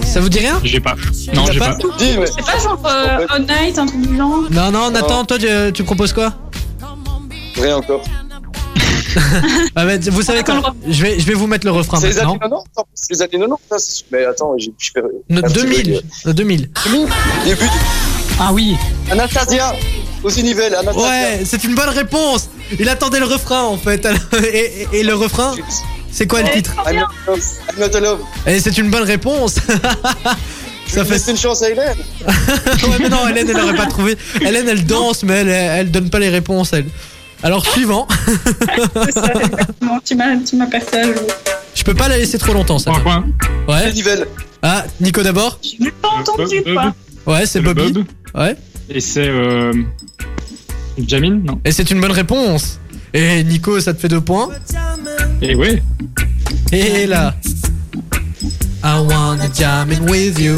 ça 0.04 0.20
vous 0.20 0.30
dit 0.30 0.40
rien? 0.40 0.60
J'ai 0.64 0.80
pas. 0.80 0.96
Non, 1.34 1.46
j'ai 1.52 1.58
pas? 1.60 1.78
C'est 2.00 2.46
pas 2.46 2.60
genre 2.60 2.80
euh, 2.86 3.26
All 3.30 3.42
Night, 3.46 3.78
un 3.80 3.86
truc 3.88 4.02
du 4.08 4.16
genre? 4.18 4.44
Non, 4.52 4.72
non, 4.72 4.92
Nathan, 4.92 5.26
toi, 5.26 5.38
tu, 5.40 5.48
tu 5.74 5.84
proposes 5.84 6.14
quoi? 6.14 6.34
Rien 7.56 7.78
encore. 7.78 8.04
Ah, 9.76 9.84
bah, 9.86 9.94
Vous 10.12 10.22
savez 10.22 10.44
quand 10.44 10.62
je 10.88 11.02
vais, 11.02 11.20
je 11.20 11.26
vais 11.26 11.34
vous 11.34 11.48
mettre 11.48 11.66
le 11.66 11.72
refrain 11.72 12.00
C'est 12.00 12.10
les 12.10 12.20
années 12.20 12.38
maintenant. 12.40 12.64
90 12.76 12.78
en 12.78 12.84
plus, 12.84 13.08
les 13.10 13.22
années 13.24 13.32
90. 13.32 13.56
ça, 13.70 13.80
c'est- 13.80 14.04
Mais 14.12 14.26
attends, 14.26 14.54
j'ai 14.60 14.72
je 14.78 14.92
petit 14.92 15.54
2000. 15.54 15.84
bug. 15.94 16.02
euh, 16.28 16.34
2000. 16.34 16.70
Début. 17.46 17.66
Ah 18.40 18.54
oui. 18.54 18.76
Anastasia 19.10 19.74
Aux 20.24 20.30
Nivelles, 20.32 20.76
Anastasia. 20.76 21.10
Ouais, 21.10 21.42
c'est 21.46 21.64
une 21.64 21.74
bonne 21.74 21.90
réponse. 21.90 22.50
Il 22.80 22.90
attendait 22.90 23.20
le 23.20 23.26
refrain 23.26 23.64
en 23.64 23.78
fait. 23.78 24.08
Et, 24.54 24.88
et- 24.94 25.00
et 25.00 25.04
le 25.04 25.14
refrain, 25.16 25.54
c'est 26.12 26.28
quoi 26.28 26.42
le 26.42 26.50
titre 26.50 26.74
I'm 26.88 26.96
not 26.98 27.08
love. 27.28 27.42
I'm 27.70 27.80
not 27.92 28.00
love. 28.00 28.20
Et 28.46 28.60
c'est 28.60 28.78
une 28.78 28.90
bonne 28.90 29.04
réponse. 29.04 29.56
Ça 30.88 31.04
fait 31.04 31.30
une 31.32 31.38
chance 31.38 31.62
à 31.64 31.70
Hélène. 31.70 31.98
ouais, 32.28 32.98
mais 33.02 33.10
non, 33.10 33.28
Hélène, 33.28 33.50
elle 33.50 33.60
aurait 33.60 33.76
pas 33.76 33.88
trouvé. 33.88 34.16
Hélène, 34.40 34.70
elle 34.70 34.86
danse, 34.86 35.24
mais 35.24 35.34
elle, 35.42 35.50
elle 35.50 35.92
donne 35.92 36.10
pas 36.10 36.20
les 36.20 36.30
réponses, 36.30 36.72
elle. 36.72 36.86
Alors, 37.44 37.66
suivant. 37.66 38.08
C'est 39.06 39.12
ça, 39.12 39.32
exactement. 39.34 40.00
Tu 40.06 40.16
m'as 40.56 40.66
percé 40.68 40.98
à. 40.98 41.04
Je 41.76 41.84
peux 41.84 41.94
pas 41.94 42.08
la 42.08 42.18
laisser 42.18 42.38
trop 42.38 42.54
longtemps, 42.54 42.80
ça. 42.80 42.92
Les 43.68 44.02
Ouais. 44.04 44.26
Ah, 44.64 44.86
Nico 45.02 45.22
d'abord. 45.22 45.60
Je 45.62 45.84
l'ai 45.84 45.92
pas 45.92 46.08
entendu, 46.08 46.64
quoi. 46.64 46.94
Ouais, 47.26 47.46
c'est 47.46 47.60
Bobby. 47.60 47.92
Bob. 47.92 48.06
Ouais. 48.34 48.56
Et 48.90 49.02
c'est. 49.02 49.28
Euh... 49.28 49.74
Jamin 51.06 51.40
Non. 51.44 51.60
Et 51.66 51.72
c'est 51.72 51.90
une 51.92 52.02
bonne 52.02 52.12
réponse. 52.12 52.80
Et 53.14 53.44
Nico, 53.44 53.80
ça 53.80 53.94
te 53.94 54.00
fait 54.00 54.08
deux 54.08 54.22
points. 54.22 54.50
Et 55.42 55.56
ouais. 55.56 55.82
Et 56.72 57.06
là. 57.08 57.36
I 58.84 59.00
wanna 59.00 59.48
jam 59.54 59.92
in 59.92 60.10
with 60.10 60.40
you. 60.40 60.56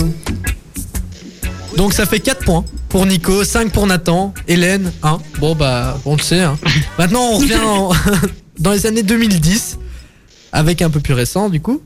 Donc 1.77 1.93
ça 1.93 2.05
fait 2.05 2.19
4 2.19 2.43
points 2.43 2.65
pour 2.89 3.05
Nico, 3.05 3.43
5 3.43 3.71
pour 3.71 3.87
Nathan, 3.87 4.33
Hélène, 4.47 4.91
1. 5.03 5.19
Bon 5.39 5.55
bah, 5.55 5.97
on 6.05 6.15
le 6.15 6.21
sait. 6.21 6.41
hein. 6.41 6.57
Maintenant 6.97 7.21
on 7.31 7.37
revient 7.37 7.55
en- 7.63 7.91
dans 8.59 8.71
les 8.71 8.85
années 8.85 9.03
2010, 9.03 9.77
avec 10.51 10.81
un 10.81 10.89
peu 10.89 10.99
plus 10.99 11.13
récent 11.13 11.49
du 11.49 11.61
coup. 11.61 11.81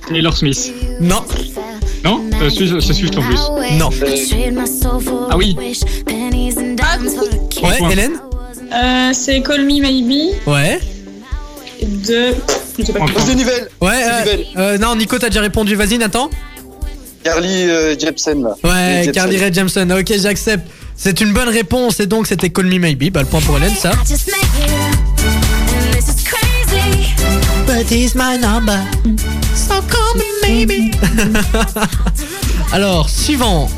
Taylor 0.08 0.36
Smith. 0.36 0.72
Non, 1.00 1.24
Non 2.04 2.22
euh, 2.42 2.50
Swift 2.50 3.18
en 3.18 3.22
plus. 3.22 3.40
Non. 3.78 3.90
Ah 5.30 5.38
oui. 5.38 5.56
ouais, 5.58 5.74
Point. 7.78 7.90
Hélène 7.90 8.14
Euh, 8.74 9.12
c'est 9.14 9.42
Call 9.42 9.64
Me 9.66 9.82
Maybe 9.82 10.36
Ouais. 10.46 10.80
de. 11.82 12.34
Je 12.78 12.86
sais 12.86 12.94
pas. 12.94 13.06
Aux 13.06 13.34
Nivelles. 13.34 13.68
Ouais, 13.82 14.04
euh, 14.04 14.38
euh, 14.58 14.78
non, 14.78 14.96
Nico, 14.96 15.18
t'as 15.18 15.30
déjà 15.30 15.42
répondu, 15.42 15.76
vas-y, 15.76 15.98
Nathan 15.98 16.30
Carly 17.24 17.70
euh, 17.70 17.98
Jepsen, 18.00 18.42
là. 18.44 18.56
Ouais, 18.64 19.04
Jepsen. 19.04 19.12
Carly 19.12 19.38
Rae 19.38 19.54
Jepsen, 19.54 19.92
ok, 19.92 20.14
j'accepte. 20.22 20.68
C'est 20.96 21.20
une 21.22 21.34
bonne 21.34 21.50
réponse, 21.50 22.00
et 22.00 22.06
donc 22.08 22.28
c'était 22.28 22.50
Call 22.50 22.66
Me 22.68 22.80
Maybe, 22.80 23.12
bah 23.12 23.22
le 23.22 23.28
point 23.28 23.42
pour 23.42 23.58
Hélène, 23.58 23.76
ça. 23.76 23.92
But 27.66 27.90
he's 27.92 28.16
my 28.16 28.38
number. 28.38 28.80
So 29.56 29.82
call 29.82 30.16
me 30.16 30.42
maybe. 30.48 30.96
Alors, 32.72 33.10
suivant. 33.10 33.70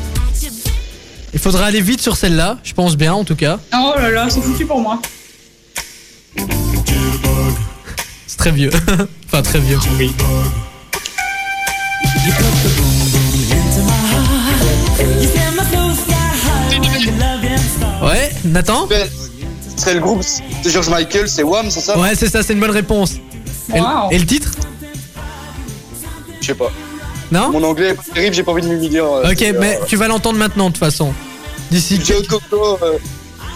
Il 1.34 1.38
faudra 1.38 1.66
aller 1.66 1.80
vite 1.80 2.00
sur 2.00 2.16
celle-là, 2.16 2.58
je 2.62 2.74
pense 2.74 2.96
bien 2.96 3.14
en 3.14 3.24
tout 3.24 3.36
cas. 3.36 3.58
Oh 3.74 3.94
là 3.96 4.10
là, 4.10 4.26
c'est 4.28 4.42
foutu 4.42 4.66
pour 4.66 4.80
moi. 4.80 5.00
C'est 8.26 8.36
très 8.36 8.50
vieux. 8.50 8.70
enfin, 9.26 9.42
très 9.42 9.60
vieux. 9.60 9.78
Oui. 9.98 10.12
Ouais, 18.02 18.30
Nathan 18.44 18.88
C'est 19.76 19.94
le 19.94 20.00
groupe 20.00 20.22
de 20.64 20.70
George 20.70 20.88
Michael, 20.90 21.28
c'est 21.28 21.42
Wham, 21.42 21.70
c'est 21.70 21.80
ça? 21.80 21.98
Ouais, 21.98 22.14
c'est 22.14 22.28
ça, 22.28 22.42
c'est 22.42 22.52
une 22.52 22.60
bonne 22.60 22.70
réponse. 22.70 23.14
Et 24.10 24.18
le 24.18 24.26
titre? 24.26 24.50
Je 26.42 26.46
sais 26.48 26.54
pas. 26.54 26.70
Non 27.30 27.50
Mon 27.50 27.62
anglais 27.64 27.88
est 27.90 27.94
pas 27.94 28.02
terrible, 28.12 28.34
j'ai 28.34 28.42
pas 28.42 28.52
envie 28.52 28.62
de 28.62 28.68
m'humilier. 28.68 28.98
euh, 29.00 29.30
Ok, 29.30 29.36
c'est, 29.38 29.52
mais 29.54 29.78
euh, 29.80 29.84
tu 29.86 29.96
vas 29.96 30.06
l'entendre 30.08 30.38
maintenant 30.38 30.66
de 30.68 30.74
toute 30.74 30.84
façon. 30.84 31.14
D'ici. 31.70 31.98
Joe 32.04 32.26
Coco, 32.26 32.78
euh, 32.82 32.98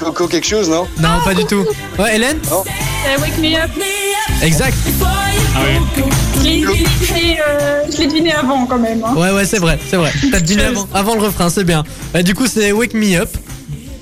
Coco 0.00 0.26
quelque 0.28 0.46
chose, 0.46 0.70
non 0.70 0.86
Non, 0.98 1.18
pas 1.24 1.34
du 1.34 1.44
tout. 1.44 1.64
Ouais, 1.98 2.16
Hélène 2.16 2.38
Eh, 2.46 3.20
wake 3.20 3.36
me 3.38 3.54
up. 3.62 3.70
Exact. 4.42 4.74
Ah 5.54 5.60
ouais. 5.62 5.80
Je 6.38 6.42
l'ai 6.44 6.62
je 6.62 6.68
l'ai 6.68 6.84
deviné, 6.84 7.38
euh, 7.46 7.80
je 7.92 7.98
l'ai 7.98 8.06
deviné 8.06 8.32
avant 8.32 8.64
quand 8.66 8.78
même. 8.78 9.02
hein. 9.04 9.14
Ouais, 9.16 9.30
ouais, 9.32 9.44
c'est 9.44 9.58
vrai, 9.58 9.78
c'est 9.90 9.96
vrai. 9.96 10.12
T'as 10.30 10.40
deviné 10.40 10.62
avant, 10.64 10.88
avant 10.94 11.14
le 11.14 11.20
refrain, 11.22 11.50
c'est 11.50 11.64
bien. 11.64 11.84
Euh, 12.14 12.22
du 12.22 12.34
coup, 12.34 12.46
c'est 12.46 12.72
Wake 12.72 12.94
Me 12.94 13.16
Up. 13.18 13.30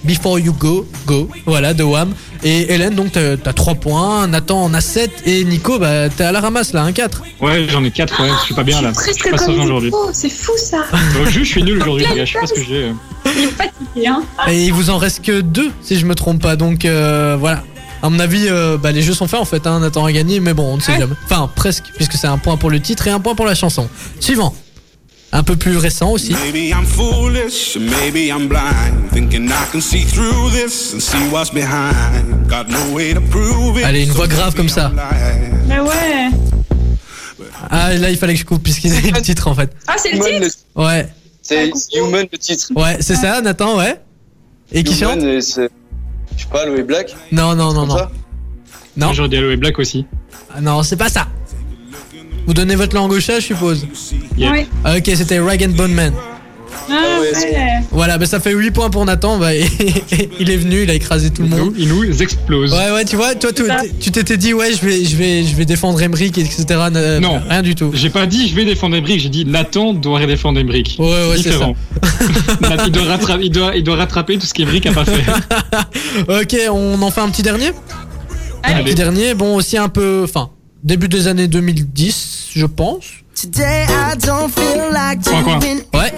Before 0.04 0.38
You 0.38 0.52
Go, 0.52 0.86
Go, 1.06 1.28
voilà, 1.46 1.74
de 1.74 1.82
Wham. 1.82 2.12
Et 2.42 2.72
Hélène, 2.74 2.94
donc 2.94 3.12
t'as 3.12 3.36
t'as 3.38 3.52
3 3.54 3.74
points, 3.76 4.26
Nathan 4.26 4.62
en 4.64 4.74
a 4.74 4.80
7, 4.82 5.10
et 5.24 5.44
Nico, 5.44 5.78
bah 5.78 6.10
t'es 6.10 6.24
à 6.24 6.32
la 6.32 6.40
ramasse 6.40 6.74
là, 6.74 6.82
un 6.82 6.92
4. 6.92 7.22
Ouais, 7.40 7.66
j'en 7.68 7.82
ai 7.82 7.90
4, 7.90 8.22
ouais. 8.22 8.28
Je 8.40 8.44
suis 8.44 8.54
pas 8.54 8.62
bien 8.64 8.82
là. 8.82 8.92
Je 8.94 9.12
suis 9.12 9.30
pas 9.30 9.38
serein 9.38 9.64
aujourd'hui. 9.64 9.90
c'est 10.12 10.28
fou 10.28 10.52
ça. 10.56 10.84
Donc, 11.16 11.28
je, 11.30 11.40
suis 11.42 11.62
nul 11.62 11.78
aujourd'hui, 11.80 12.04
les 12.10 12.16
gars. 12.16 12.24
Je 12.26 12.32
sais 12.34 12.40
pas 12.40 12.46
ce 12.46 12.52
que 12.54 12.62
j'ai. 12.64 12.84
euh. 12.84 12.92
Il 13.36 13.44
est 13.44 13.46
fatigué, 13.46 14.06
hein. 14.08 14.22
Et 14.48 14.66
il 14.66 14.72
vous 14.74 14.90
en 14.90 14.98
reste 14.98 15.24
que 15.24 15.40
2, 15.40 15.70
si 15.80 15.98
je 15.98 16.04
me 16.04 16.14
trompe 16.14 16.42
pas, 16.42 16.56
donc 16.56 16.84
euh, 16.84 17.36
voilà. 17.40 17.62
À 18.02 18.10
mon 18.10 18.18
avis, 18.20 18.46
euh, 18.50 18.76
bah, 18.76 18.92
les 18.92 19.00
jeux 19.00 19.14
sont 19.14 19.26
faits 19.26 19.40
en 19.40 19.46
fait, 19.46 19.66
hein, 19.66 19.80
Nathan 19.80 20.04
a 20.04 20.12
gagné, 20.12 20.38
mais 20.38 20.52
bon, 20.52 20.64
on 20.64 20.76
ne 20.76 20.82
sait 20.82 20.92
Ouais. 20.92 20.98
jamais. 20.98 21.14
Enfin, 21.24 21.48
presque, 21.54 21.84
puisque 21.96 22.12
c'est 22.14 22.26
un 22.26 22.36
point 22.36 22.58
pour 22.58 22.68
le 22.68 22.78
titre 22.78 23.06
et 23.06 23.10
un 23.10 23.20
point 23.20 23.34
pour 23.34 23.46
la 23.46 23.54
chanson. 23.54 23.88
Suivant. 24.20 24.54
Un 25.36 25.42
peu 25.42 25.56
plus 25.56 25.76
récent 25.76 26.12
aussi. 26.12 26.32
Maybe 26.32 26.70
I'm 26.70 26.86
foolish, 26.86 27.76
maybe 27.76 28.28
I'm 28.28 28.46
blind. 28.46 29.10
Thinking 29.12 29.48
I 29.48 29.66
can 29.72 29.80
see 29.80 30.04
through 30.04 30.50
this 30.52 30.94
and 30.94 31.00
see 31.00 31.18
what's 31.32 31.50
behind. 31.50 32.46
Got 32.48 32.68
no 32.68 32.94
way 32.94 33.12
to 33.14 33.20
prove 33.20 33.76
it. 33.78 33.84
Allez, 33.84 34.04
une 34.04 34.12
voix 34.12 34.28
grave 34.28 34.54
comme 34.54 34.68
ça. 34.68 34.92
Mais 35.66 35.80
ouais. 35.80 36.30
Ah, 37.68 37.92
là, 37.94 38.10
il 38.10 38.16
fallait 38.16 38.34
que 38.34 38.38
je 38.38 38.44
coupe, 38.44 38.62
puisqu'il 38.62 38.94
y 38.94 38.96
avait 38.96 39.10
le 39.10 39.20
titre 39.22 39.48
en 39.48 39.54
fait. 39.56 39.74
Ah, 39.88 39.96
c'est 39.98 40.12
le 40.12 40.18
Human, 40.18 40.42
titre 40.42 40.56
Ouais, 40.76 41.08
C'est 41.42 41.70
Human 41.94 42.26
le 42.30 42.38
titre. 42.38 42.68
ouais, 42.76 42.98
c'est 43.00 43.16
ça, 43.16 43.40
Nathan, 43.40 43.76
ouais. 43.78 44.00
Et 44.70 44.84
qui 44.84 44.94
chante. 44.94 45.18
Je 45.20 45.40
sais 45.40 45.68
pas, 46.52 46.64
Louis 46.66 46.82
Black 46.84 47.14
Non, 47.32 47.56
non, 47.56 47.72
non, 47.72 47.86
non. 47.86 47.96
ça 47.96 48.10
Non. 48.96 49.12
J'aurais 49.12 49.28
dit 49.30 49.36
Aloe 49.38 49.56
Black 49.56 49.80
aussi. 49.80 50.06
Ah 50.54 50.60
non, 50.60 50.84
c'est 50.84 50.96
pas 50.96 51.08
ça. 51.08 51.26
Vous 52.46 52.54
donnez 52.54 52.74
votre 52.74 52.94
langue 52.94 53.12
au 53.12 53.20
chat, 53.20 53.40
je 53.40 53.46
suppose. 53.46 53.86
Yeah. 54.36 54.52
Oui. 54.52 54.66
Ah, 54.84 54.96
ok, 54.96 55.10
c'était 55.14 55.38
Rag 55.38 55.62
and 55.64 55.72
Bone 55.76 55.92
Man. 55.92 56.12
Ah, 56.90 57.20
ouais. 57.20 57.82
Voilà, 57.90 58.18
bah 58.18 58.26
ça 58.26 58.40
fait 58.40 58.52
8 58.52 58.70
points 58.72 58.90
pour 58.90 59.04
Nathan. 59.04 59.38
Bah, 59.38 59.54
il 60.40 60.50
est 60.50 60.56
venu, 60.56 60.82
il 60.82 60.90
a 60.90 60.94
écrasé 60.94 61.30
tout 61.30 61.42
le 61.42 61.48
Il 61.48 61.54
monde. 61.54 61.74
nous, 61.76 62.04
il 62.04 62.10
nous 62.10 62.22
explose. 62.22 62.72
Ouais, 62.72 62.90
ouais, 62.90 63.04
tu 63.04 63.16
vois, 63.16 63.34
toi, 63.34 63.50
tu 63.52 64.10
t'étais 64.10 64.36
dit, 64.36 64.52
ouais, 64.52 64.72
je 64.72 64.84
vais, 64.84 65.04
je 65.04 65.16
vais, 65.16 65.44
je 65.44 65.54
vais 65.54 65.64
défendre 65.64 66.02
Emric, 66.02 66.36
etc. 66.36 66.64
Non. 67.20 67.40
Rien 67.48 67.62
du 67.62 67.74
tout. 67.74 67.90
J'ai 67.94 68.10
pas 68.10 68.26
dit 68.26 68.48
je 68.48 68.54
vais 68.54 68.64
défendre 68.64 68.96
Embrick, 68.98 69.20
j'ai 69.20 69.28
dit 69.28 69.44
Nathan 69.44 69.94
doit 69.94 70.24
défendre 70.26 70.60
Embrick. 70.60 70.96
Ouais, 70.98 71.06
ouais, 71.06 71.36
c'est 71.42 71.52
ça. 71.52 71.70
Il, 72.86 72.92
doit 72.92 73.04
rattraper, 73.04 73.44
il, 73.44 73.50
doit, 73.50 73.76
il 73.76 73.82
doit 73.84 73.96
rattraper 73.96 74.38
tout 74.38 74.46
ce 74.46 74.52
qu'Embrick 74.54 74.86
a 74.86 74.92
pas 74.92 75.04
fait. 75.04 75.24
Ok, 76.28 76.56
on 76.70 77.00
en 77.00 77.10
fait 77.10 77.20
un 77.20 77.28
petit 77.30 77.42
dernier? 77.42 77.68
Un 78.62 78.72
Allez. 78.72 78.84
petit 78.84 78.94
dernier, 78.94 79.34
bon, 79.34 79.56
aussi 79.56 79.76
un 79.76 79.88
peu, 79.88 80.22
enfin, 80.24 80.50
début 80.84 81.08
des 81.08 81.26
années 81.28 81.48
2010, 81.48 82.48
je 82.54 82.66
pense. 82.66 83.04
Quoi, 85.24 85.42
quoi 85.42 85.58
Ouais, 85.94 86.12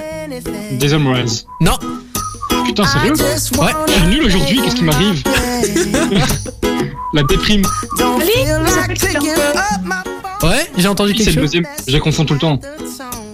Jason 0.79 1.01
Mraz. 1.01 1.45
non, 1.61 1.73
Putain, 2.65 2.85
sérieux 2.85 3.13
ouais. 3.15 3.73
Je 3.87 3.93
suis 3.93 4.07
nul 4.07 4.25
aujourd'hui, 4.25 4.61
qu'est-ce 4.63 4.75
qui 4.77 4.85
m'arrive 4.85 5.23
La 7.15 7.23
déprime. 7.23 7.63
C'est 7.97 8.05
Ouais, 10.47 10.71
j'ai 10.77 10.89
entendu 10.89 11.13
C'est 11.17 11.25
quelque 11.25 11.27
le 11.27 11.33
chose. 11.33 11.43
deuxième. 11.53 11.67
Je 11.87 11.93
les 11.93 12.01
confonds 12.01 12.25
tout 12.25 12.35
le 12.35 12.41
temps. 12.41 12.61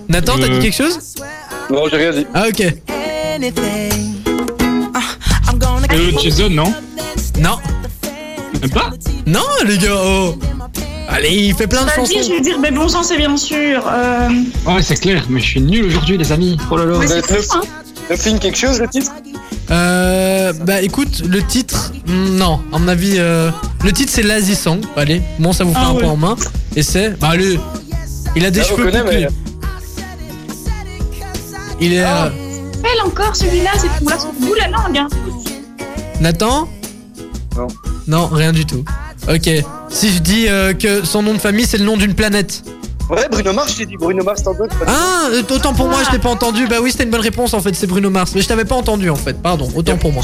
Nathan, 0.08 0.34
t'as 0.38 0.44
Euh. 0.44 0.48
dit 0.48 0.58
quelque 0.60 0.76
chose 0.76 0.98
Non, 1.70 1.84
j'ai 1.90 1.96
rien 1.96 2.12
dit. 2.12 2.26
Ah, 2.34 2.44
ok. 2.48 2.60
Euh, 5.92 6.12
Jason, 6.22 6.50
non 6.50 6.72
Non, 7.40 7.58
Même 8.60 8.70
pas 8.70 8.90
non, 9.26 9.40
les 9.66 9.78
gars, 9.78 9.94
oh. 9.94 10.34
Allez, 11.12 11.28
il 11.30 11.54
fait 11.54 11.66
plein 11.66 11.84
de 11.84 11.90
chansons. 11.90 12.12
je 12.22 12.32
vais 12.32 12.40
dire, 12.40 12.58
mais 12.58 12.70
bon 12.70 12.88
sang, 12.88 13.02
c'est 13.02 13.16
bien 13.18 13.36
sûr. 13.36 13.84
Euh, 13.86 14.28
Ouais, 14.66 14.82
c'est 14.82 14.96
clair, 14.96 15.24
mais 15.28 15.40
je 15.40 15.44
suis 15.46 15.60
nul 15.60 15.84
aujourd'hui, 15.84 16.16
les 16.16 16.32
amis. 16.32 16.56
Oh 16.70 16.76
là 16.76 16.86
là. 16.86 16.98
mais 16.98 17.06
Ça 17.06 17.18
être 17.18 17.42
fou, 17.42 17.58
hein. 17.58 17.60
Nothing 18.10 18.38
quelque 18.38 18.58
chose 18.58 18.80
le 18.80 18.88
titre? 18.88 19.12
Euh, 19.70 20.52
bah 20.64 20.80
écoute, 20.82 21.22
le 21.28 21.42
titre, 21.42 21.92
hmm, 22.06 22.36
non, 22.36 22.60
à 22.72 22.78
mon 22.78 22.88
avis, 22.88 23.14
euh, 23.18 23.50
le 23.84 23.92
titre 23.92 24.10
c'est 24.12 24.22
Lazy 24.22 24.54
Song. 24.54 24.80
Allez, 24.96 25.22
bon, 25.38 25.52
ça 25.52 25.64
vous 25.64 25.72
fait 25.72 25.78
Ah 25.80 25.88
un 25.88 25.92
ouais. 25.94 26.00
point 26.02 26.10
en 26.12 26.16
main. 26.16 26.36
Et 26.76 26.82
c'est, 26.82 27.10
bah 27.20 27.28
allez, 27.32 27.58
il 28.34 28.44
a 28.44 28.50
des 28.50 28.60
Ah, 28.60 28.64
on 28.64 28.76
cheveux 28.76 28.84
connaît, 28.90 29.02
bouclés. 29.02 29.28
Il 31.80 31.92
est, 31.94 32.02
Ah. 32.02 32.26
euh, 32.26 33.06
encore 33.06 33.34
celui-là, 33.36 33.70
c'est 33.78 33.88
pour 33.88 34.08
le 34.54 34.58
la 34.60 34.68
langue. 34.68 34.98
Hein. 34.98 35.08
Nathan? 36.20 36.68
Non. 37.56 37.68
Non, 38.06 38.26
rien 38.26 38.52
du 38.52 38.64
tout. 38.64 38.84
Ok, 39.28 39.48
si 39.88 40.12
je 40.12 40.18
dis 40.18 40.46
euh, 40.48 40.72
que 40.74 41.04
son 41.04 41.22
nom 41.22 41.32
de 41.34 41.38
famille 41.38 41.66
c'est 41.66 41.78
le 41.78 41.84
nom 41.84 41.96
d'une 41.96 42.14
planète. 42.14 42.62
Ouais, 43.10 43.28
Bruno 43.30 43.52
Mars, 43.52 43.72
je 43.72 43.78
t'ai 43.78 43.86
dit 43.86 43.96
Bruno 43.96 44.24
Mars 44.24 44.42
pas 44.42 44.52
dit 44.52 44.58
Ah, 44.86 45.28
euh, 45.32 45.42
autant 45.50 45.74
pour 45.74 45.86
moi, 45.88 45.98
je 46.04 46.10
t'ai 46.10 46.18
pas 46.18 46.30
entendu. 46.30 46.66
Bah 46.66 46.76
oui, 46.82 46.90
c'était 46.90 47.04
une 47.04 47.10
bonne 47.10 47.20
réponse 47.20 47.52
en 47.54 47.60
fait, 47.60 47.74
c'est 47.74 47.86
Bruno 47.86 48.10
Mars. 48.10 48.32
Mais 48.34 48.40
je 48.42 48.48
t'avais 48.48 48.64
pas 48.64 48.74
entendu 48.74 49.10
en 49.10 49.16
fait, 49.16 49.34
pardon, 49.40 49.68
autant 49.76 49.96
pour 49.96 50.12
moi. 50.12 50.22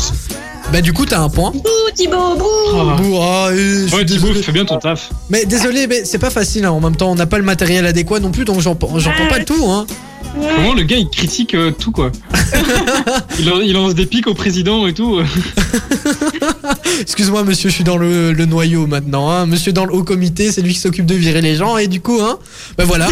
Bah 0.72 0.80
du 0.80 0.92
coup, 0.92 1.06
t'as 1.06 1.20
un 1.20 1.28
point. 1.28 1.50
Bouh, 1.52 1.60
Thibaut, 1.94 2.36
bouh. 2.36 2.44
Ah. 2.74 2.96
Bouh, 2.96 3.18
ah, 3.20 3.48
euh, 3.50 3.82
je 3.82 3.86
suis 3.88 3.96
Ouais, 3.96 4.04
Thibaut, 4.04 4.26
désolé. 4.28 4.42
fais 4.42 4.52
bien 4.52 4.64
ton 4.64 4.78
taf. 4.78 5.10
Mais 5.30 5.44
désolé, 5.44 5.86
mais 5.86 6.04
c'est 6.04 6.18
pas 6.18 6.30
facile 6.30 6.64
hein. 6.64 6.70
en 6.72 6.80
même 6.80 6.96
temps, 6.96 7.10
on 7.10 7.14
n'a 7.14 7.26
pas 7.26 7.38
le 7.38 7.44
matériel 7.44 7.86
adéquat 7.86 8.20
non 8.20 8.30
plus, 8.30 8.44
donc 8.44 8.60
j'en- 8.60 8.76
j'entends 8.96 9.26
pas 9.28 9.44
tout 9.44 9.64
hein. 9.70 9.86
Comment 10.34 10.74
le 10.74 10.82
gars 10.82 10.96
il 10.96 11.08
critique 11.08 11.54
euh, 11.54 11.70
tout 11.70 11.90
quoi 11.92 12.10
il, 13.38 13.44
lan- 13.46 13.60
il 13.62 13.72
lance 13.72 13.94
des 13.94 14.06
pics 14.06 14.26
au 14.26 14.34
président 14.34 14.86
et 14.86 14.94
tout. 14.94 15.20
Excuse-moi 17.00 17.44
monsieur, 17.44 17.68
je 17.70 17.74
suis 17.74 17.84
dans 17.84 17.96
le, 17.96 18.32
le 18.32 18.46
noyau 18.46 18.86
maintenant, 18.86 19.30
hein. 19.30 19.46
Monsieur 19.46 19.72
dans 19.72 19.84
le 19.84 19.92
haut 19.94 20.04
comité, 20.04 20.50
c'est 20.52 20.62
lui 20.62 20.74
qui 20.74 20.80
s'occupe 20.80 21.06
de 21.06 21.14
virer 21.14 21.40
les 21.40 21.54
gens, 21.56 21.76
et 21.78 21.86
du 21.86 22.00
coup, 22.00 22.18
hein, 22.22 22.38
bah 22.76 22.84
voilà. 22.86 23.08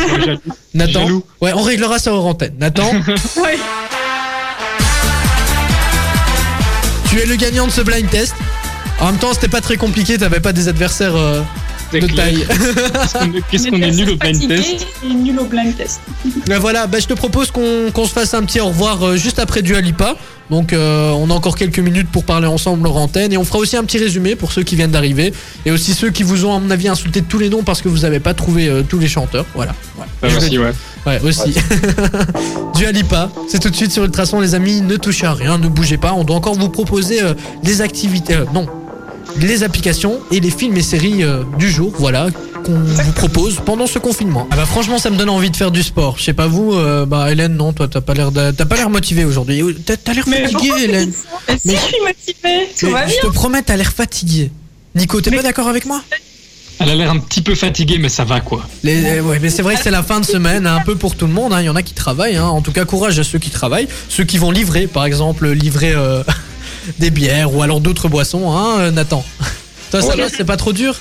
Nathan. 0.74 1.00
Jaloux. 1.06 1.24
Ouais, 1.40 1.52
on 1.54 1.62
réglera 1.62 1.98
ça 1.98 2.12
hors 2.12 2.26
antenne. 2.26 2.54
Nathan, 2.58 2.90
Ouais. 3.36 3.58
tu 7.10 7.18
es 7.20 7.26
le 7.26 7.36
gagnant 7.36 7.66
de 7.66 7.72
ce 7.72 7.80
blind 7.80 8.08
test. 8.10 8.34
En 9.00 9.06
même 9.06 9.18
temps, 9.18 9.32
c'était 9.34 9.48
pas 9.48 9.60
très 9.60 9.76
compliqué, 9.76 10.16
t'avais 10.18 10.40
pas 10.40 10.52
des 10.52 10.68
adversaires 10.68 11.14
euh, 11.16 11.42
de 11.92 11.98
clair. 12.06 12.14
taille. 12.16 12.46
Qu'est-ce 13.50 13.68
qu'on 13.68 13.76
est- 13.80 13.90
nul 13.90 14.10
au 14.10 14.16
blind 14.16 14.48
test 14.48 14.86
nul 15.04 15.38
au 15.38 15.44
blind 15.46 15.76
test. 15.76 16.00
Mais 16.48 16.58
voilà, 16.58 16.86
bah, 16.86 16.98
je 17.00 17.06
te 17.06 17.14
propose 17.14 17.50
qu'on 17.50 17.90
qu'on 17.92 18.04
se 18.06 18.12
fasse 18.12 18.34
un 18.34 18.42
petit 18.42 18.60
au 18.60 18.66
revoir 18.66 19.02
euh, 19.04 19.16
juste 19.16 19.38
après 19.38 19.62
du 19.62 19.74
Alipa. 19.74 20.16
Donc 20.48 20.72
euh, 20.72 21.10
on 21.10 21.28
a 21.30 21.34
encore 21.34 21.56
quelques 21.56 21.80
minutes 21.80 22.08
pour 22.10 22.22
parler 22.22 22.46
ensemble 22.46 22.86
hors 22.86 22.96
antenne 22.98 23.32
et 23.32 23.36
on 23.36 23.44
fera 23.44 23.58
aussi 23.58 23.76
un 23.76 23.82
petit 23.82 23.98
résumé 23.98 24.36
pour 24.36 24.52
ceux 24.52 24.62
qui 24.62 24.76
viennent 24.76 24.92
d'arriver 24.92 25.32
et 25.64 25.72
aussi 25.72 25.92
ceux 25.92 26.10
qui 26.10 26.22
vous 26.22 26.44
ont 26.44 26.54
à 26.54 26.60
mon 26.60 26.70
avis 26.70 26.86
insulté 26.86 27.20
de 27.20 27.26
tous 27.26 27.38
les 27.40 27.48
noms 27.48 27.64
parce 27.64 27.82
que 27.82 27.88
vous 27.88 28.04
avez 28.04 28.20
pas 28.20 28.32
trouvé 28.32 28.68
euh, 28.68 28.82
tous 28.88 29.00
les 29.00 29.08
chanteurs. 29.08 29.44
Voilà. 29.54 29.74
Aussi, 30.22 30.50
le- 30.54 30.60
ouais. 30.62 30.72
Ouais, 31.04 31.20
aussi. 31.24 31.52
du 32.76 32.86
Alipa, 32.86 33.30
c'est 33.48 33.58
tout 33.60 33.70
de 33.70 33.76
suite 33.76 33.90
sur 33.92 34.04
Ultrason 34.04 34.40
les 34.40 34.54
amis, 34.54 34.80
ne 34.82 34.96
touchez 34.96 35.26
à 35.26 35.32
rien, 35.34 35.58
ne 35.58 35.68
bougez 35.68 35.98
pas, 35.98 36.12
on 36.12 36.24
doit 36.24 36.36
encore 36.36 36.54
vous 36.54 36.68
proposer 36.68 37.22
euh, 37.22 37.34
des 37.62 37.80
activités, 37.80 38.34
euh, 38.34 38.44
non, 38.52 38.66
les 39.40 39.62
applications 39.62 40.20
et 40.30 40.40
les 40.40 40.50
films 40.50 40.76
et 40.76 40.82
séries 40.82 41.22
euh, 41.22 41.42
du 41.58 41.70
jour, 41.70 41.92
voilà, 41.98 42.28
qu'on 42.64 42.72
vous 42.78 43.12
propose 43.12 43.60
pendant 43.64 43.86
ce 43.86 43.98
confinement. 43.98 44.48
Ah 44.50 44.56
bah 44.56 44.66
franchement 44.66 44.98
ça 44.98 45.10
me 45.10 45.16
donne 45.16 45.28
envie 45.30 45.50
de 45.50 45.56
faire 45.56 45.70
du 45.70 45.82
sport, 45.82 46.16
je 46.18 46.24
sais 46.24 46.32
pas 46.32 46.46
vous, 46.46 46.72
euh, 46.74 47.06
bah 47.06 47.30
Hélène 47.30 47.56
non, 47.56 47.72
toi 47.72 47.86
t'as 47.88 48.00
pas 48.00 48.14
l'air 48.14 48.30
t'as 48.32 48.64
pas 48.64 48.76
l'air 48.76 48.90
motivé 48.90 49.24
aujourd'hui, 49.24 49.62
t'as 49.84 49.96
t'as 49.96 50.12
l'air 50.14 50.24
fatiguée 50.24 50.72
Hélène. 50.84 51.12
Mais 51.48 51.58
Si, 51.58 51.70
je 51.70 51.76
suis 51.76 51.96
motivée. 52.00 52.68
Tout 52.78 52.86
je 53.22 53.26
te 53.26 53.32
promets 53.32 53.62
t'as 53.62 53.76
l'air 53.76 53.92
fatiguée. 53.92 54.50
Nico, 54.94 55.20
t'es 55.20 55.30
Mais- 55.30 55.36
pas 55.38 55.42
d'accord 55.42 55.68
avec 55.68 55.84
moi? 55.86 56.02
Elle 56.78 56.90
a 56.90 56.94
l'air 56.94 57.10
un 57.10 57.18
petit 57.18 57.40
peu 57.40 57.54
fatiguée, 57.54 57.96
mais 57.98 58.10
ça 58.10 58.24
va 58.24 58.40
quoi. 58.40 58.68
Les- 58.82 59.02
euh, 59.18 59.22
ouais, 59.22 59.38
mais 59.40 59.48
c'est 59.48 59.62
vrai 59.62 59.76
que 59.76 59.82
c'est 59.82 59.90
la 59.90 60.02
fin 60.02 60.20
de 60.20 60.26
semaine, 60.26 60.66
un 60.66 60.80
peu 60.80 60.94
pour 60.94 61.16
tout 61.16 61.26
le 61.26 61.32
monde. 61.32 61.54
hein. 61.54 61.62
Il 61.62 61.64
y 61.64 61.68
en 61.70 61.76
a 61.76 61.82
qui 61.82 61.94
travaillent. 61.94 62.36
hein. 62.36 62.44
En 62.44 62.60
tout 62.60 62.70
cas, 62.72 62.84
courage 62.84 63.18
à 63.18 63.24
ceux 63.24 63.38
qui 63.38 63.48
travaillent. 63.48 63.88
Ceux 64.10 64.24
qui 64.24 64.36
vont 64.36 64.50
livrer, 64.50 64.86
par 64.86 65.06
exemple, 65.06 65.48
livrer 65.52 65.92
euh, 65.94 66.22
des 66.98 67.10
bières 67.10 67.54
ou 67.54 67.62
alors 67.62 67.80
d'autres 67.80 68.08
boissons. 68.08 68.50
Hein, 68.56 68.78
euh, 68.80 68.90
Nathan 68.90 69.24
Toi, 69.90 70.02
ça 70.02 70.16
va 70.16 70.28
C'est 70.28 70.44
pas 70.44 70.56
trop 70.56 70.72
dur? 70.72 70.94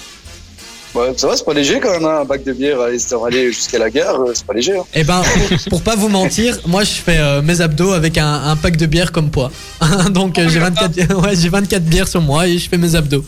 Ouais, 0.94 1.12
ça 1.18 1.28
va, 1.28 1.36
c'est 1.36 1.44
pas 1.44 1.54
léger 1.54 1.82
quand 1.82 1.92
même, 1.92 2.06
hein, 2.06 2.20
un 2.22 2.24
bac 2.26 2.46
de 2.46 2.54
bière, 2.54 2.80
aller, 2.80 3.00
se 3.00 3.14
aller 3.28 3.52
jusqu'à 3.52 3.78
la 3.80 3.90
gare, 3.90 4.16
euh, 4.22 4.32
c'est 4.34 4.46
pas 4.46 4.54
léger. 4.54 4.78
Hein. 4.78 4.84
Eh 4.94 5.04
ben, 5.04 5.22
pour, 5.50 5.70
pour 5.72 5.82
pas 5.82 5.98
vous 5.98 6.08
mentir, 6.08 6.58
moi 6.68 6.86
je 6.86 6.92
fais 6.92 7.18
euh, 7.18 7.42
mes 7.42 7.60
abdos 7.60 7.92
avec 7.92 8.18
un, 8.18 8.34
un 8.46 8.56
pack 8.56 8.78
de 8.78 8.86
bière 8.86 9.12
comme 9.12 9.30
poids. 9.30 9.52
Donc 10.12 10.40
euh, 10.40 10.48
j'ai 10.48 10.60
24, 10.60 11.22
ouais, 11.22 11.36
j'ai 11.36 11.50
24 11.50 11.84
bières 11.84 12.08
sur 12.08 12.22
moi 12.22 12.48
et 12.48 12.58
je 12.58 12.70
fais 12.70 12.78
mes 12.78 12.96
abdos. 12.96 13.26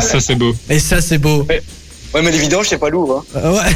Ça, 0.00 0.20
c'est 0.20 0.36
beau. 0.36 0.54
Et 0.70 0.78
ça 0.78 1.00
c'est 1.00 1.18
beau. 1.18 1.44
Ouais, 2.14 2.22
mais 2.22 2.30
les 2.30 2.38
vidanges, 2.38 2.68
c'est 2.68 2.78
pas 2.78 2.88
lourd. 2.88 3.24
Hein. 3.34 3.38
Euh, 3.44 3.52
ouais. 3.52 3.70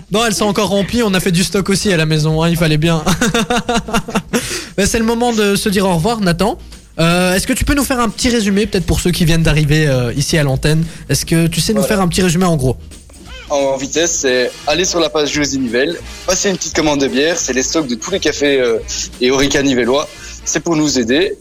non, 0.12 0.24
elles 0.24 0.34
sont 0.34 0.46
encore 0.46 0.68
remplies. 0.68 1.02
On 1.02 1.12
a 1.12 1.20
fait 1.20 1.32
du 1.32 1.42
stock 1.42 1.68
aussi 1.70 1.92
à 1.92 1.96
la 1.96 2.06
maison. 2.06 2.40
hein, 2.42 2.48
il 2.48 2.56
fallait 2.56 2.78
bien. 2.78 3.02
C'est 4.86 4.98
le 4.98 5.04
moment 5.04 5.32
de 5.32 5.56
se 5.56 5.68
dire 5.68 5.86
au 5.86 5.94
revoir, 5.94 6.20
Nathan. 6.20 6.58
Euh, 6.98 7.34
Est-ce 7.34 7.46
que 7.46 7.52
tu 7.52 7.64
peux 7.64 7.74
nous 7.74 7.84
faire 7.84 8.00
un 8.00 8.08
petit 8.08 8.28
résumé, 8.28 8.66
peut-être 8.66 8.86
pour 8.86 9.00
ceux 9.00 9.10
qui 9.10 9.24
viennent 9.24 9.42
d'arriver 9.42 9.86
euh, 9.86 10.12
ici 10.16 10.36
à 10.38 10.42
l'antenne? 10.42 10.84
Est-ce 11.08 11.24
que 11.26 11.46
tu 11.46 11.60
sais 11.60 11.72
nous 11.72 11.80
Voilà. 11.80 11.94
faire 11.96 12.00
un 12.00 12.08
petit 12.08 12.22
résumé 12.22 12.44
en 12.44 12.56
gros? 12.56 12.76
En 13.50 13.76
vitesse, 13.76 14.18
c'est 14.22 14.50
aller 14.66 14.84
sur 14.84 15.00
la 15.00 15.08
page 15.08 15.32
José 15.32 15.58
Nivelle, 15.58 15.96
passer 16.26 16.50
une 16.50 16.56
petite 16.56 16.74
commande 16.74 17.00
de 17.00 17.08
bière, 17.08 17.36
c'est 17.38 17.54
les 17.54 17.62
stocks 17.62 17.86
de 17.86 17.94
tous 17.94 18.10
les 18.10 18.20
cafés 18.20 18.60
euh, 18.60 18.78
et 19.20 19.30
Orica 19.30 19.62
nivellois. 19.62 20.06
C'est 20.44 20.60
pour 20.60 20.76
nous 20.76 20.98
aider. 20.98 21.34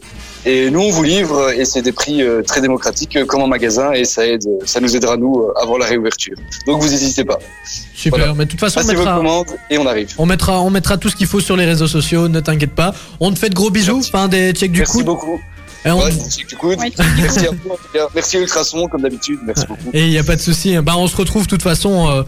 Et 0.49 0.69
nous, 0.71 0.79
on 0.79 0.91
vous 0.91 1.03
livre 1.03 1.51
et 1.51 1.65
c'est 1.65 1.81
des 1.81 1.91
prix 1.91 2.21
euh, 2.23 2.41
très 2.41 2.61
démocratiques 2.61 3.17
euh, 3.17 3.25
comme 3.25 3.41
en 3.41 3.47
magasin 3.47 3.91
et 3.91 4.05
ça 4.05 4.25
aide, 4.25 4.45
ça 4.65 4.79
nous 4.79 4.95
aidera 4.95 5.17
nous 5.17 5.41
euh, 5.41 5.51
avant 5.61 5.77
la 5.77 5.85
réouverture. 5.85 6.35
Donc 6.65 6.81
vous 6.81 6.87
n'hésitez 6.87 7.25
pas. 7.25 7.37
Super. 7.93 8.17
Voilà. 8.19 8.33
Mais 8.33 8.45
de 8.45 8.51
toute 8.51 8.59
façon, 8.61 8.79
on 8.79 8.83
Passez 8.83 8.95
vos 8.95 9.01
mettra, 9.01 9.17
commandes 9.17 9.47
et 9.69 9.77
on 9.77 9.85
arrive. 9.85 10.13
on 10.17 10.25
mettra, 10.25 10.61
on 10.61 10.69
mettra 10.69 10.97
tout 10.97 11.09
ce 11.09 11.17
qu'il 11.17 11.27
faut 11.27 11.41
sur 11.41 11.57
les 11.57 11.65
réseaux 11.65 11.87
sociaux. 11.87 12.29
Ne 12.29 12.39
t'inquiète 12.39 12.73
pas. 12.75 12.93
On 13.19 13.31
te 13.33 13.37
fait 13.39 13.49
de 13.49 13.55
gros 13.55 13.69
bisous. 13.71 13.97
Gentil. 13.97 14.09
Enfin, 14.13 14.27
des 14.29 14.53
checks 14.53 14.71
du 14.71 14.79
Merci 14.79 14.93
coude. 14.93 15.05
beaucoup. 15.05 15.37
Et 15.85 15.91
on- 15.91 15.99
Ouais. 15.99 16.11
Ouais, 16.63 16.77
Merci 17.17 17.39
à 17.47 17.51
vous 17.51 17.69
en 17.69 17.75
tout 17.75 17.89
cas. 17.93 18.07
Merci 18.15 18.37
Ultrason 18.37 18.87
comme 18.87 19.01
d'habitude. 19.01 19.39
Merci 19.45 19.65
beaucoup. 19.67 19.89
Et 19.93 20.05
il 20.05 20.11
y 20.13 20.17
a 20.17 20.23
pas 20.23 20.35
de 20.37 20.41
souci. 20.41 20.77
Bah, 20.77 20.93
on 20.97 21.07
se 21.07 21.15
retrouve 21.17 21.43
de 21.43 21.49
toute 21.49 21.61
façon 21.61 22.09
euh, 22.09 22.23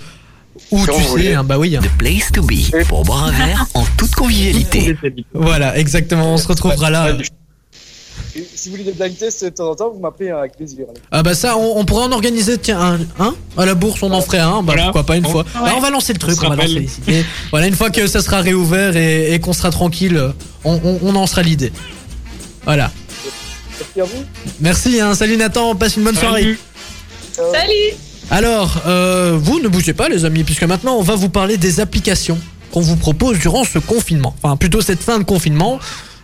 où 0.72 0.80
Quand 0.86 0.92
tu 0.92 0.98
vous 0.98 1.04
sais. 1.04 1.08
voulez. 1.10 1.34
hein, 1.36 1.44
bah 1.46 1.58
oui. 1.58 1.78
hein. 1.78 1.82
The 1.82 1.98
place 1.98 2.32
to 2.34 2.42
be 2.44 2.70
pour 2.90 3.04
boire 3.06 3.26
un 3.26 3.32
verre 3.32 3.66
en 3.76 3.86
toute 3.98 4.14
convivialité. 4.16 4.96
Voilà, 5.34 5.78
exactement. 5.78 6.34
On 6.34 6.38
se 6.38 6.48
retrouvera 6.50 6.90
là. 6.90 7.16
Ouais, 8.36 8.42
Et 8.42 8.48
Si 8.56 8.70
vous 8.70 8.76
voulez 8.76 8.84
des 8.86 8.92
blind 8.94 9.18
tests 9.18 9.44
de 9.44 9.50
temps 9.50 9.70
en 9.72 9.76
temps, 9.76 9.90
vous 9.92 10.00
m'appelez 10.00 10.30
avec 10.30 10.56
plaisir. 10.58 10.86
Ah 11.12 11.24
bah 11.24 11.34
ça, 11.34 11.58
on, 11.58 11.78
on 11.80 11.86
pourrait 11.86 12.04
en 12.06 12.12
organiser, 12.12 12.58
tiens, 12.58 12.80
un, 12.80 13.00
un 13.26 13.36
à 13.58 13.66
la 13.66 13.76
bourse, 13.76 14.02
on 14.04 14.12
en 14.12 14.22
ferait 14.22 14.40
un, 14.40 14.58
bah 14.62 14.74
Voilà. 14.74 14.84
pourquoi 14.86 15.04
pas 15.06 15.18
une 15.18 15.26
On- 15.26 15.30
fois. 15.30 15.46
Bah, 15.54 15.74
on 15.76 15.80
va 15.80 15.90
lancer 15.90 16.14
le 16.14 16.20
truc, 16.20 16.38
on 16.44 16.50
va 16.50 16.56
lancer 16.56 16.88
les. 17.08 17.26
Voilà, 17.52 17.68
une 17.68 17.76
fois 17.76 17.90
que 17.90 18.08
ça 18.08 18.22
sera 18.22 18.42
réouvert 18.42 18.96
et, 18.98 19.34
et 19.34 19.40
qu'on 19.40 19.54
sera 19.54 19.72
tranquille, 19.72 20.22
on, 20.64 20.80
on, 20.84 21.00
on 21.04 21.16
en 21.16 21.28
sera 21.28 21.42
l'idée. 21.42 21.72
Voilà. 22.66 22.92
Merci 23.80 24.02
à 24.02 24.04
vous. 24.04 24.24
Merci, 24.60 25.00
hein, 25.02 25.16
salut 25.16 25.38
Nathan, 25.38 25.74
passe 25.76 25.96
une 25.98 26.04
bonne 26.04 26.16
soirée. 26.18 26.42
Salut. 26.42 26.60
Salut 27.54 27.98
Alors, 28.30 28.82
euh, 28.86 29.38
vous 29.42 29.60
ne 29.60 29.68
bougez 29.70 29.94
pas 29.94 30.10
les 30.10 30.26
amis, 30.26 30.44
puisque 30.44 30.64
maintenant 30.64 30.96
on 30.98 31.02
va 31.02 31.16
vous 31.16 31.30
parler 31.30 31.58
des 31.58 31.80
applications 31.80 32.38
qu'on 32.72 32.82
vous 32.82 32.98
propose 32.98 33.40
durant 33.40 33.64
ce 33.64 33.80
confinement. 33.80 34.36
Enfin, 34.44 34.56
plutôt 34.58 34.82
cette 34.82 35.02
fin 35.02 35.18
de 35.18 35.24
confinement. 35.24 35.80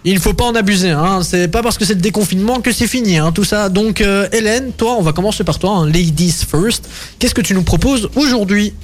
Il 0.08 0.14
ne 0.14 0.20
faut 0.20 0.34
pas 0.34 0.44
en 0.46 0.54
abuser, 0.54 0.92
hein. 0.92 1.22
c'est 1.24 1.48
pas 1.48 1.64
parce 1.64 1.80
que 1.80 1.84
c'est 1.84 1.96
le 1.96 2.00
déconfinement 2.00 2.62
que 2.62 2.72
c'est 2.72 2.86
fini, 2.86 3.18
hein, 3.18 3.32
tout 3.32 3.44
ça. 3.44 3.70
Donc, 3.70 4.02
euh, 4.02 4.28
Hélène, 4.32 4.72
toi, 4.72 4.96
on 5.00 5.02
va 5.02 5.14
commencer 5.14 5.44
par 5.44 5.58
toi, 5.58 5.72
hein, 5.72 5.88
Ladies 5.88 6.46
First. 6.48 6.88
Qu'est-ce 7.18 7.34
que 7.34 7.42
tu 7.42 7.56
nous 7.56 7.64
proposes 7.64 8.08
aujourd'hui? 8.16 8.76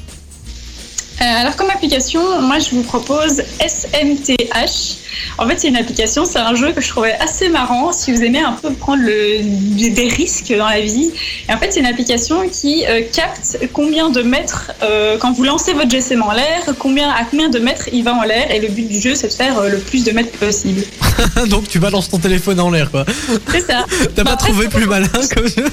Alors 1.26 1.56
comme 1.56 1.70
application, 1.70 2.42
moi 2.42 2.58
je 2.60 2.72
vous 2.76 2.84
propose 2.84 3.42
SMTH. 3.60 4.98
En 5.38 5.48
fait 5.48 5.60
c'est 5.60 5.68
une 5.68 5.76
application, 5.78 6.26
c'est 6.26 6.40
un 6.40 6.56
jeu 6.56 6.72
que 6.72 6.82
je 6.82 6.90
trouvais 6.90 7.14
assez 7.14 7.50
marrant 7.50 7.92
si 7.92 8.12
vous 8.12 8.22
aimez 8.24 8.40
un 8.40 8.54
peu 8.54 8.72
prendre 8.72 9.04
le, 9.04 9.42
des 9.90 10.08
risques 10.08 10.54
dans 10.58 10.68
la 10.68 10.82
vie. 10.82 11.12
Et 11.50 11.54
en 11.54 11.58
fait 11.58 11.72
c'est 11.74 11.80
une 11.80 11.86
application 11.86 12.48
qui 12.50 12.86
euh, 12.88 13.02
capte 13.14 13.60
combien 13.74 14.10
de 14.10 14.22
mètres, 14.22 14.72
euh, 14.84 15.18
quand 15.20 15.32
vous 15.34 15.44
lancez 15.44 15.74
votre 15.74 15.90
GSM 15.90 16.24
en 16.24 16.32
l'air, 16.32 16.62
combien, 16.80 17.10
à 17.10 17.24
combien 17.30 17.50
de 17.50 17.60
mètres 17.60 17.90
il 17.94 18.04
va 18.04 18.16
en 18.16 18.24
l'air. 18.24 18.50
Et 18.52 18.60
le 18.60 18.70
but 18.70 18.88
du 18.88 19.00
jeu 19.00 19.16
c'est 19.16 19.28
de 19.28 19.34
faire 19.34 19.58
euh, 19.60 19.70
le 19.70 19.78
plus 19.80 20.04
de 20.04 20.12
mètres 20.12 20.32
possible. 20.38 20.82
Donc, 21.50 21.68
tu 21.68 21.78
balances 21.80 22.10
ton 22.10 22.18
téléphone 22.18 22.60
en 22.60 22.72
l'air, 22.72 22.90
quoi. 22.90 23.06
C'est 23.52 23.62
ça. 23.62 23.86
T'as 24.16 24.24
Bah, 24.24 24.32
pas 24.32 24.38
trouvé 24.38 24.64
c'est 24.72 24.78
plus 24.78 24.88
malin 24.88 25.08
comme 25.36 25.48
jeu 25.48 25.66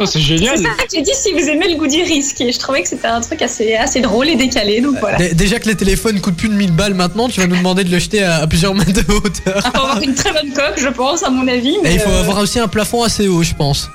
Oh, 0.00 0.06
c'est 0.06 0.12
C'est 0.18 0.20
génial. 0.20 0.56
ça 0.58 0.68
que 0.84 0.84
j'ai 0.94 1.02
dit 1.02 1.10
si 1.12 1.32
vous 1.32 1.48
aimez 1.48 1.68
le 1.68 1.74
goût 1.74 1.88
du 1.88 2.02
risque. 2.02 2.40
Et 2.40 2.52
je 2.52 2.58
trouvais 2.58 2.82
que 2.82 2.88
c'était 2.88 3.08
un 3.08 3.20
truc 3.20 3.42
assez, 3.42 3.74
assez 3.74 4.00
drôle 4.00 4.28
et 4.28 4.36
décalé. 4.36 4.77
Donc 4.80 4.96
voilà. 5.00 5.18
Dé- 5.18 5.34
Déjà 5.34 5.58
que 5.58 5.66
les 5.68 5.74
téléphones 5.74 6.20
coûtent 6.20 6.36
plus 6.36 6.48
de 6.48 6.54
1000 6.54 6.72
balles 6.72 6.94
maintenant, 6.94 7.28
tu 7.28 7.40
vas 7.40 7.46
nous 7.46 7.56
demander 7.56 7.84
de 7.84 7.90
le 7.90 7.98
jeter 7.98 8.22
à, 8.22 8.36
à 8.38 8.46
plusieurs 8.46 8.74
mètres 8.74 8.92
de 8.92 9.12
hauteur. 9.12 9.62
Il 9.64 9.70
faut 9.70 9.76
avoir 9.84 10.02
une 10.02 10.14
très 10.14 10.32
bonne 10.32 10.52
coque, 10.52 10.78
je 10.78 10.88
pense, 10.88 11.22
à 11.22 11.30
mon 11.30 11.46
avis. 11.48 11.70
Et 11.74 11.78
mais, 11.82 11.94
il 11.94 12.00
faut 12.00 12.10
euh, 12.10 12.20
avoir 12.20 12.38
aussi 12.38 12.58
un 12.58 12.68
plafond 12.68 13.02
assez 13.02 13.28
haut, 13.28 13.42
je 13.42 13.54
pense. 13.54 13.90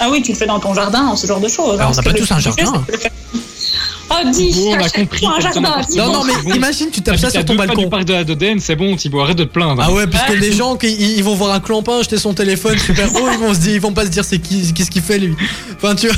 Ah 0.00 0.08
oui, 0.10 0.22
tu 0.22 0.32
le 0.32 0.38
fais 0.38 0.46
dans 0.46 0.58
ton 0.60 0.74
jardin, 0.74 1.14
ce 1.16 1.26
genre 1.26 1.40
de 1.40 1.48
choses. 1.48 1.78
Ah, 1.80 1.84
hein, 1.86 1.90
on 1.92 1.96
n'a 1.96 2.02
pas 2.02 2.12
tous 2.12 2.30
un 2.32 2.38
jardin. 2.38 2.84
c'est. 2.88 3.10
Oh, 4.14 4.28
dis, 4.30 4.52
Bon, 4.52 4.72
on 4.76 4.80
a 4.84 4.88
compris, 4.90 5.26
un 5.26 5.40
jardin. 5.40 5.80
Non, 5.96 6.12
non, 6.12 6.24
mais 6.24 6.34
c'est 6.36 6.42
bon. 6.42 6.54
imagine, 6.54 6.90
tu 6.90 7.00
tapes 7.00 7.16
ça 7.16 7.30
sur 7.30 7.42
ton 7.46 7.56
pas 7.56 7.62
du 7.66 7.68
balcon. 7.68 7.88
parc 7.88 8.04
de 8.04 8.12
la 8.12 8.24
Dodène, 8.24 8.60
c'est 8.60 8.76
bon, 8.76 8.94
Thibaut, 8.94 9.20
arrête 9.20 9.38
de 9.38 9.44
te 9.44 9.48
plaindre. 9.48 9.82
Ah 9.82 9.90
ouais, 9.90 10.06
parce 10.06 10.24
que 10.24 10.32
les 10.34 10.52
gens 10.52 10.76
qui 10.76 10.88
ils 10.92 11.16
ils 11.16 11.24
vont 11.24 11.34
voir 11.34 11.54
un 11.54 11.60
clampin 11.60 12.02
jeter 12.02 12.18
son 12.18 12.34
téléphone 12.34 12.78
super 12.78 13.08
haut, 13.14 13.28
ils 13.32 13.38
vont 13.38 13.54
se 13.54 13.60
dire, 13.60 13.72
ils 13.72 13.80
vont 13.80 13.94
pas 13.94 14.04
se 14.04 14.10
dire 14.10 14.22
c'est 14.24 14.38
qui, 14.38 14.70
qu'est-ce 14.74 14.90
qu'il 14.90 15.00
fait 15.00 15.18
lui. 15.18 15.34
Enfin, 15.76 15.94
tu, 15.94 16.08
Ouais, 16.08 16.14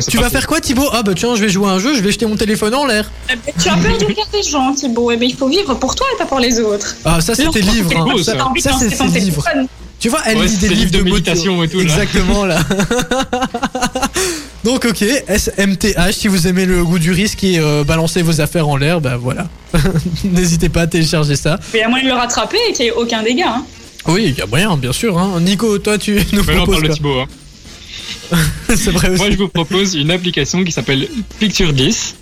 c'est 0.00 0.10
tu 0.10 0.16
vas 0.16 0.30
faire 0.30 0.46
quoi, 0.46 0.60
Thibaut? 0.62 0.88
Ah 0.92 1.02
bah 1.02 1.12
tiens, 1.14 1.34
je 1.34 1.40
vais 1.42 1.50
jouer 1.50 1.68
à 1.68 1.72
un 1.72 1.78
jeu, 1.78 1.94
je 1.94 2.00
vais 2.00 2.12
jeter 2.12 2.24
mon 2.24 2.36
téléphone 2.36 2.74
en 2.74 2.86
l'air. 2.86 3.10
Eh 3.30 3.34
ben, 3.36 3.52
Tu 3.60 3.68
as 3.68 3.76
peur 3.76 3.98
du 3.98 4.04
regard 4.06 4.28
des 4.32 4.42
gens, 4.42 4.72
Thibaut. 4.72 5.10
Eh 5.10 5.16
ben, 5.18 5.28
il 5.28 5.36
faut 5.36 5.48
vivre 5.48 5.74
pour 5.74 5.94
toi 5.94 6.06
et 6.14 6.18
pas 6.18 6.24
pour 6.26 6.38
les 6.38 6.58
autres. 6.60 6.96
Ah 7.04 7.20
ça 7.20 7.34
c'était 7.34 7.60
Lorsque 7.60 7.74
livre. 7.74 7.90
t'es 7.90 7.96
hein. 7.96 8.04
beau, 8.04 8.18
Ça, 8.22 8.32
c'est 8.78 8.96
ton 8.96 9.08
c'est 9.12 9.20
livre. 9.20 9.42
téléphone. 9.44 9.68
Tu 10.04 10.10
vois, 10.10 10.20
elle 10.26 10.36
Ouais, 10.36 10.46
lit 10.46 10.58
des 10.58 10.68
livres 10.68 10.90
de, 10.90 10.98
de 10.98 11.02
méditation 11.02 11.64
et 11.64 11.68
tout, 11.68 11.78
là. 11.78 11.84
Exactement 11.84 12.44
là. 12.44 12.58
Donc 14.64 14.84
ok, 14.84 15.02
SMTH, 15.28 16.12
si 16.12 16.28
vous 16.28 16.46
aimez 16.46 16.66
le 16.66 16.84
goût 16.84 16.98
du 16.98 17.10
risque 17.10 17.42
et 17.42 17.58
euh, 17.58 17.84
balancer 17.84 18.20
vos 18.20 18.42
affaires 18.42 18.68
en 18.68 18.76
l'air, 18.76 19.00
bah 19.00 19.16
voilà. 19.16 19.48
N'hésitez 20.24 20.68
pas 20.68 20.82
à 20.82 20.86
télécharger 20.86 21.36
ça. 21.36 21.58
Mais 21.72 21.78
il 21.78 21.82
y 21.82 21.84
a 21.84 21.88
moyen 21.88 22.04
de 22.04 22.10
le 22.10 22.14
rattraper 22.16 22.58
et 22.68 22.74
qu'il 22.74 22.82
n'y 22.84 22.88
ait 22.90 22.92
aucun 22.92 23.22
dégât. 23.22 23.48
hein. 23.48 23.64
Oui, 24.06 24.24
il 24.26 24.34
y 24.38 24.42
a 24.42 24.46
moyen, 24.46 24.76
bien 24.76 24.92
sûr. 24.92 25.18
Hein. 25.18 25.40
Nico, 25.40 25.78
toi 25.78 25.96
tu 25.96 26.20
nous 26.34 26.42
Mais 26.46 26.54
là, 26.54 26.60
on 26.60 26.66
proposes 26.66 26.68
parle 26.74 26.82
de 26.82 26.86
quoi 26.88 26.96
Thibaut. 26.96 27.20
hein. 28.32 28.36
C'est 28.76 28.90
vrai 28.90 29.08
aussi. 29.08 29.22
Moi, 29.22 29.30
je 29.30 29.36
vous 29.38 29.48
propose 29.48 29.94
une 29.94 30.10
application 30.10 30.64
qui 30.64 30.72
s'appelle 30.72 31.08
Picture 31.38 31.72
10. 31.72 32.14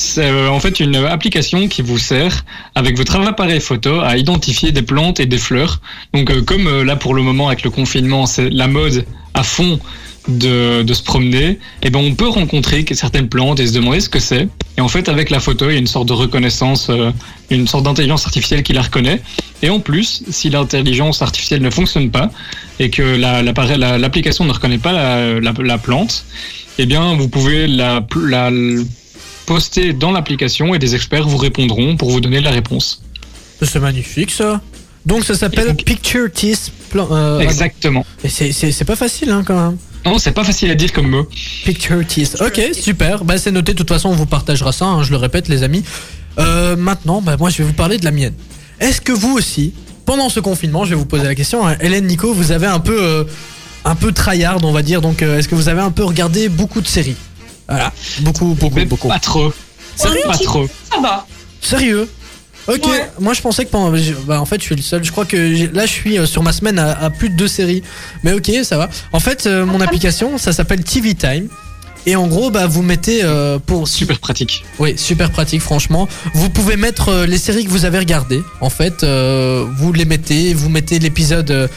C'est 0.00 0.30
euh, 0.30 0.48
en 0.50 0.58
fait 0.60 0.80
une 0.80 0.96
application 0.96 1.68
qui 1.68 1.82
vous 1.82 1.98
sert, 1.98 2.46
avec 2.74 2.96
votre 2.96 3.16
appareil 3.16 3.60
photo, 3.60 4.00
à 4.00 4.16
identifier 4.16 4.72
des 4.72 4.80
plantes 4.80 5.20
et 5.20 5.26
des 5.26 5.36
fleurs. 5.36 5.82
Donc, 6.14 6.30
euh, 6.30 6.40
comme 6.42 6.66
euh, 6.66 6.84
là, 6.84 6.96
pour 6.96 7.12
le 7.12 7.22
moment, 7.22 7.48
avec 7.48 7.62
le 7.64 7.70
confinement, 7.70 8.24
c'est 8.24 8.48
la 8.48 8.66
mode 8.66 9.04
à 9.34 9.42
fond 9.42 9.78
de, 10.26 10.82
de 10.82 10.94
se 10.94 11.02
promener, 11.02 11.58
et 11.82 11.90
ben 11.90 11.98
on 11.98 12.14
peut 12.14 12.28
rencontrer 12.28 12.84
certaines 12.92 13.28
plantes 13.28 13.60
et 13.60 13.66
se 13.66 13.74
demander 13.74 14.00
ce 14.00 14.08
que 14.08 14.20
c'est. 14.20 14.48
Et 14.78 14.80
en 14.80 14.88
fait, 14.88 15.10
avec 15.10 15.28
la 15.28 15.38
photo, 15.38 15.68
il 15.68 15.72
y 15.74 15.76
a 15.76 15.78
une 15.78 15.86
sorte 15.86 16.08
de 16.08 16.14
reconnaissance, 16.14 16.88
euh, 16.88 17.10
une 17.50 17.68
sorte 17.68 17.84
d'intelligence 17.84 18.24
artificielle 18.24 18.62
qui 18.62 18.72
la 18.72 18.82
reconnaît. 18.82 19.20
Et 19.62 19.68
en 19.68 19.80
plus, 19.80 20.22
si 20.30 20.48
l'intelligence 20.48 21.20
artificielle 21.20 21.60
ne 21.60 21.68
fonctionne 21.70 22.10
pas 22.10 22.30
et 22.78 22.88
que 22.88 23.02
la- 23.02 23.42
l'appareil- 23.42 23.78
la- 23.78 23.98
l'application 23.98 24.46
ne 24.46 24.52
reconnaît 24.52 24.78
pas 24.78 24.92
la, 24.92 25.40
la- 25.40 25.52
la 25.62 25.78
plante, 25.78 26.24
eh 26.78 26.86
bien, 26.86 27.14
vous 27.16 27.28
pouvez 27.28 27.66
la, 27.66 28.02
la- 28.26 28.50
poster 29.54 29.92
dans 29.92 30.12
l'application 30.12 30.74
et 30.76 30.78
des 30.78 30.94
experts 30.94 31.26
vous 31.26 31.36
répondront 31.36 31.96
pour 31.96 32.08
vous 32.12 32.20
donner 32.20 32.40
la 32.40 32.50
réponse. 32.52 33.02
C'est 33.60 33.80
magnifique 33.80 34.30
ça. 34.30 34.60
Donc 35.04 35.24
ça 35.24 35.34
s'appelle 35.34 35.68
donc- 35.68 35.84
Picture 35.84 36.30
Tease. 36.32 36.70
Plan- 36.88 37.08
euh, 37.10 37.40
Exactement. 37.40 38.06
Et 38.22 38.28
c'est- 38.28 38.84
pas 38.84 38.94
facile 38.94 39.30
hein, 39.30 39.42
quand 39.44 39.60
même. 39.60 39.76
Non, 40.06 40.18
c'est 40.18 40.30
pas 40.30 40.44
facile 40.44 40.70
à 40.70 40.76
dire 40.76 40.92
comme 40.92 41.08
mot. 41.08 41.26
Picture 41.64 42.06
Tease. 42.06 42.36
Ok, 42.40 42.60
super. 42.72 43.24
Bah 43.24 43.38
c'est 43.38 43.50
noté. 43.50 43.72
De 43.72 43.78
toute 43.78 43.88
façon, 43.88 44.08
on 44.10 44.14
vous 44.14 44.26
partagera 44.26 44.70
ça. 44.70 44.84
hein, 44.86 45.02
je 45.02 45.10
le 45.10 45.16
répète, 45.16 45.48
les 45.48 45.64
amis. 45.64 45.82
Euh, 46.38 46.76
maintenant, 46.76 47.20
bah, 47.20 47.36
moi, 47.36 47.50
je 47.50 47.58
vais 47.58 47.64
vous 47.64 47.72
parler 47.72 47.98
de 47.98 48.04
la 48.04 48.12
mienne. 48.12 48.34
Est-ce 48.78 49.00
que 49.00 49.10
vous 49.12 49.32
aussi, 49.36 49.72
pendant 50.06 50.28
ce 50.28 50.38
confinement, 50.38 50.84
je 50.84 50.90
vais 50.90 50.96
vous 50.96 51.06
poser 51.06 51.24
la 51.24 51.34
question, 51.34 51.66
hein, 51.66 51.76
Hélène, 51.80 52.06
Nico, 52.06 52.32
vous 52.32 52.52
avez 52.52 52.68
un 52.68 52.78
peu, 52.78 52.96
euh, 53.02 53.24
un 53.84 53.96
peu 53.96 54.12
tryhard, 54.12 54.62
on 54.64 54.70
va 54.72 54.82
dire. 54.82 55.00
Donc, 55.00 55.22
est-ce 55.22 55.48
que 55.48 55.56
vous 55.56 55.68
avez 55.68 55.80
un 55.80 55.90
peu 55.90 56.04
regardé 56.04 56.48
beaucoup 56.48 56.80
de 56.80 56.86
séries? 56.88 57.16
Voilà, 57.70 57.92
beaucoup, 58.20 58.54
beaucoup, 58.58 58.84
beaucoup. 58.84 59.08
pas 59.08 59.18
trop. 59.18 59.52
Sérieux 59.96 60.20
Pas 60.26 60.36
trop. 60.38 60.68
Ça 60.92 61.00
va. 61.00 61.26
Sérieux? 61.62 62.08
Ok, 62.68 62.86
Ouais. 62.86 63.10
moi 63.18 63.32
je 63.32 63.40
pensais 63.40 63.64
que 63.64 63.70
pendant. 63.70 63.96
je- 63.96 64.12
Bah, 64.12 64.40
en 64.40 64.44
fait, 64.44 64.58
je 64.60 64.64
suis 64.66 64.76
le 64.76 64.82
seul. 64.82 65.02
Je 65.02 65.10
crois 65.10 65.24
que 65.24 65.54
j'ai- 65.54 65.68
là, 65.68 65.86
je 65.86 65.92
suis 65.92 66.18
euh, 66.18 66.26
sur 66.26 66.42
ma 66.42 66.52
semaine 66.52 66.78
à, 66.78 66.92
à 66.92 67.10
plus 67.10 67.28
de 67.30 67.34
deux 67.36 67.48
séries. 67.48 67.82
Mais 68.22 68.32
ok, 68.32 68.50
ça 68.64 68.76
va. 68.76 68.88
En 69.12 69.20
fait, 69.20 69.46
euh, 69.46 69.64
mon 69.64 69.80
application, 69.80 70.36
ça 70.38 70.52
s'appelle 70.52 70.84
TV 70.84 71.14
Time. 71.14 71.48
Et 72.06 72.16
en 72.16 72.26
gros, 72.28 72.50
bah, 72.50 72.66
vous 72.66 72.82
mettez 72.82 73.20
euh, 73.24 73.58
pour. 73.58 73.86
Super 73.88 74.18
pratique. 74.20 74.64
Oui, 74.78 74.94
super 74.96 75.30
pratique, 75.30 75.60
franchement. 75.62 76.08
Vous 76.34 76.48
pouvez 76.50 76.76
mettre 76.76 77.08
euh, 77.10 77.26
les 77.26 77.38
séries 77.38 77.64
que 77.64 77.70
vous 77.70 77.84
avez 77.84 77.98
regardées. 77.98 78.40
En 78.60 78.70
fait, 78.70 79.04
euh, 79.04 79.66
vous 79.78 79.92
les 79.92 80.04
mettez, 80.04 80.54
vous 80.54 80.68
mettez 80.70 80.98
l'épisode. 80.98 81.68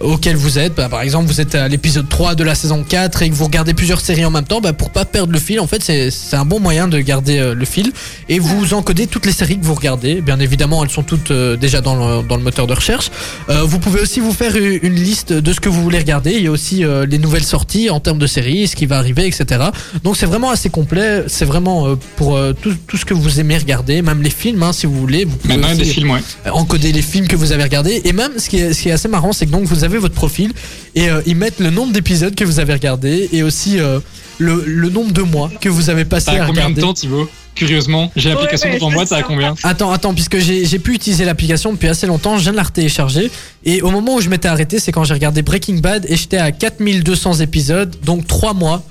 Auquel 0.00 0.36
vous 0.36 0.58
êtes. 0.58 0.74
Bah, 0.74 0.88
par 0.88 1.02
exemple, 1.02 1.26
vous 1.26 1.40
êtes 1.40 1.54
à 1.54 1.68
l'épisode 1.68 2.08
3 2.08 2.34
de 2.34 2.44
la 2.44 2.54
saison 2.54 2.84
4 2.86 3.22
et 3.22 3.30
que 3.30 3.34
vous 3.34 3.44
regardez 3.44 3.74
plusieurs 3.74 4.00
séries 4.00 4.24
en 4.24 4.30
même 4.30 4.44
temps, 4.44 4.60
bah, 4.60 4.72
pour 4.72 4.90
pas 4.90 5.04
perdre 5.04 5.32
le 5.32 5.38
fil, 5.38 5.60
en 5.60 5.66
fait, 5.66 5.82
c'est 5.82 6.36
un 6.36 6.44
bon 6.44 6.60
moyen 6.60 6.88
de 6.88 6.98
garder 7.00 7.38
euh, 7.38 7.54
le 7.54 7.64
fil. 7.64 7.92
Et 8.28 8.38
vous 8.38 8.74
encodez 8.74 9.06
toutes 9.06 9.26
les 9.26 9.32
séries 9.32 9.58
que 9.58 9.64
vous 9.64 9.74
regardez. 9.74 10.20
Bien 10.20 10.40
évidemment, 10.40 10.82
elles 10.84 10.90
sont 10.90 11.02
toutes 11.02 11.30
euh, 11.30 11.56
déjà 11.56 11.80
dans 11.80 12.20
le, 12.20 12.26
dans 12.26 12.36
le 12.36 12.42
moteur 12.42 12.66
de 12.66 12.74
recherche. 12.74 13.10
Euh, 13.48 13.62
vous 13.64 13.78
pouvez 13.78 14.00
aussi 14.00 14.20
vous 14.20 14.32
faire 14.32 14.56
une 14.56 14.72
une 14.82 14.94
liste 14.94 15.32
de 15.32 15.52
ce 15.52 15.60
que 15.60 15.68
vous 15.68 15.82
voulez 15.82 15.98
regarder. 15.98 16.32
Il 16.32 16.42
y 16.42 16.46
a 16.46 16.50
aussi 16.50 16.82
les 17.08 17.18
nouvelles 17.18 17.44
sorties 17.44 17.90
en 17.90 18.00
termes 18.00 18.18
de 18.18 18.26
séries, 18.26 18.66
ce 18.66 18.74
qui 18.74 18.86
va 18.86 18.98
arriver, 18.98 19.26
etc. 19.26 19.64
Donc 20.02 20.16
c'est 20.16 20.26
vraiment 20.26 20.50
assez 20.50 20.70
complet. 20.70 21.24
C'est 21.28 21.44
vraiment 21.44 21.94
pour 22.16 22.38
tout, 22.60 22.74
tout 22.86 22.96
ce 22.96 23.04
que 23.04 23.14
vous 23.14 23.38
aimez 23.38 23.56
regarder, 23.58 24.02
même 24.02 24.22
les 24.22 24.30
films, 24.30 24.62
hein, 24.62 24.72
si 24.72 24.86
vous 24.86 24.98
voulez. 24.98 25.24
Vous 25.24 25.36
pouvez 25.36 25.56
Maintenant, 25.56 25.68
il 25.68 25.78
y 25.78 25.80
a 25.80 25.84
des 25.84 25.90
aussi, 25.90 26.00
films, 26.00 26.10
ouais. 26.10 26.50
encoder 26.50 26.92
les 26.92 27.02
films 27.02 27.28
que 27.28 27.36
vous 27.36 27.52
avez 27.52 27.62
regardés. 27.62 28.00
Et 28.04 28.12
même, 28.12 28.32
ce 28.38 28.48
qui 28.48 28.58
est, 28.58 28.72
ce 28.72 28.82
qui 28.82 28.88
est 28.88 28.92
assez 28.92 29.08
marrant, 29.08 29.32
c'est 29.32 29.46
que 29.46 29.50
donc 29.50 29.64
vous 29.64 29.81
avez 29.84 29.98
votre 29.98 30.14
profil 30.14 30.52
et 30.94 31.08
euh, 31.10 31.20
ils 31.26 31.36
mettent 31.36 31.60
le 31.60 31.70
nombre 31.70 31.92
d'épisodes 31.92 32.34
que 32.34 32.44
vous 32.44 32.60
avez 32.60 32.72
regardé 32.72 33.28
et 33.32 33.42
aussi 33.42 33.78
euh, 33.78 34.00
le, 34.38 34.64
le 34.66 34.88
nombre 34.88 35.12
de 35.12 35.22
mois 35.22 35.50
que 35.60 35.68
vous 35.68 35.90
avez 35.90 36.04
passé 36.04 36.30
à 36.30 36.46
combien 36.46 36.52
de 36.52 36.58
regarder. 36.60 36.80
temps, 36.80 36.94
Thibaut 36.94 37.28
Curieusement, 37.54 38.10
j'ai 38.16 38.30
l'application 38.30 38.70
ouais, 38.70 38.76
devant 38.76 38.90
moi, 38.90 39.04
t'as 39.04 39.22
combien 39.22 39.54
Attends, 39.62 39.92
attends, 39.92 40.14
puisque 40.14 40.38
j'ai 40.38 40.78
pu 40.78 40.94
utiliser 40.94 41.26
l'application 41.26 41.72
depuis 41.72 41.88
assez 41.88 42.06
longtemps, 42.06 42.38
je 42.38 42.42
viens 42.44 42.52
de 42.52 42.56
la 42.56 42.62
retélécharger. 42.62 43.30
Et 43.64 43.82
au 43.82 43.90
moment 43.90 44.14
où 44.14 44.20
je 44.22 44.30
m'étais 44.30 44.48
arrêté, 44.48 44.78
c'est 44.78 44.90
quand 44.90 45.04
j'ai 45.04 45.12
regardé 45.12 45.42
Breaking 45.42 45.76
Bad 45.76 46.06
et 46.08 46.16
j'étais 46.16 46.38
à 46.38 46.50
4200 46.50 47.40
épisodes, 47.40 47.94
donc 48.04 48.26
3 48.26 48.54
mois 48.54 48.82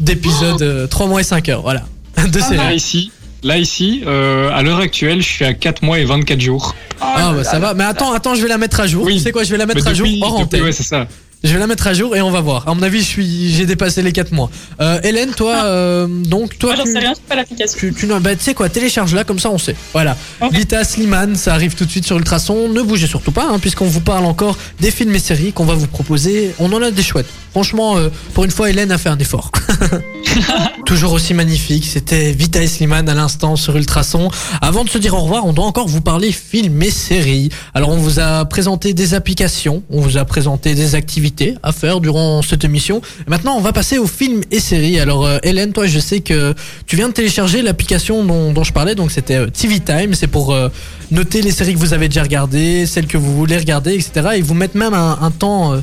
d'épisodes, 0.00 0.88
3 0.90 1.06
mois 1.06 1.20
et 1.22 1.24
5 1.24 1.48
heures, 1.48 1.62
voilà. 1.62 1.86
De 2.30 2.40
série. 2.40 2.56
Là 2.58 2.74
ici, 2.74 3.10
là 3.42 3.58
ici, 3.58 4.02
euh, 4.06 4.50
à 4.52 4.62
l'heure 4.62 4.78
actuelle, 4.78 5.22
je 5.22 5.28
suis 5.28 5.44
à 5.44 5.54
4 5.54 5.82
mois 5.82 5.98
et 5.98 6.04
24 6.04 6.40
jours. 6.40 6.74
Ah 7.00 7.32
bah 7.34 7.44
ça 7.44 7.58
va, 7.58 7.74
mais 7.74 7.84
attends, 7.84 8.12
attends, 8.12 8.34
je 8.34 8.42
vais 8.42 8.48
la 8.48 8.58
mettre 8.58 8.80
à 8.80 8.86
jour. 8.86 9.04
Oui. 9.04 9.14
Tu 9.14 9.20
sais 9.20 9.32
quoi, 9.32 9.42
je 9.44 9.50
vais 9.50 9.56
la 9.58 9.66
mettre 9.66 9.82
Mais 9.84 9.90
à 9.90 9.94
jour 9.94 10.06
depuis- 10.06 10.20
hors 10.22 10.30
depuis- 10.32 10.42
antenne. 10.44 10.62
ouais, 10.64 10.72
c'est 10.72 10.82
ça. 10.82 11.06
Je 11.42 11.54
vais 11.54 11.58
la 11.58 11.66
mettre 11.66 11.86
à 11.86 11.94
jour 11.94 12.14
et 12.14 12.20
on 12.20 12.30
va 12.30 12.42
voir. 12.42 12.68
À 12.68 12.74
mon 12.74 12.82
avis, 12.82 12.98
je 13.00 13.06
suis, 13.06 13.50
j'ai 13.54 13.64
dépassé 13.64 14.02
les 14.02 14.12
4 14.12 14.30
mois. 14.32 14.50
Euh, 14.82 15.00
Hélène, 15.02 15.30
toi, 15.30 15.64
euh, 15.64 16.06
donc 16.06 16.58
toi, 16.58 16.74
Moi, 16.74 16.76
j'en 16.76 16.84
tu, 16.84 16.92
sais 16.92 16.98
rien, 16.98 17.14
je 17.14 17.20
pas 17.26 17.34
l'application. 17.34 17.78
tu, 17.78 17.94
tu 17.94 18.06
bah, 18.06 18.36
tu 18.36 18.42
sais 18.42 18.52
quoi, 18.52 18.68
télécharge-la 18.68 19.24
comme 19.24 19.38
ça, 19.38 19.48
on 19.48 19.56
sait. 19.56 19.74
Voilà. 19.94 20.18
Ok. 20.42 20.52
Vita 20.52 20.84
Slimane, 20.84 21.36
ça 21.36 21.54
arrive 21.54 21.74
tout 21.74 21.86
de 21.86 21.90
suite 21.90 22.04
sur 22.04 22.18
Ultrason. 22.18 22.68
Ne 22.68 22.82
bougez 22.82 23.06
surtout 23.06 23.32
pas, 23.32 23.46
hein, 23.50 23.58
puisqu'on 23.58 23.86
vous 23.86 24.02
parle 24.02 24.26
encore 24.26 24.58
des 24.80 24.90
films 24.90 25.14
et 25.14 25.18
séries 25.18 25.54
qu'on 25.54 25.64
va 25.64 25.72
vous 25.74 25.86
proposer. 25.86 26.54
On 26.58 26.70
en 26.74 26.82
a 26.82 26.90
des 26.90 27.02
chouettes. 27.02 27.28
Franchement, 27.52 27.96
euh, 27.96 28.10
pour 28.34 28.44
une 28.44 28.50
fois, 28.50 28.68
Hélène 28.68 28.92
a 28.92 28.98
fait 28.98 29.08
un 29.08 29.18
effort. 29.18 29.50
Toujours 30.84 31.12
aussi 31.12 31.34
magnifique, 31.34 31.86
c'était 31.86 32.32
Vita 32.32 32.62
et 32.62 32.66
Slimane 32.66 33.08
à 33.08 33.14
l'instant 33.14 33.56
sur 33.56 33.76
Ultrason. 33.76 34.30
Avant 34.60 34.84
de 34.84 34.90
se 34.90 34.98
dire 34.98 35.14
au 35.14 35.20
revoir, 35.20 35.46
on 35.46 35.52
doit 35.52 35.64
encore 35.64 35.88
vous 35.88 36.00
parler 36.00 36.30
films 36.32 36.80
et 36.82 36.90
séries. 36.90 37.48
Alors 37.74 37.88
on 37.88 37.96
vous 37.96 38.20
a 38.20 38.44
présenté 38.44 38.92
des 38.92 39.14
applications, 39.14 39.82
on 39.90 40.00
vous 40.00 40.16
a 40.18 40.24
présenté 40.24 40.74
des 40.74 40.94
activités 40.94 41.29
à 41.62 41.72
faire 41.72 42.00
durant 42.00 42.42
cette 42.42 42.64
émission. 42.64 43.00
Maintenant 43.26 43.54
on 43.56 43.60
va 43.60 43.72
passer 43.72 43.98
aux 43.98 44.06
films 44.06 44.42
et 44.50 44.60
séries. 44.60 44.98
Alors 44.98 45.26
euh, 45.26 45.38
Hélène, 45.42 45.72
toi 45.72 45.86
je 45.86 45.98
sais 45.98 46.20
que 46.20 46.54
tu 46.86 46.96
viens 46.96 47.08
de 47.08 47.14
télécharger 47.14 47.62
l'application 47.62 48.24
dont, 48.24 48.64
je 48.64 48.72
parlais, 48.72 48.94
donc 48.94 49.10
c'était 49.10 49.36
euh, 49.36 49.46
TV 49.46 49.80
Time, 49.80 50.14
c'est 50.14 50.26
pour 50.26 50.52
euh, 50.52 50.68
noter 51.10 51.42
les 51.42 51.52
séries 51.52 51.74
que 51.74 51.78
vous 51.78 51.94
avez 51.94 52.08
déjà 52.08 52.22
regardées, 52.22 52.86
celles 52.86 53.06
que 53.06 53.18
vous 53.18 53.34
voulez 53.36 53.56
regarder, 53.56 53.94
etc. 53.94 54.30
Et 54.36 54.42
vous 54.42 54.54
mettre 54.54 54.76
même 54.76 54.94
un, 54.94 55.30
temps, 55.30 55.74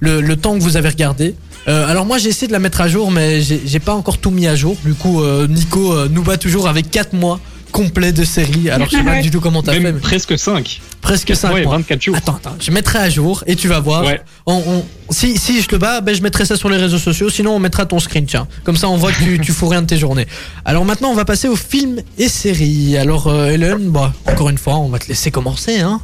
le, 0.00 0.34
temps 0.34 0.54
que 0.54 0.62
vous 0.62 0.76
avez 0.76 0.88
regardé. 0.88 1.34
Alors 1.66 2.04
moi 2.04 2.18
j'ai 2.18 2.28
essayé 2.28 2.46
de 2.46 2.52
la 2.52 2.58
mettre 2.58 2.82
à 2.82 2.88
jour 2.88 3.10
mais 3.10 3.40
j'ai 3.40 3.78
pas 3.78 3.94
encore 3.94 4.18
tout 4.18 4.30
mis 4.30 4.46
à 4.46 4.54
jour. 4.54 4.76
Du 4.84 4.94
coup 4.94 5.22
Nico 5.48 6.08
nous 6.08 6.22
bat 6.22 6.36
toujours 6.36 6.68
avec 6.68 6.90
4 6.90 7.14
mois 7.14 7.40
complets 7.74 8.12
de 8.12 8.22
séries. 8.24 8.70
Alors 8.70 8.88
je 8.88 8.96
sais 8.96 9.02
pas 9.02 9.20
du 9.20 9.32
tout 9.32 9.40
comment 9.40 9.60
t'as 9.60 9.72
fait. 9.72 9.80
Mais 9.80 9.92
presque 9.92 10.38
5. 10.38 10.80
presque 11.00 11.34
5 11.34 11.52
Ouais, 11.52 11.64
mois. 11.64 11.76
24 11.78 12.00
jours. 12.00 12.16
Attends, 12.16 12.36
attends, 12.36 12.54
je 12.60 12.70
mettrai 12.70 13.00
à 13.00 13.10
jour 13.10 13.42
et 13.48 13.56
tu 13.56 13.66
vas 13.66 13.80
voir. 13.80 14.04
Ouais. 14.04 14.20
On, 14.46 14.54
on- 14.54 14.84
si, 15.10 15.36
si 15.36 15.60
je 15.60 15.66
te 15.66 15.74
bats, 15.74 16.00
ben, 16.00 16.14
je 16.14 16.22
mettrai 16.22 16.44
ça 16.46 16.56
sur 16.56 16.70
les 16.70 16.76
réseaux 16.76 16.98
sociaux. 16.98 17.28
Sinon, 17.30 17.56
on 17.56 17.58
mettra 17.58 17.84
ton 17.84 17.98
screen, 17.98 18.26
tiens. 18.26 18.46
Comme 18.62 18.76
ça, 18.76 18.88
on 18.88 18.96
voit 18.96 19.10
que 19.10 19.22
tu, 19.22 19.40
tu 19.40 19.50
fous 19.52 19.66
rien 19.68 19.82
de 19.82 19.86
tes 19.88 19.98
journées. 19.98 20.26
Alors 20.64 20.84
maintenant, 20.84 21.10
on 21.10 21.14
va 21.14 21.24
passer 21.24 21.48
aux 21.48 21.56
films 21.56 22.00
et 22.16 22.28
séries. 22.28 22.96
Alors, 22.96 23.26
euh, 23.26 23.50
Hélène, 23.50 23.90
bah, 23.90 24.12
encore 24.26 24.50
une 24.50 24.58
fois, 24.58 24.76
on 24.76 24.88
va 24.88 25.00
te 25.00 25.08
laisser 25.08 25.32
commencer. 25.32 25.80
Hein. 25.80 26.00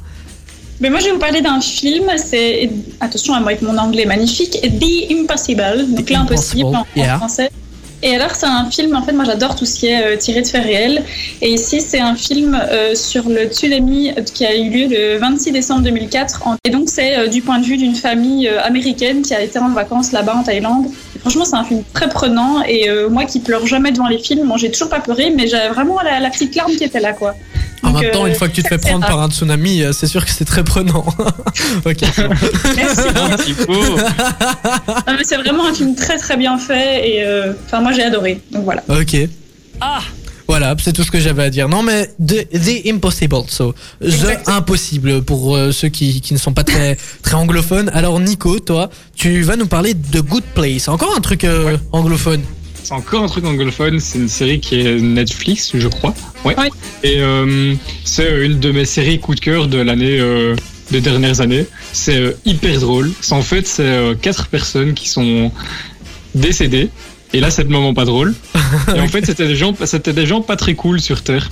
Mais 0.80 0.90
moi, 0.90 0.98
je 0.98 1.04
vais 1.06 1.12
vous 1.12 1.18
parler 1.18 1.40
d'un 1.40 1.60
film. 1.60 2.04
C'est 2.16 2.68
attention 2.98 3.34
à 3.34 3.40
moi 3.40 3.50
avec 3.50 3.62
mon 3.62 3.78
anglais 3.78 4.06
magnifique, 4.06 4.58
The 4.60 5.12
Impossible, 5.12 5.94
donc 5.94 6.10
l'impossible 6.10 6.74
en, 6.74 6.84
français. 7.18 7.50
Et 8.02 8.14
alors, 8.16 8.34
c'est 8.34 8.46
un 8.46 8.70
film. 8.70 8.96
En 8.96 9.02
fait, 9.02 9.12
moi, 9.12 9.24
j'adore 9.24 9.54
tout 9.56 9.66
ce 9.66 9.78
qui 9.78 9.86
est 9.88 10.02
euh, 10.02 10.16
tiré 10.16 10.40
de 10.40 10.46
faits 10.46 10.62
réels. 10.64 11.04
Et 11.42 11.50
ici, 11.52 11.82
c'est 11.82 12.00
un 12.00 12.14
film 12.14 12.58
euh, 12.58 12.94
sur 12.94 13.28
le 13.28 13.44
tsunami 13.44 14.10
qui 14.34 14.46
a 14.46 14.56
eu 14.56 14.70
lieu 14.70 14.86
le 14.88 15.18
26 15.18 15.52
décembre 15.52 15.82
2004. 15.82 16.46
En- 16.46 16.56
Et 16.64 16.70
donc, 16.70 16.88
c'est 16.88 17.18
euh, 17.18 17.26
du 17.26 17.42
point 17.42 17.58
de 17.58 17.64
vue 17.66 17.76
d'une 17.76 17.94
famille 17.94 18.48
euh, 18.48 18.62
américaine 18.62 19.20
qui 19.20 19.34
a 19.34 19.42
été 19.42 19.58
en 19.58 19.68
vacances 19.68 20.12
là-bas 20.12 20.34
en 20.36 20.42
Thaïlande. 20.42 20.86
Franchement, 21.20 21.44
c'est 21.44 21.56
un 21.56 21.64
film 21.64 21.82
très 21.92 22.08
prenant. 22.08 22.62
Et 22.66 22.88
euh, 22.88 23.10
moi, 23.10 23.26
qui 23.26 23.38
pleure 23.40 23.66
jamais 23.66 23.92
devant 23.92 24.08
les 24.08 24.18
films, 24.18 24.48
bon, 24.48 24.56
j'ai 24.56 24.70
toujours 24.70 24.88
pas 24.88 25.00
pleuré, 25.00 25.30
mais 25.36 25.46
j'avais 25.46 25.68
vraiment 25.68 25.98
la 26.00 26.30
petite 26.30 26.54
larme 26.56 26.74
qui 26.74 26.84
était 26.84 27.00
là, 27.00 27.12
quoi. 27.12 27.34
En 27.82 27.92
même 27.92 28.10
temps, 28.10 28.24
euh, 28.24 28.28
une 28.28 28.34
fois 28.34 28.48
que 28.48 28.54
tu 28.54 28.62
te 28.62 28.68
fais 28.68 28.78
prendre 28.78 29.06
par 29.06 29.20
un 29.20 29.30
tsunami, 29.30 29.82
euh, 29.82 29.92
c'est 29.92 30.06
sûr 30.06 30.24
que 30.24 30.30
c'est 30.30 30.44
très 30.44 30.64
prenant. 30.64 31.04
ok. 31.84 32.02
Merci. 32.76 33.54
Non, 35.06 35.16
mais 35.16 35.24
c'est 35.24 35.36
vraiment 35.36 35.66
un 35.66 35.74
film 35.74 35.94
très 35.94 36.18
très 36.18 36.36
bien 36.36 36.58
fait 36.58 37.08
et 37.08 37.24
euh, 37.24 37.52
enfin 37.66 37.80
moi 37.80 37.92
j'ai 37.92 38.02
adoré. 38.02 38.40
Donc 38.52 38.64
voilà. 38.64 38.82
Ok. 38.88 39.16
Ah 39.80 40.00
voilà, 40.50 40.74
c'est 40.82 40.92
tout 40.92 41.04
ce 41.04 41.12
que 41.12 41.20
j'avais 41.20 41.44
à 41.44 41.48
dire. 41.48 41.68
Non, 41.68 41.84
mais 41.84 42.08
The, 42.18 42.48
The 42.50 42.84
Impossible, 42.88 43.44
so, 43.46 43.72
The. 44.02 44.48
Impossible 44.48 45.22
pour 45.22 45.54
euh, 45.54 45.70
ceux 45.70 45.90
qui, 45.90 46.20
qui 46.20 46.34
ne 46.34 46.40
sont 46.40 46.52
pas 46.52 46.64
très, 46.64 46.96
très 47.22 47.36
anglophones. 47.36 47.88
Alors, 47.94 48.18
Nico, 48.18 48.58
toi, 48.58 48.90
tu 49.14 49.42
vas 49.42 49.54
nous 49.54 49.68
parler 49.68 49.94
de 49.94 50.20
Good 50.20 50.42
Place. 50.56 50.88
Encore 50.88 51.14
un 51.16 51.20
truc 51.20 51.44
euh, 51.44 51.76
anglophone. 51.92 52.42
C'est 52.90 52.96
encore 52.96 53.22
un 53.22 53.28
truc 53.28 53.44
anglophone, 53.44 54.00
c'est 54.00 54.18
une 54.18 54.28
série 54.28 54.58
qui 54.58 54.80
est 54.80 55.00
Netflix, 55.00 55.70
je 55.76 55.86
crois. 55.86 56.12
Ouais. 56.44 56.58
Ouais. 56.58 56.70
Et 57.04 57.20
euh, 57.20 57.72
c'est 58.02 58.44
une 58.44 58.58
de 58.58 58.72
mes 58.72 58.84
séries 58.84 59.20
coup 59.20 59.36
de 59.36 59.38
cœur 59.38 59.68
de 59.68 59.78
l'année, 59.78 60.18
euh, 60.18 60.56
des 60.90 61.00
dernières 61.00 61.40
années. 61.40 61.66
C'est 61.92 62.16
euh, 62.16 62.32
hyper 62.44 62.80
drôle. 62.80 63.12
C'est 63.20 63.34
en 63.34 63.42
fait, 63.42 63.68
c'est 63.68 63.84
euh, 63.84 64.16
quatre 64.20 64.48
personnes 64.48 64.94
qui 64.94 65.08
sont 65.08 65.52
décédées. 66.34 66.88
Et 67.32 67.38
là, 67.38 67.52
c'est 67.52 67.62
le 67.62 67.68
moment 67.68 67.94
pas 67.94 68.04
drôle. 68.04 68.34
Et 68.96 68.98
en 68.98 69.06
fait, 69.06 69.24
c'était 69.24 69.46
des 69.46 69.54
gens, 69.54 69.72
c'était 69.84 70.12
des 70.12 70.26
gens 70.26 70.40
pas 70.40 70.56
très 70.56 70.74
cool 70.74 71.00
sur 71.00 71.22
Terre. 71.22 71.48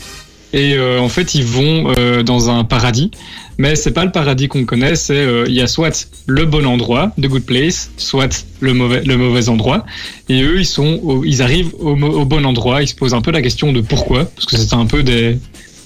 Et 0.53 0.75
euh, 0.75 0.99
en 1.01 1.09
fait, 1.09 1.35
ils 1.35 1.45
vont 1.45 1.93
euh, 1.99 2.23
dans 2.23 2.49
un 2.49 2.65
paradis, 2.65 3.11
mais 3.59 3.77
c'est 3.77 3.91
pas 3.91 4.05
le 4.05 4.12
paradis 4.12 4.49
qu'on 4.49 4.65
connaît. 4.65 4.97
C'est 4.97 5.15
euh, 5.15 5.45
il 5.47 5.55
y 5.55 5.61
a 5.61 5.66
soit 5.66 6.09
le 6.27 6.47
bon 6.47 6.66
endroit, 6.66 7.12
the 7.20 7.27
good 7.27 7.45
place, 7.45 7.91
soit 7.99 8.47
le 8.61 8.73
mauvais, 8.73 9.03
le 9.05 9.16
mauvais 9.16 9.49
endroit. 9.49 9.85
Et 10.29 10.43
eux, 10.43 10.61
ils 10.61 10.66
sont, 10.66 11.23
ils 11.25 11.43
arrivent 11.43 11.75
au, 11.79 11.93
au 11.93 12.25
bon 12.25 12.47
endroit. 12.47 12.83
Ils 12.83 12.89
se 12.89 12.95
posent 12.95 13.15
un 13.15 13.20
peu 13.20 13.31
la 13.31 13.43
question 13.43 13.73
de 13.73 13.81
pourquoi, 13.81 14.25
parce 14.25 14.47
que 14.47 14.57
c'est 14.57 14.75
un 14.75 14.87
peu 14.87 15.03
des 15.03 15.39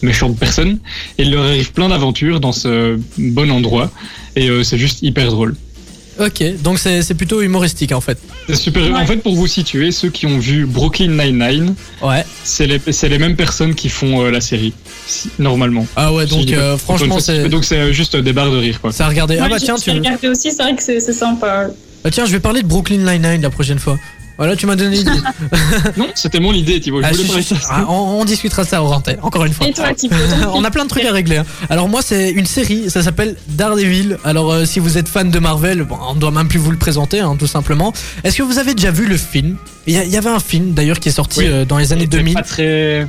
méchantes 0.02 0.38
personnes. 0.38 0.78
Et 1.18 1.22
il 1.22 1.32
leur 1.32 1.44
arrive 1.44 1.72
plein 1.72 1.88
d'aventures 1.88 2.40
dans 2.40 2.52
ce 2.52 2.98
bon 3.18 3.50
endroit. 3.50 3.90
Et 4.36 4.48
euh, 4.48 4.62
c'est 4.62 4.78
juste 4.78 5.02
hyper 5.02 5.30
drôle. 5.30 5.54
Ok, 6.24 6.42
donc 6.62 6.78
c'est 6.78 7.02
c'est 7.02 7.14
plutôt 7.14 7.42
humoristique 7.42 7.90
en 7.92 8.00
fait. 8.00 8.16
C'est 8.46 8.54
super. 8.54 8.82
Ouais. 8.82 8.92
En 9.00 9.06
fait, 9.06 9.16
pour 9.16 9.34
vous 9.34 9.46
situer, 9.46 9.90
ceux 9.90 10.08
qui 10.10 10.26
ont 10.26 10.38
vu 10.38 10.66
Brooklyn 10.66 11.08
Nine-Nine, 11.08 11.74
Ouais. 12.00 12.24
c'est 12.44 12.66
les, 12.66 12.80
c'est 12.92 13.08
les 13.08 13.18
mêmes 13.18 13.34
personnes 13.36 13.74
qui 13.74 13.88
font 13.88 14.22
euh, 14.24 14.30
la 14.30 14.40
série, 14.40 14.72
si- 15.06 15.30
normalement. 15.38 15.86
Ah 15.96 16.12
ouais, 16.12 16.26
donc 16.26 16.50
euh, 16.52 16.76
franchement, 16.78 17.18
c'est. 17.18 17.48
Donc 17.48 17.64
c'est 17.64 17.76
euh, 17.78 17.92
juste 17.92 18.16
des 18.16 18.32
barres 18.32 18.52
de 18.52 18.58
rire, 18.58 18.80
quoi. 18.80 18.92
Ça 18.92 19.06
a 19.06 19.08
regardé. 19.08 19.38
Ah 19.40 19.48
bah 19.48 19.56
tiens, 19.58 19.74
tu 19.76 19.90
regardé 19.90 20.28
aussi, 20.28 20.50
c'est 20.52 20.62
vrai 20.62 20.76
que 20.76 20.82
c'est 20.82 21.00
c'est 21.00 21.12
sympa. 21.12 21.68
Ah, 22.04 22.10
tiens, 22.10 22.24
je 22.26 22.32
vais 22.32 22.40
parler 22.40 22.62
de 22.62 22.66
Brooklyn 22.68 22.98
Nine-Nine 22.98 23.42
la 23.42 23.50
prochaine 23.50 23.78
fois. 23.78 23.98
Voilà, 24.42 24.56
tu 24.56 24.66
m'as 24.66 24.74
donné 24.74 24.96
l'idée. 24.96 25.10
Non, 25.96 26.08
c'était 26.16 26.40
mon 26.40 26.52
idée, 26.52 26.80
Thibaut. 26.80 27.00
Je 27.00 27.06
Ah, 27.06 27.10
voulais 27.12 27.22
je- 27.22 27.28
parler 27.28 27.42
de 27.44 27.48
je- 27.54 27.60
ça. 27.60 27.68
ah, 27.70 27.84
on, 27.88 28.20
on 28.20 28.24
discutera 28.24 28.64
ça 28.64 28.82
hors 28.82 28.90
antenne, 28.92 29.18
encore 29.22 29.44
une 29.44 29.52
fois. 29.52 29.68
Et 29.68 29.72
toi, 29.72 29.94
Thibaut 29.94 30.16
ton 30.16 30.50
on 30.54 30.64
a 30.64 30.70
plein 30.72 30.82
de 30.82 30.88
trucs 30.88 31.04
à 31.04 31.12
régler. 31.12 31.36
hein. 31.36 31.44
Alors 31.70 31.88
moi 31.88 32.02
c'est 32.02 32.30
une 32.32 32.46
série, 32.46 32.90
ça 32.90 33.04
s'appelle 33.04 33.36
Daredevil. 33.50 34.18
Alors 34.24 34.52
euh, 34.52 34.64
si 34.64 34.80
vous 34.80 34.98
êtes 34.98 35.06
fan 35.08 35.30
de 35.30 35.38
Marvel, 35.38 35.84
bon, 35.84 35.96
on 36.08 36.14
doit 36.16 36.32
même 36.32 36.48
plus 36.48 36.58
vous 36.58 36.72
le 36.72 36.76
présenter, 36.76 37.20
hein, 37.20 37.36
tout 37.38 37.46
simplement. 37.46 37.92
Est-ce 38.24 38.36
que 38.38 38.42
vous 38.42 38.58
avez 38.58 38.74
déjà 38.74 38.90
vu 38.90 39.06
le 39.06 39.16
film? 39.16 39.56
Il 39.86 39.94
y, 39.94 40.16
avait 40.16 40.30
un 40.30 40.40
film 40.40 40.72
d'ailleurs 40.74 40.98
qui 40.98 41.08
est 41.10 41.12
sorti 41.12 41.38
Oui. 41.38 41.46
euh, 41.48 41.64
dans 41.64 41.78
les 41.78 41.92
années 41.92 42.02
C'était 42.02 42.16
2000. 42.18 42.34
Pas 42.34 42.42
très. 42.42 43.06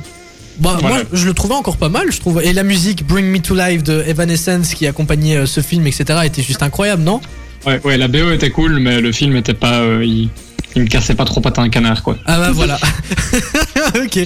Bah, 0.60 0.76
Voilà. 0.80 0.96
Moi 0.98 1.04
je 1.12 1.26
le 1.26 1.34
trouvais 1.34 1.54
encore 1.56 1.78
pas 1.78 1.88
mal, 1.88 2.12
je 2.12 2.20
trouve. 2.20 2.40
Et 2.44 2.52
la 2.52 2.62
musique 2.62 3.04
Bring 3.04 3.26
Me 3.26 3.40
to 3.40 3.56
Life 3.56 3.82
de 3.82 4.04
Evanescence 4.06 4.72
qui 4.74 4.86
accompagnait 4.86 5.38
euh, 5.38 5.46
ce 5.46 5.60
film, 5.62 5.84
etc. 5.88 6.20
était 6.24 6.42
juste 6.44 6.62
incroyable, 6.62 7.02
non? 7.02 7.20
Ouais, 7.66 7.80
ouais, 7.82 7.96
la 7.96 8.06
BO 8.06 8.30
était 8.30 8.50
cool, 8.50 8.78
mais 8.78 9.00
le 9.00 9.10
film 9.10 9.34
était 9.36 9.54
pas. 9.54 9.80
euh, 9.80 10.04
il- 10.04 10.28
il 10.76 10.82
me 10.82 10.88
cassait 10.88 11.14
pas 11.14 11.24
trop 11.24 11.40
patin 11.40 11.62
un 11.62 11.68
canard, 11.68 12.02
quoi. 12.02 12.16
Ah 12.26 12.38
bah 12.38 12.50
voilà. 12.52 12.78
ok. 14.04 14.16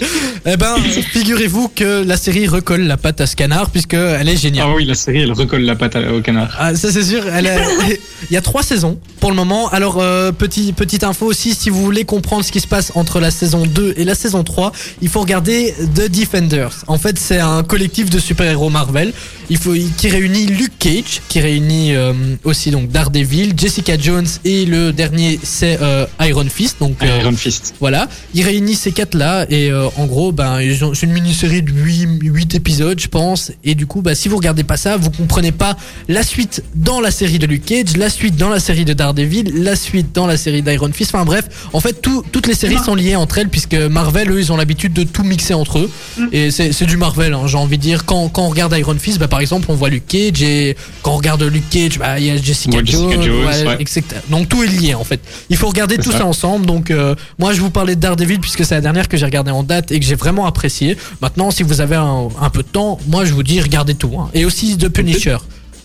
Eh 0.47 0.57
ben, 0.57 0.77
figurez-vous 1.13 1.69
que 1.69 2.05
la 2.05 2.17
série 2.17 2.47
recolle 2.47 2.83
la 2.83 2.97
patte 2.97 3.21
à 3.21 3.27
ce 3.27 3.37
canard 3.37 3.71
puisque 3.71 3.95
elle 3.95 4.29
est 4.29 4.37
géniale. 4.37 4.67
Ah 4.71 4.75
oui, 4.75 4.85
la 4.85 4.95
série, 4.95 5.21
elle 5.23 5.33
recolle 5.33 5.63
la 5.63 5.77
patte 5.77 5.97
au 5.97 6.21
canard. 6.21 6.55
Ah, 6.59 6.75
ça 6.75 6.91
c'est 6.93 7.03
sûr. 7.05 7.23
Elle 7.33 7.47
a- 7.47 7.59
Il 8.31 8.35
y 8.35 8.37
a 8.37 8.41
trois 8.43 8.63
saisons 8.63 8.99
pour 9.21 9.31
le 9.31 9.37
moment. 9.37 9.69
Alors 9.69 9.99
euh, 10.01 10.33
petit 10.33 10.73
petite 10.73 11.05
info 11.05 11.27
aussi, 11.27 11.55
si 11.55 11.71
vous 11.71 11.83
voulez 11.83 12.05
comprendre 12.05 12.45
ce 12.45 12.53
qui 12.53 12.61
se 12.61 12.67
passe 12.67 12.93
entre 12.95 13.21
la 13.21 13.31
saison 13.31 13.65
2 13.67 13.95
et 13.97 14.05
la 14.05 14.15
saison 14.15 14.43
3, 14.45 14.73
il 15.03 15.09
faut 15.09 15.21
regarder 15.21 15.75
The 15.95 16.11
Defenders. 16.11 16.85
En 16.87 16.99
fait, 16.99 17.19
c'est 17.19 17.39
un 17.41 17.63
collectif 17.63 18.11
de 18.11 18.19
super-héros 18.19 18.71
Marvel. 18.71 19.13
Il 19.51 19.57
faut 19.57 19.73
qui 19.97 20.09
réunit 20.09 20.47
Luke 20.47 20.79
Cage, 20.79 21.23
qui 21.29 21.41
réunit 21.41 21.95
euh, 21.95 22.13
aussi 22.45 22.71
donc 22.71 22.91
Daredevil, 22.91 23.55
Jessica 23.57 23.97
Jones 23.99 24.27
et 24.45 24.67
le 24.67 24.93
dernier 24.93 25.39
c'est 25.43 25.79
euh, 25.81 26.05
Iron 26.21 26.38
Fist. 26.49 26.77
Donc 26.81 27.03
euh, 27.03 27.19
Iron 27.23 27.33
Fist. 27.33 27.75
voilà, 27.81 28.09
ils 28.35 28.43
réunissent 28.45 28.81
ces 28.81 28.93
quatre-là 28.93 29.47
et 29.51 29.71
euh, 29.71 29.89
en 29.97 30.07
gros, 30.07 30.33
ben, 30.33 30.61
ils 30.61 30.85
ont- 30.85 30.95
c'est 30.95 31.07
une 31.07 31.13
mini-série 31.13 31.63
de 31.63 31.71
8, 31.73 32.55
épisodes, 32.55 32.99
je 33.01 33.09
pense. 33.09 33.51
Et 33.65 33.75
du 33.75 33.87
coup, 33.87 34.01
bah, 34.03 34.15
si 34.15 34.29
vous 34.29 34.37
regardez 34.37 34.65
pas 34.65 34.77
ça, 34.77 34.97
vous 34.97 35.11
comprenez 35.11 35.53
pas 35.53 35.77
la 36.09 36.23
suite 36.23 36.63
dans 36.75 37.01
la 37.01 37.11
série 37.11 37.39
de 37.39 37.47
Luke 37.47 37.65
Cage, 37.65 37.97
la 37.97 38.11
suite 38.11 38.37
dans 38.37 38.49
la 38.49 38.61
série 38.61 38.85
de 38.85 38.93
Daredevil, 38.93 39.53
la 39.63 39.77
suite 39.77 40.15
dans 40.15 40.27
la 40.27 40.37
série 40.37 40.63
d'Iron 40.63 40.91
Fist. 40.93 41.15
Enfin 41.15 41.25
bref, 41.25 41.45
en 41.73 41.81
fait, 41.81 42.01
tout- 42.01 42.23
toutes 42.33 42.47
les 42.47 42.55
séries 42.55 42.79
sont 42.79 42.95
liées 42.95 43.17
entre 43.17 43.39
elles 43.39 43.49
puisque 43.49 43.75
Marvel, 43.75 44.31
eux, 44.31 44.39
ils 44.41 44.53
ont 44.53 44.57
l'habitude 44.57 44.93
de 44.93 45.03
tout 45.05 45.25
mixer 45.25 45.55
entre 45.55 45.79
eux. 45.81 45.91
Et 46.33 46.51
c'est 46.51 46.87
du 46.87 46.97
Marvel, 46.97 47.33
hein, 47.35 47.43
j'ai 47.47 47.57
envie 47.59 47.77
de 47.79 47.83
dire. 47.83 48.05
Quand, 48.05 48.29
quand 48.29 48.43
on 48.45 48.49
regarde 48.49 48.75
Iron 48.79 48.97
Fist, 48.99 49.19
bah, 49.19 49.29
par 49.29 49.41
exemple, 49.41 49.67
on 49.71 49.75
voit 49.75 49.89
Luke 49.89 50.07
Cage 50.07 50.43
et 50.43 50.77
quand 51.03 51.13
on 51.13 51.17
regarde 51.17 51.43
Luke 51.43 51.69
Cage, 51.71 51.99
bah, 51.99 52.19
il 52.19 52.27
y 52.27 52.31
a 52.31 52.37
Jessica, 52.37 52.79
Ouais, 52.79 52.85
Jessica 52.87 53.13
Jones, 53.15 53.23
Jones, 53.23 53.45
ouais, 53.47 53.67
ouais. 53.67 53.77
etc. 53.81 54.03
Donc 54.31 54.49
tout 54.49 54.63
est 54.63 54.67
lié 54.69 54.95
en 54.95 55.05
fait. 55.05 55.21
Il 55.51 55.57
faut 55.57 55.69
regarder 55.69 55.97
tout 55.99 56.13
ça. 56.13 56.19
ça 56.19 56.27
ensemble. 56.29 56.67
Donc 56.67 56.91
euh, 56.91 57.15
moi 57.39 57.53
je 57.53 57.61
vous 57.61 57.71
parlais 57.71 57.97
de 57.97 58.01
Daredevil 58.01 58.39
puisque 58.41 58.65
c'est 58.65 58.75
la 58.75 58.81
dernière 58.81 59.09
que 59.09 59.17
j'ai 59.17 59.25
regardée 59.25 59.51
en 59.51 59.63
date 59.63 59.91
et 59.93 59.99
que 59.99 60.07
j'ai 60.07 60.15
vraiment 60.15 60.47
apprécié. 60.47 60.97
Maintenant 61.21 61.51
si 61.51 61.63
vous 61.63 61.81
avez 61.81 61.97
un, 61.97 62.29
un 62.41 62.51
peu 62.51 62.63
de 62.63 62.69
temps, 62.69 62.99
moi 63.09 63.25
je 63.25 63.33
vous 63.33 63.43
dis 63.43 63.61
regardez 63.61 63.95
tout. 63.95 64.13
hein. 64.19 64.29
Et 64.35 64.45
aussi 64.45 64.77
The 64.79 64.89
Punisher. 64.89 65.39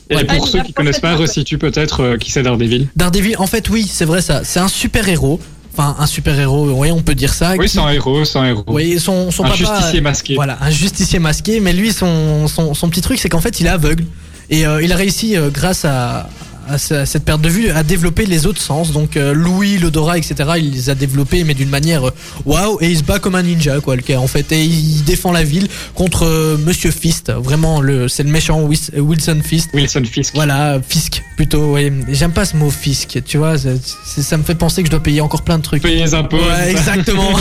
Et 0.09 0.15
Ouais. 0.17 0.25
pour 0.25 0.45
Ah, 0.45 0.49
ceux 0.51 0.61
qui 0.63 0.73
connaissent 0.73 0.99
pas, 0.99 1.15
resitue 1.15 1.57
peut-être 1.57 2.01
euh, 2.01 2.17
qui 2.17 2.29
c'est 2.31 2.43
Daredevil? 2.43 2.87
Daredevil, 2.95 3.35
en 3.39 3.47
fait 3.47 3.69
oui 3.69 3.87
c'est 3.89 4.05
vrai 4.05 4.21
ça. 4.21 4.43
C'est 4.43 4.59
un 4.59 4.67
super 4.67 5.07
héros. 5.07 5.39
Enfin 5.75 5.95
un 5.97 6.05
super 6.05 6.37
héros, 6.39 6.69
oui 6.71 6.91
on 6.91 7.01
peut 7.01 7.15
dire 7.15 7.33
ça. 7.33 7.53
Oui, 7.57 7.65
qui- 7.65 7.71
c'est 7.73 7.79
un 7.79 7.89
héros, 7.89 8.25
c'est 8.25 8.37
un 8.37 8.45
héros. 8.45 8.63
Oui, 8.67 8.99
son, 8.99 9.31
son 9.31 9.43
un 9.45 9.49
papa. 9.49 9.57
justicier 9.57 10.01
masqué. 10.01 10.35
Voilà, 10.35 10.57
un 10.61 10.69
justicier 10.69 11.17
masqué. 11.19 11.59
Mais 11.59 11.73
lui, 11.73 11.91
son, 11.91 12.47
son, 12.47 12.75
son 12.75 12.89
petit 12.89 13.01
truc, 13.01 13.17
c'est 13.17 13.29
qu'en 13.29 13.39
fait, 13.41 13.59
il 13.59 13.65
est 13.65 13.69
aveugle. 13.69 14.05
Et 14.51 14.67
euh, 14.67 14.83
il 14.83 14.91
a 14.91 14.95
réussi, 14.95 15.35
euh, 15.35 15.49
grâce 15.49 15.83
à, 15.85 16.29
à 16.69 16.77
ce- 16.77 16.93
à 16.93 17.05
cette 17.05 17.25
perte 17.25 17.41
de 17.41 17.49
vue, 17.49 17.69
à 17.69 17.83
développer 17.83 18.25
les 18.25 18.45
autres 18.45 18.61
sens. 18.61 18.91
Donc, 18.91 19.17
euh, 19.17 19.33
l'ouïe, 19.33 19.77
l'odorat, 19.77 20.17
etc., 20.17 20.35
il 20.57 20.71
les 20.71 20.89
a 20.89 20.95
développés, 20.95 21.43
mais 21.43 21.53
d'une 21.53 21.69
manière 21.69 22.07
euh, 22.07 22.11
waouh. 22.45 22.77
Et 22.81 22.89
il 22.89 22.97
se 22.97 23.03
bat 23.03 23.19
comme 23.19 23.35
un 23.35 23.43
ninja, 23.43 23.79
quoi, 23.81 23.95
le 23.95 24.01
gars, 24.01 24.19
en 24.19 24.27
fait. 24.27 24.51
Et 24.51 24.63
il 24.63 25.03
défend 25.03 25.31
la 25.31 25.43
ville 25.43 25.67
contre 25.95 26.25
euh, 26.25 26.57
Monsieur 26.57 26.91
Fist. 26.91 27.31
Vraiment, 27.31 27.81
le, 27.81 28.07
c'est 28.07 28.23
le 28.23 28.29
méchant 28.29 28.61
Wilson 28.61 29.41
Fist. 29.43 29.69
Wilson 29.73 30.03
Fisk. 30.09 30.33
Voilà, 30.35 30.79
Fisk, 30.87 31.21
plutôt, 31.35 31.73
ouais. 31.73 31.91
J'aime 32.09 32.31
pas 32.31 32.45
ce 32.45 32.55
mot 32.55 32.69
Fisk, 32.69 33.19
tu 33.25 33.37
vois. 33.37 33.55
ça 33.57 34.37
me 34.37 34.43
fait 34.43 34.55
penser 34.55 34.81
que 34.83 34.87
je 34.87 34.91
dois 34.91 35.03
payer 35.03 35.21
encore 35.21 35.41
plein 35.43 35.57
de 35.57 35.63
trucs. 35.63 35.81
Payer 35.83 36.03
les 36.03 36.13
impôts. 36.13 36.37
Ouais, 36.37 36.71
exactement. 36.71 37.31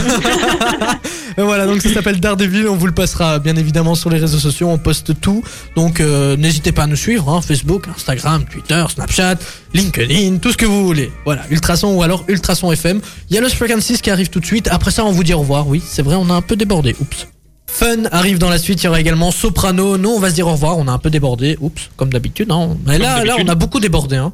Et 1.38 1.42
voilà, 1.42 1.66
donc 1.66 1.80
ça 1.82 1.92
s'appelle 1.92 2.20
Daredevil. 2.20 2.68
On 2.68 2.76
vous 2.76 2.86
le 2.86 2.92
passera 2.92 3.38
bien 3.38 3.56
évidemment 3.56 3.94
sur 3.94 4.10
les 4.10 4.18
réseaux 4.18 4.38
sociaux. 4.38 4.68
On 4.68 4.78
poste 4.78 5.20
tout. 5.20 5.42
Donc 5.76 6.00
euh, 6.00 6.36
n'hésitez 6.36 6.72
pas 6.72 6.84
à 6.84 6.86
nous 6.86 6.96
suivre 6.96 7.28
hein, 7.28 7.40
Facebook, 7.40 7.86
Instagram, 7.94 8.44
Twitter, 8.50 8.84
Snapchat, 8.88 9.36
LinkedIn, 9.74 10.38
tout 10.38 10.52
ce 10.52 10.56
que 10.56 10.66
vous 10.66 10.84
voulez. 10.84 11.10
Voilà, 11.24 11.42
Ultrason 11.50 11.94
ou 11.94 12.02
alors 12.02 12.24
Ultrason 12.28 12.72
FM. 12.72 13.00
Il 13.30 13.34
y 13.34 13.38
a 13.38 13.40
le 13.40 13.48
Frequencies 13.48 14.00
qui 14.00 14.10
arrive 14.10 14.28
tout 14.28 14.40
de 14.40 14.46
suite. 14.46 14.68
Après 14.70 14.90
ça, 14.90 15.04
on 15.04 15.12
vous 15.12 15.24
dit 15.24 15.34
au 15.34 15.40
revoir. 15.40 15.66
Oui, 15.68 15.82
c'est 15.84 16.02
vrai, 16.02 16.16
on 16.16 16.28
a 16.30 16.34
un 16.34 16.42
peu 16.42 16.56
débordé. 16.56 16.94
Oups. 17.00 17.26
Fun 17.66 18.04
arrive 18.10 18.36
dans 18.38 18.50
la 18.50 18.58
suite, 18.58 18.82
il 18.82 18.86
y 18.86 18.88
aura 18.88 19.00
également 19.00 19.30
Soprano. 19.30 19.96
Nous, 19.96 20.10
on 20.10 20.18
va 20.18 20.28
se 20.28 20.34
dire 20.34 20.46
au 20.46 20.52
revoir, 20.52 20.76
on 20.76 20.88
a 20.88 20.92
un 20.92 20.98
peu 20.98 21.08
débordé. 21.08 21.56
Oups, 21.60 21.90
comme 21.96 22.12
d'habitude. 22.12 22.50
Hein. 22.50 22.76
Mais 22.86 22.98
là, 22.98 23.24
là, 23.24 23.36
on 23.40 23.48
a 23.48 23.54
beaucoup 23.54 23.80
débordé. 23.80 24.16
Hein. 24.16 24.32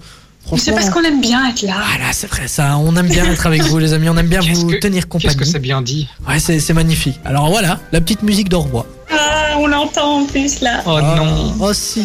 C'est 0.56 0.72
parce 0.72 0.88
qu'on 0.90 1.02
aime 1.02 1.20
bien 1.20 1.48
être 1.48 1.62
là. 1.62 1.74
Voilà, 1.86 2.12
c'est 2.12 2.26
vrai, 2.28 2.48
ça. 2.48 2.78
On 2.78 2.96
aime 2.96 3.08
bien 3.08 3.30
être 3.30 3.46
avec 3.46 3.62
vous, 3.64 3.78
les 3.78 3.92
amis. 3.92 4.08
On 4.08 4.16
aime 4.16 4.28
bien 4.28 4.40
Qu'est-ce 4.40 4.60
vous 4.60 4.68
que- 4.70 4.76
tenir 4.76 5.08
compagnie. 5.08 5.34
Qu'est-ce 5.34 5.36
que 5.38 5.44
c'est 5.44 5.58
bien 5.58 5.82
dit 5.82 6.08
Ouais, 6.26 6.38
c'est 6.38 6.58
c'est 6.60 6.72
magnifique. 6.74 7.18
Alors 7.24 7.50
voilà, 7.50 7.80
la 7.92 8.00
petite 8.00 8.22
musique 8.22 8.52
revoir. 8.52 8.86
Ah, 9.10 9.56
on 9.58 9.66
l'entend 9.66 10.22
en 10.22 10.26
plus 10.26 10.60
là. 10.60 10.82
Oh 10.86 10.98
Ah, 11.02 11.14
non. 11.16 11.54
Oh 11.60 11.72
si. 11.72 12.02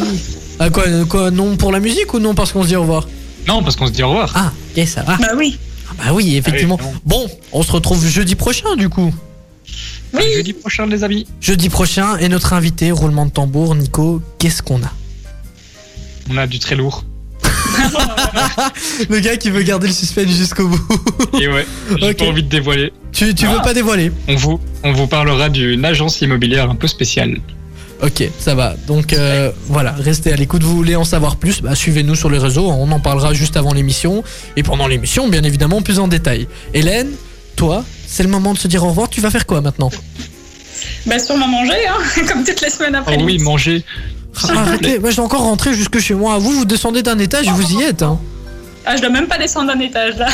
Ah 0.59 0.69
quoi, 0.69 0.83
quoi, 1.07 1.31
non 1.31 1.55
pour 1.55 1.71
la 1.71 1.79
musique 1.79 2.13
ou 2.13 2.19
non 2.19 2.35
parce 2.35 2.51
qu'on 2.51 2.63
se 2.63 2.67
dit 2.67 2.75
au 2.75 2.81
revoir? 2.81 3.07
Non, 3.47 3.63
parce 3.63 3.75
qu'on 3.75 3.87
se 3.87 3.91
dit 3.91 4.03
au 4.03 4.09
revoir. 4.09 4.31
Ah, 4.35 4.51
ok, 4.77 4.87
ça? 4.87 5.03
Va. 5.03 5.17
Bah 5.17 5.27
oui. 5.37 5.57
Ah 5.89 5.93
bah 5.97 6.13
oui, 6.13 6.35
effectivement. 6.35 6.77
Allez, 6.79 6.89
Bon, 7.05 7.27
on 7.51 7.61
se 7.63 7.71
retrouve 7.71 8.05
jeudi 8.05 8.35
prochain 8.35 8.75
du 8.75 8.89
coup. 8.89 9.13
Oui. 10.13 10.23
Jeudi 10.35 10.53
prochain, 10.53 10.85
les 10.85 11.03
amis. 11.03 11.25
Jeudi 11.41 11.69
prochain 11.69 12.17
et 12.17 12.29
notre 12.29 12.53
invité, 12.53 12.91
roulement 12.91 13.25
de 13.25 13.31
tambour, 13.31 13.73
Nico, 13.75 14.21
qu'est-ce 14.37 14.61
qu'on 14.61 14.81
a? 14.83 14.91
On 16.29 16.37
a 16.37 16.45
du 16.47 16.59
très 16.59 16.75
lourd. 16.75 17.03
Le 19.09 19.19
gars 19.19 19.37
qui 19.37 19.49
veut 19.49 19.63
garder 19.63 19.87
le 19.87 19.93
suspense 19.93 20.31
jusqu'au 20.31 20.67
bout. 20.67 20.81
Et 21.41 21.47
ouais, 21.47 21.65
j'ai 21.99 22.13
pas 22.13 22.25
envie 22.25 22.43
de 22.43 22.49
dévoiler. 22.49 22.93
tu 23.11 23.33
tu 23.33 23.45
veux 23.45 23.61
pas 23.63 23.73
dévoiler 23.73 24.11
On 24.27 24.35
vous, 24.35 24.59
on 24.83 24.91
vous 24.93 25.07
parlera 25.07 25.49
d'une 25.49 25.85
agence 25.85 26.21
immobilière 26.21 26.69
un 26.69 26.75
peu 26.75 26.87
spéciale. 26.87 27.37
Ok, 28.01 28.29
ça 28.37 28.53
va. 28.53 28.75
Donc 28.85 29.13
euh, 29.13 29.51
voilà, 29.67 29.91
restez 29.91 30.33
à 30.33 30.35
l'écoute. 30.35 30.61
Vous 30.63 30.75
voulez 30.75 30.95
en 30.95 31.05
savoir 31.05 31.37
plus 31.37 31.61
bah, 31.61 31.73
Suivez-nous 31.73 32.15
sur 32.15 32.29
les 32.29 32.37
réseaux. 32.37 32.69
On 32.69 32.91
en 32.91 32.99
parlera 32.99 33.33
juste 33.33 33.55
avant 33.55 33.73
l'émission. 33.73 34.23
Et 34.57 34.63
pendant 34.63 34.87
l'émission, 34.87 35.29
bien 35.29 35.43
évidemment, 35.43 35.81
plus 35.81 35.99
en 35.99 36.09
détail. 36.09 36.47
Hélène, 36.73 37.11
toi, 37.55 37.85
c'est 38.05 38.23
le 38.23 38.29
moment 38.29 38.53
de 38.53 38.57
se 38.57 38.67
dire 38.67 38.83
au 38.83 38.89
revoir. 38.89 39.09
Tu 39.09 39.21
vas 39.21 39.29
faire 39.29 39.45
quoi 39.45 39.61
maintenant? 39.61 39.89
Bah 41.05 41.17
sûrement 41.17 41.47
manger, 41.47 41.87
hein, 41.87 42.23
comme 42.27 42.43
toutes 42.43 42.61
les 42.61 42.69
semaines 42.69 42.95
après. 42.95 43.17
Oh 43.17 43.23
oui, 43.23 43.37
manger. 43.39 43.83
Ah, 44.49 44.59
Arrêtez, 44.59 44.99
moi 44.99 45.09
je 45.11 45.15
dois 45.17 45.25
encore 45.25 45.41
rentrer 45.41 45.73
jusque 45.73 45.99
chez 45.99 46.13
moi. 46.15 46.37
Vous, 46.39 46.51
vous 46.51 46.65
descendez 46.65 47.03
d'un 47.03 47.19
étage, 47.19 47.47
vous 47.49 47.71
y 47.73 47.83
êtes. 47.83 48.01
Hein. 48.03 48.19
Ah, 48.85 48.95
je 48.95 49.01
dois 49.01 49.09
même 49.11 49.27
pas 49.27 49.37
descendre 49.37 49.73
d'un 49.73 49.79
étage 49.79 50.17
là. 50.17 50.27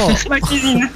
Oh. 0.00 0.10
Ma 0.30 0.40
cuisine. 0.40 0.88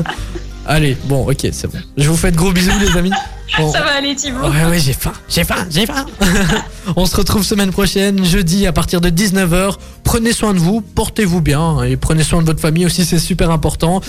Allez, 0.68 0.96
bon, 1.04 1.30
ok, 1.30 1.46
c'est 1.52 1.68
bon. 1.70 1.78
Je 1.96 2.08
vous 2.08 2.16
fais 2.16 2.32
de 2.32 2.36
gros 2.36 2.52
bisous, 2.52 2.72
les 2.80 2.96
amis. 2.98 3.12
Bon. 3.56 3.70
Ça 3.72 3.80
va 3.80 3.94
aller, 3.94 4.16
Thibaut. 4.16 4.40
Ouais, 4.48 4.64
ouais, 4.68 4.80
j'ai 4.80 4.92
faim, 4.92 5.12
j'ai 5.28 5.44
faim, 5.44 5.64
j'ai 5.70 5.86
faim. 5.86 6.04
On 6.96 7.06
se 7.06 7.14
retrouve 7.16 7.44
semaine 7.44 7.70
prochaine, 7.70 8.24
jeudi 8.24 8.66
à 8.66 8.72
partir 8.72 9.00
de 9.00 9.08
19h. 9.08 9.76
Prenez 10.02 10.32
soin 10.32 10.52
de 10.52 10.58
vous, 10.58 10.80
portez-vous 10.80 11.40
bien 11.40 11.82
et 11.84 11.96
prenez 11.96 12.24
soin 12.24 12.40
de 12.42 12.46
votre 12.46 12.60
famille 12.60 12.84
aussi, 12.84 13.04
c'est 13.04 13.20
super 13.20 13.52
important. 13.52 14.00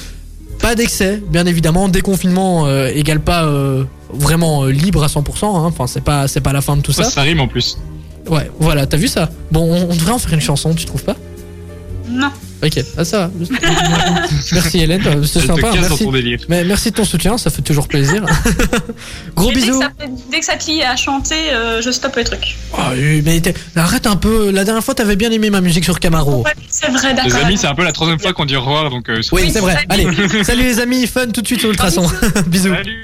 Pas 0.60 0.73
d'excès, 0.73 1.22
bien 1.30 1.45
évidemment. 1.45 1.88
Déconfinement 1.88 2.65
euh, 2.65 2.88
égale 2.88 3.19
pas 3.19 3.44
euh, 3.45 3.84
vraiment 4.11 4.64
euh, 4.64 4.72
libre 4.72 5.03
à 5.03 5.07
100%. 5.07 5.45
hein. 5.45 5.49
Enfin, 5.65 5.85
c'est 5.85 6.02
pas, 6.03 6.27
c'est 6.27 6.41
pas 6.41 6.52
la 6.53 6.61
fin 6.61 6.76
de 6.76 6.81
tout 6.81 6.91
Ça, 6.91 7.03
ça. 7.03 7.11
ça 7.11 7.22
rime 7.22 7.39
en 7.39 7.48
plus. 7.48 7.77
Ouais, 8.30 8.49
voilà, 8.60 8.86
t'as 8.86 8.98
vu 8.98 9.08
ça 9.08 9.30
Bon, 9.52 9.62
on, 9.62 9.90
on 9.91 9.95
devrait 9.95 10.12
en 10.14 10.20
faire 10.20 10.34
une 10.34 10.41
chanson, 10.41 10.74
tu 10.74 10.86
trouves 10.86 11.04
pas 11.04 11.16
Non. 12.10 12.30
Ok, 12.64 12.72
ah, 12.98 13.06
ça 13.06 13.20
va. 13.20 13.32
merci 14.54 14.80
Hélène, 14.80 15.02
c'est 15.04 15.12
Elle 15.12 15.22
te 15.22 15.48
sympa. 15.48 15.70
Merci. 15.76 16.04
ton 16.06 16.12
délire. 16.12 16.40
Mais 16.49 16.64
merci 16.64 16.90
de 16.90 16.95
ton 16.95 17.06
soutien, 17.06 17.38
ça 17.38 17.52
fait 17.52 17.62
toujours 17.62 17.88
plaisir. 17.88 18.26
Gros 19.36 19.52
Et 19.52 19.54
dès 19.54 19.60
que, 19.62 19.66
bisous. 19.68 19.82
ça, 19.82 19.91
dès 20.32 20.40
que 20.40 20.45
ça 20.45 20.56
te 20.56 20.66
lie 20.66 20.82
à 20.82 20.95
chanter, 20.95 21.36
euh, 21.54 21.84
je 21.84 21.91
stoppe 21.91 22.16
le 22.16 22.24
truc. 22.24 22.56
Ah 22.76 22.90
oui, 22.95 23.22
mais 23.24 23.40
t'es- 23.41 23.54
arrête 23.76 24.08
un 24.08 24.16
peu. 24.16 24.49
La 24.49 24.64
dernière 24.64 24.84
fois, 24.84 24.95
t'avais 24.95 25.16
bien 25.16 25.30
aimé 25.32 25.52
ma 25.52 25.62
musique 25.62 25.84
sur 25.84 25.99
Camaro. 25.99 26.41
Ouais, 26.44 26.54
c'est 26.68 26.90
vrai, 26.90 27.10
Les 27.10 27.14
d'accord. 27.16 27.45
amis, 27.45 27.58
c'est 27.60 27.68
un 27.68 27.76
peu 27.76 27.84
la 27.84 27.91
troisième 27.91 28.20
fois 28.20 28.34
qu'on 28.34 28.45
dit 28.45 28.56
au 28.56 28.62
revoir, 28.62 28.90
donc 28.90 29.08
euh, 29.10 29.22
Oui, 29.32 29.44
Oui, 29.44 29.52
c'est 29.54 29.60
vrai. 29.60 29.74
salut. 29.88 30.08
Allez, 30.08 30.44
salut 30.44 30.64
les 30.64 30.80
amis, 30.80 31.06
fun 31.06 31.28
tout 31.28 31.41
de 31.44 31.48
suite 31.48 31.60
sur 31.60 31.70
Ultrason. 31.70 32.08
Bisous. 32.48 32.74
Salut 32.74 33.02